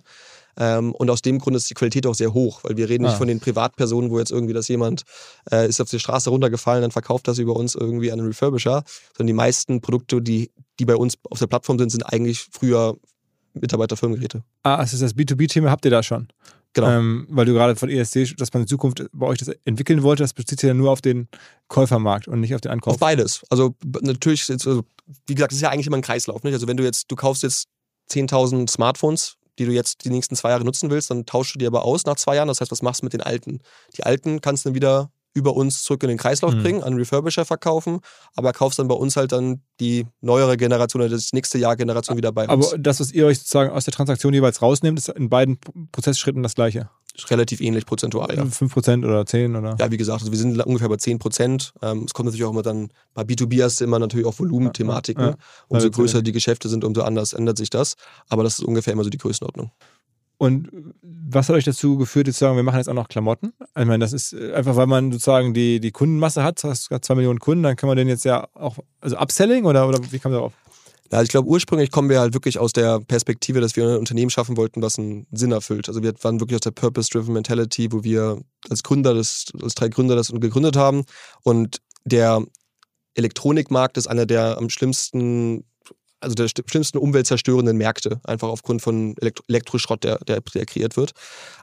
Ähm, 0.57 0.93
und 0.93 1.09
aus 1.09 1.21
dem 1.21 1.37
Grund 1.39 1.57
ist 1.57 1.69
die 1.69 1.73
Qualität 1.73 2.07
auch 2.07 2.15
sehr 2.15 2.33
hoch, 2.33 2.61
weil 2.63 2.77
wir 2.77 2.87
reden 2.87 3.03
nicht 3.03 3.15
Ah. 3.15 3.17
von 3.17 3.27
den 3.27 3.41
Privatpersonen, 3.41 4.09
wo 4.09 4.19
jetzt 4.19 4.31
irgendwie 4.31 4.53
das 4.53 4.69
jemand 4.69 5.03
äh, 5.51 5.67
ist 5.67 5.81
auf 5.81 5.89
die 5.89 5.99
Straße 5.99 6.29
runtergefallen, 6.29 6.81
dann 6.81 6.91
verkauft 6.91 7.27
das 7.27 7.39
über 7.39 7.57
uns 7.57 7.75
irgendwie 7.75 8.09
an 8.11 8.19
einen 8.19 8.29
Refurbisher, 8.29 8.83
sondern 9.17 9.27
die 9.27 9.33
meisten 9.33 9.81
Produkte, 9.81 10.21
die, 10.21 10.49
die 10.79 10.85
bei 10.85 10.95
uns 10.95 11.15
auf 11.29 11.39
der 11.39 11.47
Plattform 11.47 11.77
sind, 11.77 11.91
sind 11.91 12.03
eigentlich 12.03 12.47
früher 12.51 12.95
Mitarbeiterfirmengeräte. 13.53 14.43
Ah, 14.63 14.75
also 14.75 14.97
das 14.97 15.13
B2B-Thema 15.15 15.69
habt 15.71 15.83
ihr 15.85 15.91
da 15.91 16.03
schon. 16.03 16.27
Genau. 16.75 16.89
Ähm, 16.89 17.25
weil 17.29 17.45
du 17.45 17.53
gerade 17.53 17.77
von 17.77 17.89
ESC, 17.89 18.35
dass 18.37 18.53
man 18.53 18.63
in 18.63 18.67
Zukunft 18.67 19.01
bei 19.13 19.25
euch 19.25 19.39
das 19.39 19.47
entwickeln 19.63 20.03
wollte, 20.03 20.23
das 20.23 20.33
bezieht 20.33 20.59
sich 20.59 20.67
ja 20.67 20.73
nur 20.73 20.91
auf 20.91 21.01
den 21.01 21.29
Käufermarkt 21.69 22.27
und 22.27 22.41
nicht 22.41 22.53
auf 22.53 22.59
den 22.59 22.71
Ankauf. 22.71 22.95
Auf 22.95 22.99
beides. 22.99 23.43
Also 23.49 23.75
natürlich, 24.01 24.45
jetzt, 24.49 24.67
also, 24.67 24.83
wie 25.25 25.35
gesagt, 25.35 25.53
das 25.53 25.57
ist 25.57 25.61
ja 25.61 25.69
eigentlich 25.69 25.87
immer 25.87 25.95
ein 25.95 26.01
Kreislauf. 26.01 26.43
Nicht? 26.43 26.53
Also 26.53 26.67
wenn 26.67 26.75
du 26.75 26.83
jetzt, 26.83 27.09
du 27.09 27.15
kaufst 27.15 27.43
jetzt 27.43 27.69
10.000 28.11 28.69
Smartphones, 28.69 29.37
die 29.57 29.65
du 29.65 29.71
jetzt 29.71 30.03
die 30.03 30.09
nächsten 30.09 30.35
zwei 30.35 30.49
Jahre 30.49 30.65
nutzen 30.65 30.89
willst, 30.89 31.09
dann 31.09 31.25
tauschst 31.25 31.55
du 31.55 31.59
die 31.59 31.65
aber 31.65 31.85
aus 31.85 32.05
nach 32.05 32.17
zwei 32.17 32.35
Jahren. 32.35 32.49
Das 32.49 32.59
heißt, 32.59 32.71
was 32.71 32.81
machst 32.81 33.01
du 33.01 33.05
mit 33.05 33.13
den 33.13 33.21
alten? 33.21 33.61
Die 33.95 34.03
alten 34.03 34.41
kannst 34.41 34.65
du 34.65 34.69
dann 34.69 34.75
wieder 34.75 35.11
über 35.35 35.55
uns 35.55 35.83
zurück 35.83 36.01
in 36.01 36.09
den 36.09 36.17
Kreislauf 36.17 36.55
Mhm. 36.55 36.63
bringen, 36.63 36.83
an 36.83 36.93
Refurbisher 36.95 37.45
verkaufen, 37.45 37.99
aber 38.35 38.53
kaufst 38.53 38.79
dann 38.79 38.87
bei 38.87 38.95
uns 38.95 39.15
halt 39.17 39.31
dann 39.33 39.61
die 39.79 40.07
neuere 40.21 40.57
Generation 40.57 41.01
oder 41.03 41.11
das 41.11 41.33
nächste 41.33 41.57
Jahr 41.59 41.75
Generation 41.75 42.17
wieder 42.17 42.31
bei 42.31 42.47
uns. 42.47 42.69
Aber 42.69 42.77
das, 42.79 42.99
was 42.99 43.11
ihr 43.11 43.25
euch 43.27 43.37
sozusagen 43.39 43.69
aus 43.69 43.85
der 43.85 43.93
Transaktion 43.93 44.33
jeweils 44.33 44.61
rausnehmt, 44.61 44.97
ist 44.97 45.09
in 45.09 45.29
beiden 45.29 45.59
Prozessschritten 45.91 46.41
das 46.41 46.55
gleiche. 46.55 46.89
Ist 47.17 47.31
relativ 47.31 47.61
ähnlich 47.61 47.85
prozentual, 47.85 48.35
ja. 48.35 48.43
5% 48.45 49.05
oder 49.05 49.25
10 49.25 49.55
oder? 49.55 49.77
Ja, 49.79 49.89
wie 49.89 49.95
gesagt, 49.95 50.19
also 50.21 50.31
wir 50.33 50.37
sind 50.39 50.61
ungefähr 50.65 50.89
bei 50.89 50.97
10 50.97 51.17
Prozent. 51.17 51.73
Ähm, 51.81 52.03
es 52.05 52.13
kommt 52.13 52.25
natürlich 52.25 52.43
auch 52.45 52.51
immer 52.51 52.61
dann, 52.61 52.89
bei 53.13 53.21
B2B 53.21 53.63
hast 53.63 53.79
du 53.79 53.85
immer 53.85 53.99
natürlich 53.99 54.25
auch 54.25 54.37
Volumenthematiken. 54.37 55.23
Ja, 55.23 55.29
ja. 55.31 55.35
Umso 55.69 55.85
Weil- 55.85 55.91
größer 55.91 56.21
die 56.21 56.33
Geschäfte 56.33 56.67
sind, 56.67 56.83
umso 56.83 57.03
anders 57.03 57.31
ändert 57.31 57.57
sich 57.57 57.69
das. 57.69 57.95
Aber 58.27 58.43
das 58.43 58.59
ist 58.59 58.65
ungefähr 58.65 58.91
immer 58.91 59.03
so 59.05 59.09
die 59.09 59.17
Größenordnung. 59.17 59.71
Und 60.45 60.69
was 61.01 61.49
hat 61.49 61.55
euch 61.55 61.63
dazu 61.63 61.97
geführt, 61.97 62.27
jetzt 62.27 62.37
zu 62.37 62.45
sagen, 62.45 62.55
wir 62.55 62.63
machen 62.63 62.77
jetzt 62.77 62.87
auch 62.87 62.93
noch 62.93 63.07
Klamotten? 63.07 63.53
Ich 63.77 63.85
meine, 63.85 63.99
das 63.99 64.13
ist 64.13 64.33
äh, 64.33 64.53
einfach, 64.53 64.75
weil 64.75 64.87
man 64.87 65.11
sozusagen 65.11 65.53
die, 65.53 65.79
die 65.79 65.91
Kundenmasse 65.91 66.43
hat, 66.43 66.63
hast 66.63 66.89
zwei 67.01 67.15
Millionen 67.15 67.39
Kunden, 67.39 67.63
dann 67.63 67.75
kann 67.75 67.87
man 67.87 67.97
den 67.97 68.07
jetzt 68.07 68.25
ja 68.25 68.47
auch, 68.53 68.77
also 69.01 69.17
Upselling 69.17 69.65
oder, 69.65 69.87
oder 69.87 69.99
wie 70.11 70.19
kam 70.19 70.31
darauf? 70.31 70.53
Ja, 71.11 71.21
ich 71.21 71.29
glaube, 71.29 71.47
ursprünglich 71.47 71.91
kommen 71.91 72.09
wir 72.09 72.19
halt 72.19 72.33
wirklich 72.33 72.57
aus 72.57 72.73
der 72.73 72.99
Perspektive, 72.99 73.61
dass 73.61 73.75
wir 73.75 73.87
ein 73.87 73.97
Unternehmen 73.99 74.31
schaffen 74.31 74.57
wollten, 74.57 74.81
was 74.81 74.97
einen 74.97 75.27
Sinn 75.31 75.51
erfüllt. 75.51 75.87
Also 75.87 76.01
wir 76.01 76.13
waren 76.23 76.39
wirklich 76.39 76.55
aus 76.55 76.61
der 76.61 76.71
Purpose-Driven 76.71 77.33
Mentality, 77.33 77.91
wo 77.91 78.03
wir 78.03 78.41
als 78.69 78.81
Gründer, 78.81 79.13
das, 79.13 79.45
als 79.61 79.75
drei 79.75 79.89
Gründer 79.89 80.15
das 80.15 80.31
gegründet 80.31 80.75
haben. 80.75 81.05
Und 81.43 81.81
der 82.05 82.43
Elektronikmarkt 83.13 83.97
ist 83.97 84.07
einer 84.07 84.25
der 84.25 84.57
am 84.57 84.69
schlimmsten, 84.69 85.63
also 86.19 86.33
der 86.35 86.47
st- 86.47 86.69
schlimmsten 86.69 86.97
umweltzerstörenden 86.97 87.77
Märkte, 87.77 88.19
einfach 88.23 88.47
aufgrund 88.47 88.81
von 88.81 89.15
Elektro 89.19 89.43
Elektroschrott, 89.47 90.03
der, 90.03 90.17
der, 90.19 90.41
der 90.41 90.65
kreiert 90.65 90.97
wird. 90.97 91.11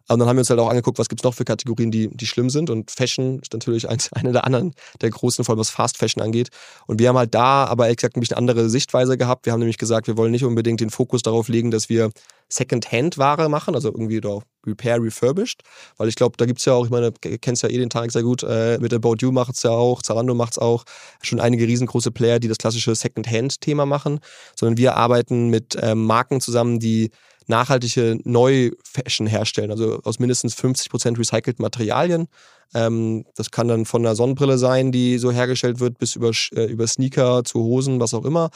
Aber 0.09 0.19
dann 0.19 0.29
haben 0.29 0.37
wir 0.37 0.41
uns 0.41 0.51
halt 0.51 0.61
auch 0.61 0.69
angeguckt, 0.69 0.99
was 0.99 1.09
gibt's 1.09 1.25
noch 1.25 1.35
für 1.35 1.45
Kategorien, 1.45 1.91
die, 1.91 2.09
die 2.09 2.27
schlimm 2.27 2.51
sind. 2.51 2.71
Und 2.71 2.91
Fashion 2.91 3.41
ist 3.41 3.53
natürlich 3.53 3.89
eins, 3.89 4.13
eine 4.13 4.33
der 4.33 4.45
anderen, 4.45 4.75
der 5.01 5.11
großen, 5.11 5.45
vor 5.45 5.55
allem 5.55 5.61
was 5.61 5.71
Fast 5.71 5.99
Fashion 5.99 6.23
angeht. 6.23 6.49
Und 6.87 6.99
wir 7.01 7.09
haben 7.09 7.19
halt 7.19 7.35
da 7.35 7.65
aber 7.65 7.93
gesagt 7.95 8.17
ein 8.17 8.21
bisschen 8.21 8.37
andere 8.37 8.69
Sichtweise 8.69 9.17
gehabt. 9.17 9.47
Wir 9.47 9.53
haben 9.53 9.61
nämlich 9.61 9.79
gesagt, 9.79 10.07
wir 10.07 10.17
wollen 10.17 10.33
nicht 10.33 10.45
unbedingt 10.45 10.81
den 10.81 10.91
Fokus 10.91 11.23
darauf 11.23 11.49
legen, 11.49 11.71
dass 11.71 11.89
wir 11.89 12.11
Second-Hand-Ware 12.53 13.49
machen, 13.49 13.75
also 13.75 13.89
irgendwie 13.89 14.21
doch 14.21 14.43
Repair, 14.67 15.03
Refurbished. 15.03 15.63
Weil 15.97 16.09
ich 16.09 16.15
glaube, 16.15 16.37
da 16.37 16.45
gibt's 16.45 16.65
ja 16.65 16.75
auch, 16.75 16.85
ich 16.85 16.91
meine, 16.91 17.11
du 17.13 17.39
kennst 17.39 17.63
ja 17.63 17.69
eh 17.69 17.79
den 17.79 17.91
Tag 17.91 18.11
sehr 18.13 18.23
gut, 18.23 18.43
äh, 18.43 18.79
mit 18.79 18.93
About 18.93 19.17
You 19.21 19.33
macht's 19.33 19.63
ja 19.63 19.71
auch, 19.71 20.03
Zalando 20.03 20.35
macht's 20.35 20.59
auch, 20.59 20.85
schon 21.23 21.41
einige 21.41 21.67
riesengroße 21.67 22.11
Player, 22.11 22.39
die 22.39 22.49
das 22.49 22.59
klassische 22.59 22.95
Second-Hand-Thema 22.95 23.87
machen. 23.87 24.21
Sondern 24.57 24.77
wir 24.77 24.97
arbeiten 24.97 25.49
mit 25.49 25.77
ähm, 25.81 26.05
Marken 26.05 26.41
zusammen, 26.41 26.79
die 26.79 27.11
nachhaltige 27.49 28.19
Neu-Fashion 28.25 29.27
herstellen, 29.27 29.71
also 29.71 30.01
aus 30.05 30.19
mindestens 30.19 30.55
50% 30.57 31.19
recycelten 31.19 31.63
Materialien. 31.63 32.29
Ähm, 32.75 33.25
das 33.35 33.51
kann 33.51 33.69
dann 33.69 33.85
von 33.85 34.05
einer 34.05 34.15
Sonnenbrille 34.15 34.59
sein, 34.59 34.93
die 34.93 35.19
so 35.19 35.33
hergestellt 35.33 35.81
wird, 35.81 35.99
bis 35.99 36.17
über, 36.17 36.31
äh, 36.53 36.65
über 36.67 36.87
Sneaker 36.87 37.45
zu 37.45 37.61
Hosen, 37.61 38.01
was 38.01 38.15
auch 38.15 38.25
immer. 38.25 38.51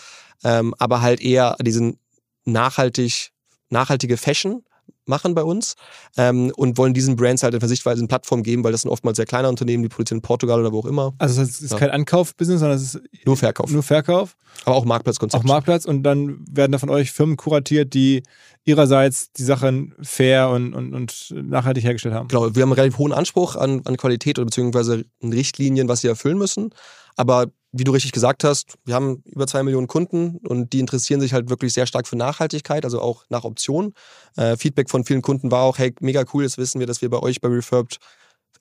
Ähm, 0.44 0.74
aber 0.78 1.02
halt 1.02 1.20
eher 1.20 1.56
diesen 1.60 1.98
nachhaltig, 2.44 3.32
nachhaltige 3.70 4.16
Fashion 4.16 4.62
machen 5.08 5.34
bei 5.36 5.42
uns 5.44 5.74
ähm, 6.16 6.52
und 6.56 6.78
wollen 6.78 6.92
diesen 6.92 7.14
Brands 7.14 7.44
halt 7.44 7.54
in 7.54 7.68
Sichtweise 7.68 8.00
eine 8.00 8.08
Plattform 8.08 8.42
geben, 8.42 8.64
weil 8.64 8.72
das 8.72 8.82
sind 8.82 8.90
oftmals 8.90 9.16
sehr 9.16 9.26
kleine 9.26 9.48
Unternehmen, 9.48 9.84
die 9.84 9.88
produzieren 9.88 10.18
in 10.18 10.22
Portugal 10.22 10.58
oder 10.60 10.72
wo 10.72 10.80
auch 10.80 10.84
immer. 10.86 11.14
Also 11.18 11.40
es 11.42 11.60
ist 11.60 11.70
Ja. 11.72 11.78
kein 11.78 11.90
Ankauf-Business, 11.90 12.58
sondern 12.58 12.76
es 12.76 12.94
ist 12.96 13.00
Nur 13.24 13.36
Verkauf. 13.36 13.70
nur 13.70 13.84
Verkauf, 13.84 14.36
aber 14.64 14.74
auch 14.74 14.84
Marktplatzkonzept. 14.84 15.40
auch 15.44 15.46
Marktplatz 15.46 15.84
und 15.84 16.02
dann 16.02 16.44
werden 16.50 16.72
da 16.72 16.78
von 16.78 16.90
euch 16.90 17.12
Firmen 17.12 17.36
kuratiert, 17.36 17.94
die 17.94 18.24
ihrerseits 18.64 19.30
die 19.32 19.44
Sachen 19.44 19.94
fair 20.02 20.48
und, 20.50 20.74
und, 20.74 20.92
und 20.92 21.34
nachhaltig 21.36 21.84
hergestellt 21.84 22.14
haben. 22.14 22.26
Genau, 22.28 22.54
wir 22.54 22.62
haben 22.62 22.70
einen 22.70 22.80
relativ 22.80 22.98
hohen 22.98 23.12
Anspruch 23.12 23.54
an, 23.54 23.82
an 23.84 23.96
Qualität 23.96 24.38
oder 24.40 24.46
beziehungsweise 24.46 25.04
Richtlinien, 25.22 25.88
was 25.88 26.00
sie 26.00 26.08
erfüllen 26.08 26.38
müssen. 26.38 26.70
Aber 27.16 27.46
wie 27.78 27.84
du 27.84 27.92
richtig 27.92 28.12
gesagt 28.12 28.44
hast, 28.44 28.74
wir 28.84 28.94
haben 28.94 29.22
über 29.26 29.46
zwei 29.46 29.62
Millionen 29.62 29.86
Kunden 29.86 30.38
und 30.38 30.72
die 30.72 30.80
interessieren 30.80 31.20
sich 31.20 31.32
halt 31.32 31.50
wirklich 31.50 31.72
sehr 31.72 31.86
stark 31.86 32.06
für 32.06 32.16
Nachhaltigkeit, 32.16 32.84
also 32.84 33.00
auch 33.00 33.24
nach 33.28 33.44
Optionen. 33.44 33.94
Äh, 34.36 34.56
Feedback 34.56 34.90
von 34.90 35.04
vielen 35.04 35.22
Kunden 35.22 35.50
war 35.50 35.62
auch, 35.62 35.78
hey, 35.78 35.94
mega 36.00 36.24
cool, 36.32 36.44
jetzt 36.44 36.58
wissen 36.58 36.80
wir, 36.80 36.86
dass 36.86 37.02
wir 37.02 37.10
bei 37.10 37.18
euch 37.18 37.40
bei 37.40 37.48
Refurbed 37.48 37.98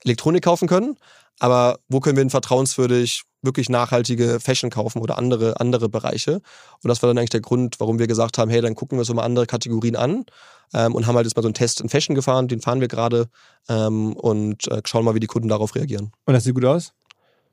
Elektronik 0.04 0.44
kaufen 0.44 0.68
können. 0.68 0.96
Aber 1.38 1.78
wo 1.88 2.00
können 2.00 2.16
wir 2.16 2.24
denn 2.24 2.30
vertrauenswürdig 2.30 3.22
wirklich 3.42 3.68
nachhaltige 3.68 4.40
Fashion 4.40 4.70
kaufen 4.70 5.00
oder 5.00 5.18
andere, 5.18 5.60
andere 5.60 5.88
Bereiche? 5.88 6.40
Und 6.82 6.88
das 6.88 7.02
war 7.02 7.08
dann 7.08 7.18
eigentlich 7.18 7.30
der 7.30 7.40
Grund, 7.40 7.78
warum 7.78 7.98
wir 7.98 8.06
gesagt 8.06 8.38
haben, 8.38 8.50
hey, 8.50 8.62
dann 8.62 8.74
gucken 8.74 8.96
wir 8.96 9.00
uns 9.00 9.08
so 9.08 9.14
mal 9.14 9.24
andere 9.24 9.46
Kategorien 9.46 9.96
an 9.96 10.24
ähm, 10.72 10.94
und 10.94 11.06
haben 11.06 11.16
halt 11.16 11.26
jetzt 11.26 11.36
mal 11.36 11.42
so 11.42 11.48
einen 11.48 11.54
Test 11.54 11.80
in 11.80 11.88
Fashion 11.88 12.14
gefahren, 12.14 12.48
den 12.48 12.60
fahren 12.60 12.80
wir 12.80 12.88
gerade 12.88 13.28
ähm, 13.68 14.14
und 14.14 14.68
äh, 14.68 14.80
schauen 14.84 15.04
mal, 15.04 15.14
wie 15.14 15.20
die 15.20 15.26
Kunden 15.26 15.48
darauf 15.48 15.74
reagieren. 15.74 16.12
Und 16.24 16.34
das 16.34 16.44
sieht 16.44 16.54
gut 16.54 16.64
aus? 16.64 16.92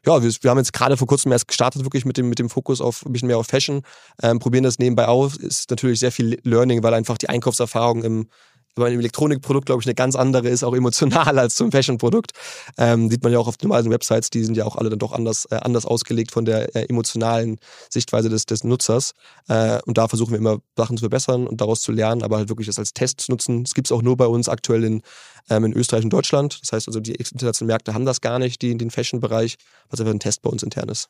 Ja, 0.06 0.22
wir, 0.22 0.32
wir 0.42 0.50
haben 0.50 0.58
jetzt 0.58 0.74
gerade 0.74 0.98
vor 0.98 1.08
kurzem 1.08 1.32
erst 1.32 1.48
gestartet, 1.48 1.84
wirklich 1.84 2.04
mit 2.04 2.18
dem, 2.18 2.28
mit 2.28 2.38
dem 2.38 2.50
Fokus 2.50 2.82
auf 2.82 3.06
ein 3.06 3.14
bisschen 3.14 3.28
mehr 3.28 3.38
auf 3.38 3.48
Fashion. 3.48 3.84
Ähm, 4.22 4.40
probieren 4.40 4.64
das 4.64 4.78
nebenbei 4.78 5.08
aus. 5.08 5.38
Ist 5.38 5.70
natürlich 5.70 6.00
sehr 6.00 6.12
viel 6.12 6.40
Learning, 6.44 6.84
weil 6.84 6.94
einfach 6.94 7.18
die 7.18 7.30
Einkaufserfahrung 7.30 8.04
im, 8.04 8.28
bei 8.76 8.88
einem 8.88 9.00
Elektronikprodukt, 9.00 9.66
glaube 9.66 9.82
ich, 9.82 9.88
eine 9.88 9.96
ganz 9.96 10.16
andere 10.16 10.50
ist, 10.50 10.64
auch 10.64 10.76
emotional 10.76 11.40
als 11.40 11.56
zum 11.56 11.72
Fashion-Produkt. 11.72 12.32
Ähm, 12.78 13.10
sieht 13.10 13.24
man 13.24 13.32
ja 13.32 13.40
auch 13.40 13.48
auf 13.48 13.58
den 13.58 13.70
normalen 13.70 13.90
Websites, 13.90 14.30
die 14.30 14.44
sind 14.44 14.58
ja 14.58 14.66
auch 14.66 14.76
alle 14.76 14.90
dann 14.90 15.00
doch 15.00 15.12
anders, 15.12 15.46
äh, 15.52 15.56
anders 15.56 15.86
ausgelegt 15.86 16.32
von 16.32 16.46
der 16.46 16.76
äh, 16.76 16.86
emotionalen 16.90 17.60
Sichtweise 17.90 18.30
des, 18.30 18.46
des 18.46 18.64
Nutzers. 18.64 19.14
Äh, 19.48 19.80
und 19.86 19.98
da 19.98 20.08
versuchen 20.08 20.32
wir 20.32 20.38
immer 20.38 20.60
Sachen 20.78 20.98
zu 20.98 21.02
verbessern 21.02 21.48
und 21.48 21.62
daraus 21.62 21.82
zu 21.82 21.92
lernen, 21.92 22.24
aber 22.24 22.38
halt 22.38 22.50
wirklich 22.50 22.68
das 22.68 22.80
als 22.80 22.94
Test 22.94 23.22
zu 23.22 23.32
nutzen. 23.32 23.64
Das 23.64 23.74
gibt 23.74 23.88
es 23.88 23.92
auch 23.92 24.02
nur 24.02 24.18
bei 24.18 24.28
uns 24.28 24.50
aktuell 24.50 24.84
in, 24.84 25.02
ähm, 25.50 25.66
in 25.66 25.74
Österreich 25.74 26.04
und 26.04 26.12
Deutschland. 26.12 26.60
Das 26.62 26.72
heißt 26.72 26.88
also, 26.88 27.00
die 27.00 27.14
internationalen 27.14 27.68
Märkte 27.68 27.94
haben 27.94 28.06
das 28.06 28.22
gar 28.22 28.40
nicht, 28.40 28.62
die, 28.62 28.78
den 28.78 28.92
Fashion-Bereich, 28.92 29.58
was 29.90 30.00
einfach 30.00 30.14
ein 30.14 30.20
Test 30.20 30.42
bei 30.42 30.50
uns 30.50 30.64
intern 30.64 30.90
ist. 30.90 31.10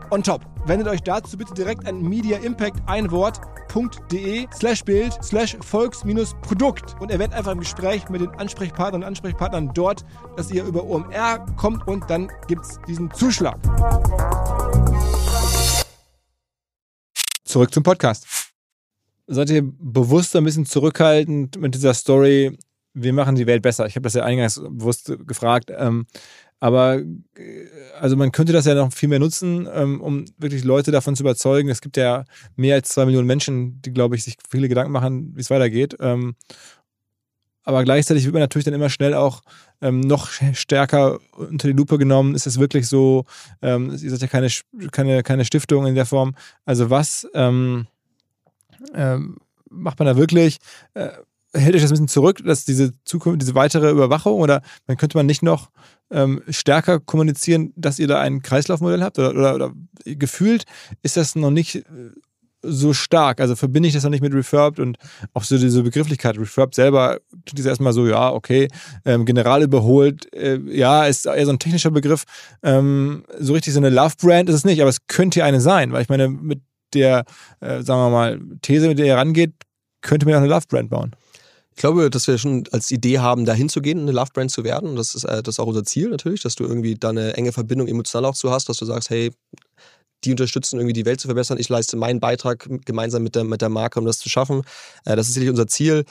on 0.11 0.21
top. 0.21 0.45
Wendet 0.65 0.87
euch 0.87 1.01
dazu 1.01 1.37
bitte 1.37 1.53
direkt 1.53 1.87
an 1.87 2.01
Media 2.01 2.37
Impact 2.37 2.77
ein 2.87 3.09
Wort 3.11 3.41
www.volks-produkt.de 3.71 4.47
slash 4.53 4.83
Bild 4.83 5.13
slash 5.23 5.57
Volks-Produkt 5.61 6.95
und 6.99 7.11
erwähnt 7.11 7.33
einfach 7.33 7.51
im 7.51 7.59
Gespräch 7.59 8.07
mit 8.09 8.21
den 8.21 8.29
Ansprechpartnern 8.29 9.01
und 9.01 9.07
Ansprechpartnern 9.07 9.71
dort, 9.73 10.05
dass 10.35 10.51
ihr 10.51 10.63
über 10.63 10.83
OMR 10.83 11.45
kommt 11.57 11.87
und 11.87 12.09
dann 12.09 12.29
gibt 12.47 12.65
es 12.65 12.79
diesen 12.87 13.11
Zuschlag. 13.11 13.59
Zurück 17.43 17.73
zum 17.73 17.83
Podcast. 17.83 18.27
Seid 19.27 19.49
ihr 19.49 19.61
bewusst 19.63 20.35
ein 20.35 20.43
bisschen 20.43 20.65
zurückhaltend 20.65 21.59
mit 21.59 21.75
dieser 21.75 21.93
Story, 21.93 22.57
wir 22.93 23.13
machen 23.13 23.35
die 23.35 23.47
Welt 23.47 23.61
besser? 23.61 23.85
Ich 23.85 23.95
habe 23.95 24.03
das 24.03 24.13
ja 24.13 24.23
eingangs 24.23 24.55
bewusst 24.55 25.13
gefragt. 25.25 25.71
Ähm, 25.73 26.05
aber 26.61 27.01
also 27.99 28.15
man 28.15 28.31
könnte 28.31 28.53
das 28.53 28.65
ja 28.65 28.75
noch 28.75 28.93
viel 28.93 29.09
mehr 29.09 29.19
nutzen, 29.19 29.67
ähm, 29.73 29.99
um 29.99 30.25
wirklich 30.37 30.63
Leute 30.63 30.91
davon 30.91 31.15
zu 31.15 31.23
überzeugen. 31.23 31.69
Es 31.69 31.81
gibt 31.81 31.97
ja 31.97 32.23
mehr 32.55 32.75
als 32.75 32.89
zwei 32.89 33.05
Millionen 33.05 33.25
Menschen, 33.25 33.81
die, 33.81 33.91
glaube 33.91 34.15
ich, 34.15 34.23
sich 34.23 34.37
viele 34.47 34.69
Gedanken 34.69 34.91
machen, 34.91 35.35
wie 35.35 35.41
es 35.41 35.49
weitergeht. 35.49 35.97
Ähm, 35.99 36.35
aber 37.63 37.83
gleichzeitig 37.83 38.25
wird 38.25 38.33
man 38.33 38.41
natürlich 38.41 38.65
dann 38.65 38.75
immer 38.75 38.91
schnell 38.91 39.15
auch 39.15 39.41
ähm, 39.81 40.01
noch 40.01 40.29
stärker 40.53 41.19
unter 41.35 41.67
die 41.67 41.73
Lupe 41.73 41.97
genommen. 41.97 42.35
Ist 42.35 42.45
es 42.45 42.59
wirklich 42.59 42.87
so? 42.87 43.25
Ähm, 43.63 43.89
ihr 43.89 44.11
seid 44.11 44.21
ja 44.21 44.27
keine, 44.27 44.47
keine, 44.91 45.23
keine 45.23 45.45
Stiftung 45.45 45.87
in 45.87 45.95
der 45.95 46.05
Form. 46.05 46.35
Also 46.63 46.91
was 46.91 47.27
ähm, 47.33 47.87
ähm, 48.93 49.37
macht 49.67 49.97
man 49.97 50.05
da 50.05 50.15
wirklich? 50.15 50.59
Äh, 50.93 51.09
hält 51.53 51.75
euch 51.75 51.81
das 51.81 51.91
ein 51.91 51.95
bisschen 51.95 52.07
zurück, 52.07 52.41
dass 52.45 52.65
diese 52.65 52.91
Zukunft, 53.03 53.41
diese 53.41 53.55
weitere 53.55 53.91
Überwachung 53.91 54.39
oder 54.39 54.61
dann 54.87 54.97
könnte 54.97 55.17
man 55.17 55.25
nicht 55.25 55.43
noch 55.43 55.69
ähm, 56.09 56.41
stärker 56.49 56.99
kommunizieren, 56.99 57.73
dass 57.75 57.99
ihr 57.99 58.07
da 58.07 58.19
ein 58.19 58.41
Kreislaufmodell 58.41 59.01
habt 59.01 59.19
oder, 59.19 59.31
oder, 59.31 59.55
oder 59.55 59.73
gefühlt 60.05 60.65
ist 61.03 61.17
das 61.17 61.35
noch 61.35 61.51
nicht 61.51 61.75
äh, 61.75 61.83
so 62.63 62.93
stark. 62.93 63.41
Also 63.41 63.55
verbinde 63.55 63.87
ich 63.87 63.93
das 63.93 64.03
noch 64.03 64.11
nicht 64.11 64.21
mit 64.21 64.33
Refurbed 64.33 64.79
und 64.79 64.97
auch 65.33 65.43
so 65.43 65.57
diese 65.57 65.83
Begrifflichkeit. 65.83 66.37
Refurbed 66.37 66.75
selber 66.75 67.19
tut 67.45 67.57
das 67.59 67.65
erstmal 67.65 67.93
so, 67.93 68.07
ja, 68.07 68.31
okay, 68.31 68.67
ähm, 69.05 69.25
general 69.25 69.63
überholt, 69.63 70.33
äh, 70.33 70.59
ja, 70.67 71.05
ist 71.05 71.25
eher 71.25 71.45
so 71.45 71.51
ein 71.51 71.59
technischer 71.59 71.91
Begriff. 71.91 72.23
Ähm, 72.63 73.23
so 73.39 73.53
richtig 73.53 73.73
so 73.73 73.79
eine 73.79 73.89
Love-Brand 73.89 74.49
ist 74.49 74.55
es 74.55 74.65
nicht, 74.65 74.81
aber 74.81 74.89
es 74.89 75.07
könnte 75.07 75.39
ja 75.39 75.45
eine 75.45 75.61
sein, 75.61 75.91
weil 75.91 76.03
ich 76.03 76.09
meine, 76.09 76.27
mit 76.29 76.61
der, 76.93 77.23
äh, 77.61 77.81
sagen 77.81 78.01
wir 78.01 78.09
mal, 78.09 78.39
These, 78.61 78.87
mit 78.87 78.99
der 78.99 79.05
ihr 79.05 79.15
rangeht, 79.15 79.53
könnte 80.01 80.25
man 80.25 80.33
ja 80.33 80.37
auch 80.39 80.43
eine 80.43 80.51
Love-Brand 80.51 80.89
bauen. 80.89 81.15
Ich 81.73 81.77
glaube, 81.77 82.09
dass 82.09 82.27
wir 82.27 82.37
schon 82.37 82.65
als 82.71 82.91
Idee 82.91 83.19
haben, 83.19 83.45
dahin 83.45 83.69
zu 83.69 83.81
gehen, 83.81 84.01
eine 84.01 84.11
Love 84.11 84.31
Brand 84.33 84.51
zu 84.51 84.63
werden. 84.63 84.95
Das 84.95 85.15
ist, 85.15 85.23
äh, 85.23 85.41
das 85.41 85.55
ist 85.55 85.59
auch 85.59 85.67
unser 85.67 85.83
Ziel 85.83 86.09
natürlich, 86.09 86.41
dass 86.41 86.55
du 86.55 86.63
irgendwie 86.63 86.95
da 86.95 87.09
eine 87.09 87.33
enge 87.35 87.51
Verbindung 87.51 87.87
emotional 87.87 88.29
auch 88.29 88.35
zu 88.35 88.51
hast, 88.51 88.69
dass 88.69 88.77
du 88.77 88.85
sagst, 88.85 89.09
hey, 89.09 89.31
die 90.23 90.31
unterstützen 90.31 90.77
irgendwie 90.77 90.93
die 90.93 91.05
Welt 91.05 91.19
zu 91.19 91.27
verbessern. 91.27 91.57
Ich 91.57 91.69
leiste 91.69 91.97
meinen 91.97 92.19
Beitrag 92.19 92.67
gemeinsam 92.85 93.23
mit 93.23 93.35
der, 93.35 93.43
mit 93.43 93.61
der 93.61 93.69
Marke, 93.69 93.99
um 93.99 94.05
das 94.05 94.19
zu 94.19 94.29
schaffen. 94.29 94.63
Äh, 95.05 95.15
das 95.15 95.27
ist 95.27 95.33
sicherlich 95.33 95.51
unser 95.51 95.67
Ziel. 95.67 96.03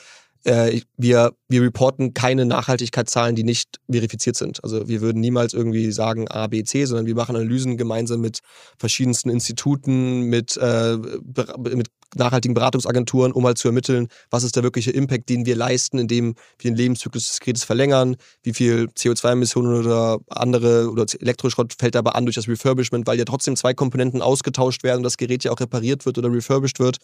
Äh, 0.45 0.81
wir, 0.97 1.33
wir 1.49 1.63
reporten 1.63 2.15
keine 2.15 2.47
Nachhaltigkeitszahlen, 2.47 3.37
die 3.37 3.45
nicht 3.45 3.79
verifiziert 3.91 4.37
sind. 4.37 4.65
Also 4.65 4.89
wir 4.89 5.03
würden 5.03 5.21
niemals 5.21 5.53
irgendwie 5.53 5.93
sagen 5.93 6.27
A, 6.29 6.47
B, 6.47 6.65
C, 6.65 6.87
sondern 6.87 7.07
wir 7.07 7.15
machen 7.15 7.37
Analysen 7.37 7.77
gemeinsam 7.77 8.23
mit 8.23 8.41
verschiedensten 8.79 9.29
Instituten, 9.29 10.23
mit, 10.23 10.59
mit 10.59 11.89
nachhaltigen 12.17 12.55
Beratungsagenturen, 12.55 13.33
um 13.33 13.47
halt 13.47 13.59
zu 13.59 13.69
ermitteln, 13.69 14.09
was 14.31 14.43
ist 14.43 14.57
der 14.57 14.63
wirkliche 14.63 14.91
Impact, 14.91 15.29
den 15.29 15.47
wir 15.47 15.57
leisten, 15.57 15.99
indem 15.99 16.35
wir 16.59 16.71
den 16.71 16.77
Lebenszyklus 16.77 17.29
des 17.29 17.41
Gerätes 17.41 17.65
verlängern, 17.65 18.17
wie 18.43 18.53
viel 18.53 18.89
CO2-Emissionen 18.97 19.81
oder 19.81 20.19
andere 20.29 20.91
oder 20.91 21.07
Elektroschrott 21.21 21.75
fällt 21.79 21.95
dabei 21.95 22.13
an 22.13 22.27
durch 22.27 22.37
das 22.37 22.49
Refurbishment, 22.49 23.07
weil 23.07 23.19
ja 23.19 23.25
trotzdem 23.25 23.57
zwei 23.57 23.75
Komponenten 23.75 24.23
ausgetauscht 24.23 24.83
werden 24.83 24.99
und 24.99 25.05
das 25.05 25.17
Gerät 25.17 25.45
ja 25.45 25.53
auch 25.53 25.61
repariert 25.61 26.07
wird 26.07 26.19
oder 26.19 26.33
refurbished 26.33 26.79
wird. 26.79 26.99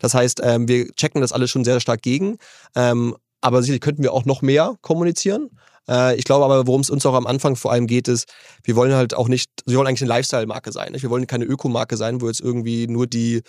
Das 0.00 0.14
heißt, 0.14 0.40
ähm, 0.42 0.68
wir 0.68 0.88
checken 0.92 1.20
das 1.20 1.32
alles 1.32 1.50
schon 1.50 1.64
sehr 1.64 1.80
stark 1.80 2.02
gegen. 2.02 2.38
Ähm, 2.74 3.16
aber 3.40 3.60
sicherlich 3.60 3.80
könnten 3.80 4.02
wir 4.02 4.12
auch 4.12 4.24
noch 4.24 4.40
mehr 4.40 4.76
kommunizieren. 4.82 5.50
Äh, 5.88 6.16
ich 6.16 6.24
glaube 6.24 6.44
aber, 6.44 6.66
worum 6.66 6.80
es 6.80 6.90
uns 6.90 7.04
auch 7.04 7.14
am 7.14 7.26
Anfang 7.26 7.56
vor 7.56 7.72
allem 7.72 7.86
geht, 7.86 8.08
ist, 8.08 8.32
wir 8.62 8.76
wollen 8.76 8.94
halt 8.94 9.14
auch 9.14 9.28
nicht, 9.28 9.50
wir 9.66 9.76
wollen 9.76 9.88
eigentlich 9.88 10.02
eine 10.02 10.10
Lifestyle-Marke 10.10 10.72
sein. 10.72 10.92
Nicht? 10.92 11.02
Wir 11.02 11.10
wollen 11.10 11.26
keine 11.26 11.44
Ökomarke 11.44 11.96
sein, 11.96 12.20
wo 12.20 12.28
jetzt 12.28 12.40
irgendwie 12.40 12.86
nur 12.86 13.06
die 13.06 13.42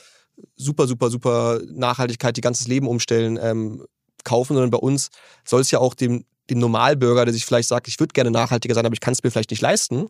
super, 0.55 0.87
super, 0.87 1.09
super 1.09 1.61
Nachhaltigkeit, 1.71 2.37
die 2.37 2.41
ganzes 2.41 2.67
Leben 2.67 2.87
umstellen, 2.87 3.39
ähm, 3.41 3.85
kaufen, 4.23 4.53
sondern 4.53 4.71
bei 4.71 4.77
uns 4.77 5.09
soll 5.45 5.61
es 5.61 5.71
ja 5.71 5.79
auch 5.79 5.93
dem, 5.93 6.25
dem 6.49 6.59
Normalbürger, 6.59 7.25
der 7.25 7.33
sich 7.33 7.45
vielleicht 7.45 7.69
sagt, 7.69 7.87
ich 7.87 7.99
würde 7.99 8.13
gerne 8.13 8.31
nachhaltiger 8.31 8.73
sein, 8.75 8.85
aber 8.85 8.93
ich 8.93 9.01
kann 9.01 9.13
es 9.13 9.23
mir 9.23 9.31
vielleicht 9.31 9.51
nicht 9.51 9.61
leisten, 9.61 10.07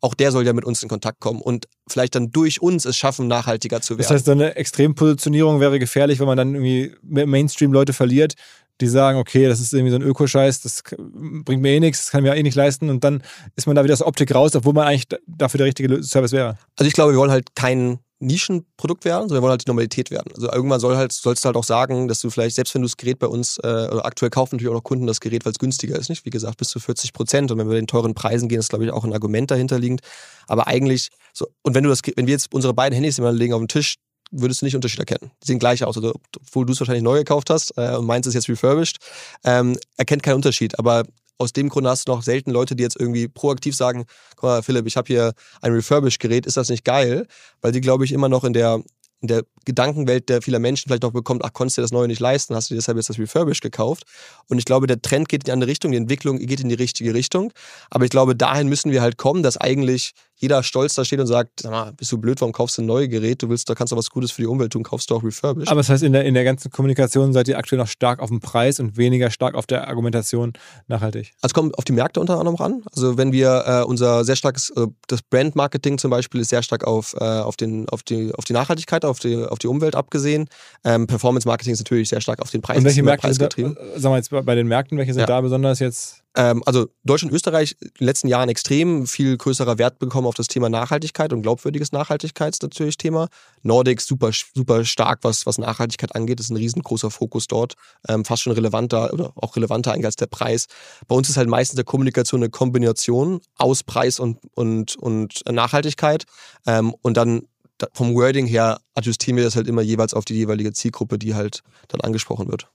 auch 0.00 0.14
der 0.14 0.30
soll 0.30 0.46
ja 0.46 0.52
mit 0.52 0.64
uns 0.64 0.82
in 0.82 0.88
Kontakt 0.88 1.20
kommen 1.20 1.40
und 1.40 1.66
vielleicht 1.88 2.14
dann 2.14 2.30
durch 2.30 2.60
uns 2.60 2.84
es 2.84 2.96
schaffen, 2.96 3.28
nachhaltiger 3.28 3.80
zu 3.80 3.94
werden. 3.94 4.02
Das 4.02 4.10
heißt, 4.10 4.28
eine 4.28 4.56
Extrempositionierung 4.56 5.60
wäre 5.60 5.78
gefährlich, 5.78 6.20
wenn 6.20 6.26
man 6.26 6.36
dann 6.36 6.54
irgendwie 6.54 6.94
Mainstream-Leute 7.02 7.92
verliert, 7.92 8.34
die 8.80 8.88
sagen, 8.88 9.18
okay, 9.18 9.48
das 9.48 9.58
ist 9.58 9.72
irgendwie 9.72 9.90
so 9.90 9.96
ein 9.96 10.02
Ökoscheiß, 10.02 10.60
das 10.60 10.82
bringt 10.98 11.62
mir 11.62 11.72
eh 11.72 11.80
nichts, 11.80 12.04
das 12.04 12.10
kann 12.10 12.22
mir 12.22 12.34
eh 12.34 12.42
nicht 12.42 12.56
leisten 12.56 12.90
und 12.90 13.04
dann 13.04 13.22
ist 13.56 13.66
man 13.66 13.74
da 13.74 13.84
wieder 13.84 13.94
aus 13.94 14.02
Optik 14.02 14.34
raus, 14.34 14.54
obwohl 14.54 14.74
man 14.74 14.86
eigentlich 14.86 15.06
dafür 15.26 15.58
der 15.58 15.66
richtige 15.66 16.02
Service 16.02 16.32
wäre. 16.32 16.58
Also 16.76 16.86
ich 16.86 16.92
glaube, 16.92 17.12
wir 17.12 17.18
wollen 17.18 17.30
halt 17.30 17.54
keinen 17.54 18.00
Nischenprodukt 18.18 19.04
werden, 19.04 19.28
sondern 19.28 19.38
wir 19.38 19.42
wollen 19.42 19.50
halt 19.50 19.66
die 19.66 19.70
Normalität 19.70 20.10
werden. 20.10 20.32
Also 20.34 20.50
irgendwann 20.50 20.80
soll 20.80 20.96
halt, 20.96 21.12
sollst 21.12 21.44
du 21.44 21.46
halt 21.46 21.56
auch 21.56 21.64
sagen, 21.64 22.08
dass 22.08 22.20
du 22.20 22.30
vielleicht, 22.30 22.56
selbst 22.56 22.74
wenn 22.74 22.82
du 22.82 22.88
das 22.88 22.96
Gerät 22.96 23.18
bei 23.18 23.26
uns, 23.26 23.58
äh, 23.58 23.66
oder 23.66 24.06
aktuell 24.06 24.30
kaufen 24.30 24.56
natürlich 24.56 24.70
auch 24.70 24.76
noch 24.76 24.84
Kunden 24.84 25.06
das 25.06 25.20
Gerät, 25.20 25.44
weil 25.44 25.52
es 25.52 25.58
günstiger 25.58 25.96
ist, 25.96 26.08
nicht? 26.08 26.24
Wie 26.24 26.30
gesagt, 26.30 26.56
bis 26.56 26.68
zu 26.68 26.80
40 26.80 27.12
Prozent. 27.12 27.50
Und 27.50 27.58
wenn 27.58 27.68
wir 27.68 27.76
den 27.76 27.86
teuren 27.86 28.14
Preisen 28.14 28.48
gehen, 28.48 28.58
ist, 28.58 28.70
glaube 28.70 28.84
ich, 28.84 28.90
auch 28.90 29.04
ein 29.04 29.12
Argument 29.12 29.50
dahinter 29.50 29.78
liegend. 29.78 30.00
Aber 30.46 30.66
eigentlich, 30.66 31.10
so, 31.32 31.46
und 31.62 31.74
wenn 31.74 31.84
du 31.84 31.90
das, 31.90 32.00
wenn 32.16 32.26
wir 32.26 32.32
jetzt 32.32 32.52
unsere 32.54 32.72
beiden 32.72 32.94
Handys 32.94 33.18
immer 33.18 33.32
legen 33.32 33.52
auf 33.52 33.60
den 33.60 33.68
Tisch, 33.68 33.96
würdest 34.30 34.62
du 34.62 34.66
nicht 34.66 34.74
Unterschied 34.74 34.98
erkennen. 34.98 35.30
Die 35.42 35.46
sehen 35.46 35.58
gleich 35.58 35.84
aus. 35.84 35.96
Also, 35.96 36.14
obwohl 36.36 36.66
du 36.66 36.72
es 36.72 36.80
wahrscheinlich 36.80 37.04
neu 37.04 37.18
gekauft 37.18 37.50
hast 37.50 37.76
äh, 37.76 37.96
und 37.96 38.06
meins 38.06 38.26
ist 38.26 38.34
jetzt 38.34 38.48
refurbished, 38.48 38.98
ähm, 39.44 39.78
erkennt 39.96 40.22
keinen 40.22 40.36
Unterschied. 40.36 40.78
Aber 40.78 41.04
aus 41.38 41.52
dem 41.52 41.68
Grunde 41.68 41.90
hast 41.90 42.08
du 42.08 42.12
noch 42.12 42.22
selten 42.22 42.50
Leute, 42.50 42.76
die 42.76 42.82
jetzt 42.82 42.98
irgendwie 42.98 43.28
proaktiv 43.28 43.76
sagen, 43.76 44.06
guck 44.36 44.44
mal, 44.44 44.62
Philipp, 44.62 44.86
ich 44.86 44.96
habe 44.96 45.06
hier 45.06 45.34
ein 45.60 45.72
Refurbished-Gerät, 45.72 46.46
ist 46.46 46.56
das 46.56 46.68
nicht 46.68 46.84
geil? 46.84 47.26
Weil 47.60 47.72
die, 47.72 47.80
glaube 47.80 48.04
ich, 48.04 48.12
immer 48.12 48.28
noch 48.28 48.44
in 48.44 48.52
der 48.52 48.82
in 49.20 49.28
der 49.28 49.44
Gedankenwelt 49.64 50.28
der 50.28 50.42
vieler 50.42 50.58
Menschen 50.58 50.88
vielleicht 50.88 51.02
noch 51.02 51.12
bekommt, 51.12 51.44
ach, 51.44 51.52
konntest 51.52 51.76
du 51.76 51.80
dir 51.80 51.84
das 51.84 51.92
Neue 51.92 52.06
nicht 52.06 52.20
leisten, 52.20 52.54
hast 52.54 52.70
du 52.70 52.74
dir 52.74 52.78
deshalb 52.78 52.96
jetzt 52.98 53.08
das 53.08 53.18
Refurbished 53.18 53.62
gekauft. 53.62 54.04
Und 54.48 54.58
ich 54.58 54.64
glaube, 54.64 54.86
der 54.86 55.00
Trend 55.00 55.28
geht 55.28 55.42
in 55.42 55.44
die 55.46 55.52
andere 55.52 55.70
Richtung, 55.70 55.90
die 55.90 55.96
Entwicklung 55.96 56.38
geht 56.38 56.60
in 56.60 56.68
die 56.68 56.74
richtige 56.74 57.14
Richtung. 57.14 57.52
Aber 57.90 58.04
ich 58.04 58.10
glaube, 58.10 58.36
dahin 58.36 58.68
müssen 58.68 58.92
wir 58.92 59.02
halt 59.02 59.16
kommen, 59.16 59.42
dass 59.42 59.56
eigentlich 59.56 60.12
jeder 60.36 60.62
stolz 60.62 60.94
da 60.94 61.04
steht 61.04 61.18
und 61.18 61.26
sagt, 61.26 61.60
sag 61.60 61.70
mal, 61.70 61.92
bist 61.92 62.12
du 62.12 62.18
blöd, 62.18 62.40
warum 62.40 62.52
kaufst 62.52 62.76
du 62.76 62.82
ein 62.82 62.86
neues 62.86 63.08
Gerät? 63.08 63.42
Du 63.42 63.48
willst, 63.48 63.68
da 63.70 63.74
kannst 63.74 63.92
du 63.92 63.96
was 63.96 64.10
Gutes 64.10 64.30
für 64.30 64.42
die 64.42 64.46
Umwelt 64.46 64.72
tun, 64.72 64.82
kaufst 64.82 65.10
du 65.10 65.16
auch 65.16 65.24
refurbished. 65.24 65.70
Aber 65.70 65.80
das 65.80 65.88
heißt, 65.88 66.02
in 66.02 66.12
der, 66.12 66.24
in 66.24 66.34
der 66.34 66.44
ganzen 66.44 66.70
Kommunikation 66.70 67.32
seid 67.32 67.48
ihr 67.48 67.56
aktuell 67.56 67.78
noch 67.78 67.88
stark 67.88 68.20
auf 68.20 68.28
dem 68.28 68.40
Preis 68.40 68.78
und 68.78 68.96
weniger 68.98 69.30
stark 69.30 69.54
auf 69.54 69.66
der 69.66 69.88
Argumentation 69.88 70.52
nachhaltig. 70.88 71.32
Also 71.40 71.54
kommt 71.54 71.76
auf 71.78 71.84
die 71.84 71.92
Märkte 71.92 72.20
unter 72.20 72.38
anderem 72.38 72.56
ran. 72.56 72.82
Also 72.94 73.16
wenn 73.16 73.32
wir 73.32 73.64
äh, 73.66 73.84
unser 73.84 74.24
sehr 74.24 74.36
starkes, 74.36 74.70
äh, 74.70 74.86
das 75.08 75.22
Brand-Marketing 75.22 75.96
zum 75.96 76.10
Beispiel 76.10 76.42
ist 76.42 76.50
sehr 76.50 76.62
stark 76.62 76.84
auf, 76.84 77.14
äh, 77.14 77.24
auf, 77.24 77.56
den, 77.56 77.88
auf, 77.88 78.02
die, 78.02 78.34
auf 78.34 78.44
die 78.44 78.52
Nachhaltigkeit, 78.52 79.06
auf 79.06 79.18
die, 79.18 79.36
auf 79.36 79.58
die 79.58 79.68
Umwelt 79.68 79.94
abgesehen. 79.94 80.48
Ähm, 80.84 81.06
Performance-Marketing 81.06 81.72
ist 81.72 81.80
natürlich 81.80 82.10
sehr 82.10 82.20
stark 82.20 82.42
auf 82.42 82.50
den 82.50 82.60
Preis. 82.60 82.78
Und 82.78 82.84
welche 82.84 83.02
Märkte 83.02 83.32
sind 83.32 83.56
da, 83.56 83.62
äh, 83.62 83.98
sagen 83.98 84.12
wir 84.12 84.16
jetzt 84.16 84.30
bei 84.30 84.54
den 84.54 84.66
Märkten, 84.66 84.98
welche 84.98 85.14
sind 85.14 85.20
ja. 85.20 85.26
da 85.26 85.40
besonders 85.40 85.78
jetzt 85.78 86.25
also 86.42 86.88
Deutschland 87.02 87.32
und 87.32 87.36
Österreich 87.36 87.76
in 87.80 87.90
den 87.98 88.06
letzten 88.06 88.28
Jahren 88.28 88.48
extrem 88.48 89.06
viel 89.06 89.36
größerer 89.36 89.78
Wert 89.78 89.98
bekommen 89.98 90.26
auf 90.26 90.34
das 90.34 90.48
Thema 90.48 90.68
Nachhaltigkeit 90.68 91.32
und 91.32 91.42
glaubwürdiges 91.42 91.92
Nachhaltigkeits 91.92 92.60
natürlich 92.60 92.98
Thema. 92.98 93.28
Nordics 93.62 94.06
super, 94.06 94.30
super 94.54 94.84
stark, 94.84 95.20
was, 95.22 95.46
was 95.46 95.58
Nachhaltigkeit 95.58 96.14
angeht. 96.14 96.40
Ist 96.40 96.50
ein 96.50 96.56
riesengroßer 96.56 97.10
Fokus 97.10 97.46
dort. 97.46 97.74
Ähm, 98.08 98.24
fast 98.24 98.42
schon 98.42 98.52
relevanter 98.52 99.12
oder 99.12 99.32
auch 99.36 99.56
relevanter 99.56 99.92
eigentlich 99.92 100.06
als 100.06 100.16
der 100.16 100.26
Preis. 100.26 100.66
Bei 101.08 101.14
uns 101.14 101.28
ist 101.28 101.36
halt 101.36 101.48
meistens 101.48 101.76
der 101.76 101.84
Kommunikation 101.84 102.42
eine 102.42 102.50
Kombination 102.50 103.40
aus 103.56 103.82
Preis 103.82 104.20
und, 104.20 104.38
und, 104.54 104.96
und 104.96 105.42
Nachhaltigkeit. 105.50 106.24
Ähm, 106.66 106.94
und 107.02 107.16
dann 107.16 107.42
da, 107.78 107.88
vom 107.92 108.14
Wording 108.14 108.46
her 108.46 108.80
adjustieren 108.94 109.36
wir 109.36 109.44
das 109.44 109.56
halt 109.56 109.66
immer 109.66 109.82
jeweils 109.82 110.14
auf 110.14 110.24
die 110.24 110.34
jeweilige 110.34 110.72
Zielgruppe, 110.72 111.18
die 111.18 111.34
halt 111.34 111.62
dann 111.88 112.00
angesprochen 112.00 112.48
wird. 112.48 112.70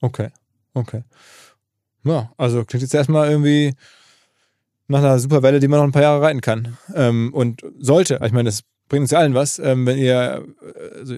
Okay, 0.00 0.30
okay. 0.74 1.04
Ja, 2.04 2.32
also 2.36 2.64
klingt 2.64 2.82
jetzt 2.82 2.94
erstmal 2.94 3.30
irgendwie 3.30 3.74
nach 4.88 4.98
einer 4.98 5.18
super 5.18 5.42
Welle, 5.42 5.60
die 5.60 5.68
man 5.68 5.78
noch 5.78 5.86
ein 5.86 5.92
paar 5.92 6.02
Jahre 6.02 6.22
reiten 6.22 6.40
kann. 6.40 6.76
Ähm, 6.94 7.32
und 7.32 7.62
sollte. 7.78 8.20
Ich 8.24 8.32
meine, 8.32 8.48
das 8.48 8.62
bringt 8.88 9.02
uns 9.02 9.12
ja 9.12 9.18
allen 9.20 9.34
was. 9.34 9.58
Ähm, 9.58 9.86
wenn 9.86 9.96
ihr, 9.96 10.44
also 10.98 11.16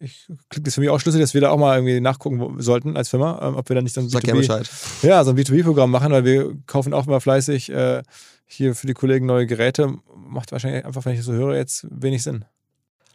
ich 0.00 0.26
klingt 0.50 0.66
das 0.66 0.74
für 0.74 0.80
mich 0.80 0.90
auch 0.90 1.00
schlüssig, 1.00 1.20
dass 1.20 1.32
wir 1.32 1.40
da 1.40 1.50
auch 1.50 1.58
mal 1.58 1.76
irgendwie 1.76 2.00
nachgucken 2.00 2.60
sollten 2.60 2.96
als 2.96 3.08
Firma, 3.08 3.40
ähm, 3.42 3.56
ob 3.56 3.68
wir 3.68 3.76
da 3.76 3.82
nicht 3.82 3.94
so 3.94 4.00
ein 4.00 4.08
Sag 4.08 4.24
gerne 4.24 4.40
B2B, 4.40 4.58
Bescheid. 4.58 4.70
ja, 5.02 5.24
so 5.24 5.30
ein 5.30 5.36
B2B-Programm 5.36 5.90
machen, 5.90 6.12
weil 6.12 6.24
wir 6.24 6.54
kaufen 6.66 6.92
auch 6.92 7.06
mal 7.06 7.20
fleißig 7.20 7.70
äh, 7.70 8.02
hier 8.46 8.74
für 8.74 8.86
die 8.86 8.94
Kollegen 8.94 9.24
neue 9.24 9.46
Geräte. 9.46 9.94
Macht 10.14 10.52
wahrscheinlich 10.52 10.84
einfach, 10.84 11.04
wenn 11.04 11.12
ich 11.12 11.20
das 11.20 11.26
so 11.26 11.32
höre, 11.32 11.56
jetzt 11.56 11.86
wenig 11.90 12.22
Sinn. 12.22 12.44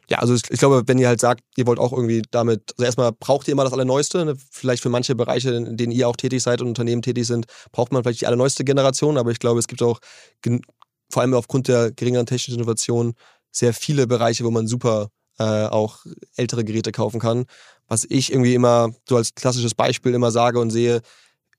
Ja, 0.10 0.20
also 0.20 0.34
ich, 0.34 0.44
ich 0.50 0.60
glaube, 0.60 0.84
wenn 0.86 1.00
ihr 1.00 1.08
halt 1.08 1.20
sagt, 1.20 1.42
ihr 1.58 1.68
wollt 1.68 1.80
auch 1.80 1.92
irgendwie 1.92 2.22
damit, 2.32 2.74
also 2.78 2.86
erstmal 2.86 3.12
braucht 3.12 3.48
ihr 3.48 3.52
immer 3.52 3.66
das 3.66 3.74
Allerneueste, 3.74 4.24
ne? 4.24 4.36
vielleicht 4.52 4.82
für 4.82 4.90
manche 4.90 5.16
Bereiche, 5.16 5.52
in 5.52 5.76
denen 5.76 5.92
ihr 5.92 6.08
auch 6.08 6.16
tätig 6.16 6.42
seid 6.42 6.62
und 6.62 6.68
Unternehmen 6.68 7.02
tätig 7.02 7.28
sind, 7.28 7.46
braucht 7.74 7.92
man 7.92 8.04
vielleicht 8.04 8.22
die 8.22 8.28
allerneueste 8.28 8.64
Generation, 8.64 9.18
aber 9.18 9.32
ich 9.32 9.40
glaube, 9.40 9.60
es 9.60 9.68
gibt 9.68 9.82
auch, 9.82 10.00
vor 11.12 11.22
allem 11.22 11.34
aufgrund 11.34 11.68
der 11.68 11.92
geringeren 11.92 12.26
technischen 12.26 12.56
Innovation, 12.56 13.14
sehr 13.52 13.74
viele 13.74 14.08
Bereiche, 14.08 14.46
wo 14.46 14.52
man 14.52 14.68
super 14.68 15.10
äh, 15.40 15.44
auch 15.68 16.06
ältere 16.36 16.64
Geräte 16.64 16.92
kaufen 16.92 17.20
kann. 17.20 17.46
Was 17.88 18.06
ich 18.10 18.32
irgendwie 18.32 18.54
immer 18.54 18.92
so 19.08 19.18
als 19.18 19.34
klassisches 19.36 19.76
Beispiel 19.76 20.14
immer 20.14 20.32
sage 20.32 20.60
und 20.60 20.72
sehe, 20.72 21.02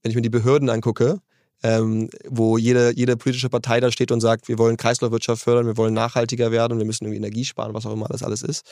wenn 0.02 0.10
ich 0.10 0.16
mir 0.16 0.22
die 0.22 0.30
Behörden 0.30 0.70
angucke, 0.70 1.20
ähm, 1.62 2.08
wo 2.28 2.56
jede, 2.56 2.92
jede 2.94 3.16
politische 3.16 3.48
Partei 3.48 3.80
da 3.80 3.90
steht 3.90 4.12
und 4.12 4.20
sagt, 4.20 4.48
wir 4.48 4.58
wollen 4.58 4.76
Kreislaufwirtschaft 4.76 5.42
fördern, 5.42 5.66
wir 5.66 5.76
wollen 5.76 5.94
nachhaltiger 5.94 6.50
werden 6.52 6.78
wir 6.78 6.86
müssen 6.86 7.04
irgendwie 7.04 7.18
Energie 7.18 7.44
sparen, 7.44 7.74
was 7.74 7.86
auch 7.86 7.92
immer 7.92 8.08
das 8.08 8.22
alles 8.22 8.42
ist. 8.42 8.64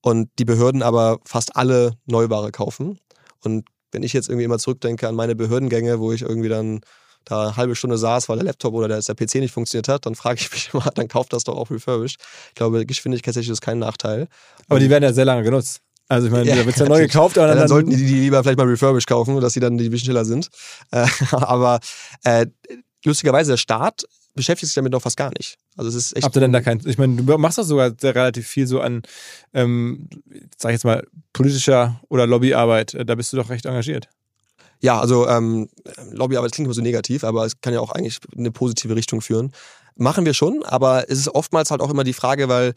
Und 0.00 0.30
die 0.38 0.44
Behörden 0.44 0.82
aber 0.82 1.18
fast 1.24 1.56
alle 1.56 1.92
Neuware 2.06 2.50
kaufen. 2.50 2.98
Und 3.44 3.66
wenn 3.92 4.02
ich 4.02 4.12
jetzt 4.12 4.28
irgendwie 4.28 4.44
immer 4.44 4.58
zurückdenke 4.58 5.06
an 5.06 5.14
meine 5.14 5.36
Behördengänge, 5.36 6.00
wo 6.00 6.12
ich 6.12 6.22
irgendwie 6.22 6.48
dann 6.48 6.80
da 7.24 7.42
eine 7.42 7.56
halbe 7.56 7.76
Stunde 7.76 7.98
saß, 7.98 8.28
weil 8.28 8.36
der 8.36 8.46
Laptop 8.46 8.74
oder 8.74 8.88
der, 8.88 9.00
der 9.00 9.14
PC 9.14 9.36
nicht 9.36 9.52
funktioniert 9.52 9.88
hat, 9.88 10.06
dann 10.06 10.14
frage 10.14 10.40
ich 10.40 10.50
mich 10.50 10.70
immer, 10.72 10.90
dann 10.94 11.08
kauft 11.08 11.32
das 11.32 11.44
doch 11.44 11.56
auch 11.56 11.70
refurbished. 11.70 12.20
Ich 12.48 12.54
glaube, 12.54 12.84
geschwindigkeitstechnisch 12.84 13.52
ist 13.52 13.60
kein 13.60 13.78
Nachteil. 13.78 14.28
Aber 14.68 14.80
die 14.80 14.90
werden 14.90 15.04
ja 15.04 15.12
sehr 15.12 15.24
lange 15.24 15.42
genutzt. 15.42 15.82
Also 16.12 16.26
ich 16.26 16.32
meine, 16.32 16.46
Ja, 16.46 16.56
da 16.56 16.66
wird 16.66 16.76
ja 16.76 16.84
neu 16.88 17.00
gekauft, 17.00 17.38
aber 17.38 17.48
dann, 17.48 17.58
dann 17.58 17.68
sollten 17.68 17.88
die 17.88 17.96
die 17.96 18.20
lieber 18.20 18.42
vielleicht 18.42 18.58
mal 18.58 18.66
refurbished 18.66 19.08
kaufen, 19.08 19.40
dass 19.40 19.54
sie 19.54 19.60
dann 19.60 19.78
die 19.78 19.88
bisschen 19.88 20.06
schneller 20.06 20.26
sind. 20.26 20.50
Äh, 20.90 21.06
aber 21.32 21.80
äh, 22.24 22.46
lustigerweise, 23.04 23.52
der 23.52 23.56
Staat 23.56 24.04
beschäftigt 24.34 24.68
sich 24.68 24.74
damit 24.74 24.92
noch 24.92 25.00
fast 25.00 25.16
gar 25.16 25.30
nicht. 25.30 25.56
Also 25.76 25.88
es 25.88 25.94
ist 25.94 26.16
echt. 26.16 26.24
Habt 26.24 26.36
ihr 26.36 26.40
denn 26.40 26.52
da 26.52 26.60
kein, 26.60 26.80
ich 26.84 26.98
meine, 26.98 27.16
du 27.22 27.38
machst 27.38 27.56
das 27.56 27.66
sogar 27.66 27.92
sehr 27.98 28.14
relativ 28.14 28.46
viel 28.46 28.66
so 28.66 28.80
an, 28.80 29.02
ähm, 29.54 30.08
sag 30.58 30.70
ich 30.70 30.74
jetzt 30.74 30.84
mal, 30.84 31.02
politischer 31.32 32.00
oder 32.08 32.26
Lobbyarbeit. 32.26 32.92
Äh, 32.92 33.06
Da 33.06 33.14
bist 33.14 33.32
du 33.32 33.38
doch 33.38 33.48
recht 33.48 33.64
engagiert. 33.64 34.08
Ja, 34.80 35.00
also 35.00 35.26
ähm, 35.28 35.68
Lobbyarbeit 36.10 36.52
klingt 36.52 36.66
immer 36.66 36.74
so 36.74 36.82
negativ, 36.82 37.24
aber 37.24 37.46
es 37.46 37.60
kann 37.60 37.72
ja 37.72 37.80
auch 37.80 37.92
eigentlich 37.92 38.18
in 38.32 38.40
eine 38.40 38.50
positive 38.50 38.96
Richtung 38.96 39.22
führen. 39.22 39.52
Machen 39.96 40.26
wir 40.26 40.34
schon, 40.34 40.62
aber 40.64 41.08
es 41.08 41.18
ist 41.18 41.28
oftmals 41.28 41.70
halt 41.70 41.80
auch 41.80 41.90
immer 41.90 42.04
die 42.04 42.12
Frage, 42.12 42.48
weil 42.48 42.74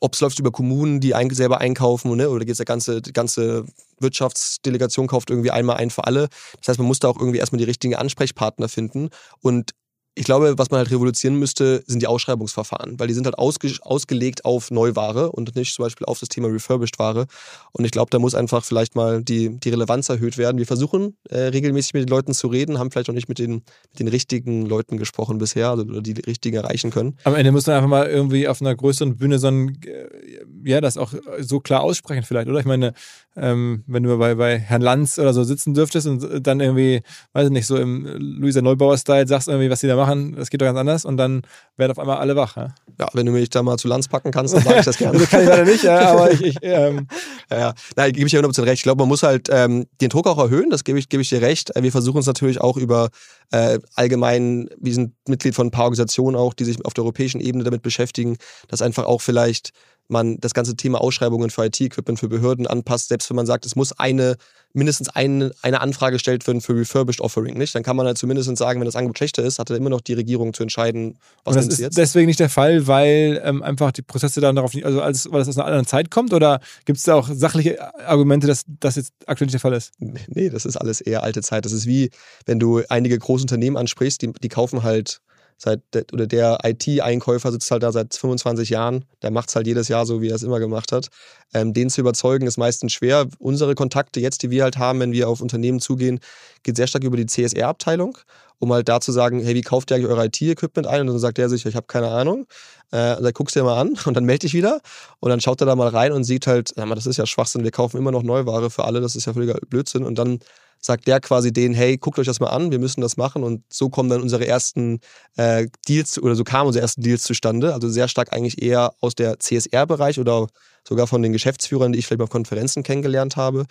ob 0.00 0.14
es 0.14 0.20
läuft 0.20 0.38
über 0.38 0.52
Kommunen, 0.52 1.00
die 1.00 1.14
ein, 1.14 1.30
selber 1.30 1.60
einkaufen, 1.60 2.16
ne? 2.16 2.28
oder 2.28 2.44
geht 2.44 2.58
der 2.58 2.66
ganze, 2.66 3.02
die 3.02 3.12
ganze 3.12 3.64
Wirtschaftsdelegation 3.98 5.06
kauft 5.06 5.30
irgendwie 5.30 5.50
einmal 5.50 5.76
ein 5.76 5.90
für 5.90 6.04
alle. 6.04 6.28
Das 6.58 6.68
heißt, 6.68 6.78
man 6.78 6.88
muss 6.88 6.98
da 6.98 7.08
auch 7.08 7.18
irgendwie 7.18 7.38
erstmal 7.38 7.58
die 7.58 7.64
richtigen 7.64 7.94
Ansprechpartner 7.94 8.68
finden. 8.68 9.10
Und 9.40 9.72
ich 10.18 10.24
glaube, 10.24 10.54
was 10.56 10.70
man 10.70 10.78
halt 10.78 10.90
revolutionieren 10.90 11.38
müsste, 11.38 11.84
sind 11.86 12.00
die 12.00 12.06
Ausschreibungsverfahren, 12.06 12.98
weil 12.98 13.06
die 13.06 13.14
sind 13.14 13.26
halt 13.26 13.38
ausge 13.38 13.70
ausgelegt 13.82 14.46
auf 14.46 14.70
Neuware 14.70 15.30
und 15.30 15.54
nicht 15.54 15.74
zum 15.74 15.84
Beispiel 15.84 16.06
auf 16.06 16.18
das 16.18 16.30
Thema 16.30 16.48
Refurbished-Ware. 16.48 17.26
Und 17.72 17.84
ich 17.84 17.90
glaube, 17.90 18.08
da 18.10 18.18
muss 18.18 18.34
einfach 18.34 18.64
vielleicht 18.64 18.96
mal 18.96 19.22
die, 19.22 19.60
die 19.60 19.68
Relevanz 19.68 20.08
erhöht 20.08 20.38
werden. 20.38 20.56
Wir 20.56 20.66
versuchen 20.66 21.16
äh, 21.28 21.38
regelmäßig 21.38 21.92
mit 21.92 22.04
den 22.04 22.08
Leuten 22.08 22.32
zu 22.32 22.48
reden, 22.48 22.78
haben 22.78 22.90
vielleicht 22.90 23.08
noch 23.08 23.14
nicht 23.14 23.28
mit 23.28 23.38
den, 23.38 23.62
mit 23.90 24.00
den 24.00 24.08
richtigen 24.08 24.64
Leuten 24.64 24.96
gesprochen 24.96 25.36
bisher, 25.36 25.68
also, 25.68 25.82
oder 25.82 26.00
die 26.00 26.14
die 26.14 26.22
richtigen 26.22 26.56
erreichen 26.56 26.90
können. 26.90 27.18
Am 27.24 27.34
Ende 27.34 27.52
muss 27.52 27.66
man 27.66 27.76
einfach 27.76 27.90
mal 27.90 28.06
irgendwie 28.06 28.48
auf 28.48 28.62
einer 28.62 28.74
größeren 28.74 29.16
Bühne 29.18 29.38
so 29.38 29.48
ein, 29.48 29.78
äh, 29.84 30.44
ja, 30.66 30.80
das 30.80 30.98
auch 30.98 31.12
so 31.40 31.60
klar 31.60 31.82
aussprechen 31.82 32.24
vielleicht, 32.24 32.48
oder? 32.48 32.58
Ich 32.58 32.66
meine, 32.66 32.92
ähm, 33.36 33.84
wenn 33.86 34.02
du 34.02 34.16
bei, 34.18 34.34
bei 34.34 34.58
Herrn 34.58 34.82
Lanz 34.82 35.18
oder 35.18 35.32
so 35.32 35.44
sitzen 35.44 35.74
dürftest 35.74 36.06
und 36.06 36.46
dann 36.46 36.60
irgendwie, 36.60 37.02
weiß 37.34 37.46
ich 37.46 37.52
nicht, 37.52 37.66
so 37.66 37.76
im 37.76 38.06
Luisa 38.18 38.62
Neubauer-Style 38.62 39.28
sagst 39.28 39.48
irgendwie, 39.48 39.70
was 39.70 39.80
die 39.80 39.86
da 39.86 39.96
machen, 39.96 40.34
das 40.36 40.50
geht 40.50 40.60
doch 40.60 40.66
ganz 40.66 40.78
anders 40.78 41.04
und 41.04 41.16
dann 41.18 41.42
werden 41.76 41.92
auf 41.92 41.98
einmal 41.98 42.16
alle 42.18 42.34
wach. 42.34 42.56
Ja? 42.56 42.74
Ja, 42.98 43.08
wenn 43.12 43.26
du 43.26 43.32
mich 43.32 43.50
da 43.50 43.62
mal 43.62 43.76
zu 43.76 43.88
Lanz 43.88 44.08
packen 44.08 44.30
kannst, 44.32 44.54
dann 44.54 44.62
sage 44.62 44.78
ich 44.80 44.84
das 44.84 44.96
gerne. 44.98 45.18
Das 45.18 45.30
kann 45.30 45.42
ich 45.42 45.48
leider 45.48 45.64
nicht, 45.64 45.84
ja, 45.84 46.12
aber 46.12 46.32
ich, 46.32 46.42
ich 46.42 46.56
ähm, 46.62 47.06
Ja, 47.50 47.58
ja. 47.58 47.74
Nein, 47.94 48.12
gebe 48.12 48.26
ich 48.26 48.32
dir 48.32 48.40
100% 48.40 48.62
recht. 48.62 48.80
Ich 48.80 48.82
glaube, 48.82 49.02
man 49.02 49.08
muss 49.08 49.22
halt 49.22 49.48
ähm, 49.50 49.86
den 50.00 50.08
Druck 50.08 50.26
auch 50.26 50.38
erhöhen, 50.38 50.70
das 50.70 50.84
gebe 50.84 50.98
ich, 50.98 51.08
gebe 51.08 51.22
ich 51.22 51.28
dir 51.28 51.42
recht. 51.42 51.76
Äh, 51.76 51.82
Wir 51.82 51.92
versuchen 51.92 52.16
uns 52.16 52.26
natürlich 52.26 52.60
auch 52.60 52.76
über 52.76 53.10
äh, 53.52 53.78
allgemein, 53.94 54.68
wir 54.78 54.94
sind 54.94 55.12
Mitglied 55.28 55.54
von 55.54 55.68
ein 55.68 55.70
paar 55.70 55.84
Organisationen 55.84 56.36
auch, 56.36 56.54
die 56.54 56.64
sich 56.64 56.84
auf 56.84 56.94
der 56.94 57.04
europäischen 57.04 57.40
Ebene 57.40 57.64
damit 57.64 57.82
beschäftigen, 57.82 58.36
dass 58.68 58.82
einfach 58.82 59.04
auch 59.04 59.20
vielleicht 59.20 59.70
man 60.08 60.38
das 60.40 60.54
ganze 60.54 60.76
Thema 60.76 61.00
Ausschreibungen 61.00 61.50
für 61.50 61.64
IT-Equipment 61.64 62.18
für 62.18 62.28
Behörden 62.28 62.66
anpasst, 62.66 63.08
selbst 63.08 63.28
wenn 63.30 63.36
man 63.36 63.46
sagt, 63.46 63.66
es 63.66 63.76
muss 63.76 63.92
eine, 63.92 64.36
mindestens 64.72 65.08
eine, 65.08 65.52
eine 65.62 65.80
Anfrage 65.80 66.14
gestellt 66.14 66.46
werden 66.46 66.60
für 66.60 66.76
Refurbished 66.76 67.20
Offering, 67.20 67.56
nicht? 67.56 67.74
Dann 67.74 67.82
kann 67.82 67.96
man 67.96 68.06
halt 68.06 68.18
zumindest 68.18 68.54
sagen, 68.56 68.80
wenn 68.80 68.86
das 68.86 68.96
Angebot 68.96 69.18
schlechter 69.18 69.42
ist, 69.42 69.58
hat 69.58 69.70
dann 69.70 69.76
immer 69.76 69.90
noch 69.90 70.00
die 70.00 70.12
Regierung 70.12 70.54
zu 70.54 70.62
entscheiden, 70.62 71.18
was 71.44 71.56
und 71.56 71.64
das 71.64 71.72
ist 71.74 71.80
jetzt. 71.80 71.98
deswegen 71.98 72.26
nicht 72.26 72.40
der 72.40 72.50
Fall, 72.50 72.86
weil 72.86 73.40
ähm, 73.44 73.62
einfach 73.62 73.92
die 73.92 74.02
Prozesse 74.02 74.40
dann 74.40 74.56
darauf 74.56 74.74
nicht, 74.74 74.84
also 74.84 75.00
alles, 75.00 75.30
weil 75.30 75.40
das 75.40 75.48
aus 75.48 75.56
einer 75.56 75.66
anderen 75.66 75.86
Zeit 75.86 76.10
kommt 76.10 76.32
oder 76.32 76.60
gibt 76.84 76.98
es 76.98 77.04
da 77.04 77.14
auch 77.14 77.28
sachliche 77.32 77.78
Argumente, 78.06 78.46
dass 78.46 78.64
das 78.80 78.96
jetzt 78.96 79.12
aktuell 79.26 79.46
nicht 79.46 79.54
der 79.54 79.60
Fall 79.60 79.72
ist? 79.72 79.92
Nee, 79.98 80.50
das 80.50 80.64
ist 80.66 80.76
alles 80.76 81.00
eher 81.00 81.22
alte 81.22 81.42
Zeit. 81.42 81.64
Das 81.64 81.72
ist 81.72 81.86
wie, 81.86 82.10
wenn 82.44 82.58
du 82.58 82.82
einige 82.88 83.18
große 83.18 83.42
Unternehmen 83.42 83.76
ansprichst, 83.76 84.22
die, 84.22 84.32
die 84.32 84.48
kaufen 84.48 84.82
halt 84.82 85.20
seit, 85.56 85.80
der- 85.94 86.04
oder 86.12 86.26
der 86.26 86.58
IT-Einkäufer 86.64 87.50
sitzt 87.50 87.70
halt 87.70 87.82
da 87.82 87.92
seit 87.92 88.14
25 88.14 88.70
Jahren, 88.70 89.04
der 89.22 89.30
macht 89.30 89.48
es 89.48 89.56
halt 89.56 89.66
jedes 89.66 89.88
Jahr 89.88 90.06
so, 90.06 90.20
wie 90.20 90.28
er 90.28 90.36
es 90.36 90.42
immer 90.42 90.60
gemacht 90.60 90.92
hat. 90.92 91.08
Ähm, 91.54 91.72
den 91.72 91.90
zu 91.90 92.00
überzeugen 92.00 92.46
ist 92.46 92.58
meistens 92.58 92.92
schwer. 92.92 93.26
Unsere 93.38 93.74
Kontakte 93.74 94.20
jetzt, 94.20 94.42
die 94.42 94.50
wir 94.50 94.64
halt 94.64 94.78
haben, 94.78 95.00
wenn 95.00 95.12
wir 95.12 95.28
auf 95.28 95.40
Unternehmen 95.40 95.80
zugehen, 95.80 96.20
geht 96.62 96.76
sehr 96.76 96.86
stark 96.86 97.04
über 97.04 97.16
die 97.16 97.26
CSR-Abteilung, 97.26 98.18
um 98.58 98.72
halt 98.72 98.88
da 98.88 99.00
zu 99.00 99.12
sagen, 99.12 99.40
hey, 99.42 99.54
wie 99.54 99.62
kauft 99.62 99.90
ihr 99.90 99.96
eigentlich 99.96 100.10
euer 100.10 100.24
IT-Equipment 100.24 100.86
ein? 100.86 101.02
Und 101.02 101.08
dann 101.08 101.18
sagt 101.18 101.38
der 101.38 101.48
sich, 101.48 101.64
ich 101.64 101.76
habe 101.76 101.86
keine 101.86 102.08
Ahnung. 102.08 102.46
Äh, 102.90 103.20
dann 103.20 103.32
guckst 103.32 103.56
du 103.56 103.60
dir 103.60 103.64
mal 103.64 103.80
an 103.80 103.98
und 104.04 104.14
dann 104.14 104.24
melde 104.24 104.40
dich 104.40 104.54
wieder. 104.54 104.80
Und 105.20 105.30
dann 105.30 105.40
schaut 105.40 105.60
er 105.60 105.66
da 105.66 105.74
mal 105.76 105.88
rein 105.88 106.12
und 106.12 106.24
sieht 106.24 106.46
halt, 106.46 106.72
das 106.76 107.06
ist 107.06 107.16
ja 107.16 107.26
Schwachsinn, 107.26 107.64
wir 107.64 107.70
kaufen 107.70 107.96
immer 107.96 108.12
noch 108.12 108.22
Neuware 108.22 108.70
für 108.70 108.84
alle, 108.84 109.00
das 109.00 109.16
ist 109.16 109.26
ja 109.26 109.32
völliger 109.32 109.58
Blödsinn. 109.68 110.04
Und 110.04 110.18
dann 110.18 110.40
sagt 110.80 111.06
der 111.06 111.20
quasi 111.20 111.52
denen, 111.52 111.74
hey, 111.74 111.96
guckt 111.96 112.18
euch 112.18 112.26
das 112.26 112.40
mal 112.40 112.48
an, 112.48 112.70
wir 112.70 112.78
müssen 112.78 113.00
das 113.00 113.16
machen. 113.16 113.42
Und 113.42 113.62
so 113.72 113.88
kommen 113.88 114.08
dann 114.08 114.22
unsere 114.22 114.46
ersten 114.46 115.00
äh, 115.36 115.66
Deals 115.88 116.20
oder 116.20 116.34
so 116.34 116.44
kamen 116.44 116.68
unsere 116.68 116.82
ersten 116.82 117.02
Deals 117.02 117.24
zustande. 117.24 117.74
Also 117.74 117.88
sehr 117.88 118.08
stark 118.08 118.32
eigentlich 118.32 118.62
eher 118.62 118.92
aus 119.00 119.14
der 119.14 119.38
CSR-Bereich 119.38 120.18
oder 120.18 120.46
sogar 120.86 121.06
von 121.06 121.22
den 121.22 121.32
Geschäftsführern, 121.32 121.92
die 121.92 121.98
ich 121.98 122.06
vielleicht 122.06 122.22
auf 122.22 122.30
Konferenzen 122.30 122.82
kennengelernt 122.82 123.36
habe, 123.36 123.66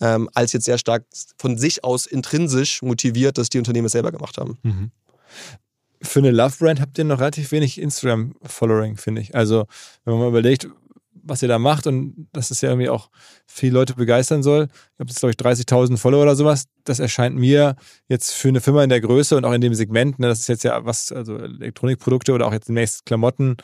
ähm, 0.00 0.28
als 0.34 0.52
jetzt 0.52 0.64
sehr 0.64 0.78
stark 0.78 1.04
von 1.36 1.58
sich 1.58 1.84
aus 1.84 2.06
intrinsisch 2.06 2.82
motiviert, 2.82 3.38
dass 3.38 3.48
die 3.48 3.58
Unternehmen 3.58 3.86
es 3.86 3.92
selber 3.92 4.12
gemacht 4.12 4.38
haben. 4.38 4.58
Für 6.02 6.20
eine 6.20 6.30
Love-Brand 6.30 6.80
habt 6.80 6.96
ihr 6.96 7.04
noch 7.04 7.20
relativ 7.20 7.52
wenig 7.52 7.78
Instagram-Following, 7.78 8.96
finde 8.96 9.20
ich. 9.20 9.34
Also, 9.34 9.66
wenn 10.04 10.14
man 10.14 10.22
mal 10.22 10.28
überlegt, 10.28 10.66
was 11.22 11.42
ihr 11.42 11.48
da 11.48 11.58
macht 11.58 11.86
und 11.86 12.28
dass 12.32 12.50
es 12.50 12.60
ja 12.60 12.70
irgendwie 12.70 12.88
auch 12.88 13.10
viele 13.46 13.74
Leute 13.74 13.94
begeistern 13.94 14.42
soll. 14.42 14.68
Ich 14.70 15.00
habe 15.00 15.10
jetzt, 15.10 15.20
glaube 15.20 15.30
ich, 15.30 15.36
30.000 15.36 15.96
Follower 15.96 16.22
oder 16.22 16.36
sowas. 16.36 16.64
Das 16.84 16.98
erscheint 16.98 17.36
mir 17.36 17.76
jetzt 18.08 18.32
für 18.32 18.48
eine 18.48 18.60
Firma 18.60 18.82
in 18.82 18.90
der 18.90 19.00
Größe 19.00 19.36
und 19.36 19.44
auch 19.44 19.52
in 19.52 19.60
dem 19.60 19.74
Segment, 19.74 20.18
ne, 20.18 20.28
das 20.28 20.40
ist 20.40 20.48
jetzt 20.48 20.64
ja 20.64 20.84
was, 20.84 21.12
also 21.12 21.36
Elektronikprodukte 21.36 22.32
oder 22.32 22.46
auch 22.46 22.52
jetzt 22.52 22.68
demnächst 22.68 23.06
Klamotten, 23.06 23.56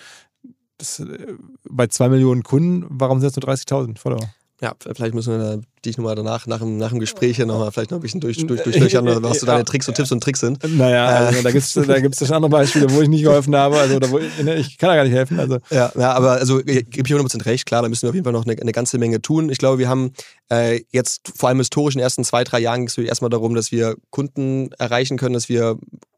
das, 0.79 1.01
äh, 1.01 1.35
bei 1.69 1.87
zwei 1.87 2.09
Millionen 2.09 2.43
Kunden, 2.43 2.87
warum 2.89 3.21
sind 3.21 3.31
es 3.31 3.37
nur 3.37 3.45
30.000 3.55 3.99
Follower? 3.99 4.29
Ja, 4.63 4.75
vielleicht 4.79 5.15
müssen 5.15 5.39
wir 5.39 5.61
dich 5.85 5.99
nochmal 5.99 6.15
danach, 6.15 6.47
nach 6.47 6.61
dem, 6.61 6.79
nach 6.79 6.89
dem 6.89 6.99
Gespräch 6.99 7.37
hier 7.37 7.45
nochmal 7.45 7.71
vielleicht 7.73 7.91
noch 7.91 7.99
ein 7.99 8.01
bisschen 8.01 8.21
durch, 8.21 8.39
durch, 8.47 8.63
durchlöchern, 8.63 9.23
was 9.23 9.41
so 9.41 9.47
deine 9.47 9.67
Tricks 9.67 9.87
und 9.87 9.95
Tipps 9.95 10.11
und 10.13 10.23
Tricks 10.23 10.41
sind. 10.41 10.59
Naja, 10.77 11.05
also, 11.05 11.43
da 11.43 11.51
gibt 11.51 11.63
es 11.63 11.75
da 11.75 12.01
gibt's 12.01 12.19
schon 12.19 12.35
andere 12.35 12.49
Beispiele, 12.49 12.91
wo 12.91 13.03
ich 13.03 13.09
nicht 13.09 13.23
geholfen 13.23 13.55
habe, 13.55 13.79
also 13.79 14.01
wo 14.11 14.19
ich, 14.19 14.43
ne, 14.43 14.57
ich 14.57 14.79
kann 14.79 14.89
da 14.89 14.97
gar 14.97 15.05
nicht 15.05 15.13
helfen. 15.13 15.39
Also 15.39 15.59
Ja, 15.71 15.93
ja 15.95 16.13
aber 16.13 16.33
also 16.33 16.59
gebe 16.59 16.81
ich 16.89 17.15
100% 17.15 17.45
recht, 17.45 17.67
klar, 17.67 17.83
da 17.83 17.89
müssen 17.91 18.03
wir 18.03 18.09
auf 18.09 18.15
jeden 18.15 18.25
Fall 18.25 18.33
noch 18.33 18.47
eine, 18.47 18.59
eine 18.59 18.73
ganze 18.73 18.97
Menge 18.97 19.21
tun. 19.21 19.51
Ich 19.51 19.59
glaube, 19.59 19.79
wir 19.79 19.91
haben 19.91 20.13
äh, 20.51 20.81
jetzt 20.91 21.33
vor 21.37 21.51
allem 21.51 21.59
historisch 21.59 21.95
in 21.95 21.99
den 21.99 22.05
ersten 22.05 22.25
zwei, 22.25 22.43
drei 22.43 22.61
Jahren 22.61 22.81
ging 22.81 22.89
es 22.89 22.97
erstmal 22.97 23.31
darum, 23.31 23.55
dass 23.55 23.73
wir 23.73 23.97
Kunden 24.11 24.71
erreichen 24.79 25.19
können, 25.19 25.35
dass 25.35 25.51
wir 25.51 25.77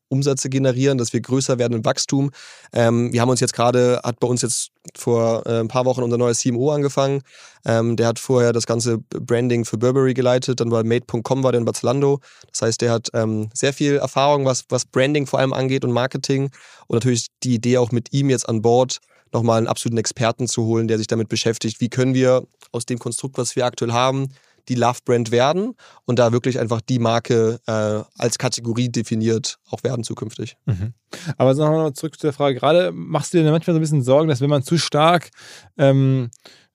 Umsätze 0.08 0.48
generieren, 0.48 0.98
dass 0.98 1.12
wir 1.12 1.20
größer 1.20 1.58
werden 1.58 1.74
im 1.74 1.84
Wachstum. 1.84 2.30
Ähm, 2.72 3.12
wir 3.12 3.20
haben 3.20 3.28
uns 3.28 3.40
jetzt 3.40 3.52
gerade, 3.52 4.00
hat 4.04 4.20
bei 4.20 4.28
uns 4.28 4.42
jetzt 4.42 4.70
vor 4.96 5.46
äh, 5.46 5.60
ein 5.60 5.68
paar 5.68 5.84
Wochen 5.84 6.02
unser 6.02 6.18
neuer 6.18 6.34
CMO 6.34 6.72
angefangen. 6.72 7.22
Ähm, 7.64 7.96
der 7.96 8.06
hat 8.06 8.18
vorher 8.18 8.52
das 8.52 8.66
ganze 8.66 8.98
Branding 8.98 9.64
für 9.64 9.78
Burberry 9.78 10.14
geleitet, 10.14 10.60
dann 10.60 10.70
bei 10.70 10.82
Made.com 10.82 11.42
war 11.42 11.52
der 11.52 11.60
in 11.60 11.74
Zalando. 11.74 12.20
Das 12.50 12.62
heißt, 12.62 12.80
der 12.80 12.92
hat 12.92 13.08
ähm, 13.14 13.50
sehr 13.52 13.72
viel 13.72 13.96
Erfahrung, 13.96 14.44
was, 14.44 14.64
was 14.68 14.84
Branding 14.84 15.26
vor 15.26 15.38
allem 15.38 15.52
angeht 15.52 15.84
und 15.84 15.92
Marketing. 15.92 16.50
Und 16.86 16.94
natürlich 16.94 17.26
die 17.42 17.54
Idee 17.54 17.78
auch 17.78 17.92
mit 17.92 18.12
ihm 18.12 18.30
jetzt 18.30 18.48
an 18.48 18.62
Bord, 18.62 19.00
nochmal 19.32 19.58
einen 19.58 19.66
absoluten 19.66 19.98
Experten 19.98 20.48
zu 20.48 20.64
holen, 20.64 20.88
der 20.88 20.98
sich 20.98 21.06
damit 21.06 21.28
beschäftigt, 21.28 21.80
wie 21.80 21.90
können 21.90 22.14
wir 22.14 22.46
aus 22.72 22.86
dem 22.86 22.98
Konstrukt, 22.98 23.36
was 23.38 23.56
wir 23.56 23.66
aktuell 23.66 23.92
haben, 23.92 24.28
die 24.68 24.74
Love-Brand 24.74 25.30
werden 25.30 25.74
und 26.04 26.18
da 26.18 26.32
wirklich 26.32 26.58
einfach 26.58 26.80
die 26.80 26.98
Marke 26.98 27.60
äh, 27.66 28.02
als 28.20 28.38
Kategorie 28.38 28.88
definiert 28.88 29.58
auch 29.70 29.82
werden 29.82 30.04
zukünftig. 30.04 30.56
Mhm. 30.66 30.92
Aber 31.36 31.54
nochmal 31.54 31.92
zurück 31.94 32.18
zu 32.18 32.26
der 32.26 32.32
Frage. 32.32 32.58
Gerade 32.58 32.92
machst 32.92 33.32
du 33.32 33.38
dir 33.38 33.50
manchmal 33.50 33.74
so 33.74 33.78
ein 33.78 33.82
bisschen 33.82 34.02
Sorgen, 34.02 34.28
dass 34.28 34.40
wenn 34.40 34.50
man 34.50 34.62
zu 34.62 34.78
stark 34.78 35.30
ähm, 35.76 36.30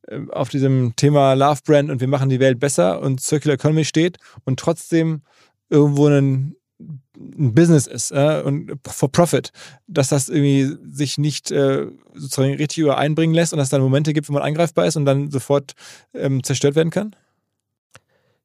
äh, 0.08 0.20
auf 0.32 0.50
diesem 0.50 0.96
Thema 0.96 1.34
Love 1.34 1.62
Brand 1.66 1.90
und 1.90 2.02
wir 2.02 2.08
machen 2.08 2.30
die 2.30 2.40
Welt 2.40 2.60
besser 2.60 3.02
und 3.02 3.22
Circular 3.22 3.56
Economy 3.56 3.86
steht 3.86 4.18
und 4.44 4.60
trotzdem 4.60 5.22
irgendwo 5.70 6.08
ein, 6.08 6.56
ein 7.16 7.54
Business 7.54 7.88
ist 7.88 8.12
äh, 8.12 8.42
und 8.44 8.78
for 8.86 9.12
profit, 9.12 9.52
dass 9.88 10.10
das 10.10 10.30
irgendwie 10.30 10.76
sich 10.92 11.18
nicht 11.18 11.52
äh, 11.52 11.88
sozusagen 12.14 12.56
richtig 12.56 12.80
übereinbringen 12.80 13.36
lässt 13.36 13.54
und 13.54 13.58
dass 13.58 13.68
es 13.68 13.72
dann 13.72 13.82
Momente 13.82 14.14
gibt, 14.14 14.30
wo 14.30 14.34
man 14.34 14.44
angreifbar 14.44 14.86
ist 14.86 14.96
und 14.96 15.06
dann 15.06 15.32
sofort 15.32 15.74
ähm, 16.14 16.44
zerstört 16.44 16.76
werden 16.76 16.90
kann? 16.90 17.16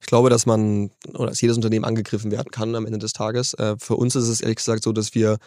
Ich 0.00 0.06
glaube, 0.06 0.30
dass 0.30 0.46
man 0.46 0.90
oder 1.14 1.26
dass 1.28 1.40
jedes 1.40 1.56
Unternehmen 1.56 1.84
angegriffen 1.84 2.30
werden 2.30 2.50
kann 2.50 2.74
am 2.74 2.86
Ende 2.86 2.98
des 2.98 3.12
Tages. 3.12 3.54
Äh, 3.54 3.76
für 3.78 3.96
uns 3.96 4.14
ist 4.14 4.28
es 4.28 4.40
ehrlich 4.40 4.56
gesagt 4.56 4.84
so, 4.84 4.92
dass 4.92 5.14
wir 5.14 5.38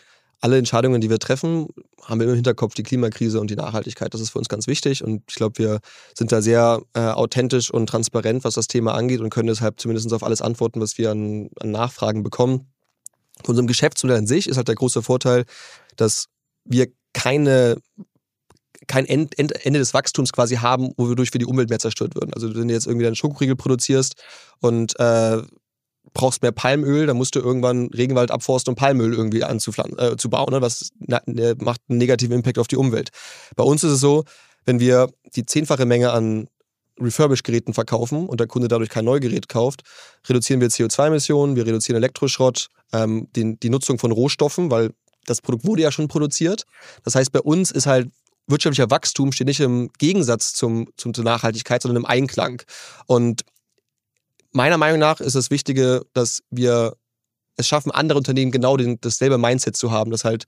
alle 0.41 0.57
Entscheidungen, 0.57 1.01
die 1.01 1.09
wir 1.09 1.19
treffen, 1.19 1.67
haben 2.03 2.19
wir 2.19 2.27
im 2.27 2.33
Hinterkopf 2.33 2.73
die 2.73 2.83
Klimakrise 2.83 3.39
und 3.39 3.51
die 3.51 3.55
Nachhaltigkeit. 3.55 4.13
Das 4.13 4.21
ist 4.21 4.31
für 4.31 4.39
uns 4.39 4.49
ganz 4.49 4.65
wichtig 4.65 5.03
und 5.03 5.21
ich 5.29 5.35
glaube, 5.35 5.59
wir 5.59 5.79
sind 6.17 6.31
da 6.31 6.41
sehr 6.41 6.81
äh, 6.93 6.99
authentisch 6.99 7.71
und 7.71 7.87
transparent, 7.87 8.43
was 8.43 8.55
das 8.55 8.67
Thema 8.67 8.95
angeht 8.95 9.21
und 9.21 9.29
können 9.29 9.47
deshalb 9.47 9.79
zumindest 9.79 10.11
auf 10.11 10.23
alles 10.23 10.41
antworten, 10.41 10.81
was 10.81 10.97
wir 10.97 11.11
an, 11.11 11.49
an 11.59 11.71
Nachfragen 11.71 12.23
bekommen. 12.23 12.71
Von 13.43 13.53
unserem 13.53 13.67
Geschäftsmodell 13.67 14.17
an 14.17 14.27
sich 14.27 14.47
ist 14.49 14.57
halt 14.57 14.67
der 14.67 14.75
große 14.75 15.03
Vorteil, 15.03 15.45
dass 15.95 16.25
wir 16.65 16.87
keine 17.13 17.77
kein 18.91 19.05
End, 19.05 19.39
End, 19.39 19.53
Ende 19.65 19.79
des 19.79 19.93
Wachstums 19.93 20.33
quasi 20.33 20.55
haben, 20.57 20.91
wodurch 20.97 21.33
wir 21.33 21.39
die 21.39 21.45
Umwelt 21.45 21.69
mehr 21.69 21.79
zerstört 21.79 22.13
würden. 22.13 22.33
Also 22.33 22.53
wenn 22.53 22.67
du 22.67 22.73
jetzt 22.73 22.87
irgendwie 22.87 23.05
deinen 23.05 23.15
Schokoriegel 23.15 23.55
produzierst 23.55 24.15
und 24.59 24.99
äh, 24.99 25.41
brauchst 26.13 26.41
mehr 26.41 26.51
Palmöl, 26.51 27.05
dann 27.05 27.15
musst 27.15 27.35
du 27.35 27.39
irgendwann 27.39 27.87
Regenwald 27.87 28.31
abforsten, 28.31 28.71
um 28.71 28.75
Palmöl 28.75 29.13
irgendwie 29.13 29.45
anzupflanzen, 29.45 29.97
äh, 29.97 30.17
zu 30.17 30.29
bauen. 30.29 30.51
Ne? 30.51 30.61
Was 30.61 30.89
na, 30.99 31.21
ne, 31.25 31.55
macht 31.57 31.79
einen 31.87 31.99
negativen 31.99 32.35
Impact 32.35 32.59
auf 32.59 32.67
die 32.67 32.75
Umwelt. 32.75 33.11
Bei 33.55 33.63
uns 33.63 33.81
ist 33.85 33.93
es 33.93 33.99
so, 34.01 34.25
wenn 34.65 34.81
wir 34.81 35.09
die 35.37 35.45
zehnfache 35.45 35.85
Menge 35.85 36.11
an 36.11 36.49
Refurbish-Geräten 36.99 37.73
verkaufen 37.73 38.27
und 38.27 38.41
der 38.41 38.47
Kunde 38.47 38.67
dadurch 38.67 38.89
kein 38.89 39.05
Neugerät 39.05 39.47
kauft, 39.47 39.83
reduzieren 40.27 40.59
wir 40.59 40.67
CO2-Emissionen, 40.67 41.55
wir 41.55 41.65
reduzieren 41.65 41.95
Elektroschrott, 41.95 42.67
ähm, 42.91 43.29
den, 43.37 43.57
die 43.61 43.69
Nutzung 43.69 43.99
von 43.99 44.11
Rohstoffen, 44.11 44.69
weil 44.69 44.89
das 45.25 45.39
Produkt 45.39 45.65
wurde 45.65 45.83
ja 45.83 45.93
schon 45.93 46.09
produziert. 46.09 46.65
Das 47.05 47.15
heißt, 47.15 47.31
bei 47.31 47.39
uns 47.39 47.71
ist 47.71 47.85
halt 47.85 48.09
wirtschaftlicher 48.51 48.91
Wachstum 48.91 49.31
steht 49.31 49.47
nicht 49.47 49.59
im 49.59 49.89
Gegensatz 49.97 50.53
zum, 50.53 50.89
zum, 50.97 51.13
zur 51.13 51.23
Nachhaltigkeit, 51.23 51.81
sondern 51.81 52.03
im 52.03 52.05
Einklang. 52.05 52.61
Und 53.07 53.43
meiner 54.51 54.77
Meinung 54.77 54.99
nach 54.99 55.19
ist 55.19 55.35
das 55.35 55.49
Wichtige, 55.49 56.05
dass 56.13 56.43
wir 56.49 56.95
es 57.57 57.67
schaffen, 57.67 57.91
andere 57.91 58.17
Unternehmen 58.17 58.51
genau 58.51 58.77
den, 58.77 58.99
dasselbe 59.01 59.37
Mindset 59.37 59.75
zu 59.75 59.91
haben, 59.91 60.11
dass 60.11 60.23
halt 60.23 60.45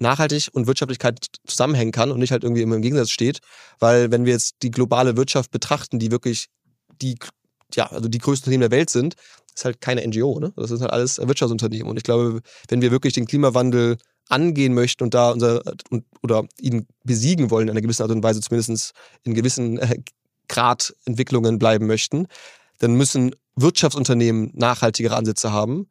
Nachhaltig 0.00 0.48
und 0.52 0.66
Wirtschaftlichkeit 0.68 1.26
zusammenhängen 1.46 1.90
kann 1.90 2.12
und 2.12 2.20
nicht 2.20 2.30
halt 2.30 2.44
irgendwie 2.44 2.62
immer 2.62 2.76
im 2.76 2.82
Gegensatz 2.82 3.10
steht. 3.10 3.40
Weil 3.80 4.12
wenn 4.12 4.24
wir 4.24 4.32
jetzt 4.32 4.56
die 4.62 4.70
globale 4.70 5.16
Wirtschaft 5.16 5.50
betrachten, 5.50 5.98
die 5.98 6.12
wirklich 6.12 6.46
die, 7.02 7.18
ja, 7.74 7.86
also 7.86 8.08
die 8.08 8.18
größten 8.18 8.46
Unternehmen 8.46 8.70
der 8.70 8.78
Welt 8.78 8.90
sind, 8.90 9.16
ist 9.54 9.64
halt 9.64 9.80
keine 9.80 10.06
NGO, 10.06 10.38
ne? 10.38 10.52
Das 10.56 10.68
sind 10.68 10.80
halt 10.82 10.92
alles 10.92 11.18
Wirtschaftsunternehmen. 11.18 11.88
Und 11.88 11.96
ich 11.96 12.04
glaube, 12.04 12.40
wenn 12.68 12.80
wir 12.80 12.92
wirklich 12.92 13.14
den 13.14 13.26
Klimawandel 13.26 13.98
angehen 14.28 14.74
möchten 14.74 15.04
und 15.04 15.14
da 15.14 15.30
unser 15.30 15.62
oder 16.22 16.44
ihn 16.60 16.86
besiegen 17.04 17.50
wollen 17.50 17.68
in 17.68 17.72
einer 17.72 17.80
gewissen 17.80 18.02
Art 18.02 18.10
und 18.10 18.22
Weise, 18.22 18.40
zumindest 18.40 18.92
in 19.24 19.34
gewissen 19.34 19.78
äh, 19.78 19.98
Gradentwicklungen 20.48 21.58
bleiben 21.58 21.86
möchten, 21.86 22.26
dann 22.78 22.94
müssen 22.94 23.34
Wirtschaftsunternehmen 23.56 24.52
nachhaltigere 24.54 25.16
Ansätze 25.16 25.52
haben, 25.52 25.88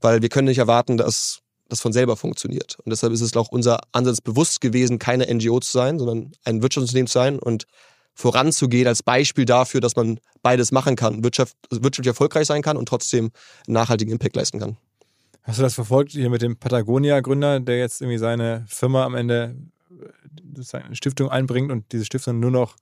weil 0.00 0.22
wir 0.22 0.28
können 0.28 0.48
nicht 0.48 0.58
erwarten, 0.58 0.96
dass 0.96 1.40
das 1.68 1.80
von 1.80 1.92
selber 1.92 2.16
funktioniert. 2.16 2.78
Und 2.84 2.90
deshalb 2.90 3.12
ist 3.12 3.20
es 3.20 3.36
auch 3.36 3.48
unser 3.48 3.80
Ansatz 3.92 4.20
bewusst 4.20 4.60
gewesen, 4.60 4.98
keine 4.98 5.32
NGO 5.32 5.60
zu 5.60 5.70
sein, 5.70 5.98
sondern 5.98 6.32
ein 6.44 6.62
Wirtschaftsunternehmen 6.62 7.06
zu 7.06 7.12
sein 7.12 7.38
und 7.38 7.66
voranzugehen 8.14 8.88
als 8.88 9.02
Beispiel 9.02 9.44
dafür, 9.44 9.80
dass 9.80 9.96
man 9.96 10.18
beides 10.42 10.72
machen 10.72 10.96
kann, 10.96 11.22
Wirtschaft, 11.22 11.56
wirtschaftlich 11.70 12.08
erfolgreich 12.08 12.46
sein 12.46 12.62
kann 12.62 12.76
und 12.76 12.86
trotzdem 12.86 13.30
einen 13.66 13.74
nachhaltigen 13.74 14.12
Impact 14.12 14.36
leisten 14.36 14.58
kann. 14.58 14.76
Hast 15.42 15.58
du 15.58 15.62
das 15.62 15.74
verfolgt 15.74 16.12
hier 16.12 16.30
mit 16.30 16.42
dem 16.42 16.56
Patagonia-Gründer, 16.56 17.60
der 17.60 17.78
jetzt 17.78 18.00
irgendwie 18.00 18.18
seine 18.18 18.64
Firma 18.68 19.04
am 19.04 19.14
Ende 19.14 19.56
äh, 19.90 20.76
eine 20.76 20.96
Stiftung 20.96 21.30
einbringt 21.30 21.70
und 21.72 21.90
diese 21.92 22.04
Stiftung 22.04 22.40
nur 22.40 22.50
noch 22.50 22.76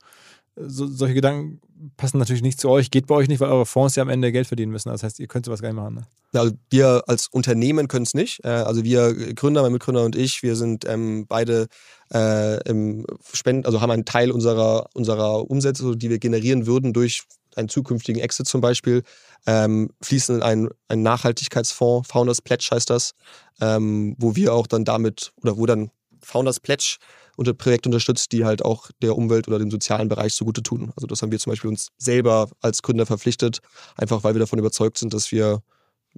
so, 0.66 0.86
solche 0.86 1.14
Gedanken 1.14 1.61
passen 1.96 2.18
natürlich 2.18 2.42
nicht 2.42 2.61
zu 2.61 2.68
euch, 2.68 2.90
geht 2.90 3.06
bei 3.06 3.14
euch 3.14 3.28
nicht, 3.28 3.40
weil 3.40 3.50
eure 3.50 3.66
Fonds 3.66 3.94
ja 3.96 4.02
am 4.02 4.09
Ende 4.09 4.32
Geld 4.32 4.46
verdienen 4.46 4.72
müssen. 4.72 4.88
Das 4.88 5.02
heißt, 5.02 5.20
ihr 5.20 5.28
könnt 5.28 5.46
sowas 5.46 5.62
gar 5.62 5.68
nicht 5.68 5.80
machen. 5.80 5.94
Ne? 5.94 6.06
Also 6.32 6.54
wir 6.70 7.04
als 7.06 7.28
Unternehmen 7.28 7.88
können 7.88 8.04
es 8.04 8.14
nicht. 8.14 8.44
Äh, 8.44 8.48
also 8.48 8.84
wir 8.84 9.34
Gründer, 9.34 9.62
mein 9.62 9.72
Mitgründer 9.72 10.04
und 10.04 10.16
ich, 10.16 10.42
wir 10.42 10.56
sind 10.56 10.84
ähm, 10.88 11.26
beide 11.28 11.68
äh, 12.12 12.62
im 12.68 13.06
Spenden, 13.32 13.66
also 13.66 13.80
haben 13.80 13.90
einen 13.90 14.04
Teil 14.04 14.30
unserer, 14.30 14.88
unserer 14.94 15.48
Umsätze, 15.48 15.96
die 15.96 16.11
wir 16.11 16.18
generieren 16.18 16.66
würden 16.66 16.92
durch 16.92 17.22
einen 17.57 17.68
zukünftigen 17.68 18.20
Exit 18.20 18.46
zum 18.46 18.61
Beispiel, 18.61 19.03
ähm, 19.46 19.90
fließen 20.03 20.36
in 20.36 20.42
einen, 20.42 20.68
einen 20.88 21.03
Nachhaltigkeitsfonds, 21.03 22.09
Founders 22.09 22.42
Pledge 22.42 22.68
heißt 22.70 22.90
das, 22.90 23.12
ähm, 23.61 24.14
wo 24.18 24.36
wir 24.36 24.55
auch 24.55 24.66
dann 24.66 24.84
damit, 24.84 25.32
oder 25.42 25.57
wo 25.57 25.66
dann 25.66 25.90
Founders 26.22 26.61
Pledge 26.61 26.99
unter 27.36 27.55
Projekte 27.55 27.88
unterstützt, 27.88 28.32
die 28.32 28.44
halt 28.44 28.64
auch 28.64 28.90
der 29.01 29.16
Umwelt 29.16 29.46
oder 29.46 29.61
dem 29.61 29.70
sozialen 29.70 30.09
Bereich 30.09 30.34
zugute 30.34 30.62
tun. 30.62 30.92
Also 30.96 31.07
das 31.07 31.22
haben 31.22 31.30
wir 31.30 31.38
zum 31.38 31.53
Beispiel 31.53 31.70
uns 31.70 31.88
selber 31.96 32.51
als 32.61 32.82
Gründer 32.82 33.07
verpflichtet, 33.07 33.61
einfach 33.96 34.24
weil 34.24 34.34
wir 34.34 34.40
davon 34.40 34.59
überzeugt 34.59 34.99
sind, 34.99 35.14
dass 35.14 35.30
wir 35.30 35.62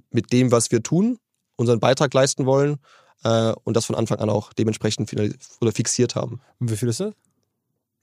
mit 0.09 0.33
dem, 0.33 0.51
was 0.51 0.71
wir 0.71 0.81
tun, 0.81 1.19
unseren 1.57 1.79
Beitrag 1.79 2.11
leisten 2.13 2.47
wollen 2.47 2.77
äh, 3.23 3.53
und 3.63 3.77
das 3.77 3.85
von 3.85 3.95
Anfang 3.95 4.17
an 4.17 4.31
auch 4.31 4.51
dementsprechend 4.53 5.13
oder 5.61 5.71
fixiert 5.71 6.15
haben. 6.15 6.41
Und 6.59 6.71
wie 6.71 6.77
viel 6.77 6.89
ist 6.89 6.99
das? 6.99 7.13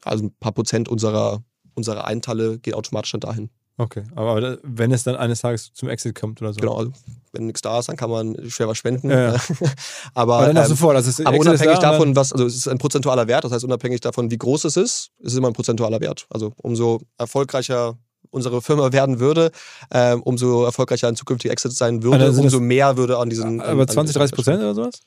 Also 0.04 0.26
ein 0.26 0.34
paar 0.38 0.52
Prozent 0.52 0.88
unserer, 0.88 1.42
unserer 1.78 2.06
Einteile 2.06 2.58
geht 2.58 2.74
automatisch 2.74 3.12
dann 3.12 3.20
dahin. 3.20 3.50
Okay, 3.80 4.02
aber 4.16 4.58
wenn 4.64 4.90
es 4.90 5.04
dann 5.04 5.14
eines 5.14 5.40
Tages 5.40 5.72
zum 5.72 5.88
Exit 5.88 6.18
kommt 6.18 6.42
oder 6.42 6.52
so. 6.52 6.58
Genau, 6.58 6.76
also 6.76 6.90
wenn 7.32 7.46
nichts 7.46 7.62
da 7.62 7.78
ist, 7.78 7.88
dann 7.88 7.96
kann 7.96 8.10
man 8.10 8.36
schwer 8.50 8.66
was 8.66 8.76
spenden. 8.76 9.08
Ja, 9.08 9.34
ja. 9.34 9.40
aber, 10.14 10.38
aber, 10.38 10.46
dann 10.46 10.56
ähm, 10.56 10.68
sofort, 10.68 10.96
also 10.96 11.08
ist 11.08 11.24
aber 11.24 11.38
unabhängig 11.38 11.78
davon, 11.78 12.16
was, 12.16 12.32
also 12.32 12.44
es 12.44 12.56
ist 12.56 12.66
ein 12.66 12.78
prozentualer 12.78 13.28
Wert, 13.28 13.44
das 13.44 13.52
heißt 13.52 13.62
unabhängig 13.62 14.00
davon, 14.00 14.32
wie 14.32 14.36
groß 14.36 14.64
es 14.64 14.76
ist, 14.76 15.12
ist 15.20 15.32
es 15.32 15.36
immer 15.36 15.46
ein 15.46 15.52
prozentualer 15.52 16.00
Wert. 16.00 16.26
Also 16.28 16.52
umso 16.56 17.02
erfolgreicher 17.18 17.96
unsere 18.30 18.60
Firma 18.62 18.92
werden 18.92 19.20
würde, 19.20 19.52
äh, 19.90 20.14
umso 20.14 20.64
erfolgreicher 20.64 21.06
ein 21.06 21.14
zukünftiger 21.14 21.52
Exit 21.52 21.72
sein 21.72 22.02
würde, 22.02 22.24
also 22.24 22.42
umso 22.42 22.58
mehr 22.58 22.96
würde 22.96 23.16
an 23.18 23.30
diesen. 23.30 23.60
Aber 23.60 23.86
20, 23.86 24.14
30 24.16 24.34
Prozent 24.34 24.58
oder 24.58 24.74
sowas? 24.74 25.00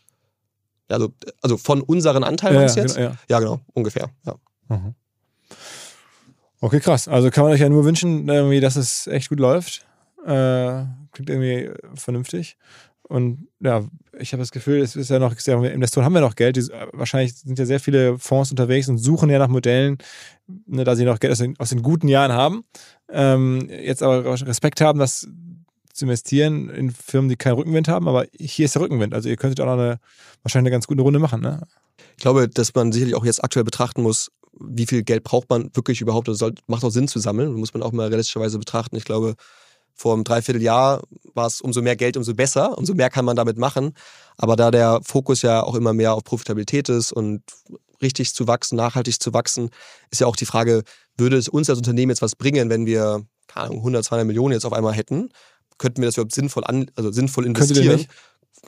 Also, 0.87 1.13
also 1.41 1.57
von 1.57 1.81
unseren 1.81 2.23
Anteilen 2.23 2.55
ja, 2.55 2.61
jetzt? 2.61 2.95
Genau, 2.95 3.09
ja. 3.09 3.17
ja, 3.27 3.39
genau, 3.39 3.59
ungefähr. 3.73 4.09
Ja. 4.25 4.35
Mhm. 4.69 4.95
Okay, 6.63 6.79
krass. 6.79 7.07
Also 7.07 7.31
kann 7.31 7.43
man 7.43 7.53
euch 7.53 7.59
ja 7.59 7.69
nur 7.69 7.85
wünschen, 7.85 8.29
irgendwie, 8.29 8.59
dass 8.59 8.75
es 8.75 9.07
echt 9.07 9.29
gut 9.29 9.39
läuft. 9.39 9.83
Äh, 10.23 10.85
klingt 11.11 11.29
irgendwie 11.29 11.71
vernünftig. 11.95 12.55
Und 13.01 13.47
ja, 13.59 13.83
ich 14.17 14.31
habe 14.31 14.41
das 14.41 14.51
Gefühl, 14.51 14.79
es 14.79 14.95
ist 14.95 15.09
ja 15.09 15.17
noch, 15.19 15.35
Investoren 15.35 16.05
haben 16.05 16.13
ja 16.15 16.21
noch 16.21 16.35
Geld. 16.35 16.55
Die, 16.55 16.67
wahrscheinlich 16.93 17.33
sind 17.35 17.57
ja 17.57 17.65
sehr 17.65 17.79
viele 17.79 18.19
Fonds 18.19 18.51
unterwegs 18.51 18.87
und 18.87 18.99
suchen 18.99 19.29
ja 19.31 19.39
nach 19.39 19.47
Modellen, 19.47 19.97
ne, 20.67 20.83
da 20.83 20.95
sie 20.95 21.03
noch 21.03 21.19
Geld 21.19 21.31
aus 21.31 21.39
den, 21.39 21.59
aus 21.59 21.71
den 21.71 21.81
guten 21.81 22.07
Jahren 22.07 22.31
haben. 22.31 22.63
Ähm, 23.09 23.67
jetzt 23.69 24.03
aber 24.03 24.23
Respekt 24.47 24.81
haben, 24.81 24.99
das 24.99 25.27
zu 25.93 26.05
investieren 26.05 26.69
in 26.69 26.91
Firmen, 26.91 27.27
die 27.27 27.37
keinen 27.37 27.55
Rückenwind 27.55 27.87
haben. 27.87 28.07
Aber 28.07 28.27
hier 28.39 28.65
ist 28.65 28.75
der 28.75 28.83
Rückenwind. 28.83 29.15
Also 29.15 29.29
ihr 29.29 29.35
könntet 29.35 29.59
auch 29.61 29.65
noch 29.65 29.73
eine, 29.73 29.99
wahrscheinlich 30.43 30.67
eine 30.67 30.75
ganz 30.75 30.85
gute 30.85 31.01
Runde 31.01 31.19
machen. 31.19 31.41
Ne? 31.41 31.63
Ich 32.15 32.21
glaube, 32.21 32.47
dass 32.47 32.73
man 32.75 32.91
sicherlich 32.91 33.15
auch 33.15 33.25
jetzt 33.25 33.43
aktuell 33.43 33.65
betrachten 33.65 34.03
muss, 34.03 34.31
wie 34.59 34.85
viel 34.85 35.03
Geld 35.03 35.23
braucht 35.23 35.49
man 35.49 35.69
wirklich 35.75 36.01
überhaupt? 36.01 36.27
Das 36.27 36.37
soll, 36.37 36.53
macht 36.67 36.83
auch 36.83 36.89
Sinn 36.89 37.07
zu 37.07 37.19
sammeln, 37.19 37.53
muss 37.53 37.73
man 37.73 37.83
auch 37.83 37.91
mal 37.91 38.07
realistischerweise 38.07 38.59
betrachten. 38.59 38.95
Ich 38.95 39.05
glaube, 39.05 39.35
vor 39.93 40.13
einem 40.13 40.23
Dreivierteljahr 40.23 41.01
war 41.33 41.47
es 41.47 41.61
umso 41.61 41.81
mehr 41.81 41.95
Geld, 41.95 42.17
umso 42.17 42.33
besser, 42.33 42.77
umso 42.77 42.93
mehr 42.93 43.09
kann 43.09 43.25
man 43.25 43.35
damit 43.35 43.57
machen. 43.57 43.93
Aber 44.37 44.55
da 44.55 44.71
der 44.71 44.99
Fokus 45.03 45.41
ja 45.41 45.63
auch 45.63 45.75
immer 45.75 45.93
mehr 45.93 46.13
auf 46.13 46.23
Profitabilität 46.23 46.89
ist 46.89 47.11
und 47.11 47.43
richtig 48.01 48.33
zu 48.33 48.47
wachsen, 48.47 48.75
nachhaltig 48.75 49.21
zu 49.21 49.33
wachsen, 49.33 49.69
ist 50.09 50.21
ja 50.21 50.27
auch 50.27 50.35
die 50.35 50.45
Frage, 50.45 50.83
würde 51.17 51.37
es 51.37 51.47
uns 51.47 51.69
als 51.69 51.77
Unternehmen 51.77 52.09
jetzt 52.09 52.21
was 52.21 52.35
bringen, 52.35 52.69
wenn 52.69 52.85
wir 52.85 53.25
keine 53.51 53.67
Ahnung, 53.67 53.77
100, 53.79 54.05
200 54.05 54.27
Millionen 54.27 54.53
jetzt 54.53 54.65
auf 54.65 54.73
einmal 54.73 54.93
hätten? 54.93 55.29
Könnten 55.77 56.01
wir 56.01 56.07
das 56.07 56.15
überhaupt 56.15 56.33
sinnvoll, 56.33 56.63
an, 56.63 56.89
also 56.95 57.11
sinnvoll 57.11 57.45
investieren? 57.45 58.05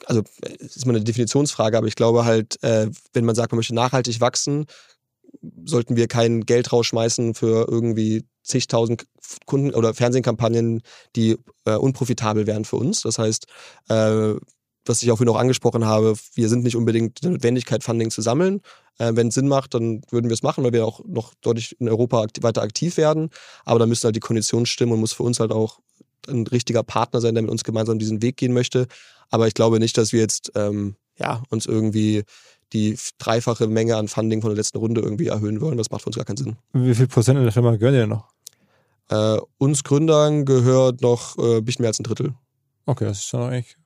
Also 0.06 0.22
ist 0.58 0.86
mal 0.86 0.94
eine 0.94 1.04
Definitionsfrage, 1.04 1.78
aber 1.78 1.86
ich 1.86 1.94
glaube 1.94 2.24
halt, 2.24 2.62
äh, 2.62 2.90
wenn 3.12 3.24
man 3.24 3.34
sagt, 3.34 3.52
man 3.52 3.58
möchte 3.58 3.74
nachhaltig 3.74 4.20
wachsen, 4.20 4.66
sollten 5.64 5.96
wir 5.96 6.08
kein 6.08 6.42
Geld 6.42 6.72
rausschmeißen 6.72 7.34
für 7.34 7.66
irgendwie 7.68 8.24
zigtausend 8.42 9.06
Kunden 9.46 9.74
oder 9.74 9.94
Fernsehkampagnen, 9.94 10.82
die 11.16 11.36
äh, 11.64 11.76
unprofitabel 11.76 12.46
wären 12.46 12.64
für 12.64 12.76
uns. 12.76 13.02
Das 13.02 13.18
heißt, 13.18 13.46
äh, 13.88 14.34
was 14.86 15.02
ich 15.02 15.10
auch 15.10 15.16
vorhin 15.16 15.34
auch 15.34 15.40
angesprochen 15.40 15.86
habe, 15.86 16.14
wir 16.34 16.48
sind 16.50 16.62
nicht 16.62 16.76
unbedingt 16.76 17.22
der 17.24 17.30
Notwendigkeit, 17.30 17.82
Funding 17.82 18.10
zu 18.10 18.20
sammeln. 18.20 18.60
Äh, 18.98 19.12
Wenn 19.14 19.28
es 19.28 19.34
Sinn 19.34 19.48
macht, 19.48 19.72
dann 19.74 20.02
würden 20.10 20.28
wir 20.28 20.34
es 20.34 20.42
machen, 20.42 20.62
weil 20.62 20.74
wir 20.74 20.84
auch 20.84 21.00
noch 21.06 21.32
deutlich 21.40 21.80
in 21.80 21.88
Europa 21.88 22.20
akti- 22.20 22.42
weiter 22.42 22.60
aktiv 22.60 22.96
werden. 22.98 23.30
Aber 23.64 23.78
da 23.78 23.86
müssen 23.86 24.04
halt 24.04 24.16
die 24.16 24.20
Konditionen 24.20 24.66
stimmen 24.66 24.92
und 24.92 25.00
muss 25.00 25.14
für 25.14 25.22
uns 25.22 25.40
halt 25.40 25.52
auch 25.52 25.80
ein 26.28 26.46
richtiger 26.46 26.82
Partner 26.82 27.20
sein, 27.20 27.34
der 27.34 27.42
mit 27.42 27.50
uns 27.50 27.64
gemeinsam 27.64 27.98
diesen 27.98 28.20
Weg 28.20 28.36
gehen 28.36 28.52
möchte. 28.52 28.86
Aber 29.30 29.46
ich 29.46 29.54
glaube 29.54 29.78
nicht, 29.78 29.96
dass 29.96 30.12
wir 30.12 30.20
jetzt 30.20 30.52
ähm, 30.54 30.96
ja, 31.16 31.42
uns 31.48 31.66
irgendwie 31.66 32.24
die 32.72 32.98
dreifache 33.18 33.66
Menge 33.68 33.96
an 33.96 34.08
Funding 34.08 34.40
von 34.40 34.50
der 34.50 34.56
letzten 34.56 34.78
Runde 34.78 35.00
irgendwie 35.00 35.28
erhöhen 35.28 35.60
wollen. 35.60 35.78
Das 35.78 35.90
macht 35.90 36.02
für 36.02 36.08
uns 36.08 36.16
gar 36.16 36.24
keinen 36.24 36.36
Sinn. 36.36 36.56
Wie 36.72 36.94
viel 36.94 37.06
Prozent 37.06 37.36
in 37.38 37.44
der 37.44 37.52
Firma 37.52 37.76
gehören 37.76 37.94
dir 37.94 38.00
denn 38.00 38.08
noch? 38.10 38.28
Äh, 39.10 39.38
uns 39.58 39.84
Gründern 39.84 40.44
gehört 40.44 41.02
noch 41.02 41.36
äh, 41.38 41.58
ein 41.58 41.64
bisschen 41.64 41.82
mehr 41.82 41.90
als 41.90 42.00
ein 42.00 42.04
Drittel. 42.04 42.34
Okay, 42.86 43.04
das 43.04 43.18
ist 43.18 43.26
schon 43.26 43.42
eigentlich 43.42 43.76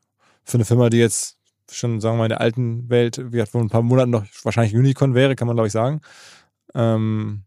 für 0.44 0.56
eine 0.56 0.64
Firma, 0.64 0.88
die 0.90 0.98
jetzt 0.98 1.36
schon, 1.70 2.00
sagen 2.00 2.14
wir 2.14 2.18
mal, 2.20 2.24
in 2.26 2.30
der 2.30 2.40
alten 2.40 2.88
Welt, 2.88 3.20
wie 3.32 3.44
vor 3.44 3.60
ein 3.60 3.68
paar 3.68 3.82
Monaten 3.82 4.10
noch 4.10 4.24
wahrscheinlich 4.42 4.74
Unicorn 4.74 5.14
wäre, 5.14 5.36
kann 5.36 5.46
man 5.46 5.56
glaube 5.56 5.66
ich 5.66 5.72
sagen. 5.72 6.00
Ähm, 6.74 7.42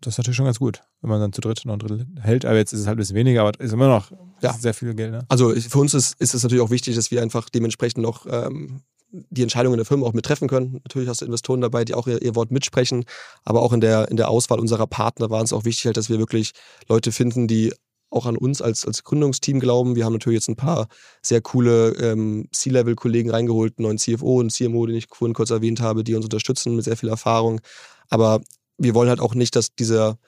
das 0.00 0.14
ist 0.14 0.18
natürlich 0.18 0.36
schon 0.36 0.44
ganz 0.44 0.58
gut, 0.58 0.82
wenn 1.00 1.10
man 1.10 1.20
dann 1.20 1.32
zu 1.32 1.40
dritt 1.40 1.62
noch 1.64 1.72
ein 1.74 1.78
Drittel 1.80 2.06
hält. 2.20 2.44
Aber 2.44 2.56
jetzt 2.56 2.72
ist 2.72 2.80
es 2.80 2.86
halt 2.86 2.96
ein 2.96 2.98
bisschen 2.98 3.16
weniger, 3.16 3.40
aber 3.42 3.58
ist 3.58 3.72
immer 3.72 3.88
noch 3.88 4.12
Ja. 4.42 4.52
sehr 4.52 4.74
viel 4.74 4.94
Geld. 4.94 5.12
Ne? 5.12 5.24
Also 5.28 5.50
für 5.54 5.78
uns 5.78 5.94
ist, 5.94 6.20
ist 6.20 6.34
es 6.34 6.42
natürlich 6.42 6.62
auch 6.62 6.70
wichtig, 6.70 6.94
dass 6.94 7.10
wir 7.10 7.22
einfach 7.22 7.48
dementsprechend 7.48 8.02
noch 8.02 8.26
ähm, 8.30 8.82
die 9.30 9.42
Entscheidungen 9.42 9.76
der 9.76 9.86
Firma 9.86 10.06
auch 10.06 10.12
mit 10.12 10.24
treffen 10.24 10.48
können. 10.48 10.80
Natürlich 10.84 11.08
hast 11.08 11.20
du 11.20 11.26
Investoren 11.26 11.60
dabei, 11.60 11.84
die 11.84 11.94
auch 11.94 12.06
ihr, 12.06 12.20
ihr 12.22 12.34
Wort 12.34 12.50
mitsprechen, 12.50 13.04
aber 13.44 13.62
auch 13.62 13.72
in 13.72 13.80
der, 13.80 14.10
in 14.10 14.16
der 14.16 14.28
Auswahl 14.28 14.60
unserer 14.60 14.86
Partner 14.86 15.30
war 15.30 15.40
uns 15.40 15.52
auch 15.52 15.64
wichtig, 15.64 15.86
halt, 15.86 15.96
dass 15.96 16.08
wir 16.08 16.18
wirklich 16.18 16.52
Leute 16.88 17.12
finden, 17.12 17.48
die 17.48 17.72
auch 18.10 18.26
an 18.26 18.36
uns 18.36 18.62
als, 18.62 18.86
als 18.86 19.04
Gründungsteam 19.04 19.60
glauben. 19.60 19.96
Wir 19.96 20.04
haben 20.04 20.12
natürlich 20.12 20.38
jetzt 20.38 20.48
ein 20.48 20.56
paar 20.56 20.88
sehr 21.22 21.40
coole 21.40 21.90
ähm, 21.94 22.48
C-Level-Kollegen 22.52 23.30
reingeholt, 23.30 23.74
einen 23.78 23.86
neuen 23.86 23.98
CFO 23.98 24.40
und 24.40 24.52
CMO, 24.52 24.86
den 24.86 24.96
ich 24.96 25.06
vorhin 25.12 25.34
kurz 25.34 25.50
erwähnt 25.50 25.80
habe, 25.80 26.04
die 26.04 26.14
uns 26.14 26.24
unterstützen 26.24 26.76
mit 26.76 26.84
sehr 26.84 26.96
viel 26.96 27.08
Erfahrung. 27.08 27.60
Aber 28.08 28.40
wir 28.78 28.94
wollen 28.94 29.08
halt 29.08 29.20
auch 29.20 29.34
nicht, 29.34 29.56
dass 29.56 29.74
dieser 29.74 30.18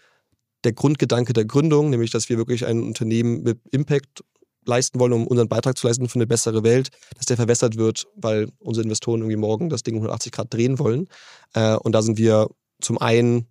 der 0.65 0.73
Grundgedanke 0.73 1.33
der 1.33 1.45
Gründung, 1.45 1.91
nämlich 1.91 2.11
dass 2.11 2.29
wir 2.29 2.37
wirklich 2.37 2.67
ein 2.67 2.83
Unternehmen 2.83 3.43
mit 3.43 3.61
Impact 3.71 4.25
leisten 4.69 5.01
wollen, 5.01 5.13
um 5.13 5.27
unseren 5.27 5.49
Beitrag 5.49 5.77
zu 5.77 5.87
leisten 5.87 6.09
für 6.09 6.17
eine 6.17 6.27
bessere 6.27 6.63
Welt, 6.63 6.91
dass 7.17 7.27
der 7.27 7.37
verwässert 7.37 7.77
wird, 7.77 8.07
weil 8.15 8.49
unsere 8.61 8.85
Investoren 8.85 9.21
irgendwie 9.21 9.37
morgen 9.37 9.69
das 9.69 9.83
Ding 9.83 9.95
um 9.95 10.03
180 10.03 10.33
Grad 10.33 10.53
drehen 10.55 10.79
wollen. 10.79 11.09
Äh, 11.55 11.75
und 11.77 11.93
da 11.93 12.03
sind 12.03 12.19
wir 12.19 12.49
zum 12.81 12.99
einen 12.99 13.47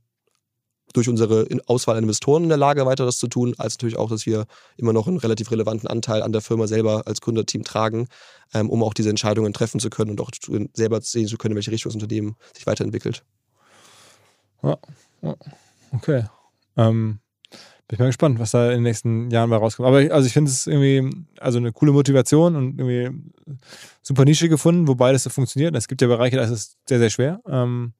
durch 0.93 1.09
unsere 1.09 1.45
Auswahl 1.65 1.97
an 1.97 2.03
Investoren 2.03 2.43
in 2.43 2.49
der 2.49 2.57
Lage, 2.57 2.85
weiter 2.85 3.05
das 3.05 3.17
zu 3.17 3.27
tun, 3.27 3.53
als 3.57 3.73
natürlich 3.73 3.97
auch, 3.97 4.09
dass 4.09 4.25
wir 4.25 4.45
immer 4.77 4.93
noch 4.93 5.07
einen 5.07 5.17
relativ 5.17 5.51
relevanten 5.51 5.87
Anteil 5.87 6.23
an 6.23 6.31
der 6.31 6.41
Firma 6.41 6.65
selber 6.67 7.03
als 7.05 7.19
Gründerteam 7.19 7.63
tragen, 7.63 8.07
ähm, 8.53 8.69
um 8.69 8.81
auch 8.83 8.93
diese 8.93 9.09
Entscheidungen 9.09 9.53
treffen 9.53 9.79
zu 9.79 9.89
können 9.89 10.11
und 10.11 10.21
auch 10.21 10.31
selber 10.73 11.01
sehen 11.01 11.27
zu 11.27 11.37
können, 11.37 11.51
in 11.51 11.57
welche 11.57 11.71
Richtung 11.71 11.89
das 11.89 12.01
Unternehmen 12.01 12.35
sich 12.55 12.65
weiterentwickelt. 12.65 13.23
Okay. 15.91 16.25
Ähm, 16.77 17.19
bin 17.87 17.95
ich 17.95 17.99
mal 17.99 18.07
gespannt, 18.07 18.39
was 18.39 18.51
da 18.51 18.67
in 18.67 18.77
den 18.77 18.83
nächsten 18.83 19.31
Jahren 19.31 19.49
mal 19.49 19.57
rauskommt. 19.57 19.87
Aber 19.87 20.01
ich, 20.01 20.13
also 20.13 20.27
ich 20.27 20.33
finde 20.33 20.51
es 20.51 20.67
irgendwie 20.67 21.09
also 21.39 21.57
eine 21.57 21.71
coole 21.71 21.93
Motivation 21.93 22.55
und 22.55 22.79
irgendwie 22.79 23.09
super 24.01 24.25
Nische 24.25 24.49
gefunden, 24.49 24.87
wobei 24.87 25.13
das 25.13 25.23
so 25.23 25.29
funktioniert. 25.29 25.75
Es 25.75 25.87
gibt 25.87 26.01
ja 26.01 26.07
Bereiche, 26.07 26.35
da 26.35 26.43
ist 26.43 26.49
es 26.49 26.77
sehr, 26.85 26.99
sehr 26.99 27.09
schwer. 27.09 27.41
Ähm, 27.47 27.93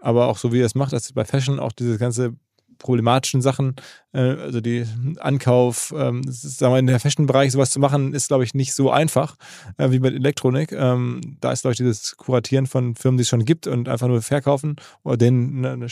aber 0.00 0.26
auch 0.26 0.38
so 0.38 0.52
wie 0.52 0.60
er 0.60 0.66
es 0.66 0.74
macht, 0.74 0.92
dass 0.92 1.12
bei 1.12 1.24
Fashion 1.24 1.60
auch 1.60 1.72
diese 1.72 1.98
ganze 1.98 2.34
problematischen 2.78 3.42
Sachen, 3.42 3.76
äh, 4.12 4.18
also 4.18 4.60
die 4.60 4.84
Ankauf, 5.18 5.94
ähm, 5.96 6.22
sagen 6.26 6.74
wir, 6.74 6.78
in 6.78 6.86
der 6.86 7.00
Fashion-Bereich 7.00 7.52
sowas 7.52 7.70
zu 7.70 7.80
machen, 7.80 8.12
ist, 8.12 8.28
glaube 8.28 8.44
ich, 8.44 8.54
nicht 8.54 8.74
so 8.74 8.90
einfach 8.90 9.36
äh, 9.78 9.90
wie 9.90 10.00
mit 10.00 10.14
Elektronik. 10.14 10.72
Ähm, 10.72 11.38
da 11.40 11.52
ist, 11.52 11.62
glaube 11.62 11.72
ich, 11.72 11.78
dieses 11.78 12.16
Kuratieren 12.16 12.66
von 12.66 12.94
Firmen, 12.94 13.18
die 13.18 13.22
es 13.22 13.28
schon 13.28 13.44
gibt 13.44 13.66
und 13.66 13.88
einfach 13.88 14.08
nur 14.08 14.20
verkaufen 14.20 14.76
oder 15.04 15.16
denen 15.16 15.64
eine, 15.64 15.72
eine 15.72 15.86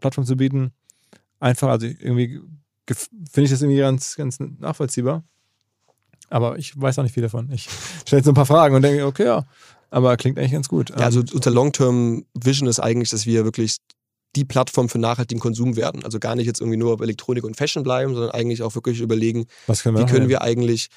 Plattform 0.00 0.24
zu 0.24 0.36
bieten, 0.36 0.72
einfach, 1.40 1.68
also 1.68 1.86
irgendwie 1.86 2.40
finde 2.86 3.44
ich 3.44 3.50
das 3.50 3.62
irgendwie 3.62 3.80
ganz, 3.80 4.16
ganz 4.16 4.38
nachvollziehbar. 4.40 5.24
Aber 6.28 6.58
ich 6.58 6.80
weiß 6.80 6.98
auch 6.98 7.02
nicht 7.02 7.14
viel 7.14 7.22
davon. 7.22 7.50
Ich 7.52 7.68
stelle 8.06 8.22
so 8.22 8.30
ein 8.30 8.34
paar 8.34 8.46
Fragen 8.46 8.74
und 8.74 8.82
denke, 8.82 9.04
okay, 9.04 9.24
ja, 9.24 9.46
aber 9.90 10.16
klingt 10.16 10.38
eigentlich 10.38 10.52
ganz 10.52 10.68
gut. 10.68 10.90
Ja, 10.90 10.96
also 10.96 11.20
Ähm, 11.20 11.26
unser 11.32 11.50
Long-Term-Vision 11.50 12.68
ist 12.68 12.78
eigentlich, 12.78 13.10
dass 13.10 13.26
wir 13.26 13.44
wirklich 13.44 13.78
die 14.36 14.44
Plattform 14.44 14.88
für 14.88 14.98
nachhaltigen 14.98 15.40
Konsum 15.40 15.74
werden. 15.74 16.04
Also 16.04 16.20
gar 16.20 16.36
nicht 16.36 16.46
jetzt 16.46 16.60
irgendwie 16.60 16.76
nur 16.76 16.94
auf 16.94 17.00
Elektronik 17.00 17.42
und 17.42 17.56
Fashion 17.56 17.82
bleiben, 17.82 18.14
sondern 18.14 18.30
eigentlich 18.30 18.62
auch 18.62 18.74
wirklich 18.76 19.00
überlegen, 19.00 19.46
können 19.66 19.98
wie 19.98 20.06
können 20.06 20.28
wir 20.28 20.42
eigentlich 20.42 20.88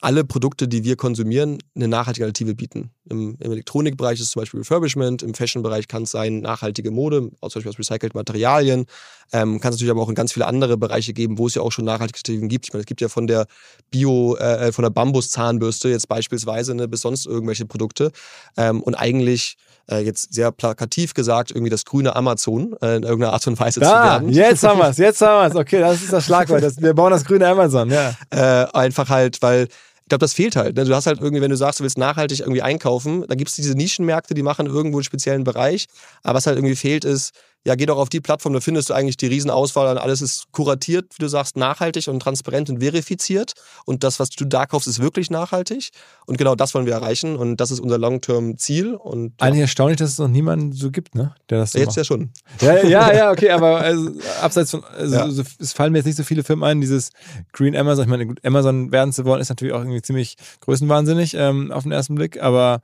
alle 0.00 0.24
Produkte, 0.24 0.66
die 0.66 0.82
wir 0.82 0.96
konsumieren, 0.96 1.58
eine 1.76 1.86
nachhaltige 1.86 2.24
Alternative 2.24 2.54
bieten. 2.54 2.90
Im, 3.08 3.36
Im 3.40 3.52
Elektronikbereich 3.52 4.20
ist 4.20 4.26
es 4.26 4.30
zum 4.30 4.42
Beispiel 4.42 4.60
Refurbishment, 4.60 5.22
im 5.22 5.34
Fashion-Bereich 5.34 5.88
kann 5.88 6.04
es 6.04 6.12
sein 6.12 6.40
nachhaltige 6.40 6.90
Mode, 6.90 7.20
zum 7.20 7.38
Beispiel 7.40 7.68
aus 7.68 7.78
recycelten 7.78 8.16
Materialien. 8.16 8.86
Ähm, 9.32 9.60
kann 9.60 9.70
es 9.70 9.76
natürlich 9.76 9.90
aber 9.90 10.02
auch 10.02 10.08
in 10.08 10.14
ganz 10.14 10.32
viele 10.32 10.46
andere 10.46 10.76
Bereiche 10.76 11.12
geben, 11.12 11.38
wo 11.38 11.46
es 11.46 11.54
ja 11.54 11.62
auch 11.62 11.72
schon 11.72 11.84
nachhaltige 11.84 12.18
Alternativen 12.18 12.48
gibt. 12.48 12.66
Ich 12.66 12.72
meine, 12.72 12.82
es 12.82 12.86
gibt 12.86 13.00
ja 13.00 13.08
von 13.08 13.26
der 13.26 13.46
Bio, 13.90 14.36
äh, 14.36 14.72
von 14.72 14.82
der 14.82 14.90
Bambus-Zahnbürste 14.90 15.88
jetzt 15.88 16.08
beispielsweise 16.08 16.74
ne, 16.74 16.86
bis 16.86 17.00
sonst 17.00 17.26
irgendwelche 17.26 17.66
Produkte. 17.66 18.12
Ähm, 18.56 18.82
und 18.82 18.94
eigentlich 18.94 19.56
äh, 19.90 20.04
jetzt 20.04 20.32
sehr 20.34 20.52
plakativ 20.52 21.14
gesagt, 21.14 21.50
irgendwie 21.50 21.70
das 21.70 21.84
grüne 21.84 22.14
Amazon 22.14 22.76
äh, 22.82 22.96
in 22.96 23.02
irgendeiner 23.02 23.32
Art 23.32 23.46
und 23.46 23.58
Weise 23.58 23.80
zu 23.80 23.86
Da, 23.86 24.04
werden. 24.04 24.28
jetzt 24.30 24.62
haben 24.62 24.78
wir 24.78 24.88
es, 24.88 24.98
jetzt 24.98 25.20
haben 25.20 25.42
wir 25.42 25.48
es. 25.48 25.56
Okay, 25.56 25.80
das 25.80 26.02
ist 26.02 26.12
das 26.12 26.24
Schlagwort. 26.24 26.62
Das, 26.62 26.80
wir 26.80 26.94
bauen 26.94 27.10
das 27.10 27.24
grüne 27.24 27.48
Amazon, 27.48 27.90
ja. 27.90 28.14
äh, 28.30 28.66
einfach 28.72 29.08
halt, 29.08 29.42
weil 29.42 29.68
glaube, 30.12 30.20
das 30.20 30.34
fehlt 30.34 30.56
halt. 30.56 30.76
Ne? 30.76 30.84
Du 30.84 30.94
hast 30.94 31.06
halt 31.06 31.20
irgendwie, 31.20 31.40
wenn 31.40 31.50
du 31.50 31.56
sagst, 31.56 31.80
du 31.80 31.84
willst 31.84 31.96
nachhaltig 31.96 32.40
irgendwie 32.40 32.60
einkaufen, 32.60 33.24
dann 33.26 33.38
gibt 33.38 33.48
es 33.48 33.56
diese 33.56 33.74
Nischenmärkte, 33.74 34.34
die 34.34 34.42
machen 34.42 34.66
irgendwo 34.66 34.98
einen 34.98 35.04
speziellen 35.04 35.42
Bereich. 35.42 35.86
Aber 36.22 36.36
was 36.36 36.46
halt 36.46 36.58
irgendwie 36.58 36.76
fehlt, 36.76 37.06
ist, 37.06 37.32
ja, 37.64 37.76
geh 37.76 37.86
doch 37.86 37.96
auf 37.98 38.08
die 38.08 38.20
Plattform, 38.20 38.52
da 38.54 38.60
findest 38.60 38.90
du 38.90 38.94
eigentlich 38.94 39.16
die 39.16 39.26
Riesenauswahl 39.28 39.86
an 39.86 39.96
alles 39.98 40.20
ist 40.20 40.46
kuratiert, 40.50 41.06
wie 41.16 41.22
du 41.22 41.28
sagst, 41.28 41.56
nachhaltig 41.56 42.08
und 42.08 42.20
transparent 42.20 42.68
und 42.70 42.80
verifiziert. 42.80 43.52
Und 43.84 44.02
das, 44.02 44.18
was 44.18 44.30
du 44.30 44.44
da 44.44 44.66
kaufst, 44.66 44.88
ist 44.88 44.98
wirklich 45.00 45.30
nachhaltig. 45.30 45.90
Und 46.26 46.38
genau 46.38 46.54
das 46.56 46.74
wollen 46.74 46.86
wir 46.86 46.92
erreichen. 46.94 47.36
Und 47.36 47.58
das 47.58 47.70
ist 47.70 47.78
unser 47.78 47.98
Long-Term-Ziel. 47.98 48.94
Und 48.94 49.34
ja, 49.40 49.46
Eigentlich 49.46 49.60
erstaunlich, 49.60 49.98
dass 49.98 50.10
es 50.10 50.18
noch 50.18 50.26
niemanden 50.28 50.72
so 50.72 50.90
gibt, 50.90 51.14
ne? 51.14 51.34
Der 51.50 51.58
das 51.58 51.72
so 51.72 51.78
jetzt 51.78 51.86
macht. 51.88 51.96
ja 51.98 52.04
schon. 52.04 52.30
Ja, 52.60 52.82
ja, 52.84 53.12
ja, 53.14 53.30
okay, 53.30 53.50
aber 53.50 53.78
also, 53.78 54.10
abseits 54.40 54.72
von, 54.72 54.82
also, 54.84 55.14
Ja. 55.14 55.30
so, 55.30 55.42
es 55.60 55.72
fallen 55.72 55.92
mir 55.92 55.98
jetzt 55.98 56.06
nicht 56.06 56.16
so 56.16 56.24
viele 56.24 56.42
Firmen 56.42 56.64
ein, 56.64 56.80
dieses 56.80 57.10
Green 57.52 57.76
Amazon, 57.76 58.04
ich 58.04 58.10
meine, 58.10 58.26
gut, 58.26 58.44
Amazon 58.44 58.90
werden 58.90 59.12
zu 59.12 59.24
wollen, 59.24 59.40
ist 59.40 59.50
natürlich 59.50 59.72
auch 59.74 59.80
irgendwie 59.80 60.02
ziemlich 60.02 60.36
größenwahnsinnig 60.62 61.34
ähm, 61.34 61.70
auf 61.70 61.84
den 61.84 61.92
ersten 61.92 62.14
Blick, 62.16 62.42
aber 62.42 62.80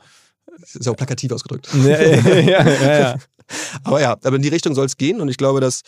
Das 0.61 0.77
ist 0.77 0.87
auch 0.89 0.97
plakativ 0.97 1.33
ausgedrückt. 1.33 1.69
ja, 1.75 2.01
ja, 2.01 2.41
ja, 2.41 2.99
ja. 3.01 3.15
Aber 3.85 4.01
ja, 4.01 4.17
aber 4.23 4.37
in 4.37 4.43
die 4.43 4.49
Richtung 4.49 4.75
soll 4.75 4.87
es 4.87 4.97
gehen 4.97 5.21
und 5.21 5.29
ich 5.29 5.37
glaube, 5.37 5.61
dass 5.61 5.83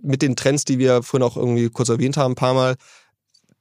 mit 0.00 0.22
den 0.22 0.36
Trends, 0.36 0.64
die 0.64 0.78
wir 0.78 1.02
vorhin 1.02 1.26
auch 1.26 1.36
irgendwie 1.36 1.68
kurz 1.68 1.88
erwähnt 1.88 2.16
haben, 2.16 2.32
ein 2.32 2.36
paar 2.36 2.54
Mal, 2.54 2.76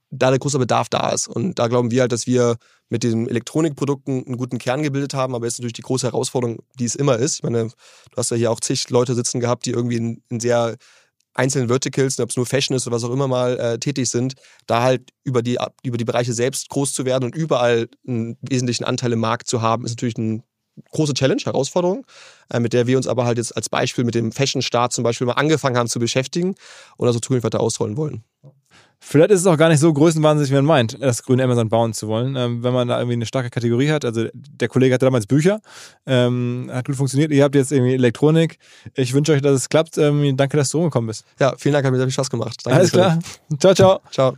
da 0.09 0.29
der 0.29 0.39
große 0.39 0.59
Bedarf 0.59 0.89
da 0.89 1.09
ist. 1.09 1.27
Und 1.27 1.57
da 1.59 1.67
glauben 1.67 1.91
wir 1.91 2.01
halt, 2.01 2.11
dass 2.11 2.27
wir 2.27 2.57
mit 2.89 3.03
den 3.03 3.27
Elektronikprodukten 3.27 4.25
einen 4.25 4.37
guten 4.37 4.59
Kern 4.59 4.83
gebildet 4.83 5.13
haben, 5.15 5.33
aber 5.33 5.45
jetzt 5.45 5.57
natürlich 5.57 5.73
die 5.73 5.81
große 5.81 6.07
Herausforderung, 6.07 6.59
die 6.77 6.85
es 6.85 6.95
immer 6.95 7.17
ist. 7.17 7.37
Ich 7.37 7.43
meine, 7.43 7.65
du 7.65 8.17
hast 8.17 8.29
ja 8.31 8.37
hier 8.37 8.51
auch 8.51 8.59
zig 8.59 8.89
Leute 8.89 9.15
sitzen 9.15 9.39
gehabt, 9.39 9.65
die 9.65 9.71
irgendwie 9.71 9.97
in, 9.97 10.23
in 10.29 10.39
sehr 10.39 10.77
einzelnen 11.33 11.67
Verticals, 11.67 12.19
ob 12.19 12.29
es 12.29 12.35
nur 12.35 12.45
Fashion 12.45 12.77
ist 12.77 12.85
oder 12.85 12.95
was 12.95 13.03
auch 13.03 13.11
immer 13.11 13.27
mal 13.27 13.59
äh, 13.59 13.79
tätig 13.79 14.09
sind, 14.09 14.35
da 14.67 14.83
halt 14.83 15.09
über 15.23 15.41
die, 15.41 15.57
über 15.81 15.97
die 15.97 16.05
Bereiche 16.05 16.33
selbst 16.33 16.69
groß 16.69 16.93
zu 16.93 17.05
werden 17.05 17.25
und 17.25 17.35
überall 17.35 17.89
einen 18.07 18.37
wesentlichen 18.41 18.83
Anteil 18.83 19.13
im 19.13 19.19
Markt 19.19 19.47
zu 19.47 19.63
haben, 19.63 19.85
ist 19.85 19.91
natürlich 19.91 20.17
eine 20.17 20.43
große 20.91 21.13
Challenge, 21.13 21.41
Herausforderung, 21.43 22.05
äh, 22.49 22.59
mit 22.59 22.73
der 22.73 22.87
wir 22.87 22.97
uns 22.97 23.07
aber 23.07 23.25
halt 23.25 23.37
jetzt 23.37 23.55
als 23.55 23.69
Beispiel 23.69 24.03
mit 24.03 24.15
dem 24.15 24.31
Fashion-Start 24.31 24.93
zum 24.93 25.03
Beispiel 25.03 25.27
mal 25.27 25.33
angefangen 25.33 25.77
haben 25.77 25.89
zu 25.89 25.99
beschäftigen 25.99 26.55
und 26.97 27.07
also 27.07 27.19
zukünftig 27.19 27.43
weiter 27.43 27.61
ausrollen 27.61 27.97
wollen. 27.97 28.23
Vielleicht 29.05 29.31
ist 29.31 29.41
es 29.41 29.47
auch 29.47 29.57
gar 29.57 29.67
nicht 29.67 29.81
so 29.81 29.91
größenwahnsinnig, 29.91 30.49
wie 30.49 30.55
man 30.55 30.65
meint, 30.65 31.01
das 31.01 31.23
grüne 31.23 31.43
Amazon 31.43 31.67
bauen 31.67 31.93
zu 31.93 32.07
wollen. 32.07 32.37
Ähm, 32.37 32.63
wenn 32.63 32.71
man 32.71 32.87
da 32.87 32.99
irgendwie 32.99 33.15
eine 33.15 33.25
starke 33.25 33.49
Kategorie 33.49 33.91
hat, 33.91 34.05
also 34.05 34.27
der 34.33 34.69
Kollege 34.69 34.93
hatte 34.93 35.05
damals 35.05 35.27
Bücher, 35.27 35.59
ähm, 36.05 36.69
hat 36.71 36.85
gut 36.85 36.95
funktioniert. 36.95 37.31
Ihr 37.31 37.43
habt 37.43 37.53
jetzt 37.53 37.73
irgendwie 37.73 37.95
Elektronik. 37.95 38.59
Ich 38.95 39.13
wünsche 39.13 39.33
euch, 39.33 39.41
dass 39.41 39.55
es 39.55 39.67
klappt. 39.67 39.97
Ähm, 39.97 40.37
danke, 40.37 40.55
dass 40.55 40.69
du 40.69 40.77
rumgekommen 40.77 41.07
bist. 41.07 41.25
Ja, 41.37 41.53
vielen 41.57 41.73
Dank, 41.73 41.85
hat 41.85 41.91
mir 41.91 41.97
sehr 41.97 42.07
viel 42.07 42.13
Spaß 42.13 42.29
gemacht. 42.29 42.61
Danke 42.63 42.79
Alles 42.79 42.91
klar. 42.91 43.19
Ciao, 43.59 43.73
ciao. 43.73 43.99
Ciao. 44.09 44.37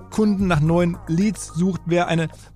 Kunden, 0.11 0.45
nach 0.47 0.59
neuen 0.59 0.97
Leads 1.07 1.47
sucht, 1.47 1.81
wer 1.85 2.07
eine 2.07 2.29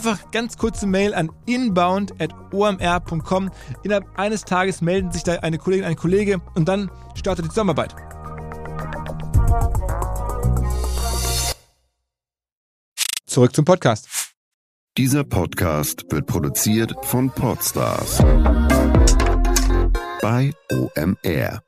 Einfach 0.00 0.30
ganz 0.30 0.56
kurze 0.56 0.86
Mail 0.86 1.12
an 1.12 1.30
inbound.omr.com. 1.44 3.50
Innerhalb 3.82 4.18
eines 4.18 4.46
Tages 4.46 4.80
melden 4.80 5.12
sich 5.12 5.24
da 5.24 5.34
eine 5.40 5.58
Kollegin, 5.58 5.84
ein 5.84 5.96
Kollege 5.96 6.40
und 6.54 6.66
dann 6.66 6.90
startet 7.14 7.44
die 7.44 7.50
Zusammenarbeit. 7.50 7.94
Zurück 13.26 13.54
zum 13.54 13.66
Podcast. 13.66 14.08
Dieser 14.96 15.22
Podcast 15.22 16.10
wird 16.10 16.26
produziert 16.26 16.94
von 17.02 17.28
Podstars 17.28 18.22
bei 20.22 20.54
OMR. 20.72 21.62